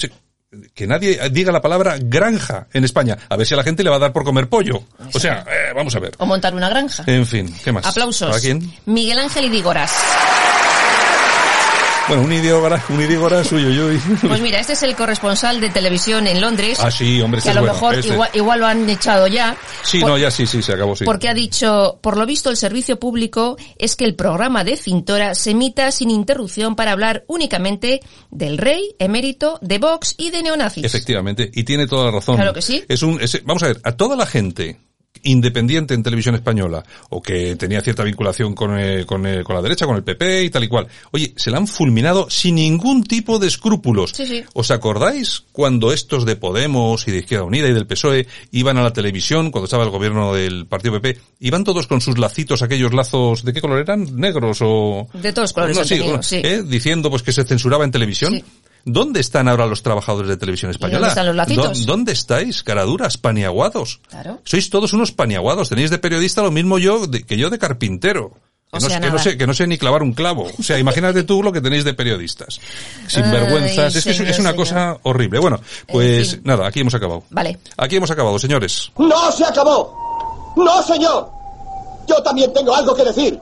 que 0.74 0.86
nadie 0.86 1.20
diga 1.30 1.52
la 1.52 1.60
palabra 1.60 1.96
granja 2.00 2.66
en 2.72 2.84
España. 2.84 3.16
A 3.28 3.36
ver 3.36 3.46
si 3.46 3.54
a 3.54 3.56
la 3.56 3.62
gente 3.62 3.84
le 3.84 3.90
va 3.90 3.96
a 3.96 4.00
dar 4.00 4.12
por 4.12 4.24
comer 4.24 4.48
pollo. 4.48 4.82
O 5.14 5.20
sea, 5.20 5.44
eh, 5.48 5.72
vamos 5.74 5.94
a 5.94 6.00
ver. 6.00 6.12
O 6.18 6.26
montar 6.26 6.54
una 6.54 6.68
granja. 6.68 7.04
En 7.06 7.24
fin, 7.24 7.54
¿qué 7.62 7.70
más? 7.70 7.86
Aplausos. 7.86 8.28
¿Para 8.30 8.40
quién? 8.40 8.72
Miguel 8.86 9.18
Ángel 9.20 9.44
Idígoras. 9.44 9.92
Bueno, 12.10 12.24
un 12.24 12.32
idígora, 12.32 12.84
un 12.88 13.00
idígora 13.00 13.44
suyo, 13.44 13.70
yo. 13.70 14.00
Pues 14.26 14.40
mira, 14.40 14.58
este 14.58 14.72
es 14.72 14.82
el 14.82 14.96
corresponsal 14.96 15.60
de 15.60 15.70
televisión 15.70 16.26
en 16.26 16.40
Londres. 16.40 16.78
Ah, 16.82 16.90
sí, 16.90 17.20
hombre, 17.20 17.40
que 17.40 17.48
este 17.48 17.50
a 17.50 17.54
lo 17.54 17.60
bueno, 17.60 17.74
mejor 17.74 17.94
este. 17.94 18.12
igual, 18.12 18.30
igual 18.34 18.58
lo 18.60 18.66
han 18.66 18.90
echado 18.90 19.28
ya. 19.28 19.56
Sí, 19.84 20.00
Por- 20.00 20.10
no, 20.10 20.18
ya 20.18 20.28
sí, 20.30 20.44
sí, 20.44 20.60
se 20.60 20.72
acabó, 20.72 20.96
sí. 20.96 21.04
Porque 21.04 21.28
ha 21.28 21.34
dicho, 21.34 22.00
por 22.02 22.16
lo 22.16 22.26
visto 22.26 22.50
el 22.50 22.56
servicio 22.56 22.98
público 22.98 23.56
es 23.78 23.94
que 23.94 24.04
el 24.04 24.16
programa 24.16 24.64
de 24.64 24.76
Cintora 24.76 25.36
se 25.36 25.52
emita 25.52 25.92
sin 25.92 26.10
interrupción 26.10 26.74
para 26.74 26.90
hablar 26.90 27.22
únicamente 27.28 28.00
del 28.32 28.58
rey, 28.58 28.94
emérito, 28.98 29.58
de 29.62 29.78
Vox 29.78 30.16
y 30.18 30.30
de 30.30 30.42
neonazis. 30.42 30.84
Efectivamente, 30.84 31.48
y 31.54 31.62
tiene 31.62 31.86
toda 31.86 32.06
la 32.06 32.10
razón. 32.10 32.34
Claro 32.34 32.52
que 32.52 32.62
sí. 32.62 32.84
Es 32.88 33.04
un, 33.04 33.20
es- 33.20 33.44
vamos 33.44 33.62
a 33.62 33.68
ver, 33.68 33.80
a 33.84 33.92
toda 33.92 34.16
la 34.16 34.26
gente 34.26 34.80
independiente 35.22 35.94
en 35.94 36.02
televisión 36.02 36.34
española 36.34 36.84
o 37.10 37.22
que 37.22 37.56
tenía 37.56 37.80
cierta 37.80 38.04
vinculación 38.04 38.54
con, 38.54 38.78
eh, 38.78 39.04
con, 39.06 39.26
eh, 39.26 39.42
con 39.44 39.56
la 39.56 39.62
derecha, 39.62 39.86
con 39.86 39.96
el 39.96 40.04
PP 40.04 40.44
y 40.44 40.50
tal 40.50 40.64
y 40.64 40.68
cual. 40.68 40.86
Oye, 41.10 41.32
se 41.36 41.50
la 41.50 41.58
han 41.58 41.66
fulminado 41.66 42.28
sin 42.30 42.56
ningún 42.56 43.04
tipo 43.04 43.38
de 43.38 43.46
escrúpulos. 43.48 44.12
Sí, 44.12 44.26
sí. 44.26 44.44
¿Os 44.54 44.70
acordáis 44.70 45.44
cuando 45.52 45.92
estos 45.92 46.24
de 46.24 46.36
Podemos 46.36 47.06
y 47.08 47.10
de 47.10 47.18
Izquierda 47.18 47.44
Unida 47.44 47.68
y 47.68 47.72
del 47.72 47.86
PSOE 47.86 48.26
iban 48.52 48.76
a 48.78 48.82
la 48.82 48.92
televisión 48.92 49.50
cuando 49.50 49.64
estaba 49.64 49.84
el 49.84 49.90
gobierno 49.90 50.34
del 50.34 50.66
partido 50.66 51.00
PP? 51.00 51.20
Iban 51.40 51.64
todos 51.64 51.86
con 51.86 52.00
sus 52.00 52.18
lacitos, 52.18 52.62
aquellos 52.62 52.92
lazos, 52.92 53.44
¿de 53.44 53.52
qué 53.52 53.60
color 53.60 53.80
eran? 53.80 54.16
¿Negros 54.16 54.58
o...? 54.62 55.08
De 55.14 55.32
todos 55.32 55.52
colores 55.52 55.76
No, 55.76 55.84
sí, 55.84 55.96
tenido, 55.96 56.18
bueno. 56.18 56.22
¿eh? 56.30 56.62
Diciendo 56.66 57.10
pues 57.10 57.22
que 57.22 57.32
se 57.32 57.44
censuraba 57.44 57.84
en 57.84 57.90
televisión. 57.90 58.42
¿Dónde 58.84 59.20
están 59.20 59.48
ahora 59.48 59.66
los 59.66 59.82
trabajadores 59.82 60.28
de 60.28 60.36
televisión 60.36 60.70
española? 60.70 60.98
dónde 60.98 61.08
están 61.10 61.26
los 61.26 61.36
lacitos? 61.36 61.80
¿Dó- 61.86 61.92
¿Dónde 61.92 62.12
estáis, 62.12 62.62
caraduras, 62.62 63.16
paniaguados? 63.18 64.00
Claro. 64.08 64.40
Sois 64.44 64.70
todos 64.70 64.92
unos 64.92 65.12
paniaguados. 65.12 65.68
Tenéis 65.68 65.90
de 65.90 65.98
periodista 65.98 66.42
lo 66.42 66.50
mismo 66.50 66.78
yo 66.78 67.06
de- 67.06 67.22
que 67.24 67.36
yo 67.36 67.50
de 67.50 67.58
carpintero. 67.58 68.30
Que, 68.72 68.76
O 68.76 68.80
no, 68.80 68.88
sea, 68.88 69.00
que, 69.00 69.06
no 69.06 69.12
nada. 69.14 69.22
sé, 69.24 69.36
que 69.36 69.46
no 69.48 69.52
sé 69.54 69.66
ni 69.66 69.78
clavar 69.78 70.00
un 70.04 70.12
clavo. 70.12 70.46
O 70.56 70.62
sea, 70.62 70.78
imagínate 70.78 71.24
tú 71.24 71.42
lo 71.42 71.50
que 71.52 71.60
tenéis 71.60 71.82
de 71.82 71.92
periodistas. 71.92 72.60
Sin 73.08 73.24
Ay, 73.24 73.30
vergüenzas. 73.32 73.96
Es 73.96 74.04
que 74.04 74.10
es, 74.10 74.16
señor, 74.16 74.30
es 74.30 74.38
una 74.38 74.50
señor. 74.50 74.64
cosa 74.64 74.96
horrible. 75.02 75.40
Bueno, 75.40 75.60
pues 75.88 76.30
fin. 76.32 76.42
nada, 76.44 76.68
aquí 76.68 76.78
hemos 76.80 76.94
acabado. 76.94 77.24
Vale. 77.30 77.58
Aquí 77.76 77.96
hemos 77.96 78.10
acabado, 78.12 78.38
señores. 78.38 78.92
¡No 78.96 79.32
se 79.32 79.44
acabó! 79.44 80.52
¡No, 80.56 80.82
señor! 80.84 81.28
Yo 82.08 82.22
también 82.22 82.52
tengo 82.52 82.72
algo 82.74 82.94
que 82.94 83.04
decir. 83.04 83.40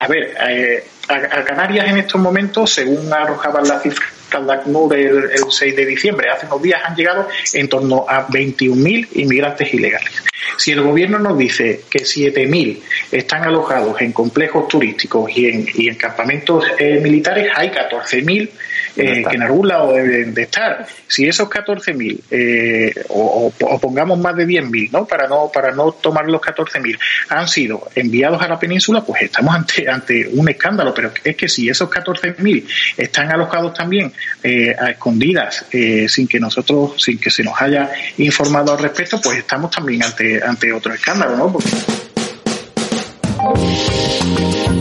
A 0.00 0.06
ver, 0.08 0.34
eh, 0.48 0.84
a, 1.08 1.14
a 1.40 1.44
Canarias 1.44 1.86
en 1.88 1.98
estos 1.98 2.20
momentos, 2.20 2.72
según 2.72 3.12
arrojaban 3.12 3.68
las 3.68 3.82
cifras 3.82 4.08
Caldacnur 4.28 4.94
el, 4.94 5.30
el 5.30 5.50
6 5.50 5.76
de 5.76 5.86
diciembre. 5.86 6.30
Hace 6.30 6.46
unos 6.46 6.62
días 6.62 6.80
han 6.84 6.94
llegado 6.94 7.28
en 7.52 7.68
torno 7.68 8.04
a 8.08 8.26
21.000 8.28 9.08
inmigrantes 9.14 9.72
ilegales. 9.74 10.22
Si 10.56 10.72
el 10.72 10.82
gobierno 10.82 11.18
nos 11.18 11.36
dice 11.36 11.82
que 11.90 12.00
7.000 12.00 12.80
están 13.12 13.44
alojados 13.44 14.00
en 14.00 14.12
complejos 14.12 14.68
turísticos 14.68 15.30
y 15.36 15.46
en, 15.46 15.66
y 15.74 15.88
en 15.88 15.96
campamentos 15.96 16.64
eh, 16.78 17.00
militares, 17.00 17.50
hay 17.54 17.70
14.000 17.70 18.50
eh, 18.96 19.24
que 19.28 19.36
en 19.36 19.42
algún 19.42 19.68
lado 19.68 19.92
deben 19.92 20.34
de 20.34 20.42
estar. 20.42 20.86
Si 21.06 21.26
esos 21.26 21.48
14.000 21.48 22.20
eh, 22.30 22.92
o, 23.08 23.52
o 23.60 23.78
pongamos 23.78 24.18
más 24.18 24.34
de 24.36 24.46
10.000, 24.46 24.90
¿no? 24.90 25.06
Para 25.06 25.28
no 25.28 25.50
para 25.52 25.72
no 25.72 25.92
tomar 25.92 26.26
los 26.26 26.40
14.000 26.40 26.98
han 27.28 27.48
sido 27.48 27.88
enviados 27.94 28.42
a 28.42 28.48
la 28.48 28.58
península, 28.58 29.02
pues 29.04 29.22
estamos 29.22 29.54
ante 29.54 29.88
ante 29.88 30.28
un 30.28 30.48
escándalo. 30.48 30.92
Pero 30.94 31.12
es 31.22 31.36
que 31.36 31.48
si 31.48 31.68
esos 31.68 31.88
14.000 31.88 32.64
están 32.96 33.30
alojados 33.30 33.74
también 33.74 34.12
eh, 34.42 34.74
a 34.78 34.90
escondidas, 34.90 35.66
eh, 35.72 36.08
sin 36.08 36.26
que 36.26 36.40
nosotros, 36.40 37.02
sin 37.02 37.18
que 37.18 37.30
se 37.30 37.42
nos 37.42 37.60
haya 37.60 37.90
informado 38.18 38.72
al 38.72 38.78
respecto, 38.78 39.20
pues 39.20 39.38
estamos 39.38 39.70
también 39.70 40.02
ante 40.02 40.27
ante 40.36 40.72
otro 40.72 40.92
escándalo, 40.92 41.36
¿no? 41.36 41.52
Porque... 41.52 41.70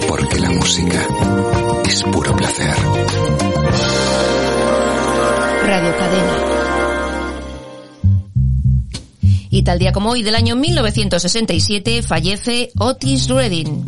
Porque 0.07 0.39
la 0.39 0.49
música 0.49 1.07
es 1.87 2.03
puro 2.03 2.35
placer. 2.35 2.75
Radio 5.65 5.97
Cadena. 5.97 6.37
Y 9.49 9.63
tal 9.63 9.79
día 9.79 9.91
como 9.91 10.11
hoy 10.11 10.23
del 10.23 10.35
año 10.35 10.55
1967 10.55 12.01
fallece 12.03 12.71
Otis 12.77 13.29
Redding. 13.29 13.85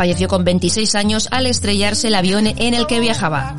Falleció 0.00 0.28
con 0.28 0.44
26 0.44 0.94
años 0.94 1.28
al 1.30 1.44
estrellarse 1.44 2.08
el 2.08 2.14
avión 2.14 2.46
en 2.46 2.72
el 2.72 2.86
que 2.86 3.00
viajaba. 3.00 3.54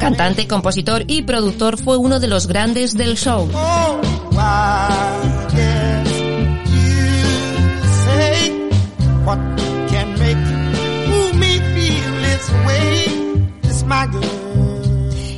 Cantante, 0.00 0.48
compositor 0.48 1.04
y 1.06 1.22
productor 1.22 1.80
fue 1.80 1.98
uno 1.98 2.18
de 2.18 2.26
los 2.26 2.48
grandes 2.48 2.96
del 2.96 3.16
show. 3.16 3.48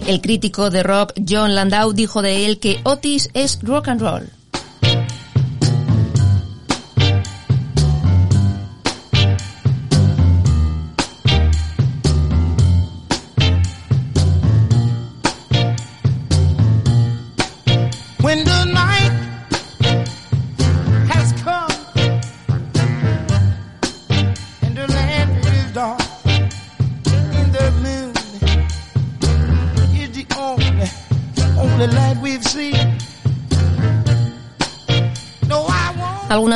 El 0.06 0.20
crítico 0.22 0.70
de 0.70 0.82
rock 0.82 1.12
John 1.28 1.54
Landau 1.54 1.92
dijo 1.92 2.22
de 2.22 2.46
él 2.46 2.58
que 2.58 2.80
Otis 2.84 3.28
es 3.34 3.58
rock 3.62 3.88
and 3.88 4.00
roll. 4.00 4.39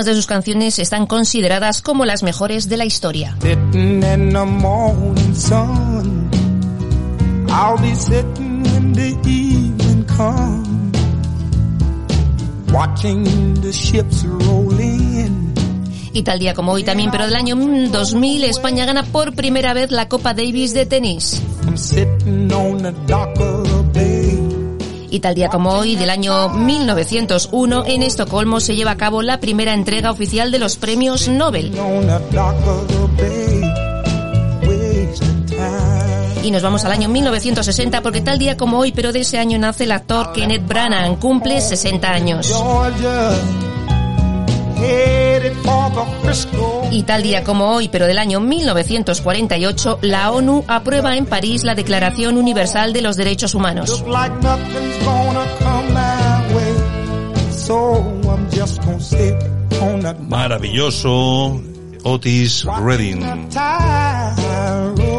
Algunas 0.05 0.16
de 0.16 0.22
sus 0.22 0.26
canciones 0.26 0.78
están 0.78 1.07
consideradas 1.07 1.80
como 1.80 2.05
las 2.05 2.22
mejores 2.22 2.68
de 2.68 2.76
la 2.76 2.84
historia. 2.84 3.38
Y 16.12 16.22
tal 16.22 16.38
día 16.38 16.52
como 16.52 16.72
hoy 16.72 16.84
también, 16.84 17.11
pero 17.11 17.24
del 17.24 17.36
año 17.36 17.57
2000, 17.57 18.44
España 18.44 18.84
gana 18.84 19.05
por 19.05 19.34
primera 19.34 19.72
vez 19.72 19.90
la 19.90 20.11
Copa 20.11 20.34
Davis 20.34 20.74
de 20.74 20.84
tenis. 20.84 21.40
Y 25.15 25.21
tal 25.21 25.37
día 25.37 25.49
como 25.49 25.71
hoy, 25.71 25.95
del 25.95 26.11
año 26.11 26.49
1901, 26.49 27.85
en 27.87 28.03
Estocolmo 28.03 28.59
se 28.59 28.75
lleva 28.75 28.91
a 28.91 28.97
cabo 28.97 29.23
la 29.23 29.39
primera 29.39 29.73
entrega 29.73 30.11
oficial 30.11 30.51
de 30.51 30.59
los 30.59 30.75
premios 30.75 31.29
Nobel. 31.29 31.73
Y 36.43 36.51
nos 36.51 36.62
vamos 36.65 36.85
al 36.85 36.91
año 36.91 37.09
1960 37.09 38.03
porque 38.03 38.23
tal 38.23 38.41
día 38.41 38.57
como 38.57 38.81
hoy, 38.81 38.91
pero 38.91 39.12
de 39.12 39.21
ese 39.21 39.39
año 39.39 39.57
nace 39.57 39.85
el 39.85 39.93
actor 39.93 40.33
Kenneth 40.33 40.67
Branagh, 40.67 41.21
cumple 41.21 41.61
60 41.61 42.11
años. 42.11 42.53
Y 46.91 47.03
tal 47.03 47.22
día 47.22 47.43
como 47.43 47.70
hoy, 47.70 47.89
pero 47.89 48.07
del 48.07 48.18
año 48.18 48.41
1948, 48.41 49.99
la 50.03 50.30
ONU 50.30 50.64
aprueba 50.68 51.16
en 51.16 51.26
París 51.26 51.64
la 51.64 51.74
Declaración 51.74 52.37
Universal 52.37 52.93
de 52.93 53.03
los 53.03 53.16
Derechos 53.16 53.55
Humanos. 53.55 54.05
Maravilloso. 60.28 61.61
Otis 62.05 62.64
Redding. 62.64 63.49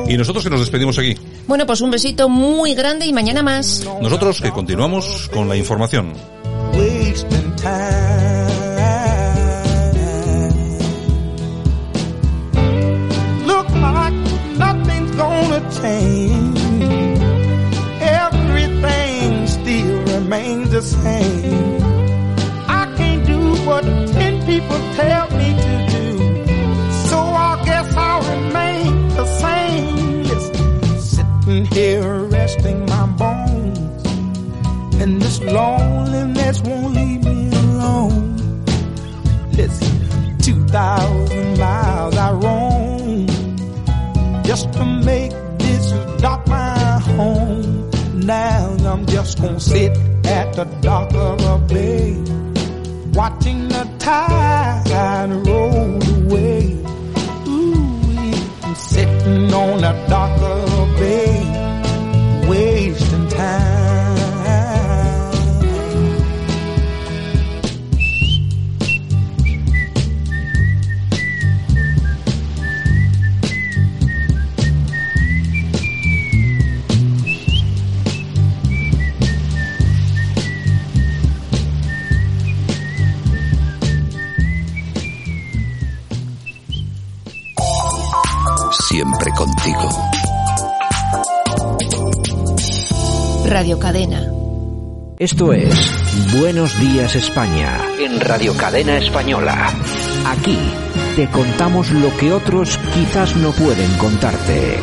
Y 0.07 0.18
nosotros 0.18 0.43
que 0.43 0.49
nos 0.49 0.59
despedimos 0.59 0.97
aquí. 0.99 1.18
Bueno, 1.47 1.66
pues 1.66 1.82
un 1.82 1.91
besito 1.91 2.30
muy 2.30 2.76
grande 2.76 3.05
y 3.07 3.13
mañana 3.13 3.41
más. 3.41 3.86
Nosotros 4.01 4.39
que 4.39 4.51
continuamos 4.51 5.30
con 5.34 5.49
la 5.49 5.55
información. 5.55 6.13
Same. 20.86 21.81
I 22.67 22.93
can't 22.97 23.25
do 23.25 23.39
what 23.67 23.83
ten 24.13 24.45
people 24.45 24.79
tell 24.95 25.27
me 25.39 25.49
to 25.65 25.73
do. 25.95 26.07
So 27.09 27.17
I 27.17 27.61
guess 27.65 27.93
I'll 27.95 28.23
remain 28.36 29.09
the 29.09 29.25
same. 29.43 30.23
Listen, 30.23 30.99
sitting 30.99 31.65
here 31.65 32.25
resting 32.25 32.86
my 32.86 33.05
bones. 33.21 34.05
And 35.01 35.21
this 35.21 35.41
loneliness 35.41 36.61
won't 36.61 36.93
leave 36.93 37.23
me 37.23 37.49
alone. 37.49 38.38
Listen, 39.51 40.38
2,000 40.39 41.57
miles 41.57 42.15
I 42.17 42.31
roam 42.31 43.27
just 44.43 44.71
to 44.73 44.86
make 44.86 45.31
this 45.57 45.91
dock 46.21 46.47
my 46.47 46.99
home. 47.15 47.89
Now 48.13 48.75
I'm 48.86 49.05
just 49.05 49.41
gonna 49.41 49.59
sit 49.59 49.91
at 50.25 50.53
the 50.55 50.64
watching 53.26 53.67
the 53.69 53.84
tide 53.97 55.05
Esto 95.26 95.53
es 95.53 96.38
Buenos 96.39 96.80
Días 96.80 97.15
España 97.15 97.82
En 97.99 98.21
Radio 98.21 98.55
Cadena 98.55 98.99
Española. 98.99 99.73
Aquí 100.28 100.55
te 101.15 101.28
contamos 101.32 101.89
lo 101.89 102.15
que 102.15 102.32
otros 102.32 102.78
quizás 102.93 103.36
no 103.36 103.51
pueden 103.51 103.91
contarte. 103.97 104.78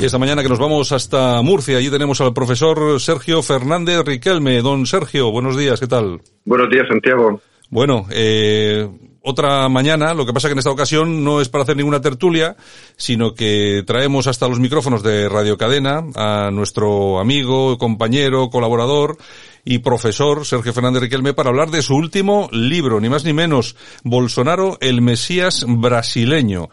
Y 0.00 0.04
esta 0.04 0.18
mañana 0.18 0.44
que 0.44 0.48
nos 0.48 0.60
vamos 0.60 0.92
hasta 0.92 1.42
Murcia, 1.42 1.78
allí 1.78 1.90
tenemos 1.90 2.20
al 2.20 2.32
profesor 2.32 3.00
Sergio 3.00 3.42
Fernández 3.42 4.04
Riquelme. 4.04 4.62
Don 4.62 4.86
Sergio, 4.86 5.32
buenos 5.32 5.56
días, 5.56 5.80
¿qué 5.80 5.88
tal? 5.88 6.20
Buenos 6.44 6.70
días, 6.70 6.86
Santiago. 6.86 7.40
Bueno, 7.70 8.06
eh, 8.12 8.88
otra 9.22 9.68
mañana, 9.68 10.14
lo 10.14 10.24
que 10.24 10.32
pasa 10.32 10.48
que 10.48 10.52
en 10.52 10.58
esta 10.58 10.70
ocasión 10.70 11.22
no 11.24 11.40
es 11.40 11.48
para 11.48 11.64
hacer 11.64 11.76
ninguna 11.76 12.00
tertulia, 12.00 12.56
sino 12.96 13.34
que 13.34 13.82
traemos 13.86 14.26
hasta 14.26 14.48
los 14.48 14.60
micrófonos 14.60 15.02
de 15.02 15.28
Radio 15.28 15.58
Cadena 15.58 16.02
a 16.16 16.50
nuestro 16.50 17.18
amigo, 17.20 17.76
compañero, 17.78 18.48
colaborador 18.48 19.16
y 19.64 19.78
profesor 19.78 20.46
Sergio 20.46 20.72
Fernández 20.72 21.02
Riquelme 21.02 21.34
para 21.34 21.50
hablar 21.50 21.68
de 21.68 21.82
su 21.82 21.94
último 21.94 22.48
libro, 22.52 23.00
ni 23.00 23.08
más 23.08 23.24
ni 23.24 23.32
menos, 23.32 23.76
Bolsonaro, 24.04 24.78
el 24.80 25.02
Mesías 25.02 25.66
brasileño. 25.68 26.68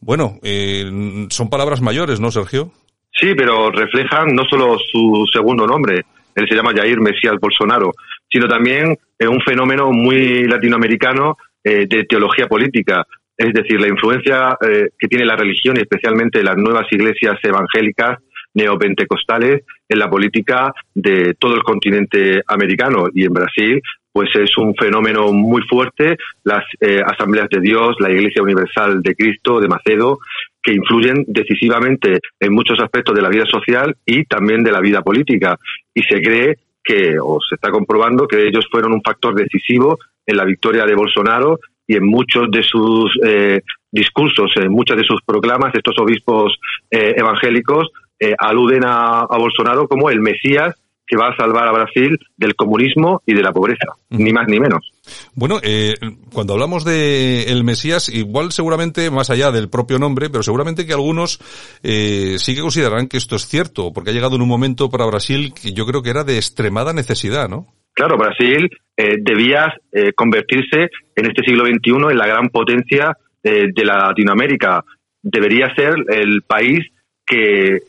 Bueno, 0.00 0.38
eh, 0.42 1.26
son 1.30 1.50
palabras 1.50 1.80
mayores, 1.80 2.20
¿no, 2.20 2.30
Sergio? 2.30 2.72
Sí, 3.12 3.34
pero 3.36 3.70
reflejan 3.70 4.34
no 4.34 4.44
solo 4.48 4.76
su 4.90 5.24
segundo 5.32 5.66
nombre, 5.66 6.04
él 6.34 6.46
se 6.48 6.54
llama 6.54 6.72
Jair 6.74 7.00
Mesías 7.00 7.34
Bolsonaro, 7.40 7.92
sino 8.30 8.46
también 8.46 8.96
eh, 9.18 9.26
un 9.26 9.40
fenómeno 9.40 9.90
muy 9.90 10.44
latinoamericano 10.44 11.36
eh, 11.64 11.86
de 11.88 12.04
teología 12.04 12.46
política, 12.46 13.06
es 13.36 13.52
decir, 13.52 13.80
la 13.80 13.88
influencia 13.88 14.56
eh, 14.60 14.90
que 14.98 15.08
tiene 15.08 15.24
la 15.24 15.36
religión 15.36 15.76
y 15.76 15.80
especialmente 15.80 16.42
las 16.42 16.56
nuevas 16.56 16.86
iglesias 16.90 17.38
evangélicas 17.42 18.18
neopentecostales 18.54 19.62
en 19.88 19.98
la 19.98 20.10
política 20.10 20.72
de 20.94 21.34
todo 21.38 21.54
el 21.54 21.62
continente 21.62 22.42
americano. 22.46 23.06
Y 23.14 23.24
en 23.24 23.32
Brasil 23.32 23.82
pues 24.18 24.30
es 24.34 24.58
un 24.58 24.74
fenómeno 24.74 25.32
muy 25.32 25.62
fuerte. 25.62 26.16
Las 26.42 26.64
eh, 26.80 27.00
asambleas 27.06 27.48
de 27.50 27.60
Dios, 27.60 27.94
la 28.00 28.10
Iglesia 28.10 28.42
Universal 28.42 29.00
de 29.00 29.14
Cristo 29.14 29.60
de 29.60 29.68
Macedo 29.68 30.18
que 30.60 30.74
influyen 30.74 31.24
decisivamente 31.28 32.18
en 32.40 32.52
muchos 32.52 32.80
aspectos 32.80 33.14
de 33.14 33.22
la 33.22 33.28
vida 33.28 33.46
social 33.46 33.96
y 34.04 34.24
también 34.24 34.64
de 34.64 34.72
la 34.72 34.80
vida 34.80 35.02
política. 35.02 35.56
Y 35.94 36.02
se 36.02 36.20
cree 36.20 36.58
que 36.82 37.16
o 37.22 37.38
se 37.48 37.54
está 37.54 37.70
comprobando 37.70 38.26
que 38.26 38.48
ellos 38.48 38.66
fueron 38.70 38.92
un 38.92 39.02
factor 39.02 39.36
decisivo 39.36 39.98
en 40.28 40.36
la 40.36 40.44
victoria 40.44 40.84
de 40.84 40.94
Bolsonaro 40.94 41.58
y 41.86 41.96
en 41.96 42.06
muchos 42.06 42.50
de 42.52 42.62
sus 42.62 43.18
eh, 43.26 43.62
discursos, 43.90 44.50
en 44.56 44.70
muchas 44.70 44.98
de 44.98 45.04
sus 45.04 45.20
proclamas, 45.24 45.74
estos 45.74 45.96
obispos 45.98 46.52
eh, 46.90 47.14
evangélicos 47.16 47.88
eh, 48.20 48.34
aluden 48.38 48.84
a, 48.84 49.20
a, 49.20 49.38
Bolsonaro 49.38 49.88
como 49.88 50.10
el 50.10 50.20
Mesías 50.20 50.76
que 51.08 51.16
va 51.16 51.28
a 51.28 51.36
salvar 51.36 51.66
a 51.66 51.72
Brasil 51.72 52.18
del 52.36 52.54
comunismo 52.54 53.22
y 53.24 53.32
de 53.32 53.42
la 53.42 53.50
pobreza, 53.50 53.86
ni 54.10 54.30
más 54.30 54.46
ni 54.46 54.60
menos. 54.60 54.92
Bueno, 55.34 55.58
eh, 55.62 55.94
cuando 56.32 56.52
hablamos 56.52 56.84
de 56.84 57.44
el 57.44 57.64
Mesías, 57.64 58.10
igual 58.10 58.52
seguramente 58.52 59.10
más 59.10 59.30
allá 59.30 59.50
del 59.50 59.70
propio 59.70 59.98
nombre, 59.98 60.28
pero 60.28 60.42
seguramente 60.42 60.86
que 60.86 60.92
algunos 60.92 61.40
eh, 61.82 62.36
sí 62.38 62.54
que 62.54 62.60
considerarán 62.60 63.08
que 63.08 63.16
esto 63.16 63.36
es 63.36 63.48
cierto, 63.48 63.90
porque 63.94 64.10
ha 64.10 64.12
llegado 64.12 64.36
en 64.36 64.42
un 64.42 64.48
momento 64.48 64.90
para 64.90 65.06
Brasil 65.06 65.54
que 65.54 65.72
yo 65.72 65.86
creo 65.86 66.02
que 66.02 66.10
era 66.10 66.24
de 66.24 66.36
extremada 66.36 66.92
necesidad, 66.92 67.48
¿no? 67.48 67.66
Claro, 67.98 68.16
Brasil 68.16 68.70
eh, 68.96 69.16
debía 69.18 69.74
eh, 69.90 70.12
convertirse 70.12 70.88
en 71.16 71.26
este 71.26 71.42
siglo 71.42 71.64
XXI 71.66 72.12
en 72.12 72.16
la 72.16 72.28
gran 72.28 72.48
potencia 72.48 73.12
eh, 73.42 73.72
de 73.74 73.84
la 73.84 73.96
Latinoamérica. 73.96 74.84
Debería 75.20 75.74
ser 75.74 75.96
el 76.06 76.42
país 76.42 76.86
que 77.26 77.80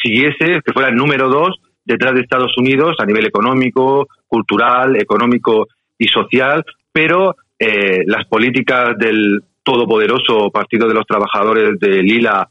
siguiese, 0.00 0.60
que 0.64 0.72
fuera 0.72 0.90
el 0.90 0.94
número 0.94 1.28
dos 1.28 1.56
detrás 1.84 2.14
de 2.14 2.20
Estados 2.20 2.56
Unidos 2.56 2.94
a 3.00 3.04
nivel 3.04 3.26
económico, 3.26 4.06
cultural, 4.28 4.94
económico 4.94 5.66
y 5.98 6.06
social, 6.06 6.64
pero 6.92 7.34
eh, 7.58 8.04
las 8.06 8.26
políticas 8.26 8.96
del 8.96 9.42
todopoderoso 9.64 10.52
Partido 10.52 10.86
de 10.86 10.94
los 10.94 11.04
Trabajadores 11.04 11.80
de 11.80 12.00
Lila 12.00 12.48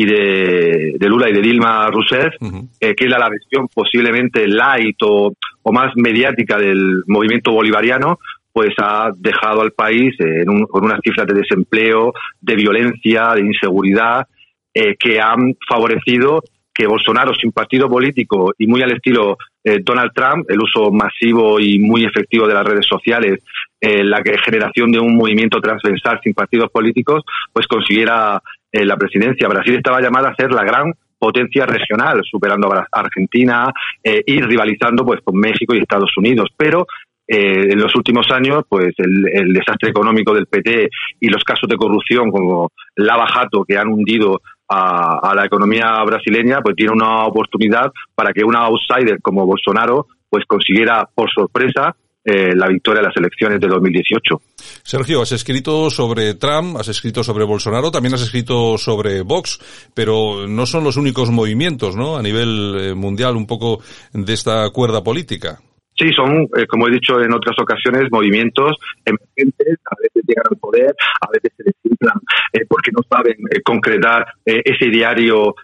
y 0.00 0.06
de, 0.06 0.94
de 0.98 1.08
Lula 1.08 1.28
y 1.28 1.34
de 1.34 1.42
Dilma 1.42 1.88
Rousseff, 1.88 2.34
uh 2.40 2.46
-huh. 2.46 2.68
eh, 2.80 2.94
que 2.94 3.04
era 3.04 3.18
la 3.18 3.28
versión 3.28 3.68
posiblemente 3.68 4.48
light 4.48 4.96
o, 5.02 5.32
o, 5.62 5.72
más 5.72 5.92
mediática 5.94 6.56
del 6.56 7.02
movimiento 7.06 7.52
bolivariano, 7.52 8.18
pues 8.50 8.70
ha 8.78 9.10
dejado 9.14 9.60
al 9.60 9.72
país 9.72 10.14
en 10.18 10.48
un, 10.48 10.64
con 10.64 10.84
unas 10.84 11.00
cifras 11.04 11.26
de 11.26 11.40
desempleo, 11.42 12.14
de 12.40 12.54
violencia, 12.56 13.34
de 13.34 13.42
inseguridad, 13.42 14.26
eh, 14.72 14.96
que 14.98 15.20
han 15.20 15.54
favorecido 15.68 16.42
que 16.72 16.86
Bolsonaro, 16.86 17.34
sin 17.34 17.52
partido 17.52 17.86
político 17.88 18.54
y 18.56 18.66
muy 18.66 18.80
al 18.82 18.92
estilo 18.92 19.36
eh, 19.62 19.80
Donald 19.82 20.12
Trump, 20.14 20.46
el 20.48 20.60
uso 20.62 20.90
masivo 20.90 21.60
y 21.60 21.78
muy 21.78 22.04
efectivo 22.06 22.46
de 22.46 22.54
las 22.54 22.64
redes 22.64 22.86
sociales, 22.86 23.40
eh, 23.82 24.02
la 24.02 24.22
generación 24.46 24.90
de 24.92 24.98
un 24.98 25.14
movimiento 25.14 25.60
transversal 25.60 26.20
sin 26.22 26.32
partidos 26.32 26.70
políticos, 26.70 27.22
pues 27.52 27.66
consiguiera 27.66 28.40
eh, 28.72 28.84
la 28.84 28.96
presidencia. 28.96 29.48
Brasil 29.48 29.76
estaba 29.76 30.00
llamada 30.00 30.30
a 30.30 30.34
ser 30.34 30.52
la 30.52 30.64
gran 30.64 30.92
potencia 31.18 31.66
regional, 31.66 32.22
superando 32.24 32.72
a 32.72 32.86
Argentina 32.92 33.72
eh, 34.02 34.22
y 34.26 34.40
rivalizando 34.40 35.04
pues 35.04 35.20
con 35.22 35.36
México 35.38 35.74
y 35.74 35.78
Estados 35.78 36.16
Unidos. 36.16 36.48
Pero 36.56 36.86
eh, 37.28 37.72
en 37.72 37.78
los 37.78 37.94
últimos 37.94 38.30
años, 38.30 38.64
pues 38.68 38.94
el, 38.96 39.28
el, 39.32 39.52
desastre 39.52 39.90
económico 39.90 40.34
del 40.34 40.46
PT 40.46 40.88
y 41.20 41.28
los 41.28 41.44
casos 41.44 41.68
de 41.68 41.76
corrupción 41.76 42.30
como 42.30 42.72
Lava 42.96 43.26
Jato 43.26 43.64
que 43.64 43.76
han 43.76 43.88
hundido 43.88 44.40
a, 44.70 45.32
la 45.34 45.44
economía 45.44 46.02
brasileña, 46.04 46.60
pues 46.60 46.76
tiene 46.76 46.92
una 46.92 47.24
oportunidad 47.24 47.92
para 48.14 48.32
que 48.32 48.44
una 48.44 48.60
outsider 48.60 49.20
como 49.20 49.44
Bolsonaro 49.44 50.06
pues 50.28 50.44
consiguiera 50.46 51.08
por 51.12 51.28
sorpresa 51.30 51.96
eh, 52.24 52.54
la 52.54 52.68
victoria 52.68 53.00
de 53.00 53.08
las 53.08 53.16
elecciones 53.16 53.60
de 53.60 53.66
2018. 53.66 54.40
Sergio, 54.82 55.22
has 55.22 55.32
escrito 55.32 55.90
sobre 55.90 56.34
Trump, 56.34 56.76
has 56.76 56.88
escrito 56.88 57.22
sobre 57.22 57.44
Bolsonaro, 57.44 57.90
también 57.90 58.14
has 58.14 58.22
escrito 58.22 58.78
sobre 58.78 59.22
Vox, 59.22 59.90
pero 59.94 60.46
no 60.46 60.66
son 60.66 60.84
los 60.84 60.96
únicos 60.96 61.30
movimientos, 61.30 61.96
¿no? 61.96 62.16
A 62.16 62.22
nivel 62.22 62.76
eh, 62.78 62.94
mundial, 62.94 63.36
un 63.36 63.46
poco 63.46 63.80
de 64.12 64.32
esta 64.32 64.68
cuerda 64.70 65.02
política. 65.02 65.60
Sí, 66.00 66.10
son, 66.14 66.48
eh, 66.56 66.66
como 66.66 66.88
he 66.88 66.92
dicho 66.92 67.20
en 67.20 67.34
otras 67.34 67.54
ocasiones, 67.60 68.10
movimientos 68.10 68.72
emergentes, 69.04 69.78
a 69.84 69.96
veces 70.00 70.22
llegan 70.26 70.46
al 70.50 70.56
poder, 70.56 70.94
a 71.20 71.28
veces 71.30 71.52
se 71.54 71.64
desinflan 71.64 72.18
eh, 72.54 72.64
porque 72.66 72.90
no 72.90 73.02
saben 73.06 73.36
eh, 73.50 73.60
concretar 73.62 74.24
ese 74.44 74.90
diario 74.90 75.54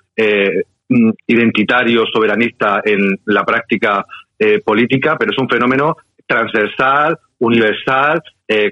identitario, 1.27 2.05
soberanista 2.11 2.81
en 2.85 3.19
la 3.27 3.45
práctica 3.45 4.05
política, 4.65 5.17
pero 5.19 5.31
es 5.31 5.39
un 5.39 5.49
fenómeno 5.49 5.97
transversal, 6.27 7.19
universal, 7.39 8.23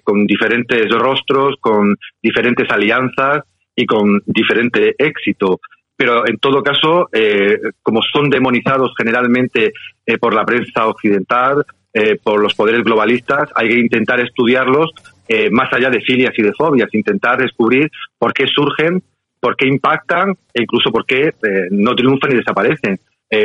con 0.03 0.27
diferentes 0.27 0.89
rostros, 0.91 1.57
con 1.61 1.97
diferentes 2.23 2.71
alianzas 2.71 3.43
y 3.75 3.87
con 3.87 4.23
diferente 4.27 4.95
éxito 4.99 5.61
pero 5.97 6.27
en 6.27 6.39
todo 6.39 6.63
caso, 6.63 7.09
eh, 7.13 7.59
como 7.83 8.01
son 8.03 8.29
demonizados 8.29 8.93
generalmente 8.97 9.73
eh, 10.05 10.19
por 10.19 10.35
la 10.35 10.45
prensa 10.45 10.87
occidental, 10.87 11.65
eh, 11.93 12.19
por 12.23 12.41
los 12.41 12.55
poderes 12.55 12.83
globalistas, 12.83 13.49
hay 13.55 13.69
que 13.69 13.79
intentar 13.79 14.21
estudiarlos 14.21 14.91
más 15.53 15.73
allá 15.73 15.89
de 15.89 16.03
filias 16.03 16.35
y 16.37 16.43
de 16.43 16.53
fobias, 16.53 16.93
intentar 16.93 17.39
descubrir 17.39 17.91
por 18.19 18.35
qué 18.35 18.47
surgen, 18.47 19.03
por 19.41 19.57
qué 19.57 19.67
impactan 19.67 20.35
e 20.53 20.63
incluso 20.65 20.91
por 20.93 21.07
qué 21.07 21.33
no 21.71 21.95
triunfan 21.95 22.33
y 22.33 22.37
desaparecen. 22.37 23.01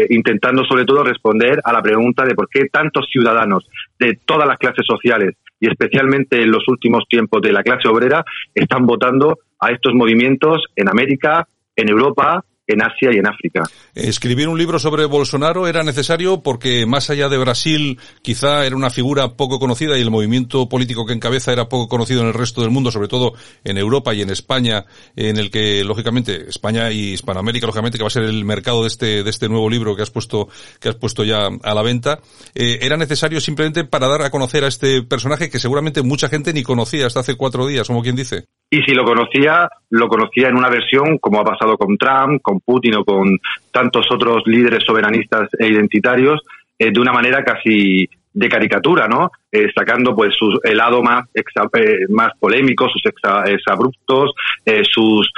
Intentando 0.09 0.63
sobre 0.65 0.85
todo 0.85 1.03
responder 1.03 1.59
a 1.63 1.73
la 1.73 1.81
pregunta 1.81 2.25
de 2.25 2.35
por 2.35 2.49
qué 2.49 2.65
tantos 2.71 3.07
ciudadanos 3.11 3.67
de 3.97 4.19
todas 4.25 4.47
las 4.47 4.57
clases 4.57 4.85
sociales 4.85 5.35
y 5.59 5.69
especialmente 5.69 6.41
en 6.41 6.51
los 6.51 6.67
últimos 6.67 7.03
tiempos 7.09 7.41
de 7.41 7.51
la 7.51 7.63
clase 7.63 7.87
obrera 7.87 8.23
están 8.53 8.85
votando 8.85 9.39
a 9.59 9.71
estos 9.71 9.93
movimientos 9.93 10.65
en 10.75 10.89
América, 10.89 11.47
en 11.75 11.89
Europa, 11.89 12.43
en 12.73 12.81
Asia 12.81 13.09
y 13.13 13.17
en 13.17 13.27
África. 13.27 13.63
Escribir 13.95 14.47
un 14.47 14.57
libro 14.57 14.79
sobre 14.79 15.05
Bolsonaro 15.05 15.67
era 15.67 15.83
necesario 15.83 16.41
porque 16.41 16.85
más 16.85 17.09
allá 17.09 17.29
de 17.29 17.37
Brasil 17.37 17.99
quizá 18.21 18.65
era 18.65 18.75
una 18.75 18.89
figura 18.89 19.35
poco 19.35 19.59
conocida 19.59 19.97
y 19.97 20.01
el 20.01 20.11
movimiento 20.11 20.69
político 20.69 21.05
que 21.05 21.13
encabeza 21.13 21.51
era 21.51 21.69
poco 21.69 21.87
conocido 21.87 22.21
en 22.21 22.27
el 22.27 22.33
resto 22.33 22.61
del 22.61 22.71
mundo, 22.71 22.91
sobre 22.91 23.07
todo 23.07 23.33
en 23.63 23.77
Europa 23.77 24.13
y 24.13 24.21
en 24.21 24.29
España, 24.29 24.85
en 25.15 25.37
el 25.37 25.49
que 25.49 25.83
lógicamente 25.83 26.49
España 26.49 26.91
y 26.91 27.13
Hispanoamérica 27.13 27.65
lógicamente 27.65 27.97
que 27.97 28.03
va 28.03 28.07
a 28.07 28.11
ser 28.11 28.23
el 28.23 28.45
mercado 28.45 28.81
de 28.81 28.87
este 28.87 29.23
de 29.23 29.29
este 29.29 29.49
nuevo 29.49 29.69
libro 29.69 29.95
que 29.95 30.03
has 30.03 30.11
puesto 30.11 30.47
que 30.79 30.89
has 30.89 30.95
puesto 30.95 31.23
ya 31.23 31.47
a 31.63 31.73
la 31.73 31.81
venta, 31.81 32.19
eh, 32.55 32.79
era 32.81 32.97
necesario 32.97 33.41
simplemente 33.41 33.83
para 33.83 34.07
dar 34.07 34.21
a 34.21 34.29
conocer 34.29 34.63
a 34.63 34.67
este 34.67 35.03
personaje 35.03 35.49
que 35.49 35.59
seguramente 35.59 36.01
mucha 36.01 36.29
gente 36.29 36.53
ni 36.53 36.63
conocía 36.63 37.07
hasta 37.07 37.21
hace 37.21 37.35
cuatro 37.35 37.67
días, 37.67 37.87
como 37.87 38.01
quien 38.01 38.15
dice. 38.15 38.45
Y 38.69 38.81
si 38.83 38.93
lo 38.93 39.03
conocía, 39.03 39.67
lo 39.89 40.07
conocía 40.07 40.49
en 40.49 40.55
una 40.55 40.69
versión 40.69 41.17
como 41.17 41.39
ha 41.39 41.43
pasado 41.43 41.77
con 41.77 41.97
Trump, 41.97 42.41
con 42.41 42.59
Putin 42.59 42.95
o 42.95 43.05
con 43.05 43.39
tantos 43.71 44.05
otros 44.11 44.43
líderes 44.45 44.83
soberanistas 44.85 45.49
e 45.57 45.67
identitarios, 45.67 46.41
eh, 46.77 46.91
de 46.91 46.99
una 46.99 47.11
manera 47.11 47.43
casi 47.43 48.07
de 48.33 48.49
caricatura, 48.49 49.07
¿no? 49.07 49.31
Eh, 49.51 49.67
sacando 49.75 50.15
pues 50.15 50.35
su 50.35 50.59
helado 50.63 51.01
más 51.01 51.27
exa, 51.33 51.63
eh, 51.73 52.05
más 52.09 52.31
polémico, 52.39 52.87
sus 52.89 53.01
exabruptos, 53.05 54.33
eh, 54.65 54.83
sus 54.89 55.31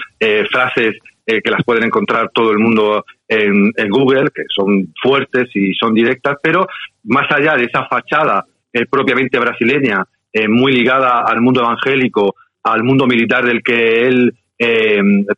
frases 0.50 0.98
que 1.26 1.52
las 1.52 1.64
pueden 1.64 1.86
encontrar 1.86 2.30
todo 2.34 2.52
el 2.52 2.58
mundo 2.58 3.06
en, 3.28 3.72
en, 3.78 3.90
Google, 3.90 4.32
que 4.36 4.44
son 4.54 4.94
fuertes 5.02 5.48
y 5.56 5.74
son 5.76 5.94
directas, 5.94 6.38
pero 6.44 6.68
más 7.06 7.32
allá 7.32 7.56
de 7.56 7.66
esa 7.66 7.86
fachada 7.86 8.44
propiamente 8.90 9.40
brasileña, 9.40 10.04
muy 10.50 10.74
ligada 10.74 11.22
al 11.22 11.40
mundo 11.40 11.62
evangélico, 11.62 12.36
al 12.64 12.84
mundo 12.84 13.06
militar 13.06 13.46
del 13.46 13.62
que 13.64 14.08
él 14.08 14.34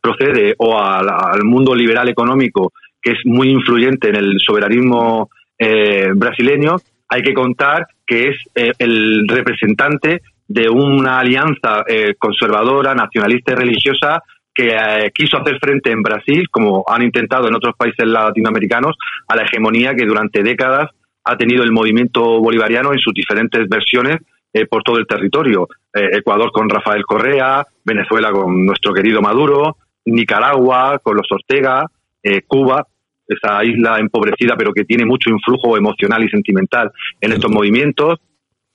procede 0.02 0.54
o 0.58 0.78
al, 0.78 1.44
mundo 1.44 1.74
liberal 1.74 2.10
económico 2.10 2.74
que 3.00 3.12
es 3.12 3.18
muy 3.24 3.48
influyente 3.48 4.10
en 4.10 4.16
el 4.16 4.36
soberanismo 4.38 5.30
brasileño, 6.14 6.76
hay 7.08 7.22
que 7.22 7.32
contar 7.32 7.86
que 8.06 8.28
es 8.28 8.36
el 8.78 9.26
representante 9.26 10.20
de 10.46 10.68
una 10.68 11.20
alianza 11.20 11.84
conservadora, 12.18 12.94
nacionalista 12.94 13.52
y 13.52 13.56
religiosa 13.56 14.22
que 14.54 14.68
eh, 14.68 15.10
quiso 15.12 15.36
hacer 15.38 15.58
frente 15.58 15.90
en 15.90 16.02
Brasil, 16.02 16.48
como 16.50 16.84
han 16.86 17.02
intentado 17.02 17.48
en 17.48 17.56
otros 17.56 17.74
países 17.76 18.06
latinoamericanos, 18.06 18.96
a 19.26 19.36
la 19.36 19.42
hegemonía 19.42 19.94
que 19.94 20.06
durante 20.06 20.42
décadas 20.42 20.90
ha 21.24 21.36
tenido 21.36 21.64
el 21.64 21.72
movimiento 21.72 22.22
bolivariano 22.40 22.92
en 22.92 22.98
sus 22.98 23.12
diferentes 23.12 23.68
versiones 23.68 24.18
eh, 24.54 24.66
por 24.66 24.82
todo 24.82 24.96
el 24.96 25.06
territorio. 25.06 25.68
Eh, 25.92 26.18
Ecuador 26.18 26.50
con 26.50 26.70
Rafael 26.70 27.04
Correa, 27.04 27.66
Venezuela 27.84 28.32
con 28.32 28.64
nuestro 28.64 28.94
querido 28.94 29.20
Maduro, 29.20 29.76
Nicaragua 30.06 30.98
con 31.02 31.16
los 31.16 31.26
Ortega, 31.30 31.86
Cuba, 32.46 32.86
esa 33.28 33.62
isla 33.62 33.98
empobrecida 33.98 34.56
pero 34.56 34.72
que 34.72 34.84
tiene 34.84 35.04
mucho 35.04 35.28
influjo 35.28 35.76
emocional 35.76 36.24
y 36.24 36.30
sentimental 36.30 36.90
en 37.20 37.32
estos 37.32 37.50
movimientos, 37.50 38.18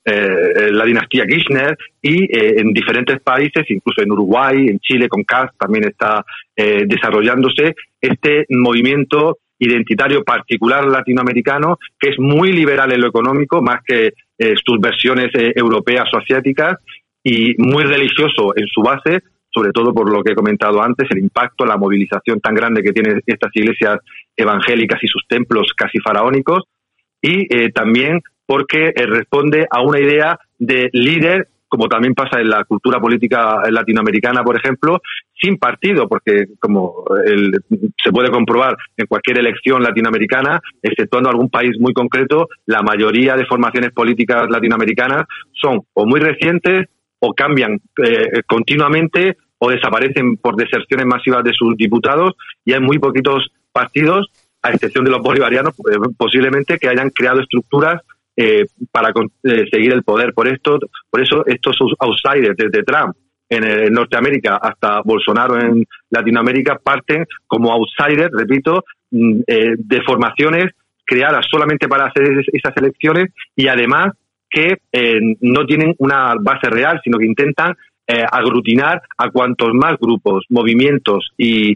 eh, 0.05 0.71
la 0.71 0.85
dinastía 0.85 1.25
Kirchner 1.25 1.77
y 2.01 2.23
eh, 2.23 2.55
en 2.57 2.73
diferentes 2.73 3.21
países, 3.21 3.65
incluso 3.69 4.01
en 4.01 4.11
Uruguay, 4.11 4.67
en 4.67 4.79
Chile, 4.79 5.09
con 5.09 5.23
CAS 5.23 5.51
también 5.57 5.83
está 5.83 6.25
eh, 6.55 6.85
desarrollándose 6.87 7.75
este 7.99 8.45
movimiento 8.49 9.37
identitario 9.59 10.23
particular 10.23 10.85
latinoamericano 10.85 11.77
que 11.99 12.11
es 12.11 12.15
muy 12.17 12.53
liberal 12.53 12.91
en 12.93 13.01
lo 13.01 13.07
económico, 13.07 13.61
más 13.61 13.83
que 13.85 14.13
sus 14.63 14.79
versiones 14.79 15.31
europeas 15.33 16.05
o 16.13 16.17
asiáticas, 16.17 16.77
y 17.23 17.55
muy 17.57 17.83
religioso 17.83 18.53
en 18.55 18.67
su 18.67 18.81
base, 18.81 19.23
sobre 19.51 19.71
todo 19.71 19.93
por 19.93 20.11
lo 20.11 20.23
que 20.23 20.31
he 20.31 20.35
comentado 20.35 20.81
antes, 20.81 21.07
el 21.11 21.19
impacto, 21.19 21.65
la 21.65 21.77
movilización 21.77 22.39
tan 22.39 22.55
grande 22.55 22.81
que 22.81 22.93
tienen 22.93 23.21
estas 23.25 23.51
iglesias 23.53 23.99
evangélicas 24.35 25.03
y 25.03 25.07
sus 25.07 25.27
templos 25.27 25.73
casi 25.75 25.99
faraónicos, 25.99 26.63
y 27.21 27.69
también 27.71 28.21
porque 28.45 28.87
eh, 28.87 29.05
responde 29.05 29.67
a 29.69 29.81
una 29.81 29.99
idea 29.99 30.39
de 30.57 30.89
líder, 30.93 31.49
como 31.69 31.87
también 31.87 32.15
pasa 32.15 32.41
en 32.41 32.49
la 32.49 32.63
cultura 32.65 32.99
política 32.99 33.61
latinoamericana, 33.69 34.43
por 34.43 34.57
ejemplo, 34.57 35.01
sin 35.39 35.57
partido, 35.57 36.09
porque 36.09 36.45
como 36.59 37.05
se 38.03 38.11
puede 38.11 38.31
comprobar 38.31 38.75
en 38.97 39.05
cualquier 39.05 39.39
elección 39.39 39.81
latinoamericana, 39.81 40.59
exceptuando 40.81 41.29
algún 41.29 41.49
país 41.49 41.79
muy 41.79 41.93
concreto, 41.93 42.49
la 42.65 42.81
mayoría 42.81 43.35
de 43.35 43.45
formaciones 43.45 43.91
políticas 43.91 44.49
latinoamericanas 44.49 45.25
son 45.53 45.81
o 45.93 46.05
muy 46.05 46.19
recientes 46.19 46.87
o 47.19 47.33
cambian 47.33 47.79
eh, 48.03 48.41
continuamente 48.47 49.37
o 49.59 49.69
desaparecen 49.69 50.37
por 50.37 50.55
deserciones 50.55 51.05
masivas 51.05 51.43
de 51.43 51.53
sus 51.53 51.75
diputados 51.77 52.33
y 52.65 52.73
hay 52.73 52.79
muy 52.79 52.97
poquitos 52.97 53.51
partidos, 53.71 54.29
a 54.61 54.71
excepción 54.71 55.05
de 55.05 55.11
los 55.11 55.21
bolivarianos, 55.21 55.73
eh, 55.73 55.97
posiblemente 56.17 56.77
que 56.79 56.89
hayan 56.89 57.09
creado 57.11 57.41
estructuras 57.41 58.01
eh, 58.41 58.67
para 58.89 59.09
eh, 59.09 59.65
seguir 59.69 59.91
el 59.91 60.03
poder. 60.03 60.33
Por 60.33 60.47
esto, 60.47 60.79
por 61.09 61.21
eso 61.21 61.43
estos 61.45 61.77
outsiders 61.99 62.55
desde 62.55 62.85
Trump 62.85 63.13
en, 63.49 63.91
Norteamérica 63.91 64.55
hasta 64.55 65.01
Bolsonaro 65.01 65.59
en 65.59 65.85
Latinoamérica 66.09 66.79
parten 66.81 67.25
como 67.45 67.69
outsiders, 67.73 68.31
repito, 68.31 68.85
mm, 69.11 69.41
eh, 69.45 69.73
de 69.77 70.01
formaciones 70.03 70.71
creadas 71.05 71.47
solamente 71.51 71.89
para 71.89 72.05
hacer 72.05 72.29
esas 72.53 72.77
elecciones 72.77 73.33
y 73.57 73.67
además 73.67 74.13
que 74.49 74.77
no 75.41 75.65
tienen 75.65 75.93
una 75.97 76.33
base 76.39 76.69
real, 76.69 77.01
sino 77.03 77.19
que 77.19 77.25
intentan 77.25 77.75
aglutinar 78.31 79.01
a 79.17 79.29
cuantos 79.29 79.73
más 79.73 79.97
grupos, 79.99 80.45
movimientos 80.49 81.31
y 81.37 81.75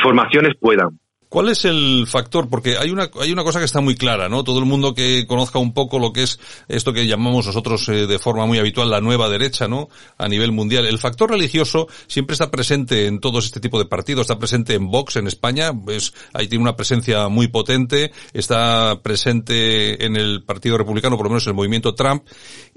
formaciones 0.00 0.54
puedan. 0.60 0.90
¿Cuál 1.36 1.50
es 1.50 1.66
el 1.66 2.06
factor? 2.06 2.48
Porque 2.48 2.78
hay 2.78 2.88
una, 2.88 3.10
hay 3.20 3.30
una 3.30 3.44
cosa 3.44 3.58
que 3.58 3.66
está 3.66 3.82
muy 3.82 3.94
clara, 3.94 4.26
¿no? 4.26 4.42
Todo 4.42 4.58
el 4.58 4.64
mundo 4.64 4.94
que 4.94 5.26
conozca 5.26 5.58
un 5.58 5.74
poco 5.74 5.98
lo 5.98 6.10
que 6.10 6.22
es 6.22 6.40
esto 6.66 6.94
que 6.94 7.06
llamamos 7.06 7.44
nosotros 7.44 7.86
eh, 7.90 8.06
de 8.06 8.18
forma 8.18 8.46
muy 8.46 8.58
habitual 8.58 8.88
la 8.88 9.02
nueva 9.02 9.28
derecha, 9.28 9.68
¿no? 9.68 9.90
A 10.16 10.28
nivel 10.28 10.52
mundial. 10.52 10.86
El 10.86 10.96
factor 10.96 11.28
religioso 11.28 11.88
siempre 12.06 12.32
está 12.32 12.50
presente 12.50 13.04
en 13.04 13.20
todos 13.20 13.44
este 13.44 13.60
tipo 13.60 13.78
de 13.78 13.84
partidos. 13.84 14.22
Está 14.22 14.38
presente 14.38 14.72
en 14.72 14.90
Vox 14.90 15.16
en 15.16 15.26
España, 15.26 15.72
pues 15.74 16.14
ahí 16.32 16.48
tiene 16.48 16.62
una 16.62 16.74
presencia 16.74 17.28
muy 17.28 17.48
potente. 17.48 18.12
Está 18.32 19.02
presente 19.02 20.06
en 20.06 20.16
el 20.16 20.42
Partido 20.42 20.78
Republicano, 20.78 21.18
por 21.18 21.26
lo 21.26 21.30
menos 21.32 21.46
en 21.46 21.50
el 21.50 21.56
movimiento 21.56 21.94
Trump. 21.94 22.22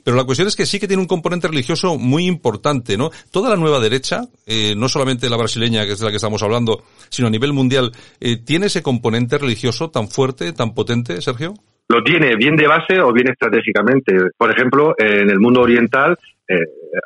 Pero 0.03 0.17
la 0.17 0.25
cuestión 0.25 0.49
es 0.49 0.57
que 0.57 0.65
sí 0.65 0.79
que 0.79 0.87
tiene 0.87 1.01
un 1.01 1.07
componente 1.07 1.47
religioso 1.47 1.97
muy 1.97 2.25
importante, 2.25 2.97
¿no? 2.97 3.09
Toda 3.31 3.49
la 3.49 3.55
nueva 3.55 3.79
derecha, 3.79 4.27
eh, 4.45 4.73
no 4.75 4.89
solamente 4.89 5.29
la 5.29 5.37
brasileña, 5.37 5.85
que 5.85 5.93
es 5.93 5.99
de 5.99 6.05
la 6.05 6.11
que 6.11 6.17
estamos 6.17 6.43
hablando, 6.43 6.83
sino 7.09 7.27
a 7.27 7.31
nivel 7.31 7.53
mundial, 7.53 7.91
eh, 8.19 8.37
¿tiene 8.49 8.65
ese 8.65 8.81
componente 8.81 9.37
religioso 9.37 9.91
tan 9.91 10.07
fuerte, 10.07 10.53
tan 10.53 10.73
potente, 10.73 11.21
Sergio? 11.21 11.53
Lo 11.87 12.01
tiene, 12.01 12.35
bien 12.35 12.55
de 12.55 12.65
base 12.65 12.99
o 12.99 13.13
bien 13.13 13.29
estratégicamente. 13.29 14.11
Por 14.35 14.49
ejemplo, 14.49 14.95
en 14.97 15.29
el 15.29 15.39
mundo 15.39 15.61
oriental, 15.61 16.17
eh, 16.47 16.57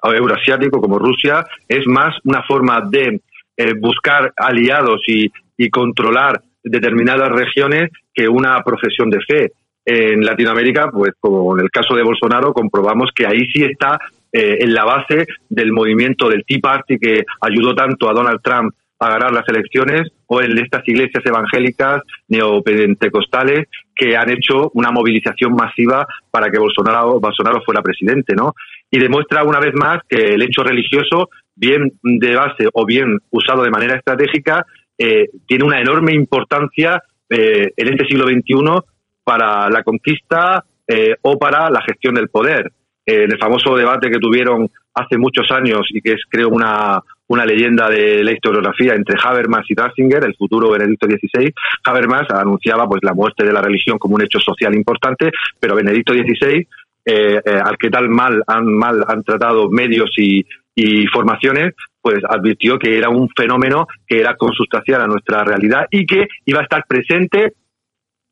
euroasiático 0.02 0.80
como 0.80 0.98
Rusia, 0.98 1.44
es 1.68 1.86
más 1.86 2.16
una 2.24 2.44
forma 2.44 2.80
de 2.90 3.20
eh, 3.58 3.74
buscar 3.78 4.32
aliados 4.38 5.02
y, 5.06 5.30
y 5.58 5.70
controlar 5.70 6.40
determinadas 6.64 7.30
regiones 7.30 7.92
que 8.14 8.26
una 8.26 8.64
profesión 8.64 9.10
de 9.10 9.20
fe 9.28 9.52
en 9.84 10.24
Latinoamérica, 10.24 10.92
pues 10.92 11.12
como 11.20 11.58
en 11.58 11.66
el 11.66 11.72
caso 11.72 11.94
de 11.94 12.04
Bolsonaro, 12.04 12.54
comprobamos 12.54 13.10
que 13.14 13.28
ahí 13.28 13.46
sí 13.54 13.66
está 13.66 14.00
eh, 14.32 14.60
en 14.62 14.74
la 14.74 14.86
base 14.86 15.26
del 15.50 15.74
movimiento 15.74 16.30
del 16.30 16.46
Tea 16.48 16.60
Party 16.62 16.98
que 16.98 17.26
ayudó 17.42 17.76
tanto 17.76 18.10
a 18.10 18.14
Donald 18.14 18.40
Trump 18.42 18.74
a 19.04 19.10
ganar 19.10 19.32
las 19.34 19.48
elecciones 19.50 20.10
o 20.28 20.42
en 20.42 20.58
estas 20.58 20.88
iglesias 20.88 21.24
evangélicas 21.26 22.02
neopentecostales 22.28 23.68
que 23.96 24.16
han 24.16 24.32
hecho 24.32 24.72
una 24.74 24.92
movilización 24.92 25.54
masiva 25.54 26.06
para 26.32 26.50
que 26.50 26.60
Bolsonaro, 26.60 27.20
Bolsonaro 27.20 27.62
fuera 27.64 27.82
presidente, 27.82 28.34
¿no? 28.36 28.54
Y 28.90 29.00
demuestra 29.00 29.44
una 29.44 29.60
vez 29.60 29.74
más 29.74 30.00
que 30.08 30.34
el 30.34 30.42
hecho 30.42 30.64
religioso, 30.64 31.30
bien 31.56 31.92
de 32.02 32.36
base 32.36 32.68
o 32.74 32.86
bien 32.86 33.20
usado 33.30 33.64
de 33.64 33.72
manera 33.72 33.98
estratégica, 33.98 34.66
eh, 34.98 35.30
tiene 35.48 35.66
una 35.66 35.82
enorme 35.82 36.14
importancia 36.14 37.02
eh, 37.30 37.72
en 37.76 37.88
este 37.88 38.06
siglo 38.06 38.26
XXI 38.26 38.80
para 39.24 39.70
la 39.70 39.84
conquista 39.84 40.64
eh, 40.88 41.16
o 41.22 41.38
para 41.38 41.70
la 41.70 41.82
gestión 41.82 42.16
del 42.16 42.30
poder. 42.30 42.72
en 43.06 43.32
el 43.32 43.38
famoso 43.38 43.76
debate 43.76 44.10
que 44.10 44.20
tuvieron 44.20 44.70
hace 44.94 45.18
muchos 45.18 45.52
años 45.52 45.82
y 45.90 46.02
que 46.02 46.14
es 46.14 46.22
creo 46.30 46.50
una, 46.50 47.02
una 47.28 47.46
leyenda 47.46 47.90
de 47.90 48.24
la 48.24 48.32
historiografía 48.32 48.94
entre 48.94 49.18
Habermas 49.22 49.66
y 49.70 49.76
Ratzinger, 49.76 50.24
el 50.26 50.36
futuro 50.36 50.72
Benedicto 50.72 51.08
XVI. 51.08 51.54
Habermas 51.86 52.30
anunciaba 52.30 52.88
pues 52.88 53.02
la 53.04 53.14
muerte 53.14 53.46
de 53.46 53.54
la 53.54 53.62
religión 53.62 53.98
como 53.98 54.16
un 54.16 54.24
hecho 54.24 54.40
social 54.40 54.76
importante, 54.76 55.32
pero 55.60 55.76
Benedicto 55.76 56.14
XVI, 56.14 56.68
eh, 57.06 57.42
eh, 57.46 57.62
al 57.64 57.78
que 57.78 57.90
tal 57.90 58.10
mal 58.10 58.44
han, 58.48 58.66
mal 58.66 59.04
han 59.08 59.24
tratado 59.24 59.70
medios 59.70 60.12
y, 60.18 60.46
y 60.76 61.08
formaciones, 61.08 61.74
pues 62.02 62.20
advirtió 62.28 62.78
que 62.78 62.98
era 62.98 63.10
un 63.10 63.30
fenómeno 63.36 63.88
que 64.06 64.20
era 64.20 64.36
consustancial 64.36 65.02
a 65.02 65.08
nuestra 65.08 65.44
realidad 65.44 65.88
y 65.90 66.06
que 66.06 66.28
iba 66.46 66.60
a 66.60 66.64
estar 66.64 66.86
presente 66.88 67.54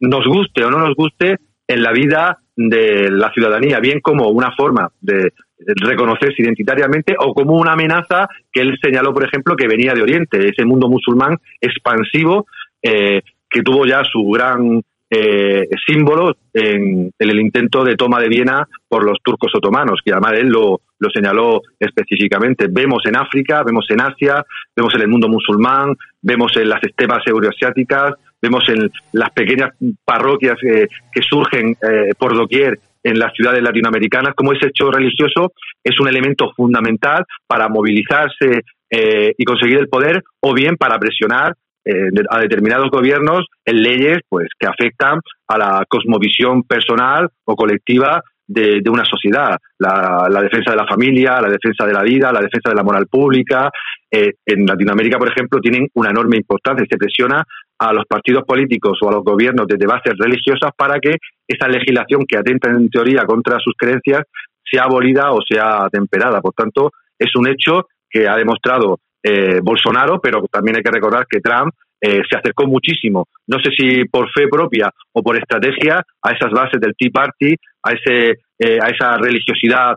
nos 0.02 0.26
guste 0.26 0.66
o 0.66 0.72
no 0.72 0.80
nos 0.80 0.96
guste 0.96 1.38
en 1.68 1.84
la 1.84 1.92
vida 1.92 2.40
de 2.56 3.10
la 3.10 3.32
ciudadanía, 3.32 3.80
bien 3.80 4.02
como 4.02 4.30
una 4.30 4.52
forma 4.56 4.92
de 5.00 5.32
reconocerse 5.66 6.42
identitariamente 6.42 7.16
o 7.20 7.34
como 7.34 7.56
una 7.56 7.74
amenaza 7.74 8.28
que 8.52 8.62
él 8.62 8.78
señaló, 8.82 9.14
por 9.14 9.26
ejemplo, 9.26 9.56
que 9.56 9.68
venía 9.68 9.94
de 9.94 10.02
Oriente, 10.02 10.40
ese 10.48 10.66
mundo 10.66 10.88
musulmán 10.88 11.38
expansivo 11.60 12.48
eh, 12.82 13.22
que 13.50 13.62
tuvo 13.62 13.86
ya 13.86 14.02
su 14.04 14.24
gran 14.30 14.82
eh, 15.10 15.68
símbolo 15.86 16.38
en, 16.54 17.12
el 17.20 17.40
intento 17.40 17.84
de 17.84 17.96
toma 17.96 18.22
de 18.22 18.30
Viena 18.30 18.66
por 18.88 19.04
los 19.04 19.18
turcos 19.22 19.52
otomanos, 19.54 20.00
que 20.04 20.14
además 20.14 20.34
él 20.40 20.48
lo, 20.48 20.80
señaló 21.14 21.62
específicamente. 21.78 22.68
Vemos 22.70 23.04
en 23.06 23.18
África, 23.18 23.62
vemos 23.64 23.86
en 23.90 24.02
Asia, 24.02 24.46
vemos 24.76 24.96
en 24.96 25.02
el 25.02 25.08
mundo 25.10 25.28
musulmán, 25.28 25.96
vemos 26.22 26.56
en 26.56 26.70
las 26.70 26.82
estepas 26.84 27.24
euroasiáticas, 27.28 28.14
vemos 28.42 28.64
en 28.70 28.90
las 29.12 29.30
pequeñas 29.32 29.72
parroquias 30.06 30.58
que 30.62 31.22
surgen 31.22 31.76
eh, 31.82 32.14
por 32.18 32.36
doquier 32.36 32.80
en 33.04 33.20
las 33.20 33.34
ciudades 33.34 33.62
latinoamericanas, 33.64 34.36
como 34.36 34.54
ese 34.54 34.68
hecho 34.68 34.92
religioso 34.92 35.54
es 35.84 36.00
un 36.00 36.08
elemento 36.08 36.52
fundamental 36.56 37.26
para 37.48 37.68
movilizarse 37.68 38.62
eh, 38.90 39.34
y 39.38 39.44
conseguir 39.44 39.80
el 39.80 39.90
poder, 39.90 40.24
o 40.42 40.54
bien 40.54 40.76
para 40.78 41.00
presionar 41.00 41.56
eh, 41.84 42.10
a 42.30 42.40
determinados 42.40 42.90
gobiernos 42.92 43.48
en 43.66 43.82
leyes 43.82 44.20
pues 44.30 44.48
que 44.60 44.68
afectan 44.68 45.20
a 45.48 45.58
la 45.58 45.86
cosmovisión 45.88 46.64
personal 46.64 47.30
o 47.44 47.56
colectiva 47.56 48.22
de, 48.48 48.82
una 48.90 49.06
sociedad. 49.06 49.58
La, 49.80 50.28
defensa 50.42 50.72
de 50.72 50.78
la 50.78 50.88
familia, 50.88 51.42
la 51.42 51.50
defensa 51.50 51.86
de 51.86 51.94
la 51.94 52.04
vida, 52.04 52.32
la 52.32 52.42
defensa 52.42 52.70
de 52.70 52.76
la 52.76 52.84
moral 52.84 53.08
pública. 53.08 53.70
en 54.12 54.66
Latinoamérica, 54.66 55.18
por 55.18 55.30
ejemplo, 55.30 55.60
tienen 55.60 55.88
una 55.94 56.10
enorme 56.10 56.38
importancia 56.38 56.86
se 56.90 56.98
presiona 56.98 57.44
a 57.80 57.94
los 57.94 58.06
partidos 58.06 58.44
políticos 58.46 59.00
o 59.02 59.10
a 59.10 59.14
los 59.14 59.24
gobiernos 59.24 59.66
desde 59.68 59.88
bases 59.88 60.14
religiosas 60.18 60.72
para 60.78 61.00
que 61.00 61.16
esa 61.48 61.68
legislación 61.68 62.26
que 62.28 62.38
atenta 62.38 62.70
en 62.70 62.90
teoría 62.90 63.24
contra 63.26 63.58
sus 63.60 63.74
creencias 63.78 64.24
sea 64.64 64.84
abolida 64.84 65.32
o 65.32 65.40
sea 65.42 65.88
temperada. 65.92 66.42
Por 66.42 66.54
tanto, 66.54 66.92
es 67.18 67.36
un 67.36 67.48
hecho 67.48 67.88
que 68.10 68.28
ha 68.28 68.36
demostrado 68.36 69.00
eh, 69.24 69.60
Bolsonaro, 69.62 70.20
pero 70.22 70.44
también 70.52 70.78
hay 70.78 70.84
que 70.84 70.92
recordar 70.92 71.26
que 71.30 71.40
Trump 71.40 71.74
eh, 72.00 72.22
se 72.28 72.38
acercó 72.38 72.66
muchísimo, 72.66 73.28
no 73.46 73.60
sé 73.60 73.70
si 73.78 74.06
por 74.06 74.32
fe 74.32 74.48
propia 74.48 74.90
o 75.14 75.22
por 75.22 75.38
estrategia, 75.38 76.04
a 76.24 76.32
esas 76.32 76.52
bases 76.52 76.82
del 76.82 76.96
Tea 76.98 77.12
Party, 77.14 77.56
a, 77.84 77.92
ese, 77.92 78.40
eh, 78.60 78.80
a 78.82 78.88
esa 78.90 79.18
religiosidad 79.18 79.96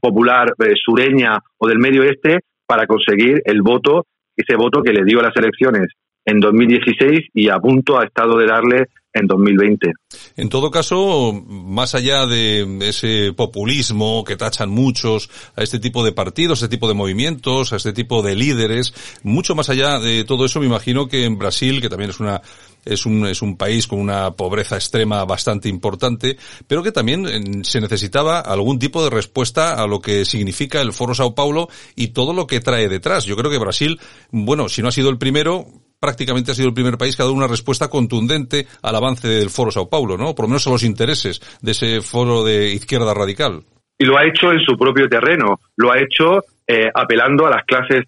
popular 0.00 0.54
sureña 0.82 1.38
o 1.58 1.68
del 1.68 1.78
Medio 1.78 2.00
Oeste 2.00 2.38
para 2.66 2.86
conseguir 2.86 3.42
el 3.44 3.60
voto, 3.60 4.06
ese 4.34 4.56
voto 4.56 4.82
que 4.82 4.92
le 4.92 5.04
dio 5.04 5.20
a 5.20 5.24
las 5.24 5.36
elecciones 5.36 5.88
en 6.24 6.40
2016 6.40 7.28
y 7.34 7.48
a 7.50 7.58
punto 7.58 7.98
ha 7.98 8.04
estado 8.04 8.38
de 8.38 8.46
darle 8.46 8.86
en 9.12 9.26
2020. 9.26 9.92
En 10.36 10.48
todo 10.48 10.70
caso, 10.70 11.32
más 11.32 11.94
allá 11.94 12.26
de 12.26 12.78
ese 12.82 13.32
populismo 13.32 14.24
que 14.24 14.36
tachan 14.36 14.70
muchos 14.70 15.30
a 15.56 15.62
este 15.62 15.78
tipo 15.78 16.04
de 16.04 16.12
partidos, 16.12 16.62
a 16.62 16.66
este 16.66 16.76
tipo 16.76 16.88
de 16.88 16.94
movimientos, 16.94 17.72
a 17.72 17.76
este 17.76 17.92
tipo 17.92 18.22
de 18.22 18.36
líderes, 18.36 18.94
mucho 19.22 19.54
más 19.54 19.68
allá 19.68 19.98
de 19.98 20.24
todo 20.24 20.44
eso, 20.44 20.60
me 20.60 20.66
imagino 20.66 21.08
que 21.08 21.24
en 21.24 21.38
Brasil, 21.38 21.80
que 21.80 21.88
también 21.88 22.10
es 22.10 22.20
una 22.20 22.42
es 22.84 23.06
un, 23.06 23.26
es 23.26 23.42
un 23.42 23.56
país 23.56 23.86
con 23.86 23.98
una 23.98 24.32
pobreza 24.32 24.76
extrema 24.76 25.24
bastante 25.24 25.68
importante, 25.68 26.38
pero 26.66 26.82
que 26.82 26.92
también 26.92 27.64
se 27.64 27.80
necesitaba 27.80 28.40
algún 28.40 28.78
tipo 28.78 29.02
de 29.04 29.10
respuesta 29.10 29.74
a 29.74 29.86
lo 29.86 30.00
que 30.00 30.24
significa 30.24 30.80
el 30.80 30.92
Foro 30.92 31.14
Sao 31.14 31.34
Paulo 31.34 31.68
y 31.94 32.08
todo 32.08 32.32
lo 32.32 32.46
que 32.46 32.60
trae 32.60 32.88
detrás. 32.88 33.24
Yo 33.24 33.36
creo 33.36 33.50
que 33.50 33.58
Brasil, 33.58 34.00
bueno, 34.30 34.68
si 34.68 34.82
no 34.82 34.88
ha 34.88 34.92
sido 34.92 35.10
el 35.10 35.18
primero, 35.18 35.66
prácticamente 36.00 36.50
ha 36.50 36.54
sido 36.54 36.68
el 36.68 36.74
primer 36.74 36.96
país 36.96 37.14
que 37.14 37.22
ha 37.22 37.26
dado 37.26 37.36
una 37.36 37.46
respuesta 37.46 37.88
contundente 37.88 38.66
al 38.82 38.96
avance 38.96 39.28
del 39.28 39.50
Foro 39.50 39.70
Sao 39.70 39.88
Paulo, 39.88 40.16
¿no? 40.16 40.34
Por 40.34 40.46
lo 40.46 40.48
menos 40.48 40.66
a 40.66 40.70
los 40.70 40.82
intereses 40.82 41.40
de 41.60 41.72
ese 41.72 42.00
foro 42.00 42.42
de 42.42 42.72
izquierda 42.72 43.12
radical. 43.12 43.62
Y 43.98 44.06
lo 44.06 44.16
ha 44.16 44.24
hecho 44.24 44.50
en 44.50 44.60
su 44.60 44.78
propio 44.78 45.08
terreno, 45.08 45.60
lo 45.76 45.92
ha 45.92 45.98
hecho 45.98 46.42
eh, 46.66 46.90
apelando 46.92 47.46
a 47.46 47.50
las 47.50 47.64
clases 47.66 48.04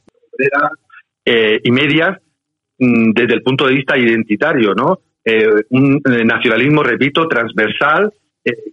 eh, 1.25 1.61
y 1.63 1.71
medias 1.71 2.19
mm, 2.79 3.13
desde 3.13 3.35
el 3.35 3.43
punto 3.43 3.67
de 3.67 3.75
vista 3.75 3.99
identitario, 3.99 4.75
¿no? 4.75 5.01
Eh, 5.25 5.47
un 5.71 6.01
nacionalismo, 6.25 6.83
repito, 6.83 7.29
transversal 7.29 8.13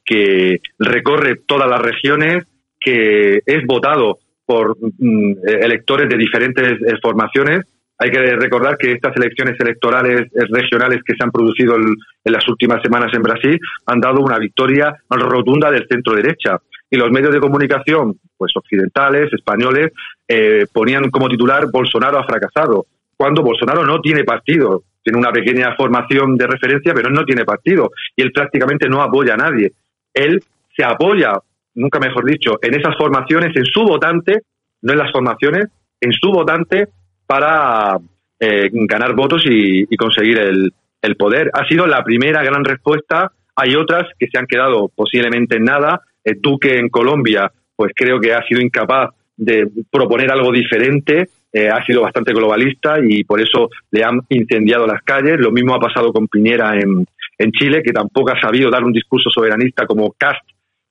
que 0.03 0.57
recorre 0.79 1.41
todas 1.45 1.69
las 1.69 1.79
regiones, 1.79 2.43
que 2.79 3.43
es 3.45 3.65
votado 3.67 4.17
por 4.43 4.75
mm, 4.79 5.33
electores 5.61 6.09
de 6.09 6.17
diferentes 6.17 6.79
formaciones 7.03 7.67
hay 8.01 8.11
que 8.11 8.35
recordar 8.37 8.77
que 8.77 8.93
estas 8.93 9.15
elecciones 9.17 9.59
electorales 9.59 10.29
regionales 10.33 11.01
que 11.05 11.15
se 11.15 11.23
han 11.23 11.31
producido 11.31 11.75
en 11.75 12.31
las 12.31 12.47
últimas 12.47 12.81
semanas 12.81 13.13
en 13.13 13.21
Brasil 13.21 13.59
han 13.87 13.99
dado 13.99 14.21
una 14.21 14.39
victoria 14.39 14.95
rotunda 15.09 15.69
del 15.69 15.85
centro 15.85 16.15
derecha. 16.15 16.57
Y 16.89 16.95
los 16.95 17.11
medios 17.11 17.33
de 17.33 17.41
comunicación, 17.41 18.17
pues 18.37 18.53
occidentales, 18.55 19.31
españoles, 19.33 19.91
eh, 20.25 20.65
ponían 20.71 21.09
como 21.11 21.27
titular 21.27 21.69
Bolsonaro 21.69 22.19
ha 22.19 22.23
fracasado, 22.23 22.85
cuando 23.17 23.43
Bolsonaro 23.43 23.85
no 23.85 23.99
tiene 23.99 24.23
partido. 24.23 24.83
Tiene 25.03 25.19
una 25.19 25.31
pequeña 25.31 25.75
formación 25.75 26.37
de 26.37 26.47
referencia, 26.47 26.93
pero 26.93 27.09
no 27.09 27.25
tiene 27.25 27.43
partido. 27.43 27.91
Y 28.15 28.21
él 28.21 28.31
prácticamente 28.31 28.87
no 28.87 29.01
apoya 29.01 29.33
a 29.33 29.37
nadie. 29.37 29.71
Él 30.13 30.41
se 30.75 30.85
apoya, 30.85 31.33
nunca 31.75 31.99
mejor 31.99 32.25
dicho, 32.25 32.59
en 32.61 32.75
esas 32.75 32.95
formaciones, 32.97 33.55
en 33.55 33.65
su 33.65 33.83
votante, 33.83 34.41
no 34.81 34.93
en 34.93 34.99
las 34.99 35.11
formaciones, 35.11 35.67
en 35.99 36.13
su 36.13 36.31
votante 36.31 36.87
para 37.29 37.99
eh, 38.39 38.71
ganar 38.71 39.13
votos 39.13 39.43
y, 39.45 39.85
conseguir 39.97 40.39
el, 40.39 41.15
poder. 41.15 41.51
Ha 41.53 41.67
sido 41.67 41.85
la 41.85 42.03
primera 42.03 42.41
gran 42.41 42.65
respuesta. 42.65 43.31
Hay 43.55 43.75
otras 43.75 44.07
que 44.17 44.27
se 44.27 44.39
han 44.39 44.47
quedado 44.47 44.89
posiblemente 44.89 45.57
en 45.57 45.65
nada. 45.65 46.01
Eh, 46.23 46.33
Duque 46.41 46.79
en 46.79 46.89
Colombia, 46.89 47.51
pues 47.75 47.91
creo 47.95 48.19
que 48.19 48.33
ha 48.33 48.41
sido 48.47 48.61
incapaz 48.61 49.11
de 49.37 49.69
proponer 49.91 50.31
algo 50.31 50.51
diferente. 50.51 51.29
Eh, 51.53 51.69
ha 51.69 51.85
sido 51.85 52.01
bastante 52.01 52.33
globalista 52.33 52.97
y 52.99 53.23
por 53.23 53.39
eso 53.39 53.69
le 53.91 54.03
han 54.03 54.21
incendiado 54.29 54.87
las 54.87 55.03
calles. 55.03 55.39
Lo 55.39 55.51
mismo 55.51 55.75
ha 55.75 55.79
pasado 55.79 56.11
con 56.11 56.27
Piñera 56.27 56.79
en, 56.79 57.05
Chile, 57.51 57.83
que 57.83 57.93
tampoco 57.93 58.31
ha 58.31 58.41
sabido 58.41 58.71
dar 58.71 58.83
un 58.83 58.91
discurso 58.91 59.29
soberanista 59.29 59.85
como 59.85 60.13
Cast, 60.17 60.41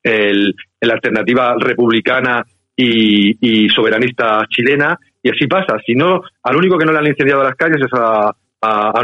el, 0.05 0.55
la 0.81 0.95
alternativa 0.95 1.57
republicana 1.59 2.47
y 2.77 3.69
soberanista 3.71 4.47
chilena. 4.49 4.97
Y 5.29 5.31
así 5.31 5.47
pasa. 5.47 5.77
Si 5.85 5.95
no, 5.95 6.23
al 6.43 6.57
único 6.57 6.79
que 6.79 6.87
no 6.87 6.93
le 6.93 7.01
han 7.01 7.07
incendiado 7.07 7.43
las 7.43 7.55
calles 7.55 7.85
es 7.85 7.93
a, 7.93 8.33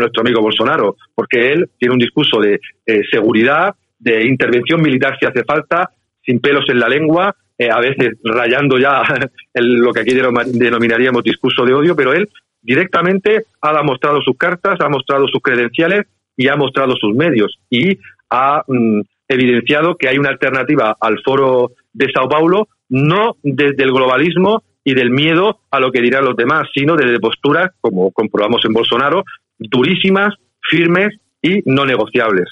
nuestro 0.00 0.22
amigo 0.22 0.40
Bolsonaro, 0.40 0.96
porque 1.14 1.52
él 1.52 1.68
tiene 1.78 1.92
un 1.92 2.00
discurso 2.00 2.40
de 2.40 2.58
eh, 2.86 3.02
seguridad, 3.10 3.74
de 3.98 4.26
intervención 4.26 4.80
militar 4.80 5.16
si 5.20 5.26
hace 5.26 5.44
falta, 5.44 5.90
sin 6.24 6.40
pelos 6.40 6.64
en 6.68 6.80
la 6.80 6.88
lengua, 6.88 7.36
eh, 7.56 7.68
a 7.70 7.78
veces 7.78 8.18
rayando 8.24 8.78
ya 8.78 9.02
lo 9.54 9.92
que 9.92 10.00
aquí 10.00 10.14
denominaríamos 10.14 11.22
discurso 11.22 11.64
de 11.64 11.74
odio, 11.74 11.94
pero 11.94 12.14
él 12.14 12.28
directamente 12.62 13.44
ha 13.60 13.82
mostrado 13.82 14.22
sus 14.22 14.36
cartas, 14.36 14.80
ha 14.80 14.88
mostrado 14.88 15.28
sus 15.28 15.42
credenciales 15.42 16.06
y 16.36 16.48
ha 16.48 16.56
mostrado 16.56 16.96
sus 16.96 17.14
medios 17.14 17.58
y 17.68 17.98
ha 18.30 18.64
mm, 18.66 19.02
evidenciado 19.28 19.96
que 19.96 20.08
hay 20.08 20.16
una 20.16 20.30
alternativa 20.30 20.96
al 20.98 21.20
foro 21.22 21.72
de 21.92 22.10
Sao 22.12 22.28
Paulo, 22.28 22.68
no 22.88 23.36
desde 23.42 23.84
el 23.84 23.92
globalismo, 23.92 24.64
y 24.84 24.94
del 24.94 25.10
miedo 25.10 25.60
a 25.70 25.80
lo 25.80 25.90
que 25.90 26.02
dirán 26.02 26.24
los 26.24 26.36
demás, 26.36 26.68
sino 26.74 26.94
desde 26.94 27.18
posturas, 27.18 27.72
como 27.80 28.12
comprobamos 28.12 28.62
en 28.64 28.74
Bolsonaro, 28.74 29.24
durísimas, 29.58 30.34
firmes 30.60 31.14
y 31.42 31.60
no 31.64 31.84
negociables. 31.84 32.48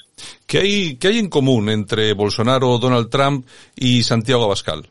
¿Qué 0.47 0.57
hay, 0.59 0.97
qué 0.97 1.09
hay 1.09 1.19
en 1.19 1.29
común 1.29 1.69
entre 1.69 2.13
Bolsonaro, 2.13 2.77
Donald 2.79 3.09
Trump 3.09 3.45
y 3.75 4.03
Santiago 4.03 4.45
Abascal? 4.45 4.87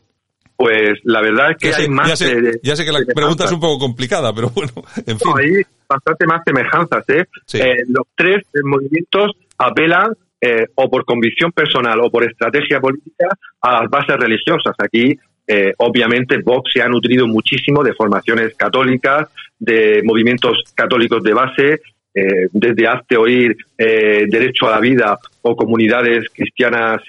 Pues 0.55 0.99
la 1.03 1.21
verdad 1.21 1.51
es 1.51 1.57
que 1.57 1.73
hay 1.75 1.89
más. 1.89 2.07
Ya 2.07 2.15
sé, 2.15 2.35
ya 2.61 2.75
sé, 2.75 2.85
que 2.85 2.91
la 2.91 2.99
pregunta 3.13 3.45
es 3.45 3.51
un 3.51 3.59
poco 3.59 3.79
complicada, 3.79 4.33
pero 4.33 4.49
bueno, 4.49 4.71
en 5.05 5.19
fin. 5.19 5.31
hay 5.37 5.61
bastante 5.87 6.25
más 6.25 6.41
semejanzas. 6.45 7.03
¿eh? 7.09 7.25
¿eh? 7.53 7.83
los 7.87 8.07
tres 8.15 8.45
movimientos 8.63 9.31
apelan 9.57 10.13
eh, 10.39 10.65
o 10.75 10.89
por 10.89 11.05
convicción 11.05 11.51
personal 11.51 11.99
o 12.01 12.09
por 12.09 12.23
estrategia 12.23 12.79
política 12.79 13.27
a 13.61 13.81
las 13.81 13.89
bases 13.89 14.15
religiosas. 14.17 14.75
Aquí 14.77 15.17
eh, 15.47 15.73
obviamente 15.77 16.37
Vox 16.43 16.71
se 16.73 16.81
ha 16.81 16.87
nutrido 16.87 17.27
muchísimo 17.27 17.83
de 17.83 17.93
formaciones 17.93 18.55
católicas, 18.55 19.29
de 19.59 20.01
movimientos 20.03 20.73
católicos 20.75 21.21
de 21.23 21.33
base, 21.33 21.81
eh, 22.15 22.47
desde 22.51 22.87
hazte 22.87 23.17
oír 23.17 23.55
eh, 23.77 24.25
derecho 24.27 24.67
a 24.67 24.71
la 24.71 24.79
vida 24.79 25.17
o 25.41 25.55
comunidades 25.55 26.25
cristianas 26.33 27.01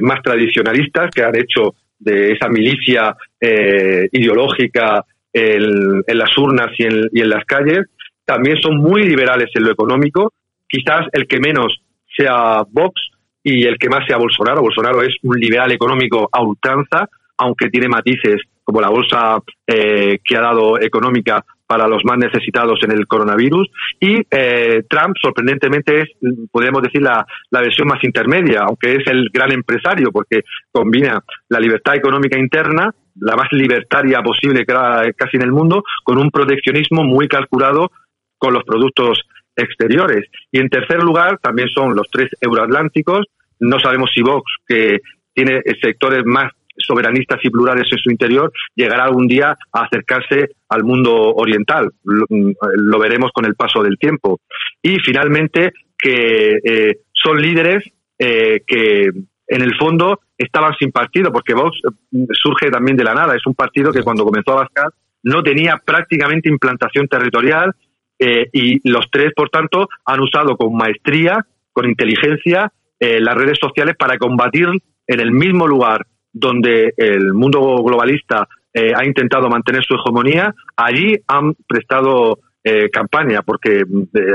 más 0.00 0.20
tradicionalistas 0.22 1.08
que 1.14 1.22
han 1.22 1.36
hecho 1.36 1.76
de 2.00 2.32
esa 2.32 2.48
milicia 2.48 3.14
ideológica 3.40 5.04
en, 5.32 6.02
las 6.08 6.36
urnas 6.36 6.72
y 6.76 6.82
en, 6.82 7.08
y 7.12 7.20
en 7.20 7.30
las 7.30 7.44
calles. 7.44 7.86
También 8.24 8.60
son 8.60 8.78
muy 8.78 9.04
liberales 9.04 9.50
en 9.54 9.62
lo 9.62 9.70
económico. 9.70 10.32
Quizás 10.68 11.06
el 11.12 11.28
que 11.28 11.38
menos 11.38 11.80
sea 12.16 12.64
Vox 12.68 13.00
y 13.42 13.64
el 13.64 13.78
que 13.78 13.88
más 13.88 14.06
sea 14.06 14.18
Bolsonaro. 14.18 14.62
Bolsonaro 14.62 15.02
es 15.02 15.14
un 15.22 15.38
liberal 15.38 15.72
económico 15.72 16.28
a 16.30 16.42
ultranza, 16.42 17.08
aunque 17.38 17.70
tiene 17.70 17.88
matices 17.88 18.42
como 18.64 18.80
la 18.80 18.90
bolsa 18.90 19.38
eh, 19.66 20.18
que 20.22 20.36
ha 20.36 20.42
dado 20.42 20.78
económica 20.78 21.42
para 21.66 21.86
los 21.86 22.02
más 22.04 22.18
necesitados 22.18 22.80
en 22.82 22.92
el 22.92 23.06
coronavirus. 23.06 23.68
Y 24.00 24.20
eh, 24.30 24.82
Trump, 24.88 25.14
sorprendentemente, 25.20 26.02
es, 26.02 26.08
podríamos 26.50 26.82
decir, 26.82 27.02
la, 27.02 27.26
la, 27.50 27.60
versión 27.60 27.88
más 27.88 28.02
intermedia, 28.02 28.64
aunque 28.66 28.94
es 28.94 29.06
el 29.06 29.28
gran 29.32 29.52
empresario, 29.52 30.10
porque 30.10 30.42
combina 30.72 31.22
la 31.48 31.60
libertad 31.60 31.94
económica 31.94 32.38
interna, 32.38 32.90
la 33.20 33.36
más 33.36 33.48
libertaria 33.52 34.20
posible 34.22 34.64
casi 34.66 35.36
en 35.36 35.42
el 35.42 35.52
mundo, 35.52 35.82
con 36.04 36.18
un 36.18 36.30
proteccionismo 36.30 37.04
muy 37.04 37.28
calculado 37.28 37.90
con 38.38 38.54
los 38.54 38.64
productos 38.64 39.20
exteriores. 39.56 40.24
Y 40.52 40.60
en 40.60 40.68
tercer 40.68 41.02
lugar, 41.02 41.38
también 41.42 41.68
son 41.68 41.94
los 41.94 42.08
tres 42.10 42.30
euroatlánticos. 42.40 43.26
No 43.60 43.78
sabemos 43.78 44.10
si 44.14 44.22
Vox, 44.22 44.44
que 44.66 44.98
tiene 45.34 45.60
sectores 45.82 46.22
más 46.24 46.52
soberanistas 46.88 47.38
y 47.42 47.50
plurales 47.50 47.86
en 47.92 47.98
su 47.98 48.10
interior, 48.10 48.50
llegará 48.74 49.04
algún 49.04 49.28
día 49.28 49.56
a 49.72 49.80
acercarse 49.82 50.50
al 50.68 50.84
mundo 50.84 51.34
oriental. 51.34 51.90
Lo, 52.02 52.26
mm, 52.28 53.00
veremos 53.00 53.30
con 53.32 53.44
el 53.44 53.54
paso 53.54 53.82
del 53.82 53.98
tiempo. 53.98 54.40
Y 54.82 54.98
finalmente, 55.00 55.72
que 55.96 56.58
eh, 56.64 56.98
son 57.12 57.40
líderes 57.40 57.84
eh, 58.18 58.62
que 58.66 59.10
en 59.50 59.62
el 59.62 59.76
fondo 59.76 60.20
estaban 60.36 60.74
sin 60.78 60.90
partido, 60.92 61.32
porque 61.32 61.54
Vox 61.54 61.78
mm, 62.10 62.24
surge 62.32 62.70
también 62.70 62.96
de 62.96 63.04
la 63.04 63.14
nada. 63.14 63.34
Es 63.34 63.46
un 63.46 63.54
partido 63.54 63.92
que 63.92 64.02
cuando 64.02 64.24
comenzó 64.24 64.52
a 64.52 64.62
bascar 64.62 64.88
no 65.22 65.42
tenía 65.42 65.80
prácticamente 65.84 66.48
implantación 66.48 67.08
territorial 67.08 67.74
eh, 68.18 68.48
y 68.52 68.88
los 68.88 69.06
tres, 69.10 69.32
por 69.34 69.50
tanto, 69.50 69.88
han 70.04 70.20
usado 70.20 70.56
con 70.56 70.74
maestría, 70.74 71.44
con 71.72 71.88
inteligencia, 71.88 72.72
las 73.00 73.36
redes 73.36 73.58
sociales 73.60 73.94
para 73.96 74.18
combatir 74.18 74.66
en 75.06 75.20
el 75.20 75.30
mismo 75.30 75.68
lugar 75.68 76.04
donde 76.38 76.92
el 76.96 77.32
mundo 77.34 77.60
globalista 77.82 78.48
eh, 78.72 78.92
ha 78.94 79.04
intentado 79.04 79.48
mantener 79.48 79.82
su 79.84 79.94
hegemonía, 79.94 80.54
allí 80.76 81.14
han 81.26 81.54
prestado 81.66 82.38
eh, 82.62 82.90
campaña, 82.90 83.42
porque 83.42 83.84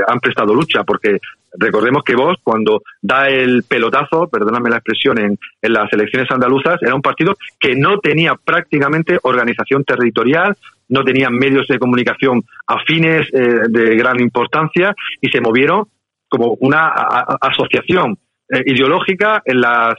han 0.08 0.20
prestado 0.20 0.54
lucha, 0.54 0.82
porque 0.82 1.18
recordemos 1.56 2.02
que 2.02 2.16
vos, 2.16 2.36
cuando 2.42 2.82
da 3.00 3.28
el 3.28 3.62
pelotazo, 3.62 4.28
perdóname 4.28 4.70
la 4.70 4.76
expresión, 4.76 5.18
en, 5.18 5.38
las 5.62 5.92
elecciones 5.92 6.30
andaluzas, 6.30 6.82
era 6.82 6.94
un 6.94 7.02
partido 7.02 7.36
que 7.60 7.76
no 7.76 7.98
tenía 7.98 8.34
prácticamente 8.34 9.18
organización 9.22 9.84
territorial, 9.84 10.56
no 10.88 11.04
tenían 11.04 11.34
medios 11.34 11.66
de 11.68 11.78
comunicación 11.78 12.42
afines 12.66 13.28
eh, 13.32 13.68
de 13.68 13.96
gran 13.96 14.20
importancia 14.20 14.94
y 15.20 15.28
se 15.28 15.40
movieron 15.40 15.84
como 16.28 16.56
una 16.60 16.88
asociación 17.40 18.18
eh, 18.50 18.62
ideológica 18.66 19.42
en 19.44 19.60
las, 19.60 19.94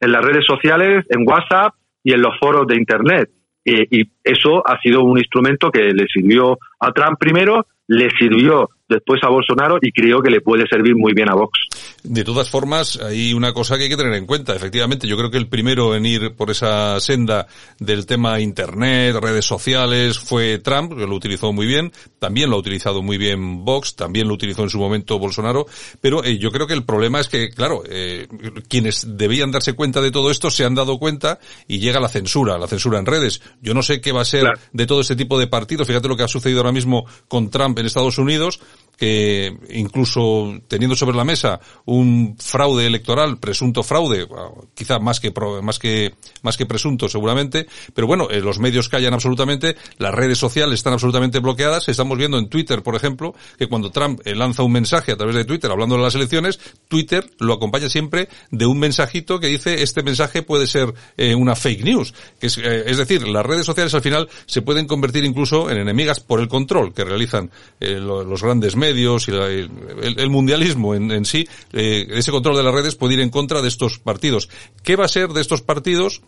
en 0.00 0.12
las 0.12 0.24
redes 0.24 0.44
sociales, 0.46 1.04
en 1.08 1.26
WhatsApp 1.26 1.74
y 2.02 2.12
en 2.12 2.22
los 2.22 2.38
foros 2.38 2.66
de 2.66 2.76
Internet. 2.76 3.30
y 3.64 4.10
eso 4.24 4.66
ha 4.66 4.80
sido 4.80 5.02
un 5.02 5.18
instrumento 5.18 5.70
que 5.70 5.92
le 5.92 6.06
sirvió 6.06 6.58
a 6.80 6.90
Trump 6.92 7.18
primero, 7.18 7.66
le 7.86 8.08
sirvió 8.18 8.70
después 8.88 9.22
a 9.22 9.28
Bolsonaro 9.28 9.78
y 9.80 9.92
creo 9.92 10.22
que 10.22 10.30
le 10.30 10.40
puede 10.40 10.66
servir 10.66 10.96
muy 10.96 11.12
bien 11.12 11.30
a 11.30 11.34
Vox. 11.34 11.67
De 12.04 12.22
todas 12.22 12.48
formas, 12.48 12.96
hay 12.96 13.32
una 13.32 13.52
cosa 13.52 13.76
que 13.76 13.84
hay 13.84 13.88
que 13.88 13.96
tener 13.96 14.14
en 14.14 14.24
cuenta. 14.24 14.54
Efectivamente, 14.54 15.08
yo 15.08 15.16
creo 15.16 15.30
que 15.30 15.36
el 15.36 15.48
primero 15.48 15.96
en 15.96 16.06
ir 16.06 16.34
por 16.36 16.50
esa 16.50 17.00
senda 17.00 17.48
del 17.80 18.06
tema 18.06 18.40
Internet, 18.40 19.16
redes 19.20 19.44
sociales, 19.44 20.18
fue 20.18 20.58
Trump, 20.58 20.96
que 20.96 21.06
lo 21.06 21.16
utilizó 21.16 21.52
muy 21.52 21.66
bien. 21.66 21.92
También 22.20 22.50
lo 22.50 22.56
ha 22.56 22.60
utilizado 22.60 23.02
muy 23.02 23.18
bien 23.18 23.64
Vox, 23.64 23.96
también 23.96 24.28
lo 24.28 24.34
utilizó 24.34 24.62
en 24.62 24.70
su 24.70 24.78
momento 24.78 25.18
Bolsonaro. 25.18 25.66
Pero 26.00 26.22
eh, 26.22 26.38
yo 26.38 26.52
creo 26.52 26.68
que 26.68 26.74
el 26.74 26.84
problema 26.84 27.18
es 27.18 27.28
que, 27.28 27.50
claro, 27.50 27.82
eh, 27.88 28.28
quienes 28.68 29.16
debían 29.18 29.50
darse 29.50 29.72
cuenta 29.72 30.00
de 30.00 30.12
todo 30.12 30.30
esto 30.30 30.52
se 30.52 30.64
han 30.64 30.76
dado 30.76 30.98
cuenta 30.98 31.40
y 31.66 31.80
llega 31.80 31.98
la 31.98 32.08
censura, 32.08 32.58
la 32.58 32.68
censura 32.68 33.00
en 33.00 33.06
redes. 33.06 33.40
Yo 33.60 33.74
no 33.74 33.82
sé 33.82 34.00
qué 34.00 34.12
va 34.12 34.22
a 34.22 34.24
ser 34.24 34.46
de 34.72 34.86
todo 34.86 35.00
este 35.00 35.16
tipo 35.16 35.38
de 35.38 35.48
partidos. 35.48 35.88
Fíjate 35.88 36.06
lo 36.06 36.16
que 36.16 36.22
ha 36.22 36.28
sucedido 36.28 36.60
ahora 36.60 36.72
mismo 36.72 37.06
con 37.26 37.50
Trump 37.50 37.76
en 37.78 37.86
Estados 37.86 38.18
Unidos 38.18 38.60
que 38.98 39.56
incluso 39.70 40.58
teniendo 40.66 40.96
sobre 40.96 41.16
la 41.16 41.24
mesa 41.24 41.60
un 41.88 42.36
fraude 42.38 42.86
electoral, 42.86 43.38
presunto 43.38 43.82
fraude, 43.82 44.28
quizá 44.74 44.98
más 44.98 45.20
que 45.20 45.32
más 45.62 45.78
que 45.78 46.12
más 46.42 46.58
que 46.58 46.66
presunto 46.66 47.08
seguramente, 47.08 47.66
pero 47.94 48.06
bueno, 48.06 48.28
eh, 48.30 48.42
los 48.42 48.58
medios 48.58 48.90
callan 48.90 49.14
absolutamente, 49.14 49.74
las 49.96 50.14
redes 50.14 50.36
sociales 50.36 50.74
están 50.74 50.92
absolutamente 50.92 51.38
bloqueadas, 51.38 51.88
estamos 51.88 52.18
viendo 52.18 52.36
en 52.36 52.50
Twitter, 52.50 52.82
por 52.82 52.94
ejemplo, 52.94 53.34
que 53.58 53.68
cuando 53.68 53.90
Trump 53.90 54.20
eh, 54.26 54.34
lanza 54.34 54.62
un 54.64 54.72
mensaje 54.72 55.12
a 55.12 55.16
través 55.16 55.34
de 55.34 55.46
Twitter 55.46 55.70
hablando 55.70 55.96
de 55.96 56.02
las 56.02 56.14
elecciones, 56.14 56.60
Twitter 56.88 57.30
lo 57.38 57.54
acompaña 57.54 57.88
siempre 57.88 58.28
de 58.50 58.66
un 58.66 58.78
mensajito 58.78 59.40
que 59.40 59.46
dice 59.46 59.82
este 59.82 60.02
mensaje 60.02 60.42
puede 60.42 60.66
ser 60.66 60.92
eh, 61.16 61.34
una 61.34 61.56
fake 61.56 61.84
news, 61.84 62.12
es, 62.38 62.56
decir, 62.98 63.26
las 63.26 63.46
redes 63.46 63.64
sociales 63.64 63.94
al 63.94 64.02
final 64.02 64.28
se 64.44 64.60
pueden 64.60 64.86
convertir 64.86 65.24
incluso 65.24 65.70
en 65.70 65.78
enemigas 65.78 66.20
por 66.20 66.40
el 66.40 66.48
control 66.48 66.92
que 66.92 67.04
realizan 67.04 67.50
los 67.80 68.42
grandes 68.42 68.76
medios 68.76 69.26
y 69.28 69.30
el, 69.32 70.30
mundialismo 70.30 70.94
en, 70.94 71.24
sí, 71.24 71.48
eh, 71.78 72.08
ese 72.10 72.32
control 72.32 72.56
de 72.56 72.64
las 72.64 72.74
redes 72.74 72.96
puede 72.96 73.14
ir 73.14 73.20
en 73.20 73.30
contra 73.30 73.62
de 73.62 73.68
estos 73.68 73.98
partidos. 73.98 74.48
¿Qué 74.82 74.96
va 74.96 75.04
a 75.04 75.08
ser 75.08 75.28
de 75.28 75.40
estos 75.40 75.62
partidos? 75.62 76.22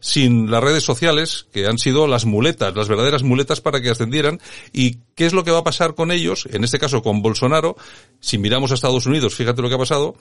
sin 0.00 0.50
las 0.50 0.64
redes 0.64 0.82
sociales, 0.82 1.46
que 1.52 1.66
han 1.66 1.78
sido 1.78 2.06
las 2.06 2.24
muletas, 2.24 2.74
las 2.74 2.88
verdaderas 2.88 3.22
muletas 3.22 3.60
para 3.60 3.80
que 3.80 3.90
ascendieran, 3.90 4.40
y 4.72 4.98
qué 5.14 5.26
es 5.26 5.34
lo 5.34 5.44
que 5.44 5.50
va 5.50 5.58
a 5.58 5.64
pasar 5.64 5.94
con 5.94 6.10
ellos, 6.10 6.48
en 6.50 6.64
este 6.64 6.78
caso 6.78 7.02
con 7.02 7.20
Bolsonaro, 7.20 7.76
si 8.18 8.38
miramos 8.38 8.70
a 8.70 8.74
Estados 8.74 9.06
Unidos, 9.06 9.34
fíjate 9.34 9.60
lo 9.60 9.68
que 9.68 9.74
ha 9.74 9.78
pasado, 9.78 10.16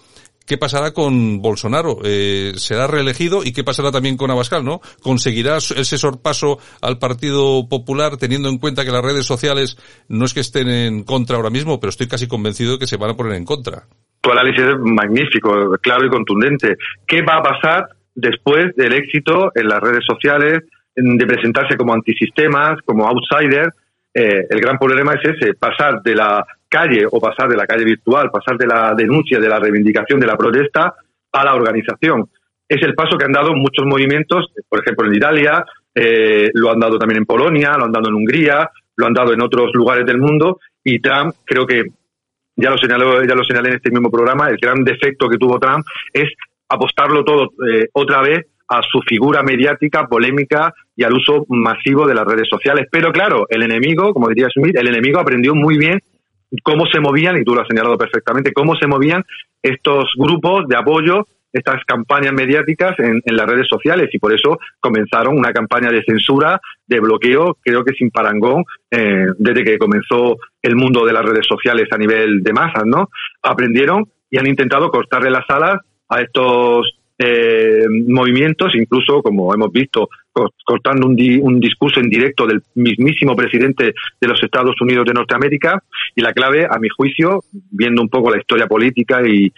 qué 0.46 0.58
pasará 0.58 0.94
con 0.94 1.42
Bolsonaro, 1.42 2.00
eh, 2.04 2.54
será 2.58 2.88
reelegido 2.88 3.44
y 3.44 3.54
qué 3.54 3.64
pasará 3.64 3.92
también 3.92 4.18
con 4.18 4.32
Abascal, 4.32 4.66
¿no? 4.66 4.82
¿Conseguirá 5.02 5.58
ese 5.58 5.98
sorpaso 5.98 6.60
al 6.82 7.00
Partido 7.00 7.68
Popular 7.70 8.18
teniendo 8.18 8.50
en 8.50 8.58
cuenta 8.58 8.84
que 8.84 8.92
las 8.92 9.04
redes 9.04 9.26
sociales 9.26 9.78
no 10.10 10.26
es 10.26 10.34
que 10.34 10.42
estén 10.42 10.68
en 10.68 11.04
contra 11.04 11.38
ahora 11.38 11.50
mismo, 11.50 11.80
pero 11.80 11.90
estoy 11.90 12.08
casi 12.08 12.28
convencido 12.28 12.74
de 12.74 12.80
que 12.80 12.88
se 12.88 12.98
van 12.98 13.12
a 13.12 13.16
poner 13.16 13.34
en 13.34 13.46
contra? 13.46 13.88
Tu 14.22 14.32
análisis 14.32 14.62
es 14.62 14.80
magnífico, 14.80 15.78
claro 15.82 16.06
y 16.06 16.10
contundente. 16.10 16.76
¿Qué 17.08 17.22
va 17.22 17.38
a 17.38 17.44
pasar 17.44 17.90
después 18.16 18.76
del 18.76 18.94
éxito 18.94 19.52
en 19.56 19.68
las 19.68 19.80
redes 19.80 20.04
sociales, 20.06 20.64
de 20.96 21.26
presentarse 21.26 21.78
como 21.78 21.94
antisistemas, 21.94 22.82
como 22.86 23.08
outsiders? 23.08 23.74
Eh, 24.14 24.46
el 24.50 24.60
gran 24.60 24.78
problema 24.78 25.14
es 25.14 25.36
ese, 25.36 25.54
pasar 25.54 26.02
de 26.02 26.16
la 26.16 26.46
calle 26.68 27.06
o 27.10 27.20
pasar 27.20 27.48
de 27.48 27.56
la 27.56 27.66
calle 27.66 27.86
virtual, 27.86 28.30
pasar 28.32 28.58
de 28.58 28.68
la 28.68 28.94
denuncia, 28.96 29.40
de 29.40 29.50
la 29.50 29.60
reivindicación, 29.60 30.20
de 30.20 30.28
la 30.28 30.38
protesta 30.38 30.94
a 31.32 31.46
la 31.46 31.56
organización. 31.56 32.30
Es 32.68 32.82
el 32.84 32.94
paso 32.94 33.18
que 33.18 33.26
han 33.26 33.32
dado 33.32 33.54
muchos 33.56 33.86
movimientos, 33.86 34.52
por 34.68 34.80
ejemplo 34.80 35.08
en 35.08 35.16
Italia, 35.16 35.66
eh, 35.96 36.50
lo 36.54 36.72
han 36.72 36.80
dado 36.80 37.00
también 37.00 37.20
en 37.20 37.26
Polonia, 37.26 37.76
lo 37.78 37.86
han 37.86 37.92
dado 37.92 38.10
en 38.10 38.16
Hungría, 38.16 38.70
lo 38.96 39.06
han 39.08 39.14
dado 39.14 39.34
en 39.34 39.42
otros 39.42 39.72
lugares 39.74 40.06
del 40.06 40.20
mundo 40.20 40.60
y 40.84 41.00
Trump 41.00 41.34
creo 41.46 41.66
que 41.66 41.84
ya 42.62 42.70
lo 42.70 42.78
señaló, 42.78 43.24
ya 43.24 43.36
lo 43.36 43.44
señalé 43.44 43.70
en 43.70 43.76
este 43.76 43.92
mismo 43.92 44.12
programa, 44.12 44.50
el 44.50 44.58
gran 44.58 44.84
defecto 44.84 45.30
que 45.30 45.38
tuvo 45.38 45.60
Trump 45.60 45.86
es 46.14 46.30
apostarlo 46.68 47.24
todo 47.24 47.50
eh, 47.68 47.88
otra 47.94 48.22
vez 48.22 48.46
a 48.68 48.82
su 48.84 49.02
figura 49.02 49.42
mediática, 49.42 50.08
polémica 50.08 50.74
y 50.96 51.04
al 51.04 51.14
uso 51.14 51.46
masivo 51.50 52.08
de 52.08 52.14
las 52.14 52.26
redes 52.26 52.48
sociales. 52.48 52.88
Pero 52.92 53.12
claro, 53.12 53.48
el 53.50 53.64
enemigo, 53.64 54.14
como 54.14 54.28
diría 54.28 54.48
Smith, 54.54 54.78
el 54.78 54.88
enemigo 54.88 55.20
aprendió 55.20 55.56
muy 55.56 55.78
bien 55.78 56.00
cómo 56.64 56.86
se 56.86 57.00
movían, 57.00 57.38
y 57.38 57.44
tú 57.44 57.56
lo 57.56 57.62
has 57.62 57.68
señalado 57.68 57.98
perfectamente, 57.98 58.54
cómo 58.54 58.76
se 58.76 58.88
movían 58.88 59.24
estos 59.62 60.12
grupos 60.16 60.68
de 60.68 60.78
apoyo, 60.78 61.28
estas 61.52 61.84
campañas 61.86 62.34
mediáticas 62.34 62.98
en, 63.00 63.22
las 63.26 63.48
redes 63.48 63.68
sociales 63.68 64.10
y 64.14 64.20
por 64.20 64.34
eso 64.34 64.60
comenzaron 64.80 65.38
una 65.38 65.52
campaña 65.52 65.90
de 65.90 66.04
censura, 66.04 66.60
de 66.86 67.00
bloqueo, 67.00 67.58
creo 67.62 67.84
que 67.84 67.94
sin 67.94 68.12
parangón, 68.12 68.64
eh, 68.92 69.26
desde 69.38 69.64
que 69.64 69.78
comenzó 69.78 70.38
el 70.62 70.76
mundo 70.76 71.06
de 71.06 71.14
las 71.14 71.26
redes 71.26 71.48
sociales 71.48 71.88
a 71.92 71.98
nivel 71.98 72.44
de 72.44 72.54
masas, 72.54 72.86
¿no? 72.86 73.10
Aprendieron 73.42 74.06
y 74.30 74.38
han 74.38 74.48
intentado 74.48 74.90
cortarle 74.90 75.32
las 75.32 75.50
alas 75.50 75.80
a 76.10 76.22
estos 76.22 76.99
eh, 77.22 77.84
movimientos, 78.08 78.74
incluso 78.76 79.22
como 79.22 79.54
hemos 79.54 79.72
visto, 79.74 80.08
cortando 80.64 81.06
un, 81.08 81.60
discurso 81.60 82.00
en 82.00 82.10
directo 82.10 82.48
del 82.48 82.62
mismísimo 82.76 83.36
presidente 83.36 83.94
de 84.22 84.28
los 84.28 84.42
Estados 84.42 84.80
Unidos 84.80 85.06
de 85.06 85.14
Norteamérica. 85.14 85.84
Y 86.16 86.22
la 86.22 86.32
clave, 86.32 86.66
a 86.66 86.80
mi 86.80 86.88
juicio, 86.88 87.44
viendo 87.72 88.02
un 88.02 88.08
poco 88.08 88.32
la 88.32 88.40
historia 88.40 88.68
política 88.68 89.22
y, 89.28 89.52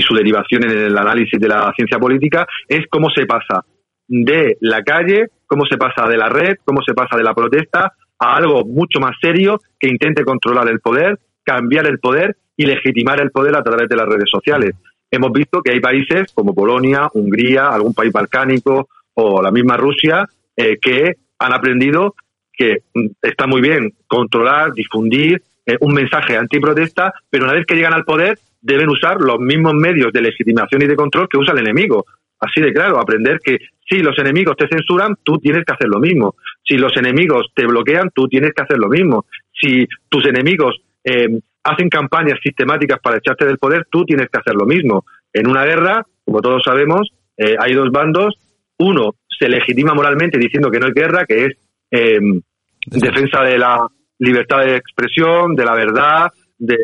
su 0.00 0.14
derivación 0.14 0.64
en 0.64 0.70
el 0.70 0.98
análisis 0.98 1.38
de 1.38 1.48
la 1.48 1.72
ciencia 1.76 1.98
política, 1.98 2.46
es 2.66 2.84
cómo 2.90 3.10
se 3.10 3.26
pasa 3.26 3.64
de 4.08 4.56
la 4.60 4.82
calle, 4.82 5.26
cómo 5.46 5.66
se 5.66 5.76
pasa 5.76 6.08
de 6.08 6.16
la 6.16 6.28
red, 6.28 6.56
cómo 6.64 6.80
se 6.82 6.94
pasa 6.94 7.16
de 7.16 7.22
la 7.22 7.34
protesta 7.34 7.92
a 8.18 8.36
algo 8.36 8.64
mucho 8.64 8.98
más 8.98 9.12
serio 9.20 9.60
que 9.78 9.88
intente 9.88 10.24
controlar 10.24 10.68
el 10.68 10.80
poder, 10.80 11.18
cambiar 11.44 11.86
el 11.86 12.00
poder 12.00 12.36
y 12.56 12.66
legitimar 12.66 13.20
el 13.20 13.30
poder 13.30 13.54
a 13.54 13.62
través 13.62 13.88
de 13.88 13.96
las 13.96 14.06
redes 14.06 14.28
sociales 14.28 14.74
hemos 15.10 15.32
visto 15.32 15.62
que 15.62 15.72
hay 15.72 15.80
países 15.80 16.32
como 16.32 16.54
Polonia, 16.54 17.08
Hungría, 17.12 17.68
algún 17.68 17.94
país 17.94 18.12
balcánico 18.12 18.88
o 19.14 19.42
la 19.42 19.50
misma 19.50 19.76
Rusia 19.76 20.28
eh, 20.56 20.78
que 20.80 21.16
han 21.38 21.52
aprendido 21.52 22.14
que 22.52 22.82
mm, 22.94 23.06
está 23.22 23.46
muy 23.46 23.60
bien 23.60 23.94
controlar, 24.06 24.72
difundir 24.72 25.42
eh, 25.64 25.76
un 25.80 25.94
mensaje 25.94 26.36
antiprotesta, 26.36 27.12
pero 27.30 27.44
una 27.44 27.54
vez 27.54 27.66
que 27.66 27.74
llegan 27.74 27.94
al 27.94 28.04
poder 28.04 28.38
deben 28.60 28.88
usar 28.88 29.20
los 29.20 29.38
mismos 29.38 29.74
medios 29.74 30.12
de 30.12 30.22
legitimación 30.22 30.82
y 30.82 30.86
de 30.86 30.96
control 30.96 31.28
que 31.28 31.38
usa 31.38 31.52
el 31.52 31.60
enemigo. 31.60 32.04
Así 32.40 32.60
de 32.60 32.72
claro, 32.72 33.00
aprender 33.00 33.40
que 33.42 33.58
si 33.88 33.98
los 34.00 34.18
enemigos 34.18 34.56
te 34.56 34.68
censuran, 34.68 35.16
tú 35.22 35.38
tienes 35.38 35.64
que 35.64 35.72
hacer 35.72 35.88
lo 35.88 35.98
mismo. 35.98 36.36
Si 36.64 36.76
los 36.76 36.96
enemigos 36.96 37.46
te 37.54 37.66
bloquean, 37.66 38.10
tú 38.14 38.28
tienes 38.28 38.52
que 38.52 38.62
hacer 38.62 38.78
lo 38.78 38.88
mismo. 38.88 39.26
Si 39.52 39.86
tus 40.08 40.26
enemigos 40.26 40.80
eh, 41.04 41.40
hacen 41.68 41.88
campañas 41.88 42.38
sistemáticas 42.42 42.98
para 43.00 43.18
echarte 43.18 43.44
del 43.44 43.58
poder, 43.58 43.86
tú 43.90 44.04
tienes 44.04 44.28
que 44.30 44.38
hacer 44.38 44.54
lo 44.54 44.66
mismo. 44.66 45.04
En 45.32 45.48
una 45.48 45.64
guerra, 45.64 46.04
como 46.24 46.40
todos 46.40 46.62
sabemos, 46.64 47.10
eh, 47.36 47.54
hay 47.58 47.74
dos 47.74 47.90
bandos. 47.90 48.36
Uno 48.78 49.14
se 49.38 49.48
legitima 49.48 49.94
moralmente 49.94 50.38
diciendo 50.38 50.70
que 50.70 50.80
no 50.80 50.86
es 50.86 50.94
guerra, 50.94 51.24
que 51.26 51.44
es 51.46 51.56
eh, 51.90 52.18
defensa 52.86 53.42
de 53.42 53.58
la 53.58 53.86
libertad 54.18 54.64
de 54.64 54.76
expresión, 54.76 55.54
de 55.54 55.64
la 55.64 55.74
verdad, 55.74 56.28
de 56.58 56.76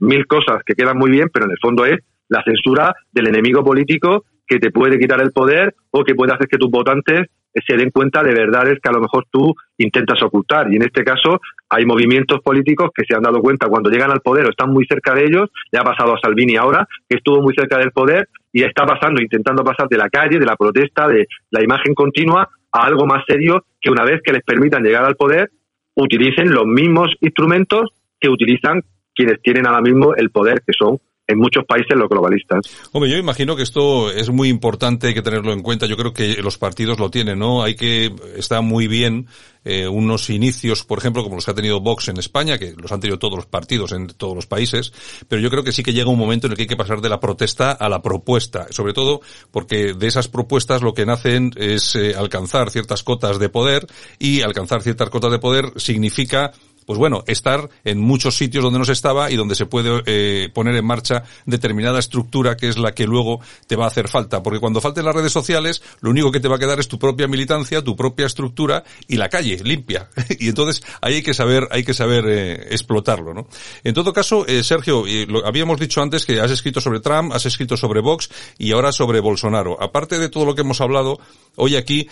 mil 0.00 0.26
cosas 0.26 0.62
que 0.64 0.74
quedan 0.74 0.98
muy 0.98 1.10
bien, 1.10 1.28
pero 1.32 1.46
en 1.46 1.52
el 1.52 1.58
fondo 1.60 1.84
es 1.84 2.00
la 2.28 2.42
censura 2.42 2.94
del 3.12 3.28
enemigo 3.28 3.64
político 3.64 4.24
que 4.50 4.58
te 4.58 4.72
puede 4.72 4.98
quitar 4.98 5.22
el 5.22 5.30
poder 5.30 5.76
o 5.92 6.02
que 6.02 6.16
puede 6.16 6.32
hacer 6.32 6.48
que 6.48 6.58
tus 6.58 6.68
votantes 6.68 7.28
se 7.66 7.76
den 7.76 7.90
cuenta 7.90 8.20
de 8.24 8.34
verdades 8.34 8.80
que 8.82 8.88
a 8.88 8.92
lo 8.92 9.00
mejor 9.00 9.24
tú 9.30 9.54
intentas 9.78 10.20
ocultar. 10.22 10.72
Y 10.72 10.76
en 10.76 10.82
este 10.82 11.04
caso 11.04 11.40
hay 11.68 11.84
movimientos 11.86 12.40
políticos 12.40 12.90
que 12.92 13.04
se 13.08 13.14
han 13.14 13.22
dado 13.22 13.40
cuenta 13.40 13.68
cuando 13.68 13.90
llegan 13.90 14.10
al 14.10 14.20
poder 14.20 14.46
o 14.46 14.50
están 14.50 14.72
muy 14.72 14.84
cerca 14.86 15.14
de 15.14 15.26
ellos, 15.26 15.50
ya 15.72 15.82
ha 15.82 15.84
pasado 15.84 16.14
a 16.14 16.20
Salvini 16.20 16.56
ahora, 16.56 16.88
que 17.08 17.18
estuvo 17.18 17.40
muy 17.40 17.54
cerca 17.54 17.78
del 17.78 17.92
poder 17.92 18.28
y 18.52 18.64
está 18.64 18.84
pasando, 18.84 19.22
intentando 19.22 19.62
pasar 19.62 19.86
de 19.88 19.98
la 19.98 20.08
calle, 20.08 20.40
de 20.40 20.46
la 20.46 20.56
protesta, 20.56 21.06
de 21.06 21.28
la 21.50 21.62
imagen 21.62 21.94
continua, 21.94 22.48
a 22.72 22.86
algo 22.86 23.06
más 23.06 23.24
serio 23.28 23.64
que 23.80 23.90
una 23.90 24.04
vez 24.04 24.20
que 24.24 24.32
les 24.32 24.42
permitan 24.42 24.82
llegar 24.82 25.04
al 25.04 25.14
poder, 25.14 25.50
utilicen 25.94 26.52
los 26.52 26.66
mismos 26.66 27.14
instrumentos 27.20 27.92
que 28.18 28.28
utilizan 28.28 28.82
quienes 29.14 29.40
tienen 29.42 29.66
ahora 29.66 29.80
mismo 29.80 30.14
el 30.16 30.30
poder, 30.30 30.62
que 30.66 30.72
son 30.72 30.98
en 31.30 31.38
muchos 31.38 31.64
países 31.64 31.96
los 31.96 32.08
globalistas. 32.08 32.60
Hombre, 32.92 33.10
yo 33.10 33.16
imagino 33.16 33.56
que 33.56 33.62
esto 33.62 34.10
es 34.10 34.30
muy 34.30 34.48
importante, 34.48 35.08
hay 35.08 35.14
que 35.14 35.22
tenerlo 35.22 35.52
en 35.52 35.62
cuenta. 35.62 35.86
Yo 35.86 35.96
creo 35.96 36.12
que 36.12 36.42
los 36.42 36.58
partidos 36.58 36.98
lo 36.98 37.10
tienen, 37.10 37.38
¿no? 37.38 37.62
Hay 37.62 37.74
que, 37.74 38.12
está 38.36 38.60
muy 38.60 38.88
bien 38.88 39.26
eh, 39.64 39.86
unos 39.86 40.30
inicios, 40.30 40.84
por 40.84 40.98
ejemplo, 40.98 41.22
como 41.22 41.36
los 41.36 41.44
que 41.44 41.50
ha 41.50 41.54
tenido 41.54 41.80
Vox 41.80 42.08
en 42.08 42.18
España, 42.18 42.58
que 42.58 42.74
los 42.76 42.90
han 42.92 43.00
tenido 43.00 43.18
todos 43.18 43.36
los 43.36 43.46
partidos 43.46 43.92
en 43.92 44.06
todos 44.08 44.34
los 44.34 44.46
países, 44.46 44.92
pero 45.28 45.42
yo 45.42 45.50
creo 45.50 45.62
que 45.62 45.72
sí 45.72 45.82
que 45.82 45.92
llega 45.92 46.08
un 46.08 46.18
momento 46.18 46.46
en 46.46 46.52
el 46.52 46.56
que 46.56 46.62
hay 46.62 46.68
que 46.68 46.76
pasar 46.76 47.02
de 47.02 47.10
la 47.10 47.20
protesta 47.20 47.72
a 47.72 47.88
la 47.90 48.00
propuesta, 48.00 48.66
sobre 48.70 48.94
todo 48.94 49.20
porque 49.50 49.92
de 49.92 50.06
esas 50.06 50.28
propuestas 50.28 50.82
lo 50.82 50.94
que 50.94 51.04
nacen 51.04 51.52
es 51.56 51.94
eh, 51.94 52.14
alcanzar 52.16 52.70
ciertas 52.70 53.02
cotas 53.02 53.38
de 53.38 53.50
poder 53.50 53.86
y 54.18 54.40
alcanzar 54.40 54.82
ciertas 54.82 55.10
cotas 55.10 55.30
de 55.30 55.38
poder 55.38 55.72
significa 55.76 56.52
pues 56.90 56.98
bueno, 56.98 57.22
estar 57.28 57.70
en 57.84 58.00
muchos 58.00 58.36
sitios 58.36 58.64
donde 58.64 58.80
no 58.80 58.84
se 58.84 58.94
estaba 58.94 59.30
y 59.30 59.36
donde 59.36 59.54
se 59.54 59.64
puede 59.64 60.02
eh, 60.06 60.48
poner 60.52 60.74
en 60.74 60.84
marcha 60.84 61.22
determinada 61.46 62.00
estructura 62.00 62.56
que 62.56 62.68
es 62.68 62.78
la 62.78 62.90
que 62.96 63.06
luego 63.06 63.38
te 63.68 63.76
va 63.76 63.84
a 63.84 63.86
hacer 63.86 64.08
falta. 64.08 64.42
Porque 64.42 64.58
cuando 64.58 64.80
falten 64.80 65.04
las 65.04 65.14
redes 65.14 65.30
sociales, 65.30 65.84
lo 66.00 66.10
único 66.10 66.32
que 66.32 66.40
te 66.40 66.48
va 66.48 66.56
a 66.56 66.58
quedar 66.58 66.80
es 66.80 66.88
tu 66.88 66.98
propia 66.98 67.28
militancia, 67.28 67.84
tu 67.84 67.94
propia 67.94 68.26
estructura 68.26 68.82
y 69.06 69.18
la 69.18 69.28
calle 69.28 69.60
limpia. 69.62 70.10
y 70.40 70.48
entonces 70.48 70.82
ahí 71.00 71.14
hay 71.14 71.22
que 71.22 71.32
saber, 71.32 71.68
hay 71.70 71.84
que 71.84 71.94
saber 71.94 72.24
eh, 72.26 72.66
explotarlo, 72.72 73.34
¿no? 73.34 73.46
En 73.84 73.94
todo 73.94 74.12
caso, 74.12 74.44
eh, 74.48 74.64
Sergio, 74.64 75.04
lo, 75.28 75.46
habíamos 75.46 75.78
dicho 75.78 76.02
antes 76.02 76.26
que 76.26 76.40
has 76.40 76.50
escrito 76.50 76.80
sobre 76.80 76.98
Trump, 76.98 77.32
has 77.32 77.46
escrito 77.46 77.76
sobre 77.76 78.00
Vox 78.00 78.30
y 78.58 78.72
ahora 78.72 78.90
sobre 78.90 79.20
Bolsonaro. 79.20 79.80
Aparte 79.80 80.18
de 80.18 80.28
todo 80.28 80.44
lo 80.44 80.56
que 80.56 80.62
hemos 80.62 80.80
hablado 80.80 81.20
hoy 81.54 81.76
aquí, 81.76 82.08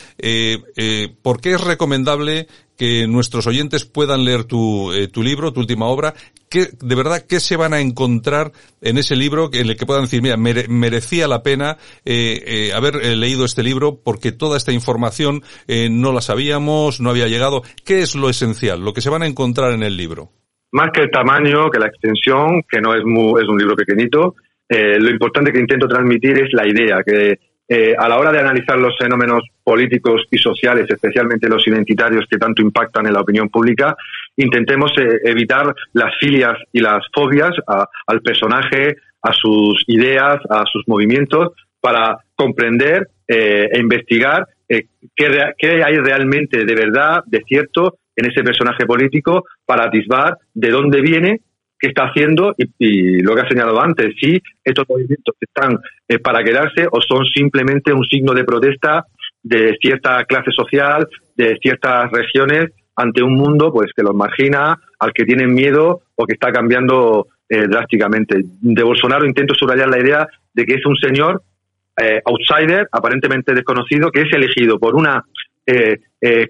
¿por 1.22 1.40
qué 1.40 1.54
es 1.54 1.60
recomendable 1.62 2.46
que 2.78 3.08
nuestros 3.08 3.46
oyentes 3.48 3.84
puedan 3.84 4.24
leer 4.24 4.44
tu, 4.44 4.92
eh, 4.92 5.08
tu 5.08 5.22
libro, 5.22 5.52
tu 5.52 5.60
última 5.60 5.86
obra, 5.86 6.14
¿qué, 6.48 6.68
de 6.80 6.94
verdad, 6.94 7.24
qué 7.28 7.40
se 7.40 7.56
van 7.56 7.74
a 7.74 7.80
encontrar 7.80 8.52
en 8.80 8.98
ese 8.98 9.16
libro 9.16 9.50
en 9.52 9.68
el 9.68 9.76
que 9.76 9.84
puedan 9.84 10.04
decir, 10.04 10.22
mira, 10.22 10.36
merecía 10.36 11.26
la 11.26 11.42
pena 11.42 11.76
eh, 12.04 12.40
eh, 12.46 12.72
haber 12.72 12.94
leído 13.16 13.44
este 13.44 13.64
libro 13.64 13.98
porque 14.02 14.30
toda 14.30 14.56
esta 14.56 14.72
información 14.72 15.42
no 15.90 16.12
la 16.12 16.20
sabíamos, 16.20 17.00
no 17.00 17.10
había 17.10 17.26
llegado. 17.26 17.62
¿Qué 17.84 18.00
es 18.00 18.14
lo 18.14 18.30
esencial, 18.30 18.80
lo 18.80 18.92
que 18.92 19.00
se 19.00 19.10
van 19.10 19.22
a 19.22 19.26
encontrar 19.26 19.72
en 19.72 19.82
el 19.82 19.96
libro? 19.96 20.30
Más 20.70 20.90
que 20.92 21.02
el 21.02 21.10
tamaño, 21.10 21.68
que 21.70 21.80
la 21.80 21.88
extensión, 21.88 22.62
que 22.70 22.80
no 22.80 22.94
es, 22.94 23.04
muy, 23.04 23.42
es 23.42 23.48
un 23.48 23.58
libro 23.58 23.74
pequeñito, 23.74 24.36
lo 24.68 25.10
importante 25.10 25.50
que 25.50 25.58
intento 25.58 25.88
transmitir 25.88 26.38
es 26.38 26.52
la 26.52 26.66
idea, 26.66 27.02
que 27.04 27.38
eh, 27.70 27.94
a 27.98 28.08
la 28.08 28.18
hora 28.18 28.32
de 28.32 28.38
analizar 28.38 28.78
los 28.78 28.96
fenómenos 28.96 29.42
políticos 29.62 30.22
y 30.30 30.38
sociales, 30.38 30.86
especialmente 30.88 31.50
los 31.50 31.66
identitarios 31.66 32.24
que 32.30 32.38
tanto 32.38 32.62
impactan 32.62 33.06
en 33.06 33.12
la 33.12 33.20
opinión 33.20 33.50
pública, 33.50 33.94
intentemos 34.36 34.90
eh, 34.98 35.20
evitar 35.24 35.74
las 35.92 36.16
filias 36.18 36.56
y 36.72 36.80
las 36.80 37.04
fobias 37.12 37.52
al 38.06 38.22
personaje, 38.22 38.96
a 39.20 39.32
sus 39.32 39.84
ideas, 39.86 40.40
a 40.48 40.64
sus 40.64 40.88
movimientos, 40.88 41.52
para 41.78 42.18
comprender 42.34 43.08
eh, 43.26 43.68
e 43.70 43.78
investigar 43.78 44.46
qué, 44.66 45.52
qué 45.58 45.84
hay 45.84 45.96
realmente 45.98 46.64
de 46.64 46.74
verdad, 46.74 47.22
de 47.26 47.42
cierto, 47.46 47.98
en 48.16 48.30
ese 48.30 48.42
personaje 48.42 48.86
político, 48.86 49.44
para 49.66 49.84
atisbar 49.84 50.38
de 50.54 50.70
dónde 50.70 51.02
viene 51.02 51.40
qué 51.78 51.88
está 51.88 52.04
haciendo 52.04 52.54
y, 52.56 53.20
lo 53.22 53.34
que 53.34 53.42
ha 53.42 53.48
señalado 53.48 53.80
antes, 53.80 54.14
si 54.20 54.40
estos 54.64 54.84
movimientos 54.88 55.34
están 55.40 55.78
eh, 56.08 56.18
para 56.18 56.42
quedarse 56.42 56.86
o 56.90 57.00
son 57.00 57.24
simplemente 57.26 57.92
un 57.92 58.04
signo 58.04 58.32
de 58.34 58.44
protesta 58.44 59.06
de 59.42 59.76
cierta 59.80 60.24
clase 60.24 60.50
social, 60.50 61.06
de 61.36 61.56
ciertas 61.62 62.10
regiones 62.10 62.70
ante 62.96 63.22
un 63.22 63.34
mundo 63.34 63.72
pues 63.72 63.92
que 63.94 64.02
los 64.02 64.14
margina, 64.14 64.78
al 64.98 65.12
que 65.12 65.24
tienen 65.24 65.54
miedo 65.54 66.02
o 66.16 66.26
que 66.26 66.34
está 66.34 66.50
cambiando 66.50 67.28
eh, 67.48 67.66
drásticamente. 67.68 68.42
De 68.60 68.82
Bolsonaro 68.82 69.24
intento 69.24 69.54
subrayar 69.54 69.88
la 69.88 70.00
idea 70.00 70.26
de 70.52 70.64
que 70.64 70.74
es 70.74 70.84
un 70.84 70.96
señor 70.96 71.42
eh, 71.96 72.20
outsider, 72.24 72.88
aparentemente 72.90 73.54
desconocido, 73.54 74.10
que 74.10 74.22
es 74.22 74.32
elegido 74.32 74.78
por 74.78 74.94
una 74.94 75.22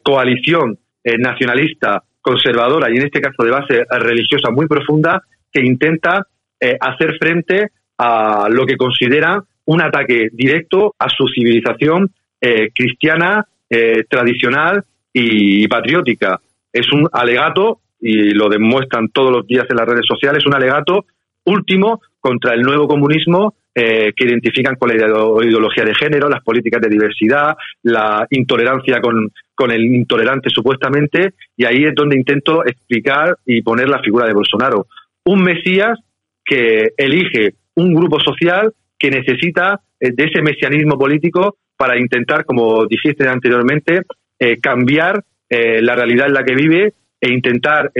coalición 0.04 0.78
nacionalista 1.18 2.04
conservadora 2.28 2.90
y 2.90 2.96
en 2.96 3.06
este 3.06 3.20
caso 3.20 3.42
de 3.42 3.50
base 3.50 3.84
religiosa 3.90 4.50
muy 4.50 4.66
profunda 4.66 5.22
que 5.50 5.64
intenta 5.64 6.26
eh, 6.60 6.76
hacer 6.78 7.16
frente 7.18 7.70
a 7.96 8.48
lo 8.50 8.66
que 8.66 8.76
considera 8.76 9.42
un 9.64 9.82
ataque 9.82 10.28
directo 10.32 10.94
a 10.98 11.08
su 11.08 11.26
civilización 11.28 12.10
eh, 12.40 12.70
cristiana, 12.74 13.46
eh, 13.70 14.04
tradicional 14.08 14.84
y 15.12 15.66
patriótica. 15.68 16.38
Es 16.72 16.92
un 16.92 17.08
alegato, 17.12 17.80
y 18.00 18.30
lo 18.30 18.48
demuestran 18.48 19.08
todos 19.08 19.32
los 19.32 19.46
días 19.46 19.66
en 19.70 19.76
las 19.76 19.88
redes 19.88 20.06
sociales, 20.06 20.46
un 20.46 20.54
alegato 20.54 21.06
último 21.44 22.00
contra 22.20 22.54
el 22.54 22.60
nuevo 22.60 22.86
comunismo 22.86 23.54
que 23.78 24.24
identifican 24.24 24.74
con 24.74 24.88
la 24.88 24.96
ideología 24.96 25.84
de 25.84 25.94
género, 25.94 26.28
las 26.28 26.42
políticas 26.42 26.80
de 26.80 26.88
diversidad, 26.88 27.56
la 27.82 28.26
intolerancia 28.30 29.00
con, 29.00 29.30
con 29.54 29.70
el 29.70 29.84
intolerante 29.84 30.50
supuestamente, 30.50 31.34
y 31.56 31.64
ahí 31.64 31.84
es 31.84 31.94
donde 31.94 32.16
intento 32.16 32.64
explicar 32.64 33.36
y 33.46 33.62
poner 33.62 33.88
la 33.88 34.00
figura 34.00 34.26
de 34.26 34.34
Bolsonaro. 34.34 34.86
Un 35.24 35.42
Mesías 35.42 35.98
que 36.44 36.92
elige 36.96 37.54
un 37.74 37.94
grupo 37.94 38.18
social 38.18 38.72
que 38.98 39.10
necesita 39.10 39.80
eh, 40.00 40.10
de 40.12 40.24
ese 40.24 40.42
mesianismo 40.42 40.98
político 40.98 41.56
para 41.76 41.98
intentar, 41.98 42.44
como 42.44 42.86
dijiste 42.86 43.28
anteriormente, 43.28 44.02
eh, 44.38 44.58
cambiar 44.60 45.22
eh, 45.48 45.80
la 45.82 45.94
realidad 45.94 46.26
en 46.26 46.34
la 46.34 46.44
que 46.44 46.54
vive 46.54 46.92
e 47.20 47.32
intentar 47.32 47.90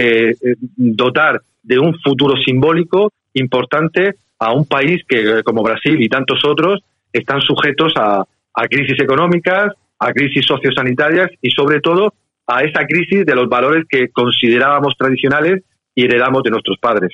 dotar 0.77 1.41
de 1.61 1.77
un 1.77 1.93
futuro 1.99 2.35
simbólico 2.37 3.11
importante 3.33 4.15
a 4.39 4.53
un 4.53 4.65
país 4.65 5.01
que, 5.07 5.43
como 5.43 5.63
Brasil 5.63 6.01
y 6.01 6.07
tantos 6.07 6.39
otros, 6.45 6.79
están 7.11 7.41
sujetos 7.41 7.93
a, 7.97 8.23
a 8.53 8.67
crisis 8.67 8.99
económicas, 8.99 9.73
a 9.99 10.11
crisis 10.11 10.45
sociosanitarias 10.45 11.29
y 11.41 11.49
sobre 11.51 11.81
todo 11.81 12.13
a 12.47 12.63
esa 12.63 12.85
crisis 12.85 13.25
de 13.25 13.35
los 13.35 13.47
valores 13.47 13.85
que 13.87 14.09
considerábamos 14.09 14.95
tradicionales 14.97 15.63
heredamos 16.03 16.43
de 16.43 16.51
nuestros 16.51 16.77
padres. 16.79 17.11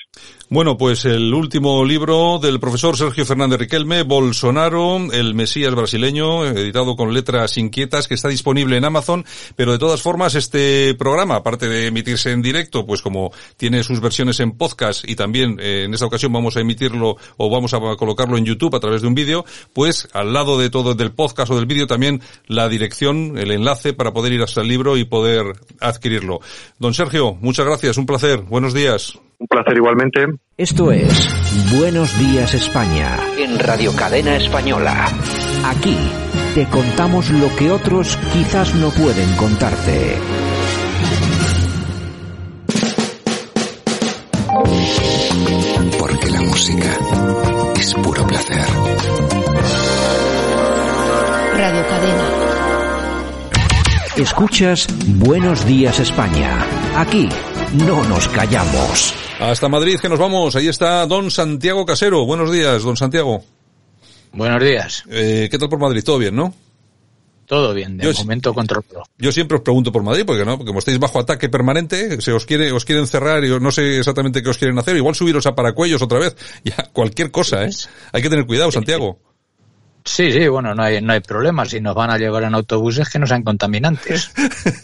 Bueno, 0.49 0.77
pues 0.77 1.05
el 1.05 1.33
último 1.33 1.83
libro 1.83 2.39
del 2.39 2.59
profesor 2.59 2.95
Sergio 2.95 3.25
Fernández 3.25 3.59
Riquelme, 3.59 4.03
Bolsonaro, 4.03 4.97
el 5.11 5.33
Mesías 5.33 5.73
brasileño, 5.73 6.45
editado 6.45 6.95
con 6.95 7.13
letras 7.13 7.57
inquietas, 7.57 8.07
que 8.07 8.13
está 8.13 8.29
disponible 8.29 8.77
en 8.77 8.85
Amazon, 8.85 9.25
pero 9.55 9.71
de 9.71 9.79
todas 9.79 10.03
formas 10.03 10.35
este 10.35 10.93
programa, 10.93 11.37
aparte 11.37 11.67
de 11.67 11.87
emitirse 11.87 12.31
en 12.31 12.43
directo, 12.43 12.85
pues 12.85 13.01
como 13.01 13.31
tiene 13.57 13.83
sus 13.83 14.01
versiones 14.01 14.39
en 14.39 14.51
podcast 14.51 15.09
y 15.09 15.15
también 15.15 15.57
eh, 15.59 15.85
en 15.85 15.93
esta 15.95 16.05
ocasión 16.05 16.31
vamos 16.31 16.55
a 16.57 16.61
emitirlo 16.61 17.17
o 17.37 17.49
vamos 17.49 17.73
a 17.73 17.79
colocarlo 17.97 18.37
en 18.37 18.45
YouTube 18.45 18.75
a 18.75 18.79
través 18.79 19.01
de 19.01 19.07
un 19.07 19.15
vídeo, 19.15 19.45
pues 19.73 20.07
al 20.13 20.31
lado 20.31 20.59
de 20.59 20.69
todo 20.69 20.93
del 20.93 21.11
podcast 21.11 21.51
o 21.51 21.55
del 21.55 21.65
vídeo 21.65 21.87
también 21.87 22.21
la 22.45 22.69
dirección, 22.69 23.39
el 23.39 23.49
enlace 23.49 23.93
para 23.93 24.13
poder 24.13 24.33
ir 24.33 24.43
hasta 24.43 24.61
el 24.61 24.67
libro 24.67 24.95
y 24.95 25.05
poder 25.05 25.43
adquirirlo. 25.79 26.39
Don 26.77 26.93
Sergio, 26.93 27.33
muchas 27.33 27.65
gracias, 27.65 27.97
un 27.97 28.05
placer, 28.05 28.41
buenos 28.41 28.74
días. 28.75 29.17
Un 29.39 29.47
placer 29.47 29.75
igualmente. 29.75 30.27
Esto 30.57 30.91
es 30.91 31.29
Buenos 31.77 32.17
Días 32.19 32.53
España. 32.53 33.17
En 33.37 33.57
Radio 33.57 33.95
Cadena 33.95 34.35
Española. 34.35 35.07
Aquí 35.65 35.97
te 36.53 36.65
contamos 36.67 37.31
lo 37.31 37.53
que 37.55 37.71
otros 37.71 38.17
quizás 38.31 38.75
no 38.75 38.89
pueden 38.91 39.33
contarte. 39.35 40.17
Porque 45.99 46.29
la 46.29 46.41
música 46.41 46.97
es 47.79 47.93
puro 47.95 48.27
placer. 48.27 48.65
Radio 51.57 51.87
Cadena. 51.89 52.29
Escuchas 54.17 54.87
Buenos 55.07 55.65
Días 55.65 55.99
España. 55.99 56.65
Aquí 56.95 57.27
no 57.77 58.03
nos 58.05 58.27
callamos. 58.29 59.13
Hasta 59.39 59.67
Madrid 59.67 59.99
que 59.99 60.09
nos 60.09 60.19
vamos. 60.19 60.55
Ahí 60.55 60.67
está 60.67 61.05
don 61.05 61.29
Santiago 61.29 61.85
Casero. 61.85 62.25
Buenos 62.25 62.51
días, 62.51 62.83
don 62.83 62.95
Santiago. 62.95 63.43
Buenos 64.31 64.63
días. 64.63 65.03
Eh, 65.09 65.47
¿Qué 65.51 65.57
tal 65.57 65.69
por 65.69 65.79
Madrid? 65.79 66.03
¿Todo 66.03 66.17
bien, 66.17 66.35
no? 66.35 66.53
Todo 67.45 67.73
bien, 67.73 67.97
de 67.97 68.11
momento 68.13 68.53
controlado. 68.53 69.03
Yo 69.19 69.31
siempre 69.31 69.57
os 69.57 69.63
pregunto 69.63 69.91
por 69.91 70.01
Madrid, 70.01 70.23
porque 70.25 70.45
no, 70.45 70.57
porque 70.57 70.69
como 70.69 70.79
estáis 70.79 70.97
bajo 70.97 71.19
ataque 71.19 71.47
permanente, 71.47 72.19
se 72.19 72.31
os 72.31 72.45
quiere, 72.45 72.71
os 72.71 72.85
quieren 72.85 73.05
cerrar 73.05 73.43
y 73.43 73.59
no 73.59 73.71
sé 73.71 73.99
exactamente 73.99 74.41
qué 74.41 74.49
os 74.49 74.57
quieren 74.57 74.79
hacer, 74.79 74.97
igual 74.97 75.13
subiros 75.13 75.45
a 75.45 75.53
Paracuellos 75.53 76.01
otra 76.01 76.17
vez, 76.17 76.35
ya, 76.63 76.89
cualquier 76.91 77.29
cosa, 77.29 77.65
¿eh? 77.65 77.69
Hay 78.13 78.23
que 78.23 78.29
tener 78.31 78.47
cuidado, 78.47 78.71
Santiago. 78.71 79.19
Sí, 80.05 80.31
sí, 80.31 80.47
bueno, 80.47 80.75
no 80.75 80.83
hay, 80.83 81.01
no 81.01 81.13
hay 81.13 81.19
problema. 81.19 81.65
Si 81.65 81.81
nos 81.81 81.95
van 81.95 82.11
a 82.11 82.17
llevar 82.17 82.43
en 82.43 82.53
autobuses 82.53 83.09
que 83.09 83.17
no 83.17 83.25
sean 83.25 83.43
contaminantes. 83.43 84.31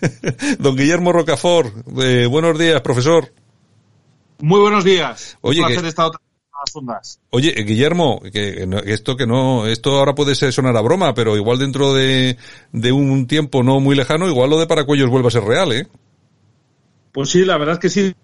Don 0.60 0.76
Guillermo 0.76 1.12
Rocafort, 1.14 1.72
eh, 2.02 2.26
buenos 2.26 2.58
días, 2.58 2.82
profesor. 2.82 3.32
Muy 4.40 4.60
buenos 4.60 4.84
días. 4.84 5.38
Oye, 5.42 5.62
Un 5.62 5.68
que- 5.68 5.74
placer 5.74 5.88
estar 5.90 6.08
otra 6.08 6.20
vez 6.20 6.28
en 6.44 6.60
las 6.66 6.76
ondas. 6.76 7.20
Oye, 7.30 7.54
eh, 7.60 7.64
Guillermo, 7.64 8.20
que 8.34 8.66
no- 8.66 8.80
esto 8.80 9.16
que 9.16 9.28
no, 9.28 9.68
esto 9.68 10.00
ahora 10.00 10.16
puede 10.16 10.34
ser- 10.34 10.52
sonar 10.52 10.76
a 10.76 10.82
broma, 10.82 11.14
pero 11.14 11.38
igual 11.38 11.60
dentro 11.60 11.94
de, 11.94 12.38
de 12.72 12.92
un 12.92 13.28
tiempo 13.28 13.62
no 13.62 13.80
muy 13.80 13.96
lejano, 13.96 14.28
igual 14.28 14.50
lo 14.50 14.60
de 14.60 14.66
Paracuellos 14.66 15.10
vuelve 15.12 15.28
a 15.28 15.32
ser 15.32 15.44
real, 15.44 15.72
¿eh? 15.72 15.88
Pues 17.12 17.30
sí, 17.30 17.46
la 17.46 17.58
verdad 17.60 17.76
es 17.76 17.80
que 17.80 17.90
sí, 17.90 18.16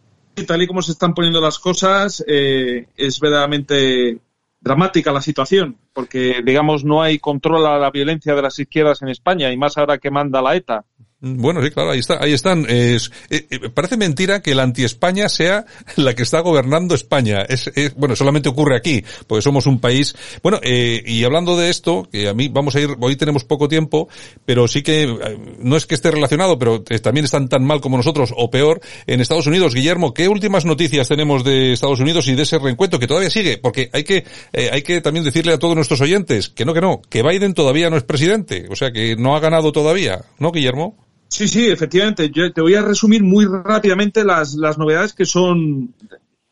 tal 0.48 0.64
y 0.64 0.68
como 0.68 0.82
se 0.82 0.94
están 0.94 1.14
poniendo 1.14 1.42
las 1.42 1.60
cosas, 1.60 2.24
eh, 2.28 2.88
es 2.98 3.20
verdaderamente 3.20 4.18
dramática 4.60 5.12
la 5.12 5.22
situación, 5.22 5.78
porque, 5.94 6.42
digamos, 6.44 6.84
no 6.84 7.02
hay 7.02 7.20
control 7.20 7.66
a 7.66 7.78
la 7.78 7.92
violencia 7.92 8.36
de 8.36 8.42
las 8.42 8.60
izquierdas 8.60 9.02
en 9.02 9.10
España, 9.10 9.52
y 9.52 9.58
más 9.58 9.78
ahora 9.78 9.98
que 9.98 10.12
manda 10.12 10.42
la 10.42 10.56
ETA. 10.56 10.86
Bueno, 11.20 11.64
sí, 11.64 11.72
claro, 11.72 11.90
ahí 11.90 12.00
está, 12.00 12.24
ahí 12.24 12.32
están. 12.32 12.68
Es, 12.70 13.12
eh, 13.32 13.48
eh, 13.50 13.70
parece 13.74 13.98
mentira 13.98 14.44
que 14.44 14.54
la 14.54 14.62
anti-España 14.62 15.30
sea 15.30 15.66
la 15.96 16.14
que 16.14 16.22
está 16.22 16.42
gobernando 16.42 16.94
España. 16.94 17.42
Es, 17.42 17.72
es, 17.74 17.96
bueno, 17.96 18.16
solamente 18.16 18.50
ocurre 18.50 18.76
aquí, 18.76 19.04
porque 19.26 19.42
somos 19.42 19.66
un 19.66 19.80
país. 19.80 20.16
Bueno, 20.44 20.60
eh, 20.62 21.02
y 21.04 21.24
hablando 21.24 21.58
de 21.58 21.72
esto, 21.72 22.08
que 22.12 22.30
a 22.30 22.36
mí 22.36 22.50
vamos 22.50 22.76
a 22.76 22.82
ir, 22.82 22.90
hoy 23.00 23.16
tenemos 23.16 23.44
poco 23.44 23.68
tiempo, 23.68 24.08
pero 24.46 24.68
sí 24.68 24.84
que 24.84 25.04
eh, 25.06 25.40
no 25.60 25.76
es 25.76 25.88
que 25.88 25.96
esté 25.96 26.12
relacionado, 26.12 26.60
pero 26.60 26.84
también 26.84 27.26
están 27.26 27.50
tan 27.50 27.66
mal 27.66 27.82
como 27.82 27.98
nosotros 27.98 28.32
o 28.38 28.52
peor 28.52 28.80
en 29.08 29.20
Estados 29.20 29.48
Unidos. 29.48 29.74
Guillermo, 29.74 30.14
¿qué 30.14 30.28
últimas 30.28 30.66
noticias 30.66 31.08
tenemos 31.08 31.44
de 31.44 31.74
Estados 31.74 32.00
Unidos 32.00 32.28
y 32.28 32.36
de 32.36 32.44
ese 32.44 32.60
reencuentro 32.60 33.00
que 33.00 33.08
todavía 33.08 33.32
sigue? 33.32 33.58
Porque 33.58 33.90
hay 33.92 34.04
que, 34.04 34.24
eh, 34.54 34.70
hay 34.72 34.84
que 34.84 35.02
también 35.02 35.26
decirle 35.26 35.54
a 35.54 35.58
todos 35.58 35.74
nuestros 35.74 36.00
oyentes 36.00 36.50
que 36.50 36.64
no, 36.64 36.76
que 36.76 36.82
no, 36.82 37.02
que 37.10 37.24
Biden 37.24 37.56
todavía 37.56 37.90
no 37.90 37.98
es 37.98 38.04
presidente, 38.04 38.68
o 38.70 38.76
sea 38.76 38.92
que 38.92 39.16
no 39.16 39.36
ha 39.36 39.40
ganado 39.40 39.72
todavía, 39.72 40.24
¿no, 40.38 40.52
Guillermo? 40.52 41.08
Sí, 41.30 41.48
sí, 41.48 41.70
efectivamente. 41.70 42.30
Yo 42.30 42.52
te 42.52 42.62
voy 42.62 42.76
a 42.76 42.82
resumir 42.82 43.24
muy 43.24 43.46
rápidamente 43.46 44.24
las, 44.24 44.56
las 44.56 44.78
novedades 44.78 45.14
que 45.14 45.26
son 45.26 45.94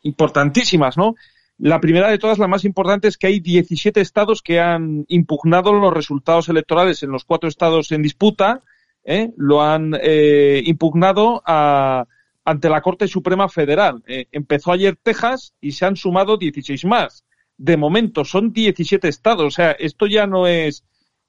importantísimas, 0.02 0.96
¿no? 0.96 1.14
La 1.58 1.80
primera 1.80 2.10
de 2.10 2.18
todas, 2.18 2.38
la 2.38 2.48
más 2.48 2.64
importante, 2.64 3.08
es 3.08 3.16
que 3.16 3.28
hay 3.28 3.40
17 3.40 4.00
estados 4.00 4.42
que 4.42 4.60
han 4.60 5.06
impugnado 5.08 5.72
los 5.72 5.92
resultados 5.92 6.48
electorales 6.50 7.02
en 7.02 7.10
los 7.10 7.24
cuatro 7.24 7.48
estados 7.48 7.92
en 7.92 8.02
disputa, 8.02 8.62
¿eh? 9.04 9.32
lo 9.38 9.62
han 9.62 9.94
eh, 9.98 10.62
impugnado 10.66 11.42
a, 11.46 12.04
ante 12.44 12.68
la 12.68 12.82
Corte 12.82 13.08
Suprema 13.08 13.48
Federal. 13.48 14.02
Eh, 14.06 14.26
empezó 14.32 14.72
ayer 14.72 14.98
Texas 15.02 15.54
y 15.60 15.72
se 15.72 15.86
han 15.86 15.96
sumado 15.96 16.36
16 16.36 16.84
más. 16.84 17.24
De 17.56 17.78
momento 17.78 18.24
son 18.26 18.52
17 18.52 19.08
estados, 19.08 19.46
o 19.46 19.50
sea, 19.50 19.70
esto 19.72 20.06
ya 20.06 20.26
no 20.26 20.46
es 20.46 20.84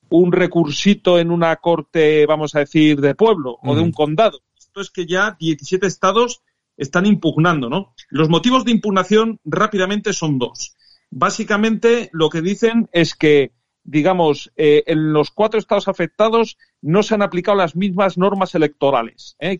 un 0.10 0.32
recursito 0.32 1.20
en 1.20 1.32
una 1.32 1.56
corte, 1.58 2.26
vamos 2.26 2.56
a 2.56 2.60
decir, 2.60 3.02
de 3.02 3.16
pueblo 3.16 3.58
o 3.64 3.76
de 3.76 3.82
un 3.82 3.92
condado. 3.92 4.42
Esto 4.58 4.82
es 4.82 4.90
que 4.90 5.06
ya 5.06 5.36
17 5.40 5.88
estados 5.88 6.42
están 6.78 7.06
impugnando, 7.06 7.70
¿no? 7.70 7.94
Los 8.10 8.30
motivos 8.30 8.64
de 8.64 8.72
impugnación 8.72 9.40
rápidamente 9.44 10.14
son 10.14 10.38
dos. 10.38 10.76
Básicamente 11.10 12.10
lo 12.14 12.30
que 12.30 12.42
dicen 12.42 12.90
es 12.92 13.16
que, 13.16 13.54
digamos, 13.84 14.52
eh, 14.56 14.84
en 14.88 15.14
los 15.14 15.32
cuatro 15.32 15.60
estados 15.60 15.88
afectados 15.88 16.58
no 16.82 17.02
se 17.04 17.16
han 17.16 17.22
aplicado 17.22 17.58
las 17.58 17.76
mismas 17.76 18.18
normas 18.18 18.54
electorales. 18.56 19.36
¿eh? 19.40 19.58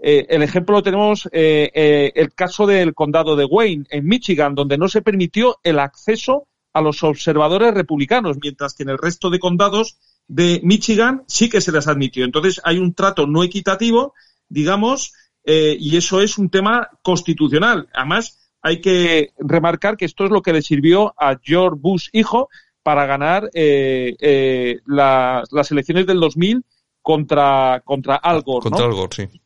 Eh, 0.00 0.26
el 0.28 0.42
ejemplo 0.42 0.76
lo 0.76 0.82
tenemos 0.82 1.28
el 1.32 2.34
caso 2.34 2.66
del 2.66 2.94
condado 2.94 3.34
de 3.36 3.44
Wayne, 3.44 3.86
en 3.90 4.06
Michigan, 4.06 4.54
donde 4.54 4.78
no 4.78 4.88
se 4.88 5.02
permitió 5.02 5.58
el 5.62 5.78
acceso 5.78 6.46
a 6.78 6.82
los 6.82 7.02
observadores 7.02 7.74
republicanos, 7.74 8.38
mientras 8.40 8.74
que 8.74 8.84
en 8.84 8.90
el 8.90 8.98
resto 8.98 9.30
de 9.30 9.38
condados 9.38 9.98
de 10.28 10.60
Michigan 10.62 11.24
sí 11.26 11.48
que 11.48 11.60
se 11.60 11.72
les 11.72 11.88
admitió. 11.88 12.24
Entonces 12.24 12.60
hay 12.64 12.78
un 12.78 12.94
trato 12.94 13.26
no 13.26 13.42
equitativo, 13.42 14.14
digamos, 14.48 15.12
eh, 15.44 15.76
y 15.78 15.96
eso 15.96 16.20
es 16.20 16.38
un 16.38 16.50
tema 16.50 16.88
constitucional. 17.02 17.88
Además, 17.94 18.38
hay 18.62 18.80
que 18.80 19.32
remarcar 19.38 19.96
que 19.96 20.04
esto 20.04 20.24
es 20.24 20.30
lo 20.30 20.42
que 20.42 20.52
le 20.52 20.62
sirvió 20.62 21.14
a 21.18 21.36
George 21.42 21.78
Bush 21.80 22.08
hijo 22.12 22.48
para 22.82 23.06
ganar 23.06 23.50
eh, 23.54 24.16
eh, 24.20 24.80
la, 24.86 25.42
las 25.50 25.70
elecciones 25.70 26.06
del 26.06 26.20
2000 26.20 26.64
contra, 27.02 27.82
contra 27.84 28.16
Al 28.16 28.42
Gore. 28.42 28.64
Contra 28.64 28.84
¿no? 28.86 28.92
Al 28.92 28.94
Gore, 28.94 29.16
sí. 29.16 29.40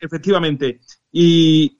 Efectivamente. 0.00 0.80
Y, 1.10 1.78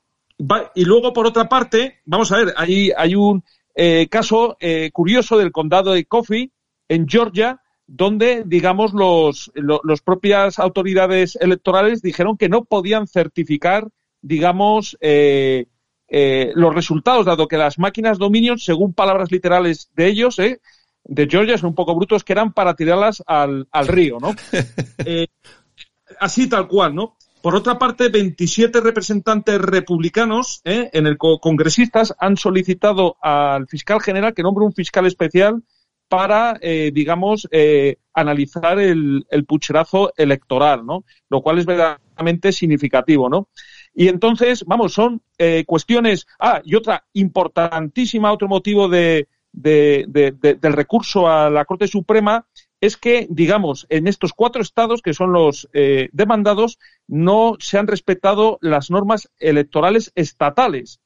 y 0.74 0.84
luego, 0.84 1.12
por 1.12 1.26
otra 1.26 1.48
parte, 1.48 2.00
vamos 2.06 2.32
a 2.32 2.38
ver, 2.38 2.54
hay, 2.56 2.90
hay 2.96 3.14
un 3.14 3.42
eh, 3.80 4.08
caso 4.10 4.56
eh, 4.58 4.90
curioso 4.92 5.38
del 5.38 5.52
condado 5.52 5.92
de 5.92 6.04
Coffee, 6.04 6.50
en 6.88 7.06
Georgia, 7.06 7.60
donde, 7.86 8.42
digamos, 8.44 8.92
los, 8.92 9.52
lo- 9.54 9.80
los 9.84 10.02
propias 10.02 10.58
autoridades 10.58 11.36
electorales 11.40 12.02
dijeron 12.02 12.36
que 12.36 12.48
no 12.48 12.64
podían 12.64 13.06
certificar, 13.06 13.86
digamos, 14.20 14.96
eh, 15.00 15.66
eh, 16.08 16.50
los 16.56 16.74
resultados, 16.74 17.24
dado 17.26 17.46
que 17.46 17.56
las 17.56 17.78
máquinas 17.78 18.18
Dominion, 18.18 18.58
según 18.58 18.94
palabras 18.94 19.30
literales 19.30 19.90
de 19.94 20.08
ellos, 20.08 20.38
eh, 20.40 20.60
de 21.04 21.28
Georgia, 21.30 21.56
son 21.56 21.68
un 21.70 21.74
poco 21.76 21.94
brutos, 21.94 22.24
que 22.24 22.32
eran 22.32 22.52
para 22.52 22.74
tirarlas 22.74 23.22
al, 23.26 23.68
al 23.70 23.86
río, 23.86 24.18
¿no? 24.20 24.32
Así 26.20 26.48
tal 26.48 26.66
cual, 26.66 26.94
¿no? 26.94 27.16
Por 27.42 27.54
otra 27.54 27.78
parte, 27.78 28.08
27 28.08 28.80
representantes 28.80 29.60
republicanos, 29.60 30.60
¿eh? 30.64 30.90
en 30.92 31.06
el 31.06 31.16
co- 31.16 31.38
congresistas, 31.38 32.14
han 32.18 32.36
solicitado 32.36 33.16
al 33.22 33.66
fiscal 33.68 34.00
general 34.00 34.34
que 34.34 34.42
nombre 34.42 34.64
un 34.64 34.72
fiscal 34.72 35.06
especial 35.06 35.62
para, 36.08 36.58
eh, 36.60 36.90
digamos, 36.92 37.46
eh, 37.52 37.96
analizar 38.12 38.78
el, 38.80 39.24
el 39.30 39.44
pucherazo 39.44 40.12
electoral, 40.16 40.84
¿no? 40.84 41.04
Lo 41.28 41.40
cual 41.42 41.58
es 41.58 41.66
verdaderamente 41.66 42.50
significativo, 42.50 43.28
¿no? 43.28 43.48
Y 43.94 44.08
entonces, 44.08 44.64
vamos, 44.66 44.92
son 44.94 45.22
eh, 45.38 45.64
cuestiones. 45.66 46.26
Ah, 46.40 46.60
y 46.64 46.74
otra 46.74 47.04
importantísima, 47.12 48.32
otro 48.32 48.48
motivo 48.48 48.88
de- 48.88 49.28
de- 49.52 50.06
de- 50.08 50.54
del 50.54 50.72
recurso 50.72 51.28
a 51.28 51.50
la 51.50 51.64
Corte 51.64 51.86
Suprema 51.88 52.46
es 52.80 52.96
que, 52.96 53.26
digamos, 53.30 53.86
en 53.88 54.06
estos 54.06 54.32
cuatro 54.32 54.62
estados 54.62 55.02
que 55.02 55.14
son 55.14 55.32
los 55.32 55.68
eh, 55.72 56.08
demandados, 56.12 56.78
no 57.06 57.56
se 57.58 57.78
han 57.78 57.86
respetado 57.86 58.58
las 58.60 58.90
normas 58.90 59.28
electorales 59.38 60.12
estatales. 60.14 61.00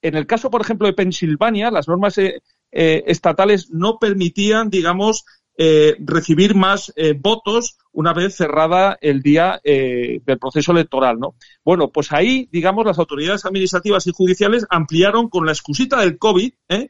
En 0.00 0.14
el 0.14 0.26
caso, 0.26 0.50
por 0.50 0.60
ejemplo, 0.60 0.86
de 0.86 0.92
Pensilvania, 0.92 1.70
las 1.70 1.88
normas 1.88 2.18
eh, 2.18 2.40
eh, 2.70 3.02
estatales 3.06 3.70
no 3.70 3.98
permitían, 3.98 4.70
digamos, 4.70 5.24
eh, 5.56 5.96
recibir 5.98 6.54
más 6.54 6.92
eh, 6.94 7.14
votos 7.18 7.78
una 7.90 8.12
vez 8.12 8.36
cerrada 8.36 8.96
el 9.00 9.22
día 9.22 9.60
del 9.64 10.38
proceso 10.40 10.70
electoral, 10.70 11.18
¿no? 11.18 11.34
Bueno, 11.64 11.90
pues 11.90 12.12
ahí, 12.12 12.48
digamos, 12.52 12.86
las 12.86 13.00
autoridades 13.00 13.44
administrativas 13.44 14.06
y 14.06 14.12
judiciales 14.12 14.66
ampliaron 14.70 15.28
con 15.28 15.46
la 15.46 15.50
excusita 15.50 15.98
del 16.00 16.16
COVID, 16.16 16.52
¿eh? 16.68 16.88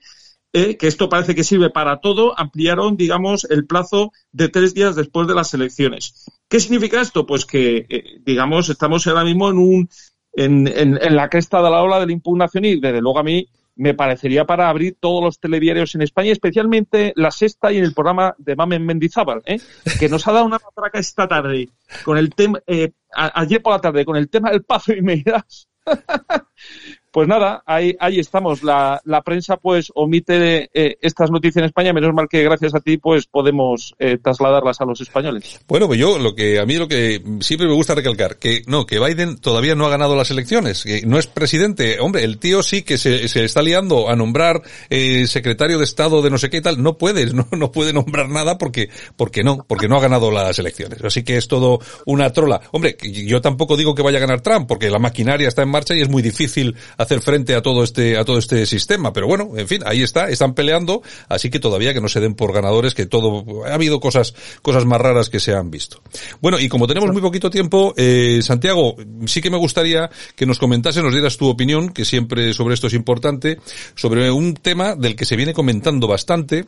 Eh, 0.52 0.76
que 0.76 0.86
esto 0.86 1.08
parece 1.08 1.34
que 1.34 1.44
sirve 1.44 1.70
para 1.70 2.00
todo, 2.00 2.38
ampliaron, 2.38 2.96
digamos, 2.96 3.44
el 3.50 3.66
plazo 3.66 4.12
de 4.32 4.48
tres 4.48 4.74
días 4.74 4.96
después 4.96 5.28
de 5.28 5.34
las 5.34 5.52
elecciones. 5.54 6.26
¿Qué 6.48 6.58
significa 6.60 7.00
esto? 7.00 7.26
Pues 7.26 7.44
que, 7.44 7.86
eh, 7.88 8.04
digamos, 8.24 8.68
estamos 8.68 9.06
ahora 9.06 9.24
mismo 9.24 9.50
en 9.50 9.58
un 9.58 9.88
en, 10.34 10.66
en- 10.68 10.98
en 11.02 11.16
la 11.16 11.28
cresta 11.28 11.58
de 11.62 11.70
la 11.70 11.82
ola 11.82 11.98
de 12.00 12.06
la 12.06 12.12
impugnación 12.12 12.64
y, 12.64 12.80
desde 12.80 13.00
luego, 13.00 13.18
a 13.18 13.22
mí 13.24 13.48
me 13.76 13.94
parecería 13.94 14.44
para 14.44 14.68
abrir 14.68 14.96
todos 14.98 15.22
los 15.22 15.38
telediarios 15.38 15.94
en 15.94 16.02
España, 16.02 16.32
especialmente 16.32 17.12
la 17.16 17.30
sexta 17.30 17.72
y 17.72 17.78
el 17.78 17.94
programa 17.94 18.34
de 18.38 18.56
Mamen 18.56 18.84
Mendizábal, 18.84 19.42
¿eh? 19.46 19.60
que 20.00 20.08
nos 20.08 20.26
ha 20.26 20.32
dado 20.32 20.46
una 20.46 20.58
matraca 20.64 20.98
esta 20.98 21.28
tarde 21.28 21.68
con 22.04 22.18
el 22.18 22.30
tema, 22.34 22.60
eh, 22.66 22.90
ayer 23.14 23.62
por 23.62 23.72
la 23.74 23.80
tarde, 23.80 24.04
con 24.04 24.16
el 24.16 24.28
tema 24.28 24.50
del 24.50 24.64
Pazo 24.64 24.92
y 24.94 25.02
Medidas. 25.02 25.68
Pues 27.10 27.26
nada, 27.26 27.62
ahí, 27.66 27.96
ahí 28.00 28.18
estamos. 28.18 28.62
La, 28.62 29.00
la 29.04 29.22
prensa 29.22 29.56
pues 29.56 29.90
omite 29.94 30.68
eh, 30.74 30.98
estas 31.00 31.30
noticias 31.30 31.62
en 31.62 31.64
España, 31.64 31.92
menos 31.92 32.12
mal 32.12 32.28
que 32.28 32.42
gracias 32.42 32.74
a 32.74 32.80
ti 32.80 32.98
pues 32.98 33.26
podemos 33.26 33.94
eh, 33.98 34.18
trasladarlas 34.22 34.80
a 34.80 34.84
los 34.84 35.00
españoles. 35.00 35.60
Bueno, 35.66 35.86
pues 35.86 35.98
yo 35.98 36.18
lo 36.18 36.34
que 36.34 36.58
a 36.58 36.66
mí 36.66 36.74
lo 36.74 36.86
que 36.86 37.22
siempre 37.40 37.66
me 37.66 37.74
gusta 37.74 37.94
recalcar 37.94 38.36
que 38.36 38.62
no, 38.66 38.84
que 38.84 39.00
Biden 39.00 39.38
todavía 39.38 39.74
no 39.74 39.86
ha 39.86 39.90
ganado 39.90 40.16
las 40.16 40.30
elecciones, 40.30 40.84
no 41.06 41.18
es 41.18 41.26
presidente. 41.26 41.98
Hombre, 42.00 42.24
el 42.24 42.38
tío 42.38 42.62
sí 42.62 42.82
que 42.82 42.98
se, 42.98 43.28
se 43.28 43.44
está 43.44 43.62
liando 43.62 44.08
a 44.08 44.16
nombrar 44.16 44.62
eh, 44.90 45.26
secretario 45.26 45.78
de 45.78 45.84
Estado 45.84 46.20
de 46.20 46.30
no 46.30 46.38
sé 46.38 46.50
qué 46.50 46.60
tal. 46.60 46.82
No 46.82 46.98
puede, 46.98 47.26
no, 47.32 47.48
no 47.52 47.72
puede 47.72 47.92
nombrar 47.92 48.28
nada 48.28 48.58
porque 48.58 48.90
porque 49.16 49.42
no, 49.42 49.64
porque 49.66 49.88
no 49.88 49.96
ha 49.96 50.00
ganado 50.00 50.30
las 50.30 50.58
elecciones. 50.58 51.02
Así 51.02 51.22
que 51.22 51.36
es 51.36 51.48
todo 51.48 51.80
una 52.04 52.30
trola. 52.32 52.60
Hombre, 52.72 52.96
yo 53.02 53.40
tampoco 53.40 53.76
digo 53.76 53.94
que 53.94 54.02
vaya 54.02 54.18
a 54.18 54.20
ganar 54.20 54.40
Trump 54.42 54.68
porque 54.68 54.90
la 54.90 54.98
maquinaria 54.98 55.48
está 55.48 55.62
en 55.62 55.70
marcha 55.70 55.94
y 55.94 56.00
es 56.00 56.08
muy 56.08 56.22
difícil 56.22 56.76
frente 57.20 57.54
a 57.54 57.62
todo 57.62 57.82
este 57.82 58.16
a 58.16 58.24
todo 58.24 58.38
este 58.38 58.66
sistema. 58.66 59.12
Pero 59.12 59.26
bueno, 59.26 59.50
en 59.56 59.66
fin, 59.66 59.82
ahí 59.86 60.02
está, 60.02 60.28
están 60.28 60.54
peleando, 60.54 61.02
así 61.28 61.50
que 61.50 61.60
todavía 61.60 61.94
que 61.94 62.00
no 62.00 62.08
se 62.08 62.20
den 62.20 62.34
por 62.34 62.52
ganadores, 62.52 62.94
que 62.94 63.06
todo 63.06 63.64
ha 63.66 63.74
habido 63.74 64.00
cosas 64.00 64.34
cosas 64.62 64.84
más 64.84 65.00
raras 65.00 65.30
que 65.30 65.40
se 65.40 65.54
han 65.54 65.70
visto. 65.70 66.00
Bueno, 66.40 66.58
y 66.58 66.68
como 66.68 66.86
tenemos 66.86 67.12
muy 67.12 67.22
poquito 67.22 67.50
tiempo, 67.50 67.94
eh, 67.96 68.40
Santiago, 68.42 68.96
sí 69.26 69.40
que 69.40 69.50
me 69.50 69.56
gustaría 69.56 70.10
que 70.36 70.46
nos 70.46 70.58
comentases, 70.58 71.02
nos 71.02 71.12
dieras 71.12 71.36
tu 71.36 71.48
opinión, 71.48 71.90
que 71.90 72.04
siempre 72.04 72.52
sobre 72.54 72.74
esto 72.74 72.86
es 72.86 72.94
importante, 72.94 73.58
sobre 73.94 74.30
un 74.30 74.54
tema 74.54 74.94
del 74.94 75.16
que 75.16 75.24
se 75.24 75.36
viene 75.36 75.52
comentando 75.52 76.06
bastante. 76.06 76.66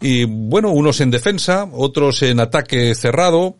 Y 0.00 0.24
bueno, 0.24 0.70
unos 0.70 1.00
en 1.00 1.10
defensa, 1.10 1.68
otros 1.72 2.22
en 2.22 2.38
ataque 2.40 2.94
cerrado. 2.94 3.56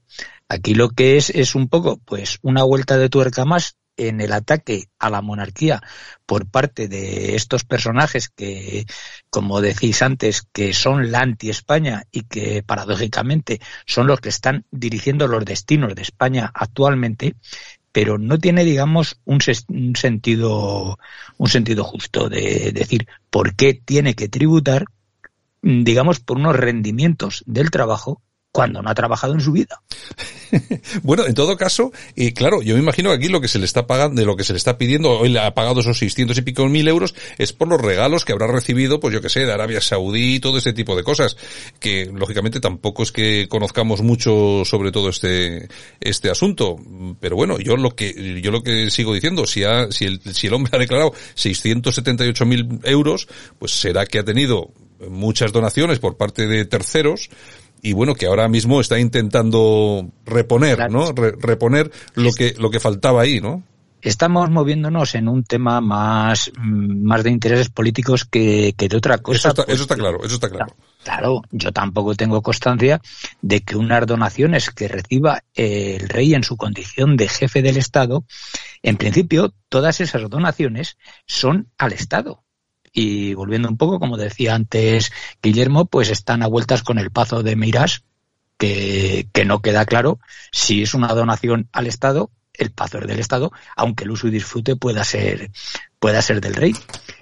Aquí 0.54 0.76
lo 0.76 0.90
que 0.90 1.18
es 1.18 1.32
es 1.32 1.56
un 1.56 1.68
poco, 1.68 1.98
pues, 2.06 2.38
una 2.44 2.62
vuelta 2.62 2.96
de 3.00 3.10
tuerca 3.10 3.44
más 3.44 3.78
en 3.98 4.22
el 4.22 4.32
ataque 4.34 4.86
a 5.00 5.10
la 5.10 5.24
monarquía 5.24 5.82
por 6.28 6.46
parte 6.46 6.88
de 6.88 7.36
estos 7.36 7.64
personajes 7.64 8.30
que, 8.30 8.86
como 9.32 9.62
decís 9.62 10.04
antes, 10.04 10.44
que 10.54 10.74
son 10.74 11.12
la 11.12 11.22
anti-España 11.22 12.04
y 12.12 12.22
que 12.26 12.62
paradójicamente 12.62 13.62
son 13.88 14.06
los 14.06 14.22
que 14.22 14.30
están 14.30 14.66
dirigiendo 14.70 15.28
los 15.28 15.44
destinos 15.44 15.96
de 15.96 16.04
España 16.04 16.52
actualmente, 16.54 17.36
pero 17.92 18.20
no 18.20 18.38
tiene, 18.38 18.64
digamos, 18.64 19.20
un, 19.26 19.42
sentido, 19.42 21.00
un 21.38 21.50
sentido 21.50 21.84
justo 21.84 22.30
de 22.30 22.72
decir 22.74 23.08
por 23.32 23.56
qué 23.56 23.74
tiene 23.74 24.14
que 24.14 24.30
tributar, 24.30 24.86
digamos, 25.64 26.20
por 26.20 26.38
unos 26.38 26.56
rendimientos 26.56 27.44
del 27.48 27.72
trabajo 27.72 28.22
cuando 28.54 28.84
no 28.84 28.90
ha 28.92 28.94
trabajado 28.94 29.34
en 29.34 29.42
su 29.42 29.52
vida. 29.52 29.82
bueno, 31.04 31.26
en 31.26 31.34
todo 31.34 31.58
caso, 31.58 31.92
y 32.16 32.34
claro, 32.34 32.62
yo 32.62 32.76
me 32.76 32.82
imagino 32.82 33.10
que 33.10 33.16
aquí 33.16 33.28
lo 33.28 33.42
que 33.42 33.48
se 33.48 33.58
le 33.58 33.66
está 33.66 33.88
pagando, 33.88 34.22
de 34.22 34.28
lo 34.28 34.36
que 34.36 34.44
se 34.44 34.54
le 34.54 34.58
está 34.58 34.78
pidiendo, 34.78 35.10
hoy 35.10 35.30
le 35.30 35.40
ha 35.40 35.56
pagado 35.56 35.80
esos 35.80 35.98
600 35.98 36.38
y 36.38 36.42
pico 36.44 36.68
mil 36.68 36.88
euros, 36.88 37.16
es 37.40 37.52
por 37.52 37.68
los 37.68 37.82
regalos 37.82 38.26
que 38.26 38.32
habrá 38.32 38.46
recibido, 38.46 39.00
pues 39.00 39.12
yo 39.12 39.22
que 39.22 39.30
sé, 39.30 39.48
de 39.48 39.52
Arabia 39.52 39.82
Saudí 39.82 40.36
y 40.36 40.40
todo 40.40 40.60
ese 40.60 40.72
tipo 40.72 40.96
de 40.96 41.04
cosas, 41.04 41.36
que 41.80 42.06
lógicamente 42.14 42.60
tampoco 42.60 43.02
es 43.02 43.12
que 43.12 43.48
conozcamos 43.50 44.04
mucho 44.04 44.62
sobre 44.66 44.92
todo 44.92 45.10
este, 45.10 45.68
este 46.00 46.30
asunto. 46.30 46.76
Pero 47.20 47.36
bueno, 47.36 47.60
yo 47.60 47.76
lo 47.76 47.96
que, 47.96 48.40
yo 48.40 48.52
lo 48.52 48.62
que 48.62 48.92
sigo 48.92 49.16
diciendo, 49.16 49.48
si 49.48 49.64
ha, 49.64 49.92
si 49.92 50.06
el, 50.06 50.22
si 50.32 50.46
el 50.46 50.54
hombre 50.54 50.74
ha 50.76 50.80
declarado 50.80 51.12
678 51.34 52.46
mil 52.46 52.80
euros, 52.84 53.28
pues 53.58 53.72
será 53.72 54.06
que 54.06 54.20
ha 54.20 54.24
tenido 54.24 54.72
muchas 55.10 55.52
donaciones 55.52 56.00
por 56.00 56.18
parte 56.18 56.48
de 56.48 56.66
terceros, 56.66 57.30
y 57.84 57.92
bueno, 57.92 58.16
que 58.16 58.28
ahora 58.28 58.48
mismo 58.48 58.80
está 58.80 58.98
intentando 58.98 60.10
reponer, 60.26 60.90
¿no? 60.90 61.12
reponer 61.12 61.92
lo 62.16 62.32
que, 62.32 62.56
lo 62.58 62.72
que 62.72 62.80
faltaba 62.80 63.22
ahí, 63.22 63.42
¿no? 63.42 63.62
Estamos 64.02 64.50
moviéndonos 64.50 65.16
en 65.16 65.28
un 65.28 65.44
tema 65.44 65.82
más, 65.82 66.52
mm, 66.58 67.06
más 67.06 67.24
de 67.24 67.30
intereses 67.30 67.70
políticos 67.70 68.24
que, 68.26 68.74
que 68.78 68.88
de 68.88 68.98
otra 68.98 69.18
cosa. 69.18 69.38
Eso 69.38 69.50
está, 69.50 69.64
eso 69.72 69.84
está 69.84 69.96
claro, 69.96 70.24
eso 70.24 70.36
está 70.36 70.50
claro. 70.50 70.74
Claro, 71.04 71.42
yo 71.52 71.74
tampoco 71.74 72.16
tengo 72.16 72.42
constancia 72.42 73.02
de 73.42 73.62
que 73.62 73.76
unas 73.76 74.06
donaciones 74.08 74.70
que 74.70 74.88
reciba 74.88 75.44
el 75.54 76.08
rey 76.08 76.34
en 76.34 76.44
su 76.44 76.56
condición 76.56 77.18
de 77.18 77.28
jefe 77.28 77.62
del 77.62 77.76
Estado, 77.76 78.24
en 78.82 78.96
principio, 78.96 79.54
todas 79.68 80.00
esas 80.00 80.30
donaciones 80.30 80.98
son 81.26 81.68
al 81.78 81.92
Estado 81.92 82.43
y 82.94 83.34
volviendo 83.34 83.68
un 83.68 83.78
poco, 83.78 84.00
como 84.00 84.18
decía 84.18 84.54
antes 84.54 85.12
Guillermo, 85.42 85.86
pues 85.86 86.10
están 86.10 86.44
a 86.44 86.48
vueltas 86.48 86.84
con 86.84 87.00
el 87.00 87.12
pazo 87.12 87.42
de 87.44 87.56
Miras, 87.56 88.04
que, 88.58 89.28
que 89.34 89.46
no 89.46 89.62
queda 89.62 89.86
claro 89.86 90.20
si 90.52 90.84
es 90.84 90.94
una 90.94 91.08
donación 91.08 91.68
al 91.74 91.88
Estado, 91.88 92.30
el 92.54 92.72
pazo 92.72 93.00
es 93.00 93.08
del 93.08 93.20
Estado, 93.20 93.52
aunque 93.76 94.04
el 94.04 94.12
uso 94.12 94.28
y 94.28 94.32
disfrute 94.32 94.76
pueda 94.76 95.04
ser, 95.04 95.50
pueda 96.00 96.22
ser 96.22 96.40
del 96.40 96.54
rey. 96.54 96.76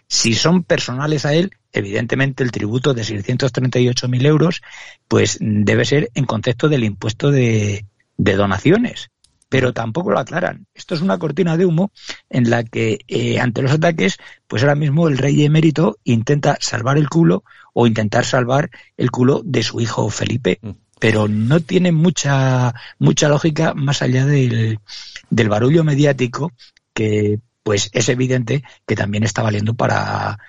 Si 0.08 0.34
son 0.34 0.64
personales 0.64 1.26
a 1.26 1.34
él, 1.34 1.52
evidentemente 1.72 2.44
el 2.44 2.52
tributo 2.52 2.94
de 2.94 3.04
638.000 3.04 4.26
euros, 4.26 4.62
pues 5.08 5.38
debe 5.40 5.86
ser 5.86 6.12
en 6.16 6.26
concepto 6.26 6.68
del 6.68 6.84
impuesto 6.84 7.32
de, 7.32 7.86
de 8.18 8.36
donaciones 8.36 9.11
pero 9.52 9.74
tampoco 9.74 10.12
lo 10.12 10.20
aclaran. 10.20 10.66
Esto 10.74 10.96
es 10.96 11.02
una 11.02 11.20
cortina 11.20 11.58
de 11.58 11.66
humo 11.66 11.92
en 12.30 12.50
la 12.50 12.64
que 12.64 13.00
eh, 13.10 13.38
ante 13.42 13.62
los 13.62 13.74
ataques, 13.74 14.18
pues 14.48 14.64
ahora 14.64 14.76
mismo 14.76 15.10
el 15.10 15.18
rey 15.18 15.44
emérito 15.44 15.98
intenta 16.06 16.58
salvar 16.62 16.98
el 16.98 17.10
culo 17.10 17.44
o 17.74 17.86
intentar 17.86 18.24
salvar 18.24 18.70
el 18.96 19.12
culo 19.12 19.42
de 19.44 19.62
su 19.62 19.82
hijo 19.82 20.10
Felipe, 20.10 20.60
mm. 20.62 20.70
pero 21.02 21.28
no 21.28 21.60
tiene 21.60 21.92
mucha 21.92 22.74
mucha 22.98 23.28
lógica 23.28 23.74
más 23.74 24.02
allá 24.02 24.26
del, 24.26 24.80
del 25.30 25.50
barullo 25.50 25.84
mediático 25.84 26.54
que 26.94 27.42
pues 27.64 27.90
es 27.92 28.08
evidente 28.08 28.64
que 28.88 28.96
también 28.96 29.26
está 29.26 29.42
valiendo 29.42 29.74
para 29.74 30.40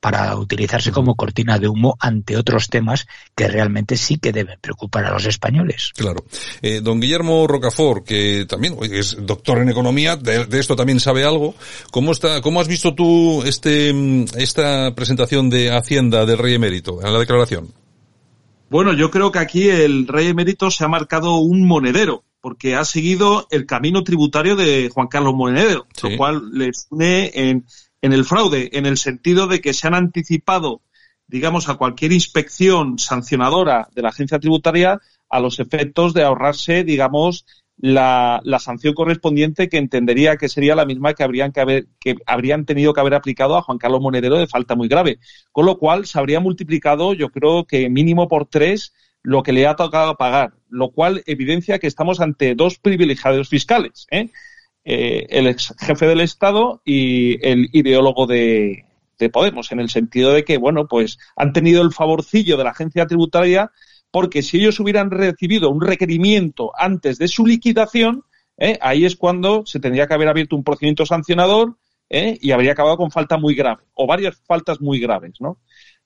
para 0.00 0.34
utilizarse 0.36 0.90
como 0.90 1.14
cortina 1.14 1.58
de 1.58 1.68
humo 1.68 1.96
ante 2.00 2.36
otros 2.36 2.68
temas 2.68 3.06
que 3.34 3.48
realmente 3.48 3.96
sí 3.96 4.18
que 4.18 4.32
deben 4.32 4.58
preocupar 4.60 5.04
a 5.04 5.12
los 5.12 5.26
españoles. 5.26 5.92
Claro. 5.94 6.24
Eh, 6.62 6.80
don 6.82 7.00
Guillermo 7.00 7.46
Rocafort, 7.46 8.04
que 8.04 8.46
también 8.48 8.76
es 8.82 9.16
doctor 9.20 9.58
en 9.58 9.68
economía, 9.68 10.16
de, 10.16 10.46
esto 10.58 10.74
también 10.74 11.00
sabe 11.00 11.24
algo. 11.24 11.54
¿Cómo 11.90 12.12
está, 12.12 12.40
cómo 12.40 12.60
has 12.60 12.68
visto 12.68 12.94
tú 12.94 13.42
este, 13.44 13.92
esta 14.36 14.94
presentación 14.94 15.50
de 15.50 15.70
Hacienda 15.70 16.24
del 16.24 16.38
Rey 16.38 16.54
Emérito 16.54 17.00
en 17.04 17.12
la 17.12 17.18
declaración? 17.18 17.68
Bueno, 18.70 18.94
yo 18.94 19.10
creo 19.10 19.30
que 19.32 19.40
aquí 19.40 19.68
el 19.68 20.06
Rey 20.06 20.28
Emérito 20.28 20.70
se 20.70 20.84
ha 20.84 20.88
marcado 20.88 21.36
un 21.38 21.66
monedero 21.66 22.24
porque 22.40 22.74
ha 22.74 22.84
seguido 22.84 23.46
el 23.50 23.66
camino 23.66 24.02
tributario 24.02 24.56
de 24.56 24.88
Juan 24.92 25.08
Carlos 25.08 25.34
Monedero, 25.34 25.86
lo 26.02 26.16
cual 26.16 26.50
les 26.52 26.86
une 26.88 27.30
en, 27.34 27.66
en 28.02 28.12
el 28.12 28.24
fraude, 28.24 28.70
en 28.72 28.86
el 28.86 28.96
sentido 28.96 29.46
de 29.46 29.60
que 29.60 29.72
se 29.72 29.86
han 29.86 29.94
anticipado, 29.94 30.82
digamos, 31.26 31.68
a 31.68 31.74
cualquier 31.74 32.12
inspección 32.12 32.98
sancionadora 32.98 33.88
de 33.94 34.02
la 34.02 34.08
agencia 34.08 34.38
tributaria 34.38 35.00
a 35.28 35.40
los 35.40 35.60
efectos 35.60 36.12
de 36.14 36.24
ahorrarse, 36.24 36.82
digamos, 36.84 37.46
la, 37.76 38.40
la, 38.44 38.58
sanción 38.58 38.92
correspondiente 38.92 39.68
que 39.68 39.78
entendería 39.78 40.36
que 40.36 40.50
sería 40.50 40.74
la 40.74 40.84
misma 40.84 41.14
que 41.14 41.22
habrían, 41.22 41.50
que, 41.50 41.60
haber, 41.60 41.86
que 41.98 42.16
habrían 42.26 42.66
tenido 42.66 42.92
que 42.92 43.00
haber 43.00 43.14
aplicado 43.14 43.56
a 43.56 43.62
Juan 43.62 43.78
Carlos 43.78 44.02
Monedero 44.02 44.36
de 44.36 44.46
falta 44.46 44.74
muy 44.74 44.88
grave. 44.88 45.18
Con 45.50 45.64
lo 45.64 45.78
cual 45.78 46.04
se 46.04 46.18
habría 46.18 46.40
multiplicado, 46.40 47.14
yo 47.14 47.30
creo 47.30 47.64
que 47.64 47.88
mínimo 47.88 48.28
por 48.28 48.46
tres, 48.46 48.92
lo 49.22 49.42
que 49.42 49.52
le 49.52 49.66
ha 49.66 49.76
tocado 49.76 50.16
pagar, 50.16 50.52
lo 50.68 50.90
cual 50.90 51.22
evidencia 51.26 51.78
que 51.78 51.86
estamos 51.86 52.20
ante 52.20 52.54
dos 52.54 52.78
privilegiados 52.78 53.48
fiscales. 53.48 54.06
¿eh? 54.10 54.30
Eh, 54.92 55.28
el 55.38 55.46
ex 55.46 55.72
jefe 55.78 56.04
del 56.04 56.20
Estado 56.20 56.82
y 56.84 57.46
el 57.46 57.68
ideólogo 57.72 58.26
de, 58.26 58.86
Podemos, 59.32 59.70
en 59.70 59.78
el 59.78 59.88
sentido 59.88 60.32
de 60.32 60.42
que, 60.42 60.58
bueno, 60.58 60.88
pues 60.88 61.16
han 61.36 61.52
tenido 61.52 61.82
el 61.82 61.92
favorcillo 61.92 62.56
de 62.56 62.64
la 62.64 62.70
agencia 62.70 63.06
tributaria 63.06 63.70
porque 64.10 64.42
si 64.42 64.56
ellos 64.56 64.80
hubieran 64.80 65.12
recibido 65.12 65.70
un 65.70 65.80
requerimiento 65.80 66.72
antes 66.76 67.18
de 67.18 67.28
su 67.28 67.46
liquidación, 67.46 68.24
¿eh? 68.56 68.78
ahí 68.80 69.04
es 69.04 69.14
cuando 69.14 69.64
se 69.64 69.78
tendría 69.78 70.08
que 70.08 70.14
haber 70.14 70.26
abierto 70.26 70.56
un 70.56 70.64
procedimiento 70.64 71.06
sancionador 71.06 71.76
¿eh? 72.08 72.36
y 72.40 72.50
habría 72.50 72.72
acabado 72.72 72.96
con 72.96 73.12
falta 73.12 73.38
muy 73.38 73.54
grave 73.54 73.84
o 73.94 74.08
varias 74.08 74.42
faltas 74.44 74.80
muy 74.80 74.98
graves, 74.98 75.34
¿no? 75.38 75.58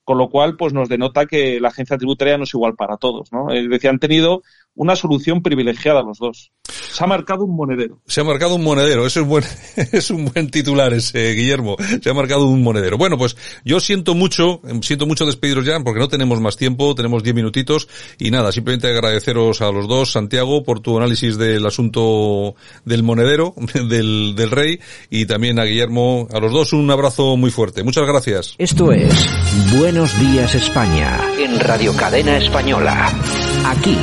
Con 0.03 0.19
lo 0.19 0.29
cual, 0.29 0.57
pues 0.57 0.73
nos 0.73 0.89
denota 0.89 1.25
que 1.25 1.59
la 1.59 1.69
agencia 1.69 1.97
tributaria 1.97 2.37
no 2.37 2.43
es 2.43 2.53
igual 2.53 2.75
para 2.75 2.97
todos, 2.97 3.31
¿no? 3.31 3.51
Es 3.51 3.67
decir, 3.67 3.89
han 3.89 3.97
tenido 3.97 4.43
una 4.75 4.95
solución 4.95 5.41
privilegiada 5.41 6.03
los 6.03 6.19
dos. 6.19 6.51
Se 6.67 7.03
ha 7.03 7.07
marcado 7.07 7.45
un 7.45 7.55
monedero. 7.55 7.99
Se 8.05 8.21
ha 8.21 8.23
marcado 8.23 8.55
un 8.55 8.63
monedero, 8.63 9.05
eso 9.05 9.21
es 9.21 9.27
buen, 9.27 9.43
es 9.91 10.09
un 10.09 10.25
buen 10.25 10.49
titular 10.49 10.93
ese, 10.93 11.33
Guillermo. 11.33 11.75
Se 12.01 12.09
ha 12.09 12.13
marcado 12.13 12.47
un 12.47 12.61
monedero. 12.61 12.97
Bueno, 12.97 13.17
pues 13.17 13.35
yo 13.63 13.79
siento 13.79 14.15
mucho, 14.15 14.61
siento 14.81 15.05
mucho 15.05 15.25
despediros 15.25 15.65
ya 15.65 15.79
porque 15.79 15.99
no 15.99 16.07
tenemos 16.07 16.39
más 16.39 16.57
tiempo, 16.57 16.95
tenemos 16.95 17.23
diez 17.23 17.35
minutitos 17.35 17.87
y 18.19 18.31
nada, 18.31 18.51
simplemente 18.51 18.87
agradeceros 18.87 19.61
a 19.61 19.71
los 19.71 19.87
dos, 19.87 20.11
Santiago, 20.11 20.63
por 20.63 20.79
tu 20.79 20.97
análisis 20.97 21.37
del 21.37 21.65
asunto 21.65 22.55
del 22.83 23.03
monedero, 23.03 23.53
del, 23.73 24.35
del 24.35 24.51
rey 24.51 24.79
y 25.09 25.25
también 25.25 25.59
a 25.59 25.65
Guillermo, 25.65 26.27
a 26.31 26.39
los 26.39 26.51
dos 26.51 26.73
un 26.73 26.89
abrazo 26.91 27.37
muy 27.37 27.51
fuerte. 27.51 27.83
Muchas 27.83 28.05
gracias. 28.05 28.55
Esto 28.57 28.91
es 28.91 29.13
Buenos 29.77 30.17
Días 30.19 30.55
España 30.55 31.19
en 31.39 31.59
Radio 31.59 31.95
Cadena 31.95 32.37
Española. 32.37 33.11
Aquí 33.65 33.97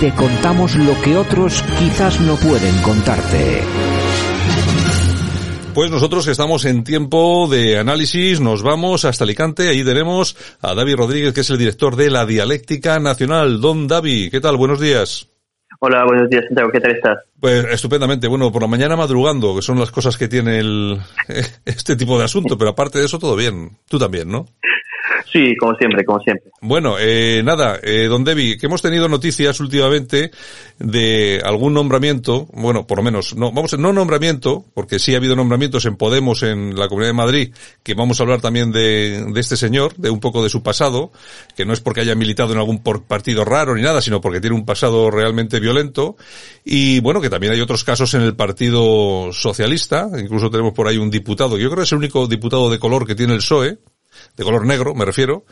te 0.00 0.10
contamos 0.14 0.76
lo 0.76 0.98
que 1.02 1.14
otros 1.14 1.62
quizás 1.78 2.22
no 2.22 2.34
pueden 2.36 2.74
contarte. 2.82 3.60
Pues 5.74 5.90
nosotros 5.90 6.24
que 6.24 6.32
estamos 6.32 6.64
en 6.64 6.84
tiempo 6.84 7.46
de 7.48 7.78
análisis, 7.78 8.40
nos 8.40 8.62
vamos 8.62 9.04
hasta 9.04 9.24
Alicante. 9.24 9.68
Ahí 9.68 9.84
tenemos 9.84 10.36
a 10.62 10.74
David 10.74 10.96
Rodríguez, 10.96 11.34
que 11.34 11.42
es 11.42 11.50
el 11.50 11.58
director 11.58 11.96
de 11.96 12.10
la 12.10 12.24
Dialéctica 12.24 12.98
Nacional. 12.98 13.60
Don 13.60 13.86
David, 13.86 14.30
¿qué 14.30 14.40
tal? 14.40 14.56
Buenos 14.56 14.80
días. 14.80 15.28
Hola, 15.80 16.04
buenos 16.06 16.30
días, 16.30 16.44
Santiago. 16.46 16.70
¿Qué 16.72 16.80
tal 16.80 16.92
estás? 16.92 17.18
Pues 17.38 17.66
estupendamente. 17.70 18.26
Bueno, 18.26 18.50
por 18.50 18.62
la 18.62 18.68
mañana 18.68 18.96
madrugando, 18.96 19.54
que 19.54 19.62
son 19.62 19.78
las 19.78 19.90
cosas 19.90 20.16
que 20.16 20.28
tiene 20.28 20.60
el, 20.60 20.98
este 21.66 21.94
tipo 21.94 22.18
de 22.18 22.24
asunto, 22.24 22.56
pero 22.56 22.70
aparte 22.70 22.98
de 22.98 23.04
eso, 23.04 23.18
todo 23.18 23.36
bien. 23.36 23.76
Tú 23.86 23.98
también, 23.98 24.30
¿no? 24.30 24.46
Sí, 25.30 25.54
como 25.56 25.74
siempre, 25.74 26.04
como 26.04 26.20
siempre. 26.20 26.50
Bueno, 26.60 26.96
eh, 26.98 27.42
nada, 27.44 27.78
eh, 27.82 28.06
don 28.06 28.24
Debbie, 28.24 28.56
que 28.58 28.66
hemos 28.66 28.82
tenido 28.82 29.08
noticias 29.08 29.60
últimamente 29.60 30.30
de 30.78 31.40
algún 31.44 31.74
nombramiento, 31.74 32.46
bueno, 32.52 32.86
por 32.86 32.98
lo 32.98 33.04
menos, 33.04 33.34
no, 33.36 33.52
vamos, 33.52 33.78
no 33.78 33.92
nombramiento, 33.92 34.64
porque 34.74 34.98
sí 34.98 35.14
ha 35.14 35.18
habido 35.18 35.36
nombramientos 35.36 35.84
en 35.86 35.96
Podemos 35.96 36.42
en 36.42 36.78
la 36.78 36.88
Comunidad 36.88 37.10
de 37.10 37.16
Madrid, 37.16 37.54
que 37.82 37.94
vamos 37.94 38.20
a 38.20 38.22
hablar 38.22 38.40
también 38.40 38.72
de, 38.72 39.24
de 39.32 39.40
este 39.40 39.56
señor, 39.56 39.94
de 39.96 40.10
un 40.10 40.20
poco 40.20 40.42
de 40.42 40.48
su 40.48 40.62
pasado, 40.62 41.12
que 41.56 41.64
no 41.64 41.72
es 41.72 41.80
porque 41.80 42.00
haya 42.00 42.14
militado 42.14 42.52
en 42.52 42.58
algún 42.58 42.82
partido 42.82 43.44
raro 43.44 43.74
ni 43.74 43.82
nada, 43.82 44.00
sino 44.00 44.20
porque 44.20 44.40
tiene 44.40 44.56
un 44.56 44.64
pasado 44.64 45.10
realmente 45.10 45.60
violento, 45.60 46.16
y 46.64 47.00
bueno, 47.00 47.20
que 47.20 47.30
también 47.30 47.52
hay 47.52 47.60
otros 47.60 47.84
casos 47.84 48.14
en 48.14 48.22
el 48.22 48.36
Partido 48.36 49.32
Socialista, 49.32 50.08
incluso 50.18 50.50
tenemos 50.50 50.72
por 50.72 50.88
ahí 50.88 50.96
un 50.96 51.10
diputado, 51.10 51.58
yo 51.58 51.68
creo 51.68 51.78
que 51.78 51.84
es 51.84 51.92
el 51.92 51.98
único 51.98 52.26
diputado 52.26 52.70
de 52.70 52.78
color 52.78 53.06
que 53.06 53.14
tiene 53.14 53.34
el 53.34 53.40
PSOE, 53.40 53.78
de 54.36 54.44
color 54.44 54.66
negro, 54.66 54.94
me 54.94 55.04
refiero. 55.04 55.44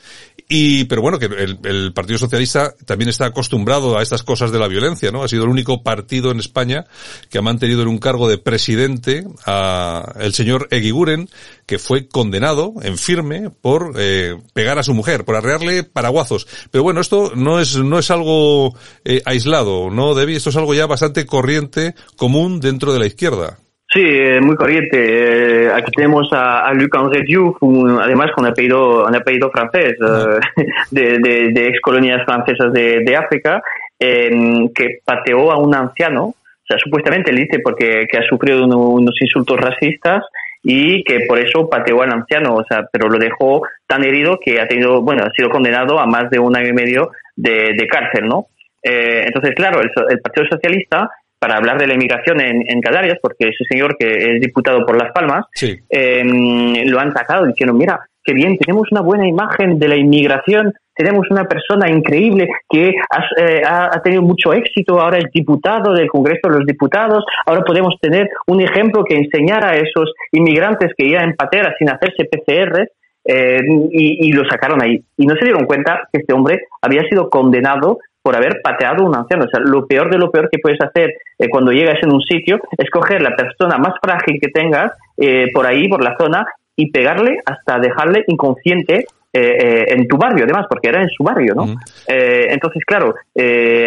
Y, 0.48 0.84
pero 0.84 1.02
bueno, 1.02 1.18
que 1.18 1.26
el, 1.26 1.92
Partido 1.92 2.18
Socialista 2.18 2.74
también 2.86 3.10
está 3.10 3.26
acostumbrado 3.26 3.98
a 3.98 4.02
estas 4.02 4.22
cosas 4.22 4.50
de 4.50 4.59
la 4.59 4.66
violencia, 4.66 5.10
¿no? 5.10 5.22
Ha 5.22 5.28
sido 5.28 5.44
el 5.44 5.50
único 5.50 5.82
partido 5.82 6.30
en 6.30 6.38
España 6.38 6.86
que 7.28 7.38
ha 7.38 7.42
mantenido 7.42 7.82
en 7.82 7.88
un 7.88 7.98
cargo 7.98 8.28
de 8.28 8.38
presidente 8.38 9.26
a 9.44 10.14
el 10.20 10.32
señor 10.32 10.68
Eguiguren, 10.70 11.28
que 11.66 11.78
fue 11.78 12.09
condenado 12.09 12.72
en 12.82 12.96
firme 12.96 13.50
por 13.50 13.92
eh, 13.98 14.36
pegar 14.55 14.78
a 14.78 14.82
su 14.82 14.94
mujer, 14.94 15.26
por 15.26 15.36
arrearle 15.36 15.84
paraguazos. 15.84 16.46
Pero 16.70 16.82
bueno, 16.82 17.02
esto 17.02 17.32
no 17.34 17.60
es, 17.60 17.76
no 17.76 17.98
es 17.98 18.10
algo 18.10 18.74
eh, 19.05 19.20
aislado, 19.26 19.90
¿no, 19.90 20.14
Debbie? 20.14 20.36
Esto 20.36 20.48
es 20.48 20.56
algo 20.56 20.72
ya 20.72 20.86
bastante 20.86 21.26
corriente, 21.26 21.94
común 22.16 22.60
dentro 22.60 22.94
de 22.94 23.00
la 23.00 23.06
izquierda. 23.06 23.59
Sí, 23.90 24.02
eh, 24.05 24.40
muy 24.43 24.55
corriente. 24.55 24.98
Eh, 24.98 25.73
aquí 25.73 25.90
tenemos 25.93 26.31
a, 26.32 26.60
a 26.60 26.74
Luc 26.74 26.94
André 26.94 27.23
Diouf, 27.23 27.56
además 28.02 28.31
con 28.35 28.44
apellido, 28.44 29.06
un 29.06 29.16
apellido 29.16 29.51
francés, 29.51 29.94
eh, 29.98 30.65
de, 30.90 31.19
de, 31.19 31.52
de, 31.52 31.69
ex 31.69 31.81
colonias 31.81 32.23
francesas 32.27 32.70
de, 32.73 33.01
de 33.01 33.16
África, 33.16 33.62
que 33.98 35.01
pateó 35.05 35.51
a 35.51 35.56
un 35.56 35.74
anciano, 35.74 36.27
o 36.27 36.66
sea, 36.69 36.77
supuestamente 36.78 37.32
le 37.32 37.43
dice 37.43 37.60
porque 37.60 38.06
que 38.09 38.19
ha 38.19 38.23
sufrido 38.28 38.65
unos 38.65 39.15
insultos 39.20 39.59
racistas 39.59 40.23
y 40.62 41.02
que 41.02 41.20
por 41.27 41.39
eso 41.39 41.69
pateó 41.69 42.02
al 42.02 42.12
anciano, 42.12 42.56
o 42.56 42.65
sea, 42.65 42.86
pero 42.93 43.09
lo 43.09 43.19
dejó 43.19 43.62
tan 43.86 44.05
herido 44.05 44.39
que 44.39 44.60
ha 44.60 44.69
tenido, 44.69 45.01
bueno, 45.01 45.24
ha 45.24 45.31
sido 45.32 45.48
condenado 45.48 45.98
a 45.98 46.06
más 46.06 46.31
de 46.31 46.39
un 46.39 46.55
año 46.56 46.69
y 46.69 46.73
medio 46.74 47.10
de, 47.35 47.74
de 47.77 47.86
cárcel, 47.89 48.27
¿no? 48.27 48.48
entonces, 48.81 49.55
claro, 49.55 49.82
el, 49.82 49.90
el 50.09 50.20
Partido 50.20 50.47
Socialista 50.48 51.10
para 51.39 51.56
hablar 51.56 51.78
de 51.78 51.86
la 51.86 51.94
inmigración 51.94 52.40
en, 52.40 52.81
Canarias, 52.81 53.19
porque 53.20 53.48
ese 53.48 53.65
señor 53.69 53.97
que 53.98 54.06
es 54.09 54.40
diputado 54.40 54.85
por 54.85 54.97
Las 54.97 55.12
Palmas, 55.12 55.47
em, 55.89 56.85
lo 56.86 56.98
han 56.98 57.12
sacado 57.12 57.47
diciendo, 57.47 57.74
mira, 57.74 58.01
qué 58.24 58.35
bien, 58.35 58.59
tenemos 58.59 58.89
una 58.90 59.01
buena 59.01 59.27
imagen 59.27 59.78
de 59.78 59.89
la 59.89 59.97
inmigración, 59.97 60.73
tenemos 60.94 61.27
una 61.31 61.44
persona 61.44 61.89
increíble 61.89 62.48
que 62.69 62.89
eh, 62.89 63.62
ha, 63.65 64.01
tenido 64.02 64.23
mucho 64.23 64.52
éxito, 64.52 65.01
ahora 65.01 65.19
es 65.19 65.31
diputado 65.32 65.93
del 65.93 66.09
Congreso 66.09 66.48
de 66.48 66.59
los 66.59 66.66
Diputados, 66.66 67.24
ahora 67.47 67.62
podemos 67.62 67.94
tener 68.01 68.28
un 68.47 68.60
ejemplo 68.60 69.05
que 69.05 69.16
enseñara 69.16 69.70
a 69.70 69.77
esos 69.77 70.12
inmigrantes 70.32 70.93
que 70.97 71.06
iban 71.06 71.31
en 71.31 71.36
patera 71.36 71.74
sin 71.78 71.89
hacerse 71.89 72.24
PCR, 72.24 72.89
eh, 73.31 73.60
y, 73.90 74.27
y, 74.27 74.32
lo 74.32 74.48
sacaron 74.48 74.82
ahí. 74.82 75.02
Y 75.19 75.27
no 75.27 75.35
se 75.36 75.44
dieron 75.44 75.66
cuenta 75.66 76.09
que 76.10 76.20
este 76.20 76.32
hombre 76.32 76.62
había 76.81 77.02
sido 77.10 77.28
condenado 77.28 77.98
por 78.28 78.36
haber 78.36 78.60
pateado 78.62 79.05
a 79.05 79.09
un 79.09 79.16
anciano. 79.16 79.46
O 79.46 79.48
sea, 79.48 79.59
lo 79.60 79.86
peor 79.86 80.10
de 80.10 80.18
lo 80.18 80.30
peor 80.30 80.50
que 80.52 80.59
puedes 80.59 80.78
hacer 80.82 81.14
eh, 81.38 81.48
cuando 81.48 81.72
llegas 81.72 81.96
en 82.02 82.12
un 82.12 82.20
sitio 82.20 82.60
es 82.76 82.90
coger 82.90 83.22
la 83.22 83.34
persona 83.34 83.78
más 83.78 83.94
frágil 84.02 84.38
que 84.38 84.50
tengas 84.50 84.92
eh, 85.16 85.46
por 85.55 85.66
ahí, 85.66 85.88
por 85.88 86.05
la 86.05 86.14
zona, 86.20 86.46
y 86.76 86.90
pegarle 86.90 87.38
hasta 87.46 87.78
dejarle 87.78 88.24
inconsciente 88.26 89.06
eh, 89.32 89.86
en 89.88 90.06
tu 90.06 90.18
barrio, 90.18 90.44
además, 90.44 90.66
porque 90.68 90.90
era 90.90 91.00
en 91.00 91.09
su 91.09 91.24
barrio, 91.24 91.55
¿no? 91.55 91.74
entonces, 92.06 92.84
claro, 92.84 93.14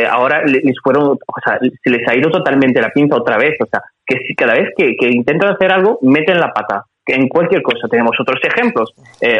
ahora 0.09 0.43
les 0.43 0.75
fueron, 0.83 1.03
o 1.03 1.41
sea, 1.45 1.59
se 1.83 1.89
les 1.91 2.07
ha 2.07 2.15
ido 2.15 2.31
totalmente 2.31 2.81
la 2.81 2.89
pinza 2.89 3.17
otra 3.17 3.37
vez, 3.37 3.55
o 3.61 3.67
sea, 3.67 3.81
que 4.03 4.17
cada 4.35 4.55
vez 4.55 4.69
que, 4.75 4.95
intentan 5.07 5.53
hacer 5.53 5.71
algo, 5.71 5.99
meten 6.01 6.39
la 6.39 6.51
pata 6.51 6.85
en 7.05 7.27
cualquier 7.27 7.61
cosa. 7.61 7.87
Tenemos 7.87 8.19
otros 8.19 8.39
ejemplos. 8.43 8.91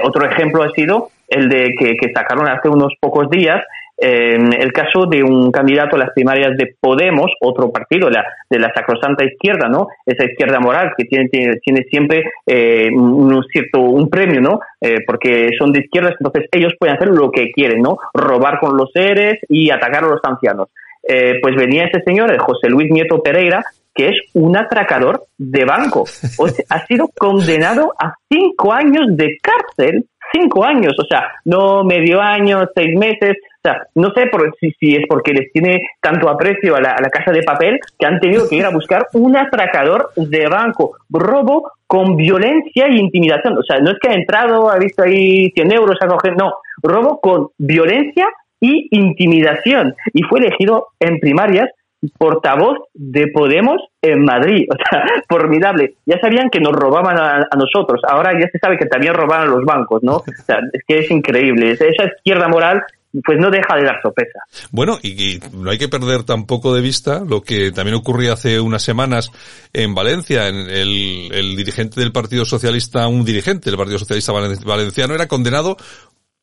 otro 0.04 0.30
ejemplo 0.30 0.62
ha 0.64 0.70
sido 0.72 1.10
el 1.28 1.50
de 1.50 1.74
que, 1.78 1.96
que, 1.96 2.14
sacaron 2.14 2.48
hace 2.48 2.70
unos 2.70 2.94
pocos 3.00 3.30
días 3.30 3.64
el 4.02 4.74
caso 4.74 5.06
de 5.06 5.24
un 5.24 5.52
candidato 5.52 5.96
a 5.96 6.00
las 6.00 6.12
primarias 6.14 6.58
de 6.58 6.76
Podemos, 6.80 7.32
otro 7.40 7.72
partido, 7.72 8.10
la, 8.10 8.26
de 8.50 8.60
la 8.60 8.74
sacrosanta 8.74 9.24
izquierda, 9.24 9.70
¿no? 9.70 9.88
Esa 10.06 10.26
izquierda 10.26 10.60
moral 10.60 10.94
que 10.98 11.06
tiene, 11.06 11.30
tiene, 11.30 11.84
siempre 11.90 12.24
eh, 12.46 12.90
un 12.92 13.44
cierto, 13.52 13.80
un 13.80 14.10
premio, 14.10 14.42
¿no? 14.42 14.60
Eh, 14.80 15.04
porque 15.06 15.50
son 15.58 15.72
de 15.72 15.82
izquierdas, 15.82 16.16
entonces 16.20 16.50
ellos 16.52 16.74
pueden 16.80 16.96
hacer 16.96 17.10
lo 17.10 17.32
que 17.32 17.52
quieren, 17.52 17.82
¿no? 17.82 17.98
Robar 18.14 18.60
con 18.60 18.76
los 18.76 18.92
seres 18.92 19.40
y 19.48 19.70
atacar 19.70 20.04
a 20.04 20.08
los 20.08 20.22
ancianos. 20.24 20.70
Eh, 21.08 21.40
pues 21.42 21.56
venía 21.56 21.86
ese 21.86 22.02
señor, 22.04 22.36
José 22.40 22.70
Luis 22.70 22.92
Nieto 22.92 23.22
Pereira, 23.22 23.64
que 23.94 24.08
es 24.10 24.16
un 24.34 24.58
atracador 24.58 25.26
de 25.38 25.66
banco. 25.66 26.06
O 26.38 26.48
ha 26.70 26.86
sido 26.86 27.10
condenado 27.18 27.94
a 28.00 28.14
cinco 28.30 28.74
años 28.74 29.08
de 29.10 29.38
cárcel 29.42 30.06
cinco 30.32 30.64
años, 30.64 30.94
o 30.98 31.06
sea, 31.06 31.32
no 31.46 31.84
medio 31.84 32.22
año, 32.22 32.68
seis 32.76 32.98
meses, 32.98 33.38
o 33.64 33.70
sea, 33.70 33.84
no 33.96 34.12
sé 34.16 34.28
por, 34.28 34.56
si, 34.60 34.72
si 34.80 34.96
es 34.96 35.04
porque 35.08 35.34
les 35.34 35.52
tiene 35.52 35.82
tanto 36.02 36.30
aprecio 36.30 36.76
a 36.76 36.82
la, 36.82 36.96
casa 37.12 37.32
de 37.32 37.44
papel 37.44 37.80
que 38.00 38.06
han 38.06 38.20
tenido 38.20 38.50
que 38.50 38.56
ir 38.56 38.66
a 38.66 38.72
buscar 38.72 39.08
un 39.14 39.38
atracador 39.38 40.10
de 40.16 40.48
banco, 40.48 40.98
robo 41.10 41.72
con 41.86 42.16
violencia 42.16 42.88
y 42.90 42.98
intimidación. 42.98 43.58
O 43.58 43.64
sea, 43.64 43.80
no 43.80 43.92
es 43.92 43.98
que 44.02 44.10
ha 44.10 44.14
entrado, 44.14 44.72
ha 44.72 44.78
visto 44.78 45.04
ahí 45.04 45.52
100 45.52 45.74
euros, 45.74 45.98
ha 46.02 46.08
cogido, 46.08 46.36
no, 46.36 46.54
robo 46.82 47.20
con 47.20 47.50
violencia 47.60 48.28
y 48.60 48.88
intimidación. 48.92 49.94
Y 50.14 50.24
fue 50.24 50.40
elegido 50.40 50.88
en 51.00 51.20
primarias 51.20 51.70
portavoz 52.18 52.78
de 52.94 53.28
Podemos 53.28 53.78
en 54.02 54.24
Madrid. 54.24 54.68
O 54.72 54.76
sea, 54.76 55.04
formidable. 55.30 55.96
Ya 56.06 56.20
sabían 56.20 56.50
que 56.50 56.60
nos 56.60 56.74
robaban 56.74 57.18
a, 57.20 57.48
nosotros. 57.56 58.02
Ahora 58.08 58.34
ya 58.40 58.48
se 58.52 58.60
sabe 58.60 58.78
que 58.78 58.86
también 58.86 59.14
robaban 59.14 59.48
a 59.48 59.52
los 59.52 59.64
bancos, 59.66 60.02
¿no? 60.04 60.18
O 60.18 60.24
sea, 60.46 60.58
es 60.74 60.84
que 60.88 61.00
es 61.00 61.12
increíble. 61.12 61.72
Esa 61.72 62.06
izquierda 62.06 62.48
moral 62.48 62.84
pues 63.26 63.38
no 63.40 63.50
deja 63.50 63.76
de 63.76 63.84
dar 63.84 64.02
sopesa. 64.02 64.40
Bueno, 64.72 64.98
y, 65.04 65.40
no 65.52 65.70
hay 65.70 65.78
que 65.78 65.90
perder 65.90 66.24
tampoco 66.24 66.74
de 66.74 66.82
vista 66.82 67.22
lo 67.28 67.42
que 67.42 67.72
también 67.72 67.98
ocurrió 67.98 68.32
hace 68.32 68.60
unas 68.60 68.84
semanas 68.84 69.32
en 69.74 69.94
Valencia. 69.94 70.48
En 70.48 70.56
el, 70.56 71.30
el 71.32 71.56
dirigente 71.58 72.00
del 72.00 72.14
Partido 72.14 72.46
Socialista, 72.46 73.08
un 73.08 73.26
dirigente 73.26 73.70
del 73.70 73.78
Partido 73.78 74.00
Socialista 74.00 74.32
Valenciano, 74.32 75.14
era 75.14 75.28
condenado 75.28 75.76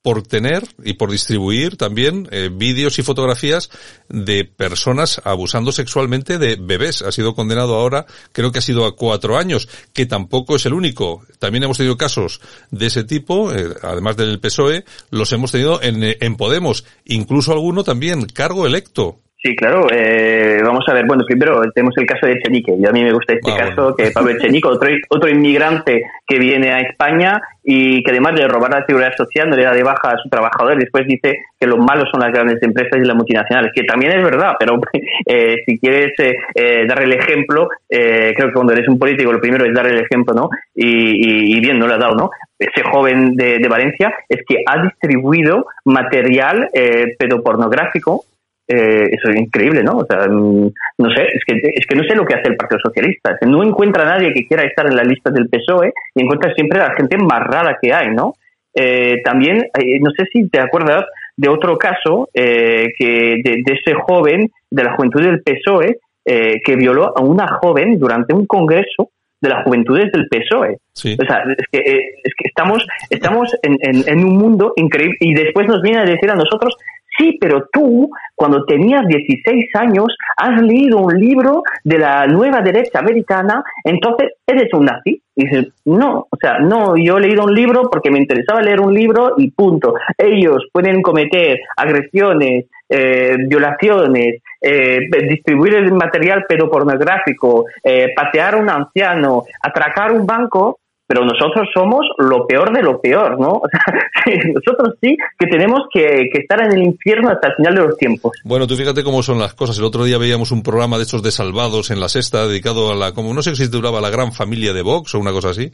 por 0.03 0.23
tener 0.23 0.67
y 0.85 0.95
por 0.95 1.11
distribuir 1.11 1.77
también 1.77 2.29
eh, 2.31 2.51
vídeos 2.53 2.99
y 2.99 3.03
fotografías 3.03 3.71
de 4.09 4.45
personas 4.45 5.21
abusando 5.25 5.73
sexualmente 5.73 6.39
de 6.39 6.57
bebés. 6.57 7.03
Ha 7.03 7.13
sido 7.13 7.35
condenado 7.35 7.75
ahora, 7.75 8.07
creo 8.33 8.53
que 8.53 8.61
ha 8.61 8.63
sido 8.63 8.87
a 8.87 8.97
cuatro 8.97 9.37
años, 9.37 9.69
que 9.93 10.07
tampoco 10.07 10.57
es 10.57 10.67
el 10.67 10.75
único. 10.75 11.25
También 11.39 11.65
hemos 11.65 11.79
tenido 11.79 11.97
casos 11.97 12.41
de 12.71 12.87
ese 12.87 13.05
tipo, 13.05 13.53
eh, 13.53 13.75
además 13.83 14.17
del 14.17 14.41
PSOE, 14.41 14.85
los 15.11 15.33
hemos 15.33 15.53
tenido 15.53 15.83
en, 15.83 16.03
en 16.03 16.37
Podemos, 16.37 16.85
incluso 17.05 17.53
alguno 17.53 17.85
también 17.85 18.27
cargo 18.27 18.67
electo. 18.67 19.21
Sí, 19.41 19.55
claro. 19.55 19.87
Eh, 19.93 20.61
vamos 20.65 20.85
a 20.89 20.93
ver. 20.93 21.07
Bueno, 21.07 21.25
primero 21.25 21.63
tenemos 21.73 21.97
el 21.97 22.07
caso 22.07 22.27
de 22.27 22.33
Echenique. 22.33 22.75
Y 22.77 22.85
a 22.85 22.91
mí 22.91 23.05
me 23.05 23.13
gusta 23.13 23.35
este 23.35 23.53
ah, 23.53 23.69
caso, 23.69 23.95
que 23.95 24.11
Pablo 24.11 24.33
Echenique, 24.33 24.67
otro, 24.67 24.89
otro 25.11 25.31
inmigrante 25.31 26.03
que 26.27 26.39
viene 26.41 26.73
a 26.73 26.81
España 26.81 27.41
y 27.63 28.03
que 28.03 28.11
además 28.11 28.35
de 28.35 28.49
robar 28.49 28.73
la 28.73 28.85
seguridad 28.85 29.15
social 29.17 29.49
no 29.49 29.55
le 29.55 29.63
da 29.63 29.73
de 29.73 29.85
baja 29.85 30.11
a 30.11 30.19
su 30.19 30.29
trabajador 30.29 30.75
y 30.75 30.81
después 30.81 31.07
dice 31.07 31.39
que 31.61 31.67
los 31.69 31.79
malos 31.79 32.09
son 32.11 32.21
las 32.21 32.33
grandes 32.33 32.61
empresas 32.63 32.99
y 32.99 33.07
las 33.07 33.17
multinacionales, 33.17 33.73
que 33.75 33.85
también 33.85 34.13
es 34.13 34.25
verdad, 34.25 34.55
pero 34.59 34.81
eh, 35.27 35.59
si 35.65 35.79
quieres 35.79 36.13
eh, 36.19 36.87
darle 36.89 37.05
el 37.05 37.13
ejemplo, 37.13 37.69
creo 37.89 38.49
que 38.49 38.53
cuando 38.53 38.73
eres 38.73 38.89
un 38.89 38.99
político 38.99 39.33
lo 39.33 39.41
primero 39.41 39.67
es 39.67 39.75
dar 39.75 39.87
el 39.87 40.01
ejemplo, 40.01 40.35
¿no? 40.35 40.49
Y, 40.75 41.61
bien, 41.61 41.79
no 41.79 41.87
lo 41.87 41.95
ha 41.95 41.99
dado, 41.99 42.15
¿no? 42.15 42.31
Ese 42.59 42.83
joven 42.83 43.37
de, 43.37 43.59
de 43.59 43.69
Valencia 43.69 44.15
es 44.29 44.41
que 44.49 44.63
ha 44.67 44.83
distribuido 44.83 45.67
material 45.85 46.71
pedopornográfico 47.19 48.25
eh, 48.69 49.05
eso 49.11 49.31
es 49.31 49.37
increíble, 49.41 49.83
¿no? 49.83 49.99
O 49.99 50.07
sea, 50.07 50.29
mm, 50.29 50.73
no 50.99 51.11
sé, 51.11 51.23
es 51.33 51.43
que, 51.47 51.55
es 51.75 51.87
que 51.87 51.97
no 51.97 52.05
sé 52.05 52.15
lo 52.15 52.25
que 52.25 52.35
hace 52.35 52.49
el 52.49 52.57
Partido 52.57 52.81
Socialista. 52.85 53.37
no 53.47 53.65
encuentra 53.65 54.03
a 54.03 54.19
nadie 54.19 54.33
que 54.35 54.47
quiera 54.47 54.65
estar 54.65 54.87
en 54.87 54.97
la 54.97 55.05
lista 55.05 55.31
del 55.31 55.49
PSOE 55.49 55.93
y 56.15 56.23
encuentra 56.23 56.55
siempre 56.55 56.81
a 56.81 56.89
la 56.89 56.95
gente 56.95 57.17
más 57.17 57.41
rara 57.41 57.79
que 57.81 57.93
hay, 57.93 58.09
¿no? 58.11 58.35
Eh, 58.75 59.23
también, 59.25 59.59
eh, 59.79 59.99
no 60.01 60.11
sé 60.11 60.27
si 60.33 60.49
te 60.49 60.61
acuerdas 60.61 61.05
de 61.37 61.49
otro 61.49 61.79
caso 61.79 62.29
que 62.35 63.41
de, 63.45 63.63
ese 63.67 63.95
joven 63.95 64.51
de 64.71 64.85
la 64.85 64.95
juventud 64.95 65.23
del 65.23 65.43
PSOE 65.43 65.99
que 66.25 66.77
violó 66.77 67.17
a 67.17 67.23
una 67.23 67.47
joven 67.47 67.99
durante 67.99 68.35
un 68.35 68.45
congreso 68.45 69.11
de 69.41 69.49
las 69.49 69.65
juventudes 69.65 70.11
del 70.13 70.29
PSOE. 70.29 70.79
Sí. 70.93 71.17
O 71.21 71.25
sea, 71.25 71.45
es 71.57 71.67
que, 71.71 71.79
eh, 71.79 72.15
es 72.25 72.35
que 72.37 72.49
estamos, 72.49 72.85
estamos 73.11 73.57
en, 73.63 73.77
en, 73.81 74.09
en 74.09 74.25
un 74.25 74.37
mundo 74.37 74.73
increíble 74.77 75.17
y 75.21 75.35
después 75.35 75.67
nos 75.69 75.81
viene 75.83 76.01
a 76.01 76.05
decir 76.05 76.31
a 76.31 76.35
nosotros 76.35 76.77
Sí, 77.19 77.37
pero 77.41 77.67
tú, 77.73 78.09
cuando 78.35 78.65
tenías 78.65 79.07
16 79.07 79.75
años, 79.75 80.07
has 80.37 80.63
leído 80.63 80.99
un 80.99 81.19
libro 81.19 81.63
de 81.83 81.99
la 81.99 82.27
nueva 82.27 82.61
derecha 82.61 83.01
americana, 83.01 83.65
entonces 83.83 84.35
eres 84.47 84.73
un 84.73 84.85
nazi. 84.85 85.21
Y 85.35 85.45
dices, 85.45 85.69
no, 85.85 86.27
o 86.31 86.37
sea, 86.41 86.59
no, 86.59 86.97
yo 86.97 87.19
he 87.19 87.21
leído 87.21 87.45
un 87.45 87.55
libro 87.55 87.89
porque 87.91 88.11
me 88.11 88.19
interesaba 88.19 88.61
leer 88.61 88.81
un 88.81 88.95
libro 88.95 89.35
y 89.37 89.51
punto. 89.51 89.95
Ellos 90.17 90.67
pueden 90.73 91.03
cometer 91.03 91.59
agresiones, 91.77 92.67
eh, 92.89 93.37
violaciones, 93.47 94.43
eh, 94.61 95.01
distribuir 95.29 95.75
el 95.75 95.93
material 95.93 96.45
pedopornográfico, 96.49 97.67
eh, 97.83 98.13
patear 98.15 98.55
a 98.55 98.59
un 98.59 98.71
anciano, 98.71 99.45
atracar 99.63 100.13
un 100.13 100.27
banco, 100.27 100.79
pero 101.09 101.25
nosotros 101.25 101.67
somos 101.73 102.07
lo 102.19 102.47
peor 102.47 102.71
de 102.71 102.83
lo 102.83 103.01
peor, 103.01 103.41
¿no? 103.41 103.49
O 103.63 103.69
sea, 103.71 104.35
nosotros 104.55 104.95
sí 105.01 105.17
que 105.39 105.47
tenemos 105.47 105.81
que, 105.93 106.29
estar 106.35 106.63
en 106.63 106.73
el 106.73 106.83
infierno 106.83 107.31
hasta 107.31 107.49
el 107.49 107.55
final 107.55 107.75
de 107.75 107.81
los 107.81 107.97
tiempos. 107.97 108.33
Bueno, 108.45 108.67
tú 108.67 108.77
fíjate 108.77 109.03
cómo 109.03 109.23
son 109.23 109.39
las 109.39 109.55
cosas. 109.55 109.79
El 109.79 109.85
otro 109.85 110.05
día 110.05 110.19
veíamos 110.19 110.51
un 110.51 110.63
programa 110.63 110.99
de 110.99 111.05
estos 111.05 111.23
de 111.23 111.31
salvados 111.31 111.91
en 111.91 111.99
la 111.99 112.11
sexta 112.11 112.47
dedicado 112.47 112.93
a 112.93 112.95
la, 112.95 113.13
como 113.13 113.33
no 113.33 113.43
sé 113.43 113.51
si 113.51 113.57
se 113.57 113.71
titulaba 113.71 114.03
la 114.03 114.11
gran 114.11 114.33
familia 114.33 114.75
de 114.75 114.83
Vox 114.83 115.15
o 115.15 115.19
una 115.19 115.33
cosa 115.33 115.51
así, 115.51 115.73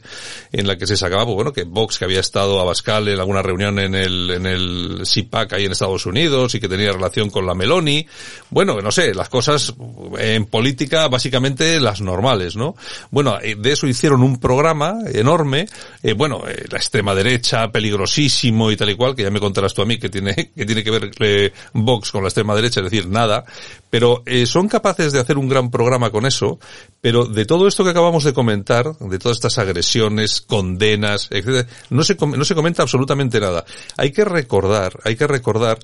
en 0.53 0.67
la 0.67 0.77
que 0.77 0.87
se 0.87 0.95
sacaba, 0.95 1.25
pues 1.25 1.35
bueno, 1.35 1.51
que 1.51 1.63
Vox 1.63 1.99
que 1.99 2.05
había 2.05 2.21
estado 2.21 2.61
a 2.61 2.63
Bascal 2.63 3.07
en 3.09 3.19
alguna 3.19 3.41
reunión 3.41 3.77
en 3.79 3.93
el, 3.93 4.31
en 4.31 4.45
el 4.45 5.01
CIPAC 5.05 5.53
ahí 5.53 5.65
en 5.65 5.73
Estados 5.73 6.05
Unidos 6.05 6.55
y 6.55 6.61
que 6.61 6.69
tenía 6.69 6.93
relación 6.93 7.29
con 7.29 7.45
la 7.45 7.55
Meloni. 7.55 8.07
Bueno, 8.51 8.79
no 8.79 8.91
sé, 8.91 9.13
las 9.13 9.27
cosas 9.27 9.75
en 10.17 10.45
política 10.45 11.09
básicamente 11.09 11.79
las 11.81 11.99
normales, 11.99 12.55
¿no? 12.55 12.75
Bueno, 13.11 13.37
de 13.41 13.71
eso 13.71 13.85
hicieron 13.87 14.23
un 14.23 14.39
programa 14.39 14.95
enorme, 15.25 15.67
eh, 16.03 16.13
bueno, 16.13 16.43
eh, 16.47 16.65
la 16.69 16.77
extrema 16.77 17.15
derecha, 17.15 17.71
peligrosísimo 17.71 18.69
y 18.69 18.77
tal 18.77 18.91
y 18.91 18.95
cual, 18.95 19.15
que 19.15 19.23
ya 19.23 19.31
me 19.31 19.39
contarás 19.39 19.73
tú 19.73 19.81
a 19.81 19.85
mí 19.85 19.97
que 19.97 20.09
tiene, 20.09 20.35
que 20.55 20.65
tiene 20.65 20.83
que 20.83 20.91
ver 20.91 21.11
eh, 21.19 21.51
Vox 21.73 22.11
con 22.11 22.21
la 22.21 22.29
extrema 22.29 22.55
derecha, 22.55 22.81
es 22.81 22.91
decir, 22.91 23.09
nada, 23.09 23.43
pero 23.89 24.23
son 24.45 24.67
capaces 24.67 25.13
de 25.13 25.19
hacer 25.19 25.37
un 25.37 25.47
gran 25.47 25.71
programa 25.71 26.09
con 26.11 26.25
eso, 26.25 26.59
pero 27.01 27.25
de 27.25 27.45
todo 27.45 27.67
esto 27.67 27.83
que 27.83 27.91
acabamos 27.91 28.23
de 28.23 28.33
comentar, 28.33 28.97
de 28.97 29.19
todas 29.19 29.37
estas 29.37 29.57
agresiones, 29.57 30.41
condenas, 30.41 31.29
etcétera, 31.31 31.67
no 31.89 32.03
se, 32.03 32.15
no 32.15 32.45
se 32.45 32.55
comenta 32.55 32.83
absolutamente 32.83 33.39
nada. 33.39 33.63
Hay 33.97 34.11
que 34.11 34.25
recordar, 34.25 34.99
hay 35.05 35.15
que 35.15 35.27
recordar 35.27 35.79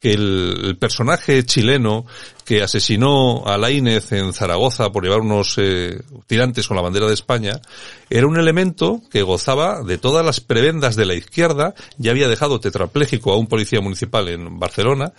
que 0.00 0.14
el, 0.14 0.76
personaje 0.80 1.44
chileno 1.44 2.06
que 2.44 2.62
asesinó 2.62 3.46
a 3.46 3.58
Lainez 3.58 4.12
en 4.12 4.32
Zaragoza 4.32 4.90
por 4.90 5.04
llevar 5.04 5.20
unos 5.20 5.56
eh, 5.58 6.00
tirantes 6.26 6.66
con 6.66 6.76
la 6.76 6.82
bandera 6.82 7.06
de 7.06 7.14
España 7.14 7.60
era 8.08 8.26
un 8.26 8.38
elemento 8.38 9.02
que 9.10 9.22
gozaba 9.22 9.82
de 9.82 9.98
todas 9.98 10.24
las 10.24 10.40
prebendas 10.40 10.96
de 10.96 11.06
la 11.06 11.14
izquierda, 11.14 11.74
ya 11.98 12.10
había 12.10 12.28
dejado 12.28 12.58
tetrapléjico 12.58 13.32
a 13.32 13.36
un 13.36 13.46
policía 13.46 13.80
municipal 13.80 14.28
en 14.28 14.58
Barcelona, 14.58 15.12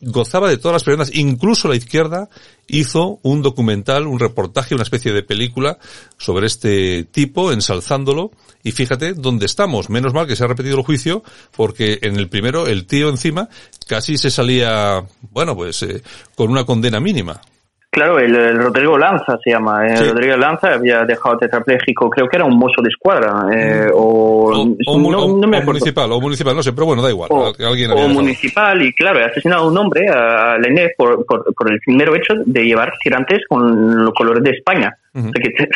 gozaba 0.00 0.48
de 0.48 0.58
todas 0.58 0.74
las 0.74 0.84
prebendas, 0.84 1.10
incluso 1.14 1.68
la 1.68 1.76
izquierda 1.76 2.28
hizo 2.66 3.18
un 3.22 3.42
documental, 3.42 4.06
un 4.06 4.18
reportaje, 4.18 4.74
una 4.74 4.84
especie 4.84 5.12
de 5.12 5.22
película 5.22 5.78
sobre 6.18 6.46
este 6.46 7.04
tipo, 7.04 7.52
ensalzándolo, 7.52 8.30
y 8.62 8.72
fíjate 8.72 9.14
dónde 9.14 9.46
estamos. 9.46 9.90
Menos 9.90 10.14
mal 10.14 10.26
que 10.26 10.36
se 10.36 10.44
ha 10.44 10.48
repetido 10.48 10.78
el 10.78 10.84
juicio, 10.84 11.22
porque 11.56 11.98
en 12.02 12.16
el 12.16 12.28
primero 12.28 12.66
el 12.66 12.86
tío 12.86 13.08
encima 13.08 13.48
casi 13.86 14.18
se 14.18 14.30
salía, 14.30 15.04
bueno, 15.30 15.56
pues 15.56 15.82
eh, 15.82 16.02
con 16.34 16.50
una 16.50 16.64
condena 16.64 17.00
mínima. 17.00 17.40
Claro, 17.98 18.20
el, 18.20 18.32
el, 18.32 18.58
Rodrigo 18.58 18.96
Lanza 18.96 19.36
se 19.42 19.50
llama. 19.50 19.84
Eh, 19.84 19.96
sí. 19.96 20.04
Rodrigo 20.04 20.36
Lanza 20.36 20.74
había 20.74 21.04
dejado 21.04 21.36
tetrapléjico, 21.36 22.08
creo 22.08 22.28
que 22.28 22.36
era 22.36 22.44
un 22.44 22.56
mozo 22.56 22.80
de 22.80 22.90
escuadra. 22.90 23.44
Eh, 23.52 23.90
o, 23.92 24.52
o, 24.52 24.92
o, 24.92 25.10
no, 25.10 25.36
no 25.36 25.48
me 25.48 25.60
municipal, 25.62 26.12
o 26.12 26.20
municipal, 26.20 26.54
no 26.54 26.62
sé, 26.62 26.72
pero 26.72 26.86
bueno, 26.86 27.02
da 27.02 27.10
igual. 27.10 27.28
O, 27.32 27.52
alguien 27.58 27.90
municipal, 28.12 28.80
y 28.82 28.92
claro, 28.92 29.18
ha 29.18 29.26
asesinado 29.26 29.64
a 29.64 29.68
un 29.68 29.76
hombre, 29.76 30.06
a 30.08 30.56
Lené, 30.58 30.90
por, 30.96 31.26
por, 31.26 31.52
por, 31.52 31.72
el 31.72 31.80
mero 31.88 32.14
hecho 32.14 32.34
de 32.46 32.62
llevar 32.62 32.92
tirantes 33.02 33.40
con 33.48 34.04
los 34.04 34.14
colores 34.14 34.44
de 34.44 34.50
España. 34.50 34.96
Uh 35.14 35.18
-huh. 35.18 35.32
que, 35.32 35.48
es 35.58 35.68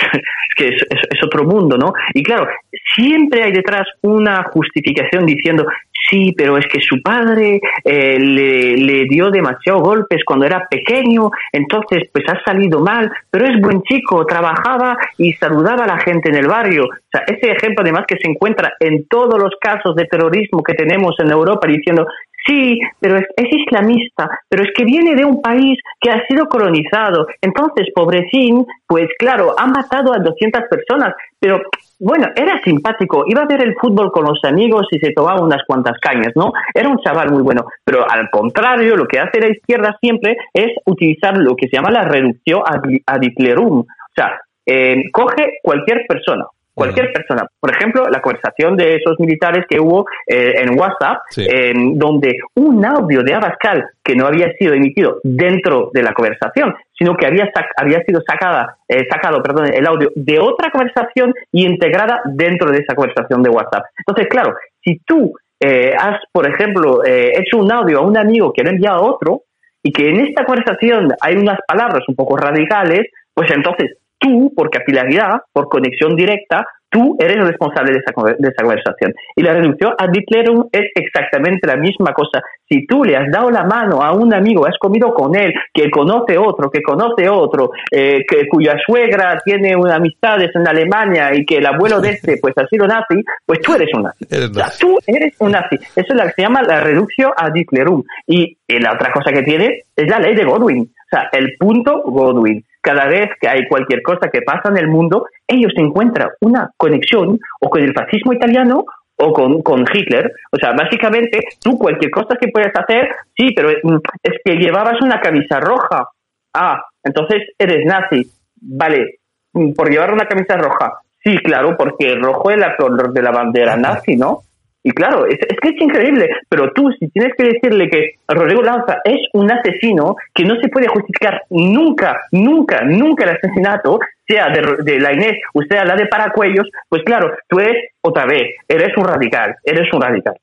que 0.57 0.69
es, 0.69 0.83
es, 0.91 1.01
es, 1.11 1.25
otro 1.25 1.43
mundo, 1.43 1.77
¿no? 1.77 1.93
Y 2.15 2.23
claro, 2.23 2.47
siempre 2.95 3.43
hay 3.43 3.51
detrás 3.51 3.89
una 4.03 4.45
justificación 4.45 5.27
diciendo, 5.27 5.67
sí, 6.13 6.35
pero 6.37 6.59
es 6.59 6.67
que 6.67 6.81
su 6.81 7.01
padre 7.03 7.61
eh, 7.85 8.19
le, 8.19 9.05
dio 9.09 9.31
demasiados 9.31 9.83
golpes 9.83 10.23
cuando 10.25 10.45
era 10.45 10.67
pequeño, 10.69 11.31
entonces 11.53 12.09
pues 12.13 12.25
ha 12.29 12.43
salido 12.45 12.81
mal, 12.81 13.11
pero 13.31 13.47
es 13.47 13.61
buen 13.61 13.83
chico, 13.83 14.25
trabajaba 14.27 14.97
y 15.17 15.33
saludaba 15.33 15.85
a 15.85 15.97
la 15.97 15.99
gente 15.99 16.29
en 16.29 16.37
el 16.37 16.47
barrio. 16.47 16.85
O 16.85 17.11
sea, 17.11 17.23
ese 17.27 17.51
ejemplo 17.51 17.83
además 17.83 18.05
que 18.07 18.19
se 18.19 18.31
encuentra 18.31 18.75
en 18.79 19.07
todos 19.09 19.43
los 19.43 19.53
casos 19.61 19.97
de 19.97 20.05
terrorismo 20.05 20.63
que 20.63 20.75
tenemos 20.75 21.17
en 21.19 21.31
Europa 21.31 21.67
diciendo, 21.67 22.07
Sí, 22.45 22.81
pero 22.99 23.19
es, 23.19 23.27
es, 23.37 23.53
islamista, 23.53 24.29
pero 24.49 24.65
es 24.65 24.71
que 24.75 24.85
viene 24.85 25.15
de 25.15 25.25
un 25.25 25.41
país 25.41 25.79
que 26.01 26.11
ha 26.11 26.27
sido 26.27 26.47
colonizado. 26.47 27.29
Entonces, 27.41 27.87
pobrecín, 27.95 28.67
pues 28.85 29.09
claro, 29.17 29.55
ha 29.57 29.67
matado 29.69 30.13
a 30.13 30.19
200 30.19 30.63
personas, 30.69 31.15
pero 31.39 31.61
bueno, 32.05 32.27
era 32.35 32.61
simpático, 32.65 33.23
iba 33.29 33.43
a 33.43 33.47
ver 33.47 33.63
el 33.63 33.77
fútbol 33.81 34.11
con 34.11 34.25
los 34.25 34.43
amigos 34.43 34.89
y 34.91 34.99
se 34.99 35.13
tomaba 35.13 35.41
unas 35.41 35.63
cuantas 35.65 35.97
cañas, 36.01 36.33
¿no? 36.35 36.53
Era 36.75 36.89
un 36.89 36.99
chaval 36.99 37.31
muy 37.31 37.43
bueno, 37.43 37.65
pero 37.85 38.05
al 38.11 38.29
contrario, 38.29 38.97
lo 38.97 39.07
que 39.07 39.21
hace 39.21 39.41
la 39.41 39.51
izquierda 39.51 39.97
siempre 40.01 40.37
es 40.53 40.73
utilizar 40.85 41.39
lo 41.39 41.55
que 41.55 41.69
se 41.69 41.77
llama 41.77 41.93
la 41.93 42.03
reducción 42.03 42.61
ad 43.07 43.21
litterum. 43.21 43.79
O 43.83 44.15
sea, 44.17 44.41
eh, 44.67 45.05
coge 45.13 45.61
cualquier 45.63 46.05
persona, 46.09 46.45
cualquier 46.75 47.13
persona. 47.13 47.47
Por 47.61 47.75
ejemplo, 47.75 48.09
la 48.09 48.21
conversación 48.21 48.77
de 48.77 48.97
esos 48.97 49.19
militares 49.19 49.65
que 49.69 49.81
hubo 49.81 50.07
eh, 50.27 50.55
en 50.57 50.79
WhatsApp, 50.79 51.19
sí. 51.31 51.47
en 51.49 51.99
donde 51.99 52.33
un 52.55 52.85
audio 52.85 53.23
de 53.23 53.35
Abascal 53.35 53.85
que 54.03 54.15
no 54.15 54.27
había 54.27 54.53
sido 54.59 54.75
emitido 54.75 55.19
dentro 55.23 55.91
de 55.93 56.03
la 56.03 56.13
conversación, 56.13 56.75
sino 56.97 57.15
que 57.15 57.27
había, 57.27 57.51
había 57.77 58.03
sido 58.05 58.21
sacada, 58.27 58.77
eh, 58.89 59.07
sacado 59.11 59.43
perdón, 59.43 59.73
el 59.73 59.87
audio 59.87 60.11
de 60.15 60.39
otra 60.39 60.71
conversación 60.71 61.35
y 61.53 61.67
integrada 61.67 62.23
dentro 62.25 62.71
de 62.71 62.79
esa 62.79 62.95
conversación 62.95 63.43
de 63.43 63.51
WhatsApp. 63.51 63.85
Entonces, 63.99 64.29
claro, 64.29 64.55
si 64.83 64.99
tú 65.07 65.33
eh, 65.61 65.95
has, 65.99 66.21
por 66.33 66.49
ejemplo, 66.49 67.03
hecho 67.05 67.59
un 67.59 67.73
audio 67.73 67.99
a 67.99 68.03
un 68.03 68.17
amigo 68.17 68.53
que 68.53 68.63
lo 68.63 68.71
ha 68.71 68.73
enviado 68.73 68.97
a 68.97 69.11
otro, 69.13 69.43
y 69.83 69.93
que 69.93 70.11
en 70.11 70.21
esta 70.21 70.45
conversación 70.45 71.13
hay 71.21 71.37
unas 71.37 71.59
palabras 71.67 72.05
un 72.07 72.15
poco 72.15 72.37
radicales, 72.37 73.09
pues 73.35 73.51
entonces 73.51 73.97
tú, 74.23 74.53
por 74.55 74.71
capilaridad, 74.71 75.43
por 75.53 75.69
conexión 75.69 76.17
directa, 76.17 76.65
tú 76.93 77.17
eres 77.19 77.37
el 77.37 77.49
responsable 77.49 77.93
de 77.93 77.99
esa, 77.99 78.13
de 78.39 78.49
esa 78.49 78.63
conversación. 78.63 79.15
Y 79.35 79.43
la 79.43 79.55
reducción 79.55 79.95
ad 79.99 80.11
litterum 80.13 80.69
es 80.71 80.91
exactamente 80.95 81.67
la 81.67 81.77
misma 81.77 82.13
cosa. 82.13 82.43
Si 82.69 82.87
tú 82.87 83.03
le 83.03 83.17
has 83.17 83.31
dado 83.33 83.51
la 83.51 83.65
mano 83.65 84.03
a 84.03 84.13
un 84.13 84.33
amigo, 84.33 84.67
has 84.67 84.79
comido 84.79 85.13
con 85.15 85.35
él, 85.35 85.53
que 85.73 85.91
conoce 85.91 86.37
otro, 86.39 86.71
que 86.71 86.83
conoce 86.83 87.29
otro, 87.29 87.71
eh, 87.91 88.23
que, 88.29 88.47
cuya 88.47 88.77
suegra 88.87 89.41
tiene 89.45 89.75
unas 89.75 89.97
amistades 89.97 90.51
en 90.55 90.69
Alemania 90.69 91.31
y 91.35 91.45
que 91.45 91.57
el 91.57 91.67
abuelo 91.67 92.01
de 92.01 92.11
este 92.11 92.37
pues 92.41 92.55
ha 92.59 92.67
sido 92.67 92.87
nazi, 92.87 93.25
pues 93.45 93.61
tú 93.61 93.75
eres 93.75 93.89
un 93.95 94.03
nazi. 94.03 94.25
O 94.25 94.55
sea, 94.55 94.67
tú 94.79 94.99
eres 95.07 95.35
un 95.41 95.53
nazi. 95.53 95.77
Eso 95.77 96.13
es 96.13 96.15
lo 96.15 96.25
que 96.25 96.33
se 96.33 96.43
llama 96.43 96.63
la 96.63 96.81
reducción 96.81 97.33
ad 97.37 97.53
litterum. 97.55 98.03
Y, 98.27 98.57
y 98.69 98.79
la 98.79 98.93
otra 98.93 99.11
cosa 99.13 99.33
que 99.33 99.43
tiene 99.43 99.81
es 99.97 100.09
la 100.09 100.19
ley 100.19 100.35
de 100.35 100.45
Godwin. 100.45 100.83
O 100.83 101.09
sea, 101.17 101.29
el 101.33 101.55
punto 101.59 102.03
Godwin 102.05 102.63
cada 102.83 103.07
vez 103.07 103.31
que 103.41 103.49
hay 103.49 103.67
cualquier 103.69 104.03
cosa 104.03 104.29
que 104.31 104.43
pasa 104.43 104.69
en 104.69 104.77
el 104.77 104.89
mundo, 104.89 105.27
ellos 105.47 105.73
encuentran 105.77 106.29
una 106.41 106.71
conexión 106.77 107.39
o 107.61 107.71
con 107.71 107.83
el 107.83 107.95
fascismo 107.95 108.33
italiano 108.33 108.85
o 109.17 109.33
con, 109.33 109.63
con 109.63 109.85
Hitler. 109.93 110.33
O 110.51 110.57
sea, 110.57 110.73
básicamente, 110.73 111.41
tú 111.63 111.79
cualquier 111.79 112.11
cosa 112.11 112.37
que 112.41 112.49
puedas 112.49 112.73
hacer, 112.75 113.09
sí, 113.37 113.53
pero 113.55 113.71
es 113.71 114.33
que 114.45 114.55
llevabas 114.57 115.01
una 115.01 115.21
camisa 115.21 115.61
roja. 115.61 116.09
Ah, 116.53 116.83
entonces 117.03 117.43
eres 117.57 117.87
nazi. 117.87 118.29
Vale, 118.61 119.21
por 119.53 119.89
llevar 119.89 120.13
una 120.13 120.27
camisa 120.27 120.57
roja. 120.57 120.95
Sí, 121.23 121.37
claro, 121.39 121.77
porque 121.79 122.11
el 122.11 122.23
rojo 122.23 122.51
es 122.51 122.59
la 122.59 122.77
color 122.77 123.13
de 123.13 123.23
la 123.23 123.31
bandera 123.31 123.77
nazi, 123.77 124.17
¿no? 124.17 124.41
Y 124.85 124.91
claro, 124.91 125.27
es, 125.27 125.39
es, 125.49 125.59
que 125.61 125.69
es 125.69 125.81
increíble, 125.81 126.29
pero 126.49 126.73
tú 126.73 126.91
si 126.99 127.09
tienes 127.09 127.33
que 127.37 127.45
decirle 127.45 127.89
que 127.89 128.17
Rodrigo 128.27 128.63
Lanza 128.63 128.99
es 129.05 129.21
un 129.33 129.51
asesino 129.51 130.17
que 130.35 130.45
no 130.45 130.57
se 130.61 130.69
puede 130.69 130.89
justificar 130.89 131.43
nunca, 131.51 132.21
nunca, 132.33 132.81
nunca 132.85 133.25
el 133.25 133.37
asesinato, 133.37 134.01
sea 134.27 134.49
de, 134.49 134.99
la 134.99 135.13
Inés 135.13 135.39
o 135.55 135.63
sea 135.63 135.85
la 135.85 135.95
de 135.95 136.07
Paracuellos, 136.07 136.69
pues 136.89 137.03
claro, 137.05 137.33
tú 137.49 137.61
eres 137.61 137.91
otra 138.01 138.27
vez, 138.27 138.55
eres 138.69 138.97
un 138.97 139.05
radical, 139.05 139.55
eres 139.65 139.93
un 139.93 140.01
radical. 140.01 140.35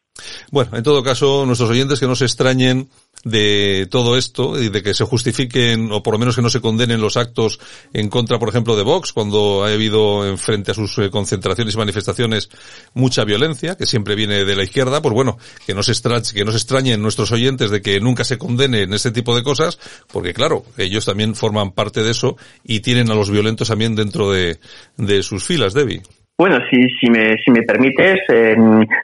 Bueno, 0.52 0.72
en 0.76 0.84
todo 0.84 1.04
caso, 1.04 1.46
nuestros 1.46 1.70
oyentes 1.70 2.00
que 2.00 2.08
no 2.08 2.16
se 2.16 2.26
extrañen 2.26 2.88
de 3.24 3.88
todo 3.90 4.18
esto 4.18 4.62
y 4.62 4.70
de 4.70 4.82
que 4.82 4.94
se 4.94 5.04
justifiquen 5.04 5.92
o 5.92 6.02
por 6.02 6.14
lo 6.14 6.20
menos 6.20 6.36
que 6.36 6.42
no 6.42 6.50
se 6.50 6.62
condenen 6.62 7.02
los 7.02 7.18
actos 7.18 7.60
en 7.94 8.10
contra, 8.10 8.40
por 8.40 8.50
ejemplo, 8.50 8.76
de 8.76 8.84
Vox 8.84 9.14
cuando 9.14 9.64
ha 9.64 9.70
habido 9.70 10.28
en 10.28 10.38
frente 10.38 10.72
a 10.72 10.74
sus 10.74 10.98
eh, 11.00 11.10
concentraciones 11.10 11.74
y 11.74 11.78
manifestaciones 11.78 12.50
mucha 12.94 13.26
violencia 13.26 13.76
que 13.76 13.86
siempre 13.86 14.16
viene 14.16 14.46
de 14.46 14.56
la 14.56 14.64
izquierda, 14.64 15.02
pues 15.02 15.14
bueno, 15.14 15.38
que 15.66 15.74
no 15.74 15.84
se 15.84 15.92
extrañen, 15.92 16.24
que 16.34 16.46
no 16.46 16.52
se 16.52 16.58
extrañen 16.58 17.02
nuestros 17.02 17.32
oyentes 17.32 17.72
de 17.72 17.82
que 17.82 18.00
nunca 18.00 18.24
se 18.24 18.38
condenen 18.38 18.94
este 18.94 19.12
tipo 19.12 19.36
de 19.36 19.44
cosas, 19.44 19.80
porque 20.12 20.34
claro, 20.34 20.66
ellos 20.78 21.06
también 21.06 21.36
forman 21.36 21.72
parte 21.72 22.04
de 22.04 22.12
eso 22.12 22.38
y 22.64 22.80
tienen 22.80 23.12
a 23.12 23.16
los 23.16 23.30
violentos 23.30 23.68
también 23.68 23.96
dentro 23.96 24.32
de, 24.32 24.60
de 24.98 25.24
sus 25.24 25.44
filas, 25.44 25.74
Debbie. 25.74 26.02
Bueno, 26.40 26.60
si, 26.72 26.88
si, 27.02 27.12
me, 27.12 27.36
si 27.44 27.52
me 27.52 27.64
permites, 27.64 28.22
eh, 28.30 28.56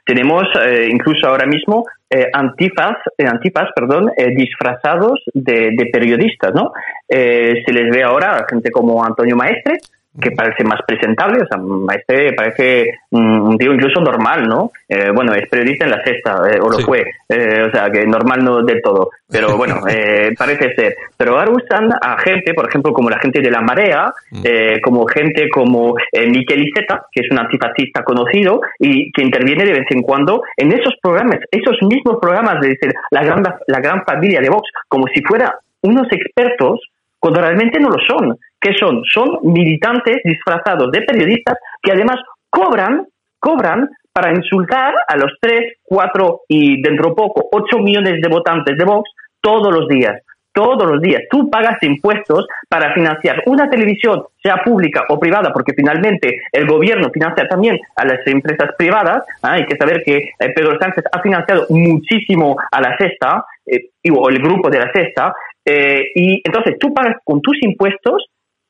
tenemos 0.06 0.44
eh, 0.64 0.88
incluso 0.90 1.28
ahora 1.28 1.44
mismo 1.44 1.84
eh, 2.08 2.30
antifas, 2.32 2.96
eh, 3.18 3.26
antifas 3.26 3.68
perdón, 3.76 4.10
eh, 4.16 4.34
disfrazados 4.34 5.20
de, 5.34 5.68
de, 5.76 5.90
periodistas, 5.92 6.54
¿no? 6.54 6.72
Eh, 7.06 7.62
se 7.66 7.72
les 7.74 7.94
ve 7.94 8.02
ahora 8.02 8.38
a 8.38 8.46
gente 8.48 8.70
como 8.70 9.04
Antonio 9.04 9.36
Maestre, 9.36 9.74
que 10.20 10.30
parece 10.30 10.64
más 10.64 10.80
presentable, 10.86 11.42
o 11.42 11.46
sea, 11.46 11.58
Maestre 11.58 12.32
parece 12.34 12.98
un, 13.10 13.56
tío 13.58 13.72
incluso 13.72 14.00
normal, 14.00 14.46
¿no? 14.46 14.70
Eh, 14.88 15.10
bueno, 15.14 15.34
es 15.34 15.48
periodista 15.48 15.84
en 15.84 15.90
la 15.90 16.02
sexta, 16.02 16.42
eh, 16.50 16.58
o 16.60 16.68
lo 16.68 16.78
sí. 16.78 16.84
fue, 16.84 17.04
eh, 17.28 17.62
o 17.68 17.70
sea, 17.70 17.90
que 17.90 18.06
normal 18.06 18.44
no 18.44 18.62
del 18.62 18.80
todo, 18.82 19.10
pero 19.28 19.56
bueno, 19.56 19.80
eh, 19.88 20.34
parece 20.38 20.74
ser. 20.74 20.96
Pero 21.16 21.38
ahora 21.38 21.50
usan 21.50 21.90
a 22.00 22.18
gente, 22.18 22.54
por 22.54 22.68
ejemplo, 22.68 22.92
como 22.92 23.10
la 23.10 23.18
gente 23.18 23.40
de 23.40 23.50
La 23.50 23.60
Marea, 23.60 24.12
eh, 24.44 24.80
como 24.82 25.06
gente 25.06 25.48
como 25.50 25.96
eh, 26.12 26.26
Miquel 26.28 26.62
Iceta, 26.62 27.06
que 27.10 27.22
es 27.24 27.30
un 27.30 27.38
antifascista 27.38 28.02
conocido 28.04 28.60
y 28.78 29.10
que 29.12 29.22
interviene 29.22 29.64
de 29.64 29.72
vez 29.72 29.86
en 29.90 30.02
cuando 30.02 30.42
en 30.56 30.72
esos 30.72 30.94
programas, 31.02 31.38
esos 31.50 31.76
mismos 31.82 32.18
programas 32.20 32.60
de 32.60 32.68
decir, 32.68 32.92
la 33.10 33.22
gran, 33.22 33.42
la 33.66 33.80
gran 33.80 34.04
familia 34.04 34.40
de 34.40 34.50
Vox, 34.50 34.68
como 34.88 35.06
si 35.12 35.22
fuera 35.22 35.58
unos 35.82 36.06
expertos 36.10 36.80
cuando 37.26 37.40
realmente 37.40 37.80
no 37.80 37.88
lo 37.88 37.98
son. 38.06 38.38
¿Qué 38.60 38.72
son? 38.78 39.02
Son 39.12 39.38
militantes 39.42 40.18
disfrazados 40.22 40.92
de 40.92 41.02
periodistas 41.02 41.58
que 41.82 41.90
además 41.90 42.18
cobran, 42.48 43.04
cobran 43.40 43.88
para 44.12 44.32
insultar 44.32 44.94
a 45.08 45.16
los 45.16 45.32
3, 45.40 45.78
4 45.82 46.42
y 46.46 46.80
dentro 46.80 47.16
poco 47.16 47.48
8 47.50 47.78
millones 47.78 48.22
de 48.22 48.28
votantes 48.28 48.78
de 48.78 48.84
Vox 48.84 49.10
todos 49.40 49.74
los 49.74 49.88
días. 49.88 50.22
Todos 50.52 50.88
los 50.88 51.02
días. 51.02 51.22
Tú 51.28 51.50
pagas 51.50 51.82
impuestos 51.82 52.46
para 52.68 52.94
financiar 52.94 53.42
una 53.46 53.68
televisión, 53.68 54.22
sea 54.40 54.62
pública 54.64 55.02
o 55.08 55.18
privada, 55.18 55.52
porque 55.52 55.74
finalmente 55.74 56.42
el 56.52 56.64
gobierno 56.64 57.10
financia 57.10 57.48
también 57.48 57.76
a 57.96 58.04
las 58.04 58.24
empresas 58.24 58.70
privadas. 58.78 59.24
¿ah? 59.42 59.54
Hay 59.54 59.66
que 59.66 59.76
saber 59.76 60.04
que 60.04 60.16
eh, 60.16 60.48
Pedro 60.54 60.78
Sánchez 60.78 61.04
ha 61.10 61.20
financiado 61.20 61.66
muchísimo 61.70 62.56
a 62.70 62.80
la 62.80 62.96
cesta, 62.96 63.44
eh, 63.66 63.90
o 64.12 64.28
el 64.30 64.38
grupo 64.38 64.70
de 64.70 64.78
la 64.78 64.92
cesta, 64.92 65.34
eh, 65.66 66.06
y 66.14 66.40
entonces 66.44 66.78
tú 66.78 66.94
pagas 66.94 67.16
con 67.24 67.40
tus 67.42 67.56
impuestos 67.62 68.26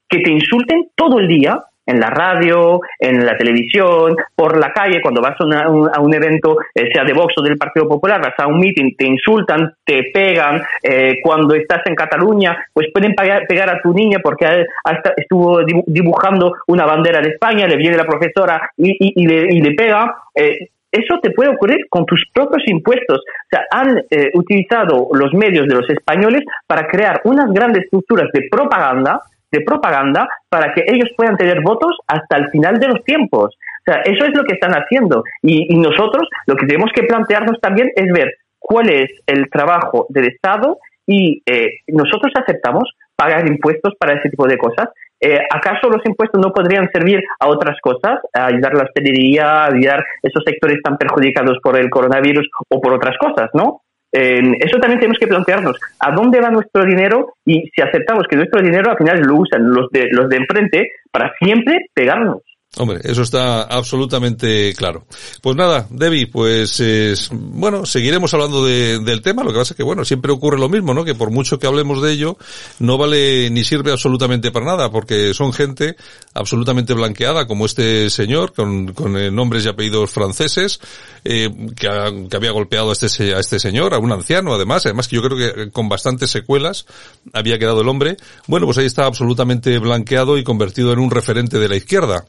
que 0.09 0.21
te 0.21 0.31
insulten 0.31 0.89
todo 0.95 1.19
el 1.19 1.29
día 1.29 1.61
en 1.87 2.01
la 2.01 2.11
radio, 2.11 2.81
en 2.99 3.25
la 3.25 3.37
televisión, 3.37 4.17
por 4.35 4.59
la 4.59 4.73
calle, 4.73 5.01
cuando 5.01 5.23
vas 5.23 5.41
a, 5.41 5.45
una, 5.45 5.71
un, 5.71 5.89
a 5.89 6.01
un, 6.01 6.13
evento, 6.13 6.59
eh, 6.75 6.91
sea 6.93 7.05
de 7.05 7.13
Vox 7.13 7.35
o 7.39 7.43
del 7.43 7.57
Partido 7.57 7.89
Popular, 7.89 8.21
vas 8.21 8.35
a 8.39 8.49
un 8.49 8.59
meeting, 8.59 8.97
te 8.97 9.07
insultan, 9.07 9.73
te 9.85 10.11
pegan, 10.13 10.61
eh, 10.83 11.21
cuando 11.23 11.55
estás 11.55 11.83
en 11.87 11.95
Cataluña, 11.95 12.57
pues 12.73 12.89
pueden 12.93 13.15
pegar 13.15 13.71
a 13.71 13.81
tu 13.81 13.95
niña 13.95 14.19
porque 14.23 14.47
hasta 14.85 15.13
estuvo 15.17 15.61
dibujando 15.87 16.55
una 16.67 16.85
bandera 16.85 17.21
de 17.21 17.31
España, 17.31 17.69
le 17.69 17.77
viene 17.77 17.97
la 17.97 18.05
profesora 18.05 18.69
y, 18.77 18.91
y, 18.91 19.23
y, 19.23 19.27
le, 19.27 19.55
y 19.55 19.61
le, 19.61 19.75
pega. 19.75 20.13
Eh, 20.35 20.71
eso 20.97 21.19
te 21.23 21.31
puede 21.31 21.51
ocurrir 21.51 21.87
con 21.89 22.05
tus 22.07 22.23
propios 22.33 22.63
impuestos. 22.67 23.19
O 23.19 23.49
sea, 23.51 23.65
han 23.71 23.99
eh, 24.11 24.31
utilizado 24.35 25.09
los 25.13 25.33
medios 25.35 25.67
de 25.67 25.75
los 25.75 25.89
españoles 25.91 26.43
para 26.67 26.87
crear 26.89 27.21
unas 27.25 27.53
grandes 27.53 27.85
estructuras 27.85 28.31
de 28.33 28.49
propaganda, 28.51 29.21
de 29.51 29.61
propaganda, 29.61 30.29
para 30.49 30.73
que 30.75 30.85
ellos 30.87 31.11
puedan 31.17 31.37
tener 31.37 31.61
votos 31.63 31.97
hasta 32.07 32.37
el 32.37 32.49
final 32.51 32.79
de 32.79 32.89
los 32.89 33.05
tiempos. 33.05 33.55
O 33.55 33.93
sea, 33.93 34.03
eso 34.03 34.25
es 34.25 34.37
lo 34.37 34.43
que 34.45 34.55
están 34.55 34.73
haciendo. 34.73 35.23
Y, 35.43 35.77
nosotros 35.79 36.29
lo 36.47 36.57
que 36.57 36.67
tenemos 36.67 36.91
que 36.93 37.05
plantearnos 37.05 37.61
también 37.61 37.91
es 37.95 38.13
ver 38.13 38.35
cuál 38.59 38.91
es 38.91 39.11
el 39.27 39.49
trabajo 39.49 40.07
del 40.09 40.27
Estado 40.27 40.79
y 41.07 41.43
eh, 41.47 41.69
nosotros 41.87 42.33
aceptamos 42.35 42.91
pagar 43.17 43.49
impuestos 43.49 43.95
para 43.99 44.15
ese 44.19 44.29
tipo 44.29 44.47
de 44.47 44.59
cosas. 44.59 44.89
Eh, 45.21 45.39
¿Acaso 45.51 45.89
los 45.89 46.05
impuestos 46.05 46.41
no 46.41 46.53
podrían 46.53 46.91
servir 46.93 47.21
a 47.41 47.49
otras 47.49 47.79
cosas? 47.81 48.21
A 48.35 48.47
ayudar 48.47 48.73
a 48.73 48.79
la 48.79 48.85
hostelería, 48.85 49.65
a 49.65 49.67
ayudar 49.67 50.05
esos 50.23 50.45
sectores 50.45 50.79
tan 50.83 50.99
perjudicados 50.99 51.59
por 51.63 51.79
el 51.79 51.89
coronavirus 51.89 52.49
o 52.69 52.81
por 52.81 52.93
otras 52.93 53.17
cosas, 53.19 53.49
¿no? 53.55 53.81
Eso 54.13 54.79
también 54.79 54.99
tenemos 54.99 55.19
que 55.19 55.27
plantearnos. 55.27 55.79
¿A 56.01 56.11
dónde 56.13 56.41
va 56.41 56.49
nuestro 56.51 56.85
dinero? 56.85 57.35
Y 57.45 57.69
si 57.75 57.83
aceptamos 57.83 58.27
que 58.29 58.37
nuestro 58.37 58.63
dinero 58.63 58.91
al 58.91 58.97
final 58.97 59.21
lo 59.21 59.37
usan 59.37 59.69
los 59.69 59.91
de, 59.91 60.09
los 60.11 60.29
de 60.31 60.37
enfrente 60.37 60.91
para 61.11 61.33
siempre 61.39 61.87
pegarnos. 61.93 62.43
Hombre, 62.79 63.01
eso 63.05 63.23
está 63.23 63.63
absolutamente 63.63 64.75
claro. 64.75 65.07
Pues 65.41 65.57
nada, 65.57 65.87
Debbie, 65.89 66.27
pues 66.27 66.79
eh, 66.81 67.15
bueno, 67.31 67.87
seguiremos 67.87 68.35
hablando 68.35 68.67
de, 68.67 68.99
del 68.99 69.23
tema. 69.23 69.43
Lo 69.43 69.51
que 69.51 69.59
pasa 69.59 69.73
es 69.73 69.77
que 69.79 69.83
bueno, 69.83 70.05
siempre 70.05 70.31
ocurre 70.31 70.59
lo 70.59 70.69
mismo, 70.69 70.93
¿no? 70.93 71.03
Que 71.03 71.15
por 71.15 71.31
mucho 71.31 71.59
que 71.59 71.67
hablemos 71.67 72.03
de 72.03 72.13
ello, 72.13 72.37
no 72.79 72.99
vale 72.99 73.49
ni 73.49 73.65
sirve 73.65 73.93
absolutamente 73.93 74.51
para 74.51 74.67
nada, 74.67 74.91
porque 74.91 75.33
son 75.33 75.55
gente 75.55 75.97
absolutamente 76.35 76.93
blanqueada, 76.93 77.47
como 77.47 77.65
este 77.65 78.11
señor 78.11 78.53
con, 78.53 78.93
con 78.93 79.17
eh, 79.17 79.31
nombres 79.31 79.65
y 79.65 79.69
apellidos 79.69 80.11
franceses, 80.11 80.79
eh, 81.25 81.49
que, 81.77 81.89
ha, 81.89 82.11
que, 82.29 82.37
había 82.37 82.51
golpeado 82.51 82.91
a 82.91 82.93
este 82.93 83.35
a 83.35 83.41
este 83.41 83.59
señor, 83.59 83.95
a 83.95 83.99
un 83.99 84.13
anciano, 84.13 84.53
además, 84.53 84.85
además 84.85 85.09
que 85.09 85.17
yo 85.17 85.23
creo 85.23 85.39
que 85.39 85.71
con 85.71 85.89
bastantes 85.89 86.31
secuelas 86.31 86.85
había 87.33 87.59
quedado 87.59 87.81
el 87.81 87.89
hombre. 87.89 88.19
Bueno, 88.47 88.67
pues 88.67 88.77
ahí 88.77 88.87
está 88.87 89.07
absolutamente 89.07 89.79
blanqueado 89.79 90.37
y 90.37 90.45
convertido 90.45 90.93
en 90.93 90.99
un 90.99 91.11
referente 91.11 91.59
de 91.59 91.71
la 91.71 91.77
izquierda 91.77 92.27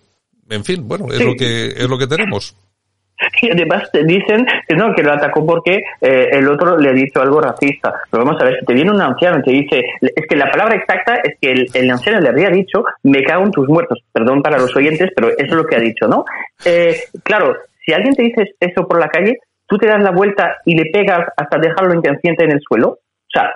en 0.50 0.64
fin, 0.64 0.88
bueno, 0.88 1.08
es 1.10 1.18
sí. 1.18 1.24
lo 1.24 1.36
que 1.36 1.68
es 1.68 1.90
lo 1.90 1.98
que 1.98 2.08
tenemos. 2.08 2.56
Y 3.42 3.50
además 3.50 3.90
te 3.92 4.04
dicen 4.04 4.46
que 4.68 4.76
no, 4.76 4.94
que 4.94 5.04
lo 5.04 5.14
atacó 5.14 5.46
porque 5.46 5.82
eh, 6.02 6.30
el 6.32 6.48
otro 6.48 6.78
le 6.78 6.90
ha 6.90 6.94
dicho 6.94 7.22
algo 7.22 7.42
racista. 7.42 7.94
Pero 8.12 8.24
vamos 8.24 8.42
a 8.42 8.46
ver, 8.46 8.60
si 8.60 8.66
te 8.66 8.74
viene 8.74 8.92
un 8.92 9.02
anciano 9.02 9.40
y 9.40 9.44
te 9.44 9.52
dice, 9.52 9.84
es 10.02 10.28
que 10.28 10.36
la 10.36 10.50
palabra 10.52 10.76
exacta 10.76 11.16
es 11.24 11.36
que 11.42 11.52
el, 11.52 11.68
el 11.74 11.90
anciano 11.90 12.20
le 12.20 12.30
habría 12.30 12.50
dicho, 12.50 12.84
me 13.04 13.24
cago 13.24 13.44
en 13.44 13.52
tus 13.52 13.68
muertos. 13.68 14.00
Perdón 14.12 14.42
para 14.42 14.58
los 14.58 14.76
oyentes, 14.76 15.10
pero 15.16 15.30
eso 15.30 15.38
es 15.40 15.52
lo 15.52 15.66
que 15.66 15.76
ha 15.76 15.80
dicho, 15.80 16.08
¿no? 16.08 16.26
Eh, 16.66 16.96
claro, 17.24 17.56
si 17.86 17.94
alguien 17.94 18.16
te 18.16 18.24
dice 18.24 18.56
eso 18.60 18.88
por 18.88 19.00
la 19.00 19.10
calle, 19.10 19.38
tú 19.68 19.78
te 19.78 19.88
das 19.88 20.02
la 20.02 20.12
vuelta 20.12 20.58
y 20.66 20.76
le 20.76 20.90
pegas 20.92 21.28
hasta 21.36 21.58
dejarlo 21.58 21.94
inconsciente 21.94 22.44
en 22.44 22.52
el 22.52 22.62
suelo. 22.62 22.90
O 22.90 23.30
sea, 23.32 23.52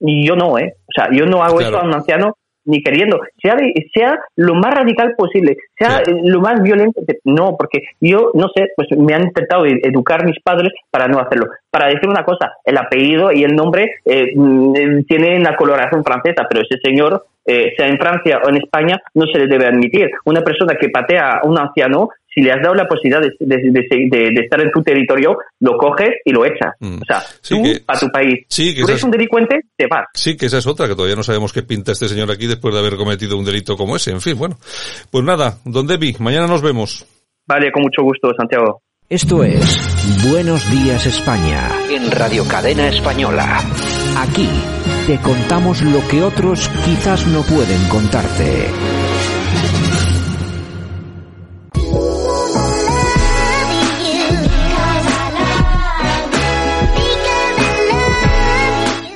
yo 0.00 0.36
no, 0.36 0.58
¿eh? 0.58 0.74
O 0.86 0.92
sea, 0.94 1.08
yo 1.10 1.24
no 1.24 1.42
hago 1.42 1.56
claro. 1.56 1.76
eso 1.76 1.84
a 1.84 1.86
un 1.86 1.94
anciano 1.94 2.36
ni 2.66 2.82
queriendo, 2.82 3.20
sea, 3.40 3.56
sea 3.94 4.18
lo 4.36 4.54
más 4.54 4.74
radical 4.74 5.14
posible, 5.16 5.56
sea 5.78 6.02
sí. 6.04 6.12
lo 6.24 6.40
más 6.40 6.62
violento. 6.62 7.00
No, 7.24 7.56
porque 7.56 7.82
yo, 8.00 8.30
no 8.34 8.48
sé, 8.54 8.68
pues 8.76 8.88
me 8.96 9.14
han 9.14 9.24
intentado 9.24 9.64
educar 9.64 10.24
mis 10.24 10.38
padres 10.40 10.72
para 10.90 11.08
no 11.08 11.18
hacerlo. 11.18 11.46
Para 11.70 11.88
decir 11.88 12.08
una 12.08 12.24
cosa, 12.24 12.52
el 12.64 12.76
apellido 12.76 13.32
y 13.32 13.44
el 13.44 13.54
nombre 13.54 13.96
eh, 14.04 14.32
tienen 15.06 15.42
la 15.42 15.56
coloración 15.56 16.04
francesa, 16.04 16.46
pero 16.48 16.62
ese 16.62 16.78
señor, 16.82 17.24
eh, 17.44 17.72
sea 17.76 17.86
en 17.86 17.98
Francia 17.98 18.40
o 18.44 18.48
en 18.48 18.56
España, 18.56 19.00
no 19.14 19.26
se 19.26 19.38
le 19.38 19.46
debe 19.46 19.66
admitir. 19.66 20.10
Una 20.24 20.42
persona 20.42 20.74
que 20.74 20.88
patea 20.88 21.38
a 21.38 21.46
un 21.46 21.58
anciano 21.58 22.08
si 22.36 22.42
le 22.42 22.52
has 22.52 22.62
dado 22.62 22.74
la 22.74 22.86
posibilidad 22.86 23.22
de, 23.22 23.30
de, 23.40 23.56
de, 23.56 24.30
de, 24.30 24.40
estar 24.42 24.60
en 24.60 24.70
tu 24.70 24.82
territorio, 24.82 25.38
lo 25.60 25.78
coges 25.78 26.10
y 26.22 26.32
lo 26.32 26.44
echas. 26.44 26.74
Mm. 26.80 26.98
O 27.00 27.04
sea, 27.06 27.20
sí, 27.40 27.54
tú 27.54 27.62
que, 27.62 27.82
a 27.86 27.98
tu 27.98 28.08
país. 28.08 28.44
Sí, 28.46 28.74
que 28.74 28.82
tú 28.82 28.88
eres 28.88 28.98
es, 28.98 29.04
un 29.04 29.10
delincuente, 29.10 29.60
te 29.74 29.86
vas. 29.86 30.04
Sí, 30.12 30.36
que 30.36 30.46
esa 30.46 30.58
es 30.58 30.66
otra, 30.66 30.86
que 30.86 30.94
todavía 30.94 31.16
no 31.16 31.22
sabemos 31.22 31.54
qué 31.54 31.62
pinta 31.62 31.92
este 31.92 32.08
señor 32.08 32.30
aquí 32.30 32.46
después 32.46 32.74
de 32.74 32.80
haber 32.80 32.96
cometido 32.96 33.38
un 33.38 33.44
delito 33.46 33.74
como 33.74 33.96
ese. 33.96 34.10
En 34.10 34.20
fin, 34.20 34.36
bueno. 34.36 34.58
Pues 35.10 35.24
nada, 35.24 35.56
don 35.64 35.86
Debbie, 35.86 36.16
mañana 36.18 36.46
nos 36.46 36.60
vemos. 36.60 37.06
Vale, 37.46 37.72
con 37.72 37.82
mucho 37.82 38.02
gusto, 38.02 38.28
Santiago. 38.36 38.82
Esto 39.08 39.42
es 39.42 40.28
Buenos 40.28 40.68
Días 40.70 41.06
España 41.06 41.70
en 41.88 42.10
Radio 42.10 42.44
Cadena 42.46 42.88
Española. 42.88 43.62
Aquí 44.18 44.48
te 45.06 45.16
contamos 45.20 45.80
lo 45.82 46.06
que 46.08 46.22
otros 46.22 46.68
quizás 46.84 47.26
no 47.28 47.42
pueden 47.42 47.88
contarte. 47.88 48.66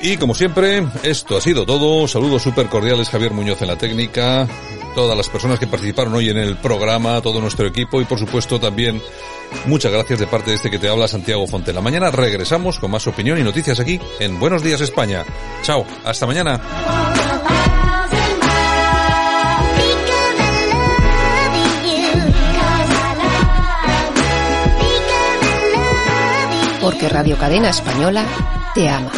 Y 0.02 0.16
como 0.16 0.35
siempre, 0.35 0.86
esto 1.02 1.36
ha 1.36 1.40
sido 1.40 1.66
todo. 1.66 2.09
Saludos 2.09 2.43
súper 2.43 2.68
cordiales, 2.68 3.10
Javier 3.10 3.32
Muñoz 3.32 3.60
en 3.60 3.68
la 3.68 3.77
técnica, 3.77 4.48
todas 4.94 5.14
las 5.14 5.28
personas 5.28 5.59
que 5.59 5.66
participaron 5.66 6.14
hoy 6.14 6.31
en 6.31 6.39
el 6.39 6.56
programa, 6.56 7.20
todo 7.20 7.40
nuestro 7.40 7.66
equipo 7.66 8.01
y 8.01 8.06
por 8.06 8.18
supuesto 8.18 8.59
también 8.59 9.02
muchas 9.66 9.93
gracias 9.93 10.18
de 10.18 10.27
parte 10.27 10.51
de 10.51 10.56
este 10.56 10.70
que 10.70 10.78
te 10.78 10.89
habla 10.89 11.06
Santiago 11.06 11.47
Fontela. 11.47 11.82
Mañana 11.82 12.10
regresamos 12.10 12.78
con 12.78 12.90
más 12.90 13.06
opinión 13.06 13.39
y 13.39 13.43
noticias 13.43 13.78
aquí 13.78 14.01
en 14.20 14.40
Buenos 14.40 14.62
Días 14.62 14.81
España. 14.81 15.24
Chao, 15.62 15.85
hasta 16.05 16.27
mañana. 16.27 16.59
Porque 26.81 27.09
Radio 27.10 27.36
Cadena 27.36 27.68
Española 27.68 28.24
te 28.74 28.89
ama. 28.89 29.12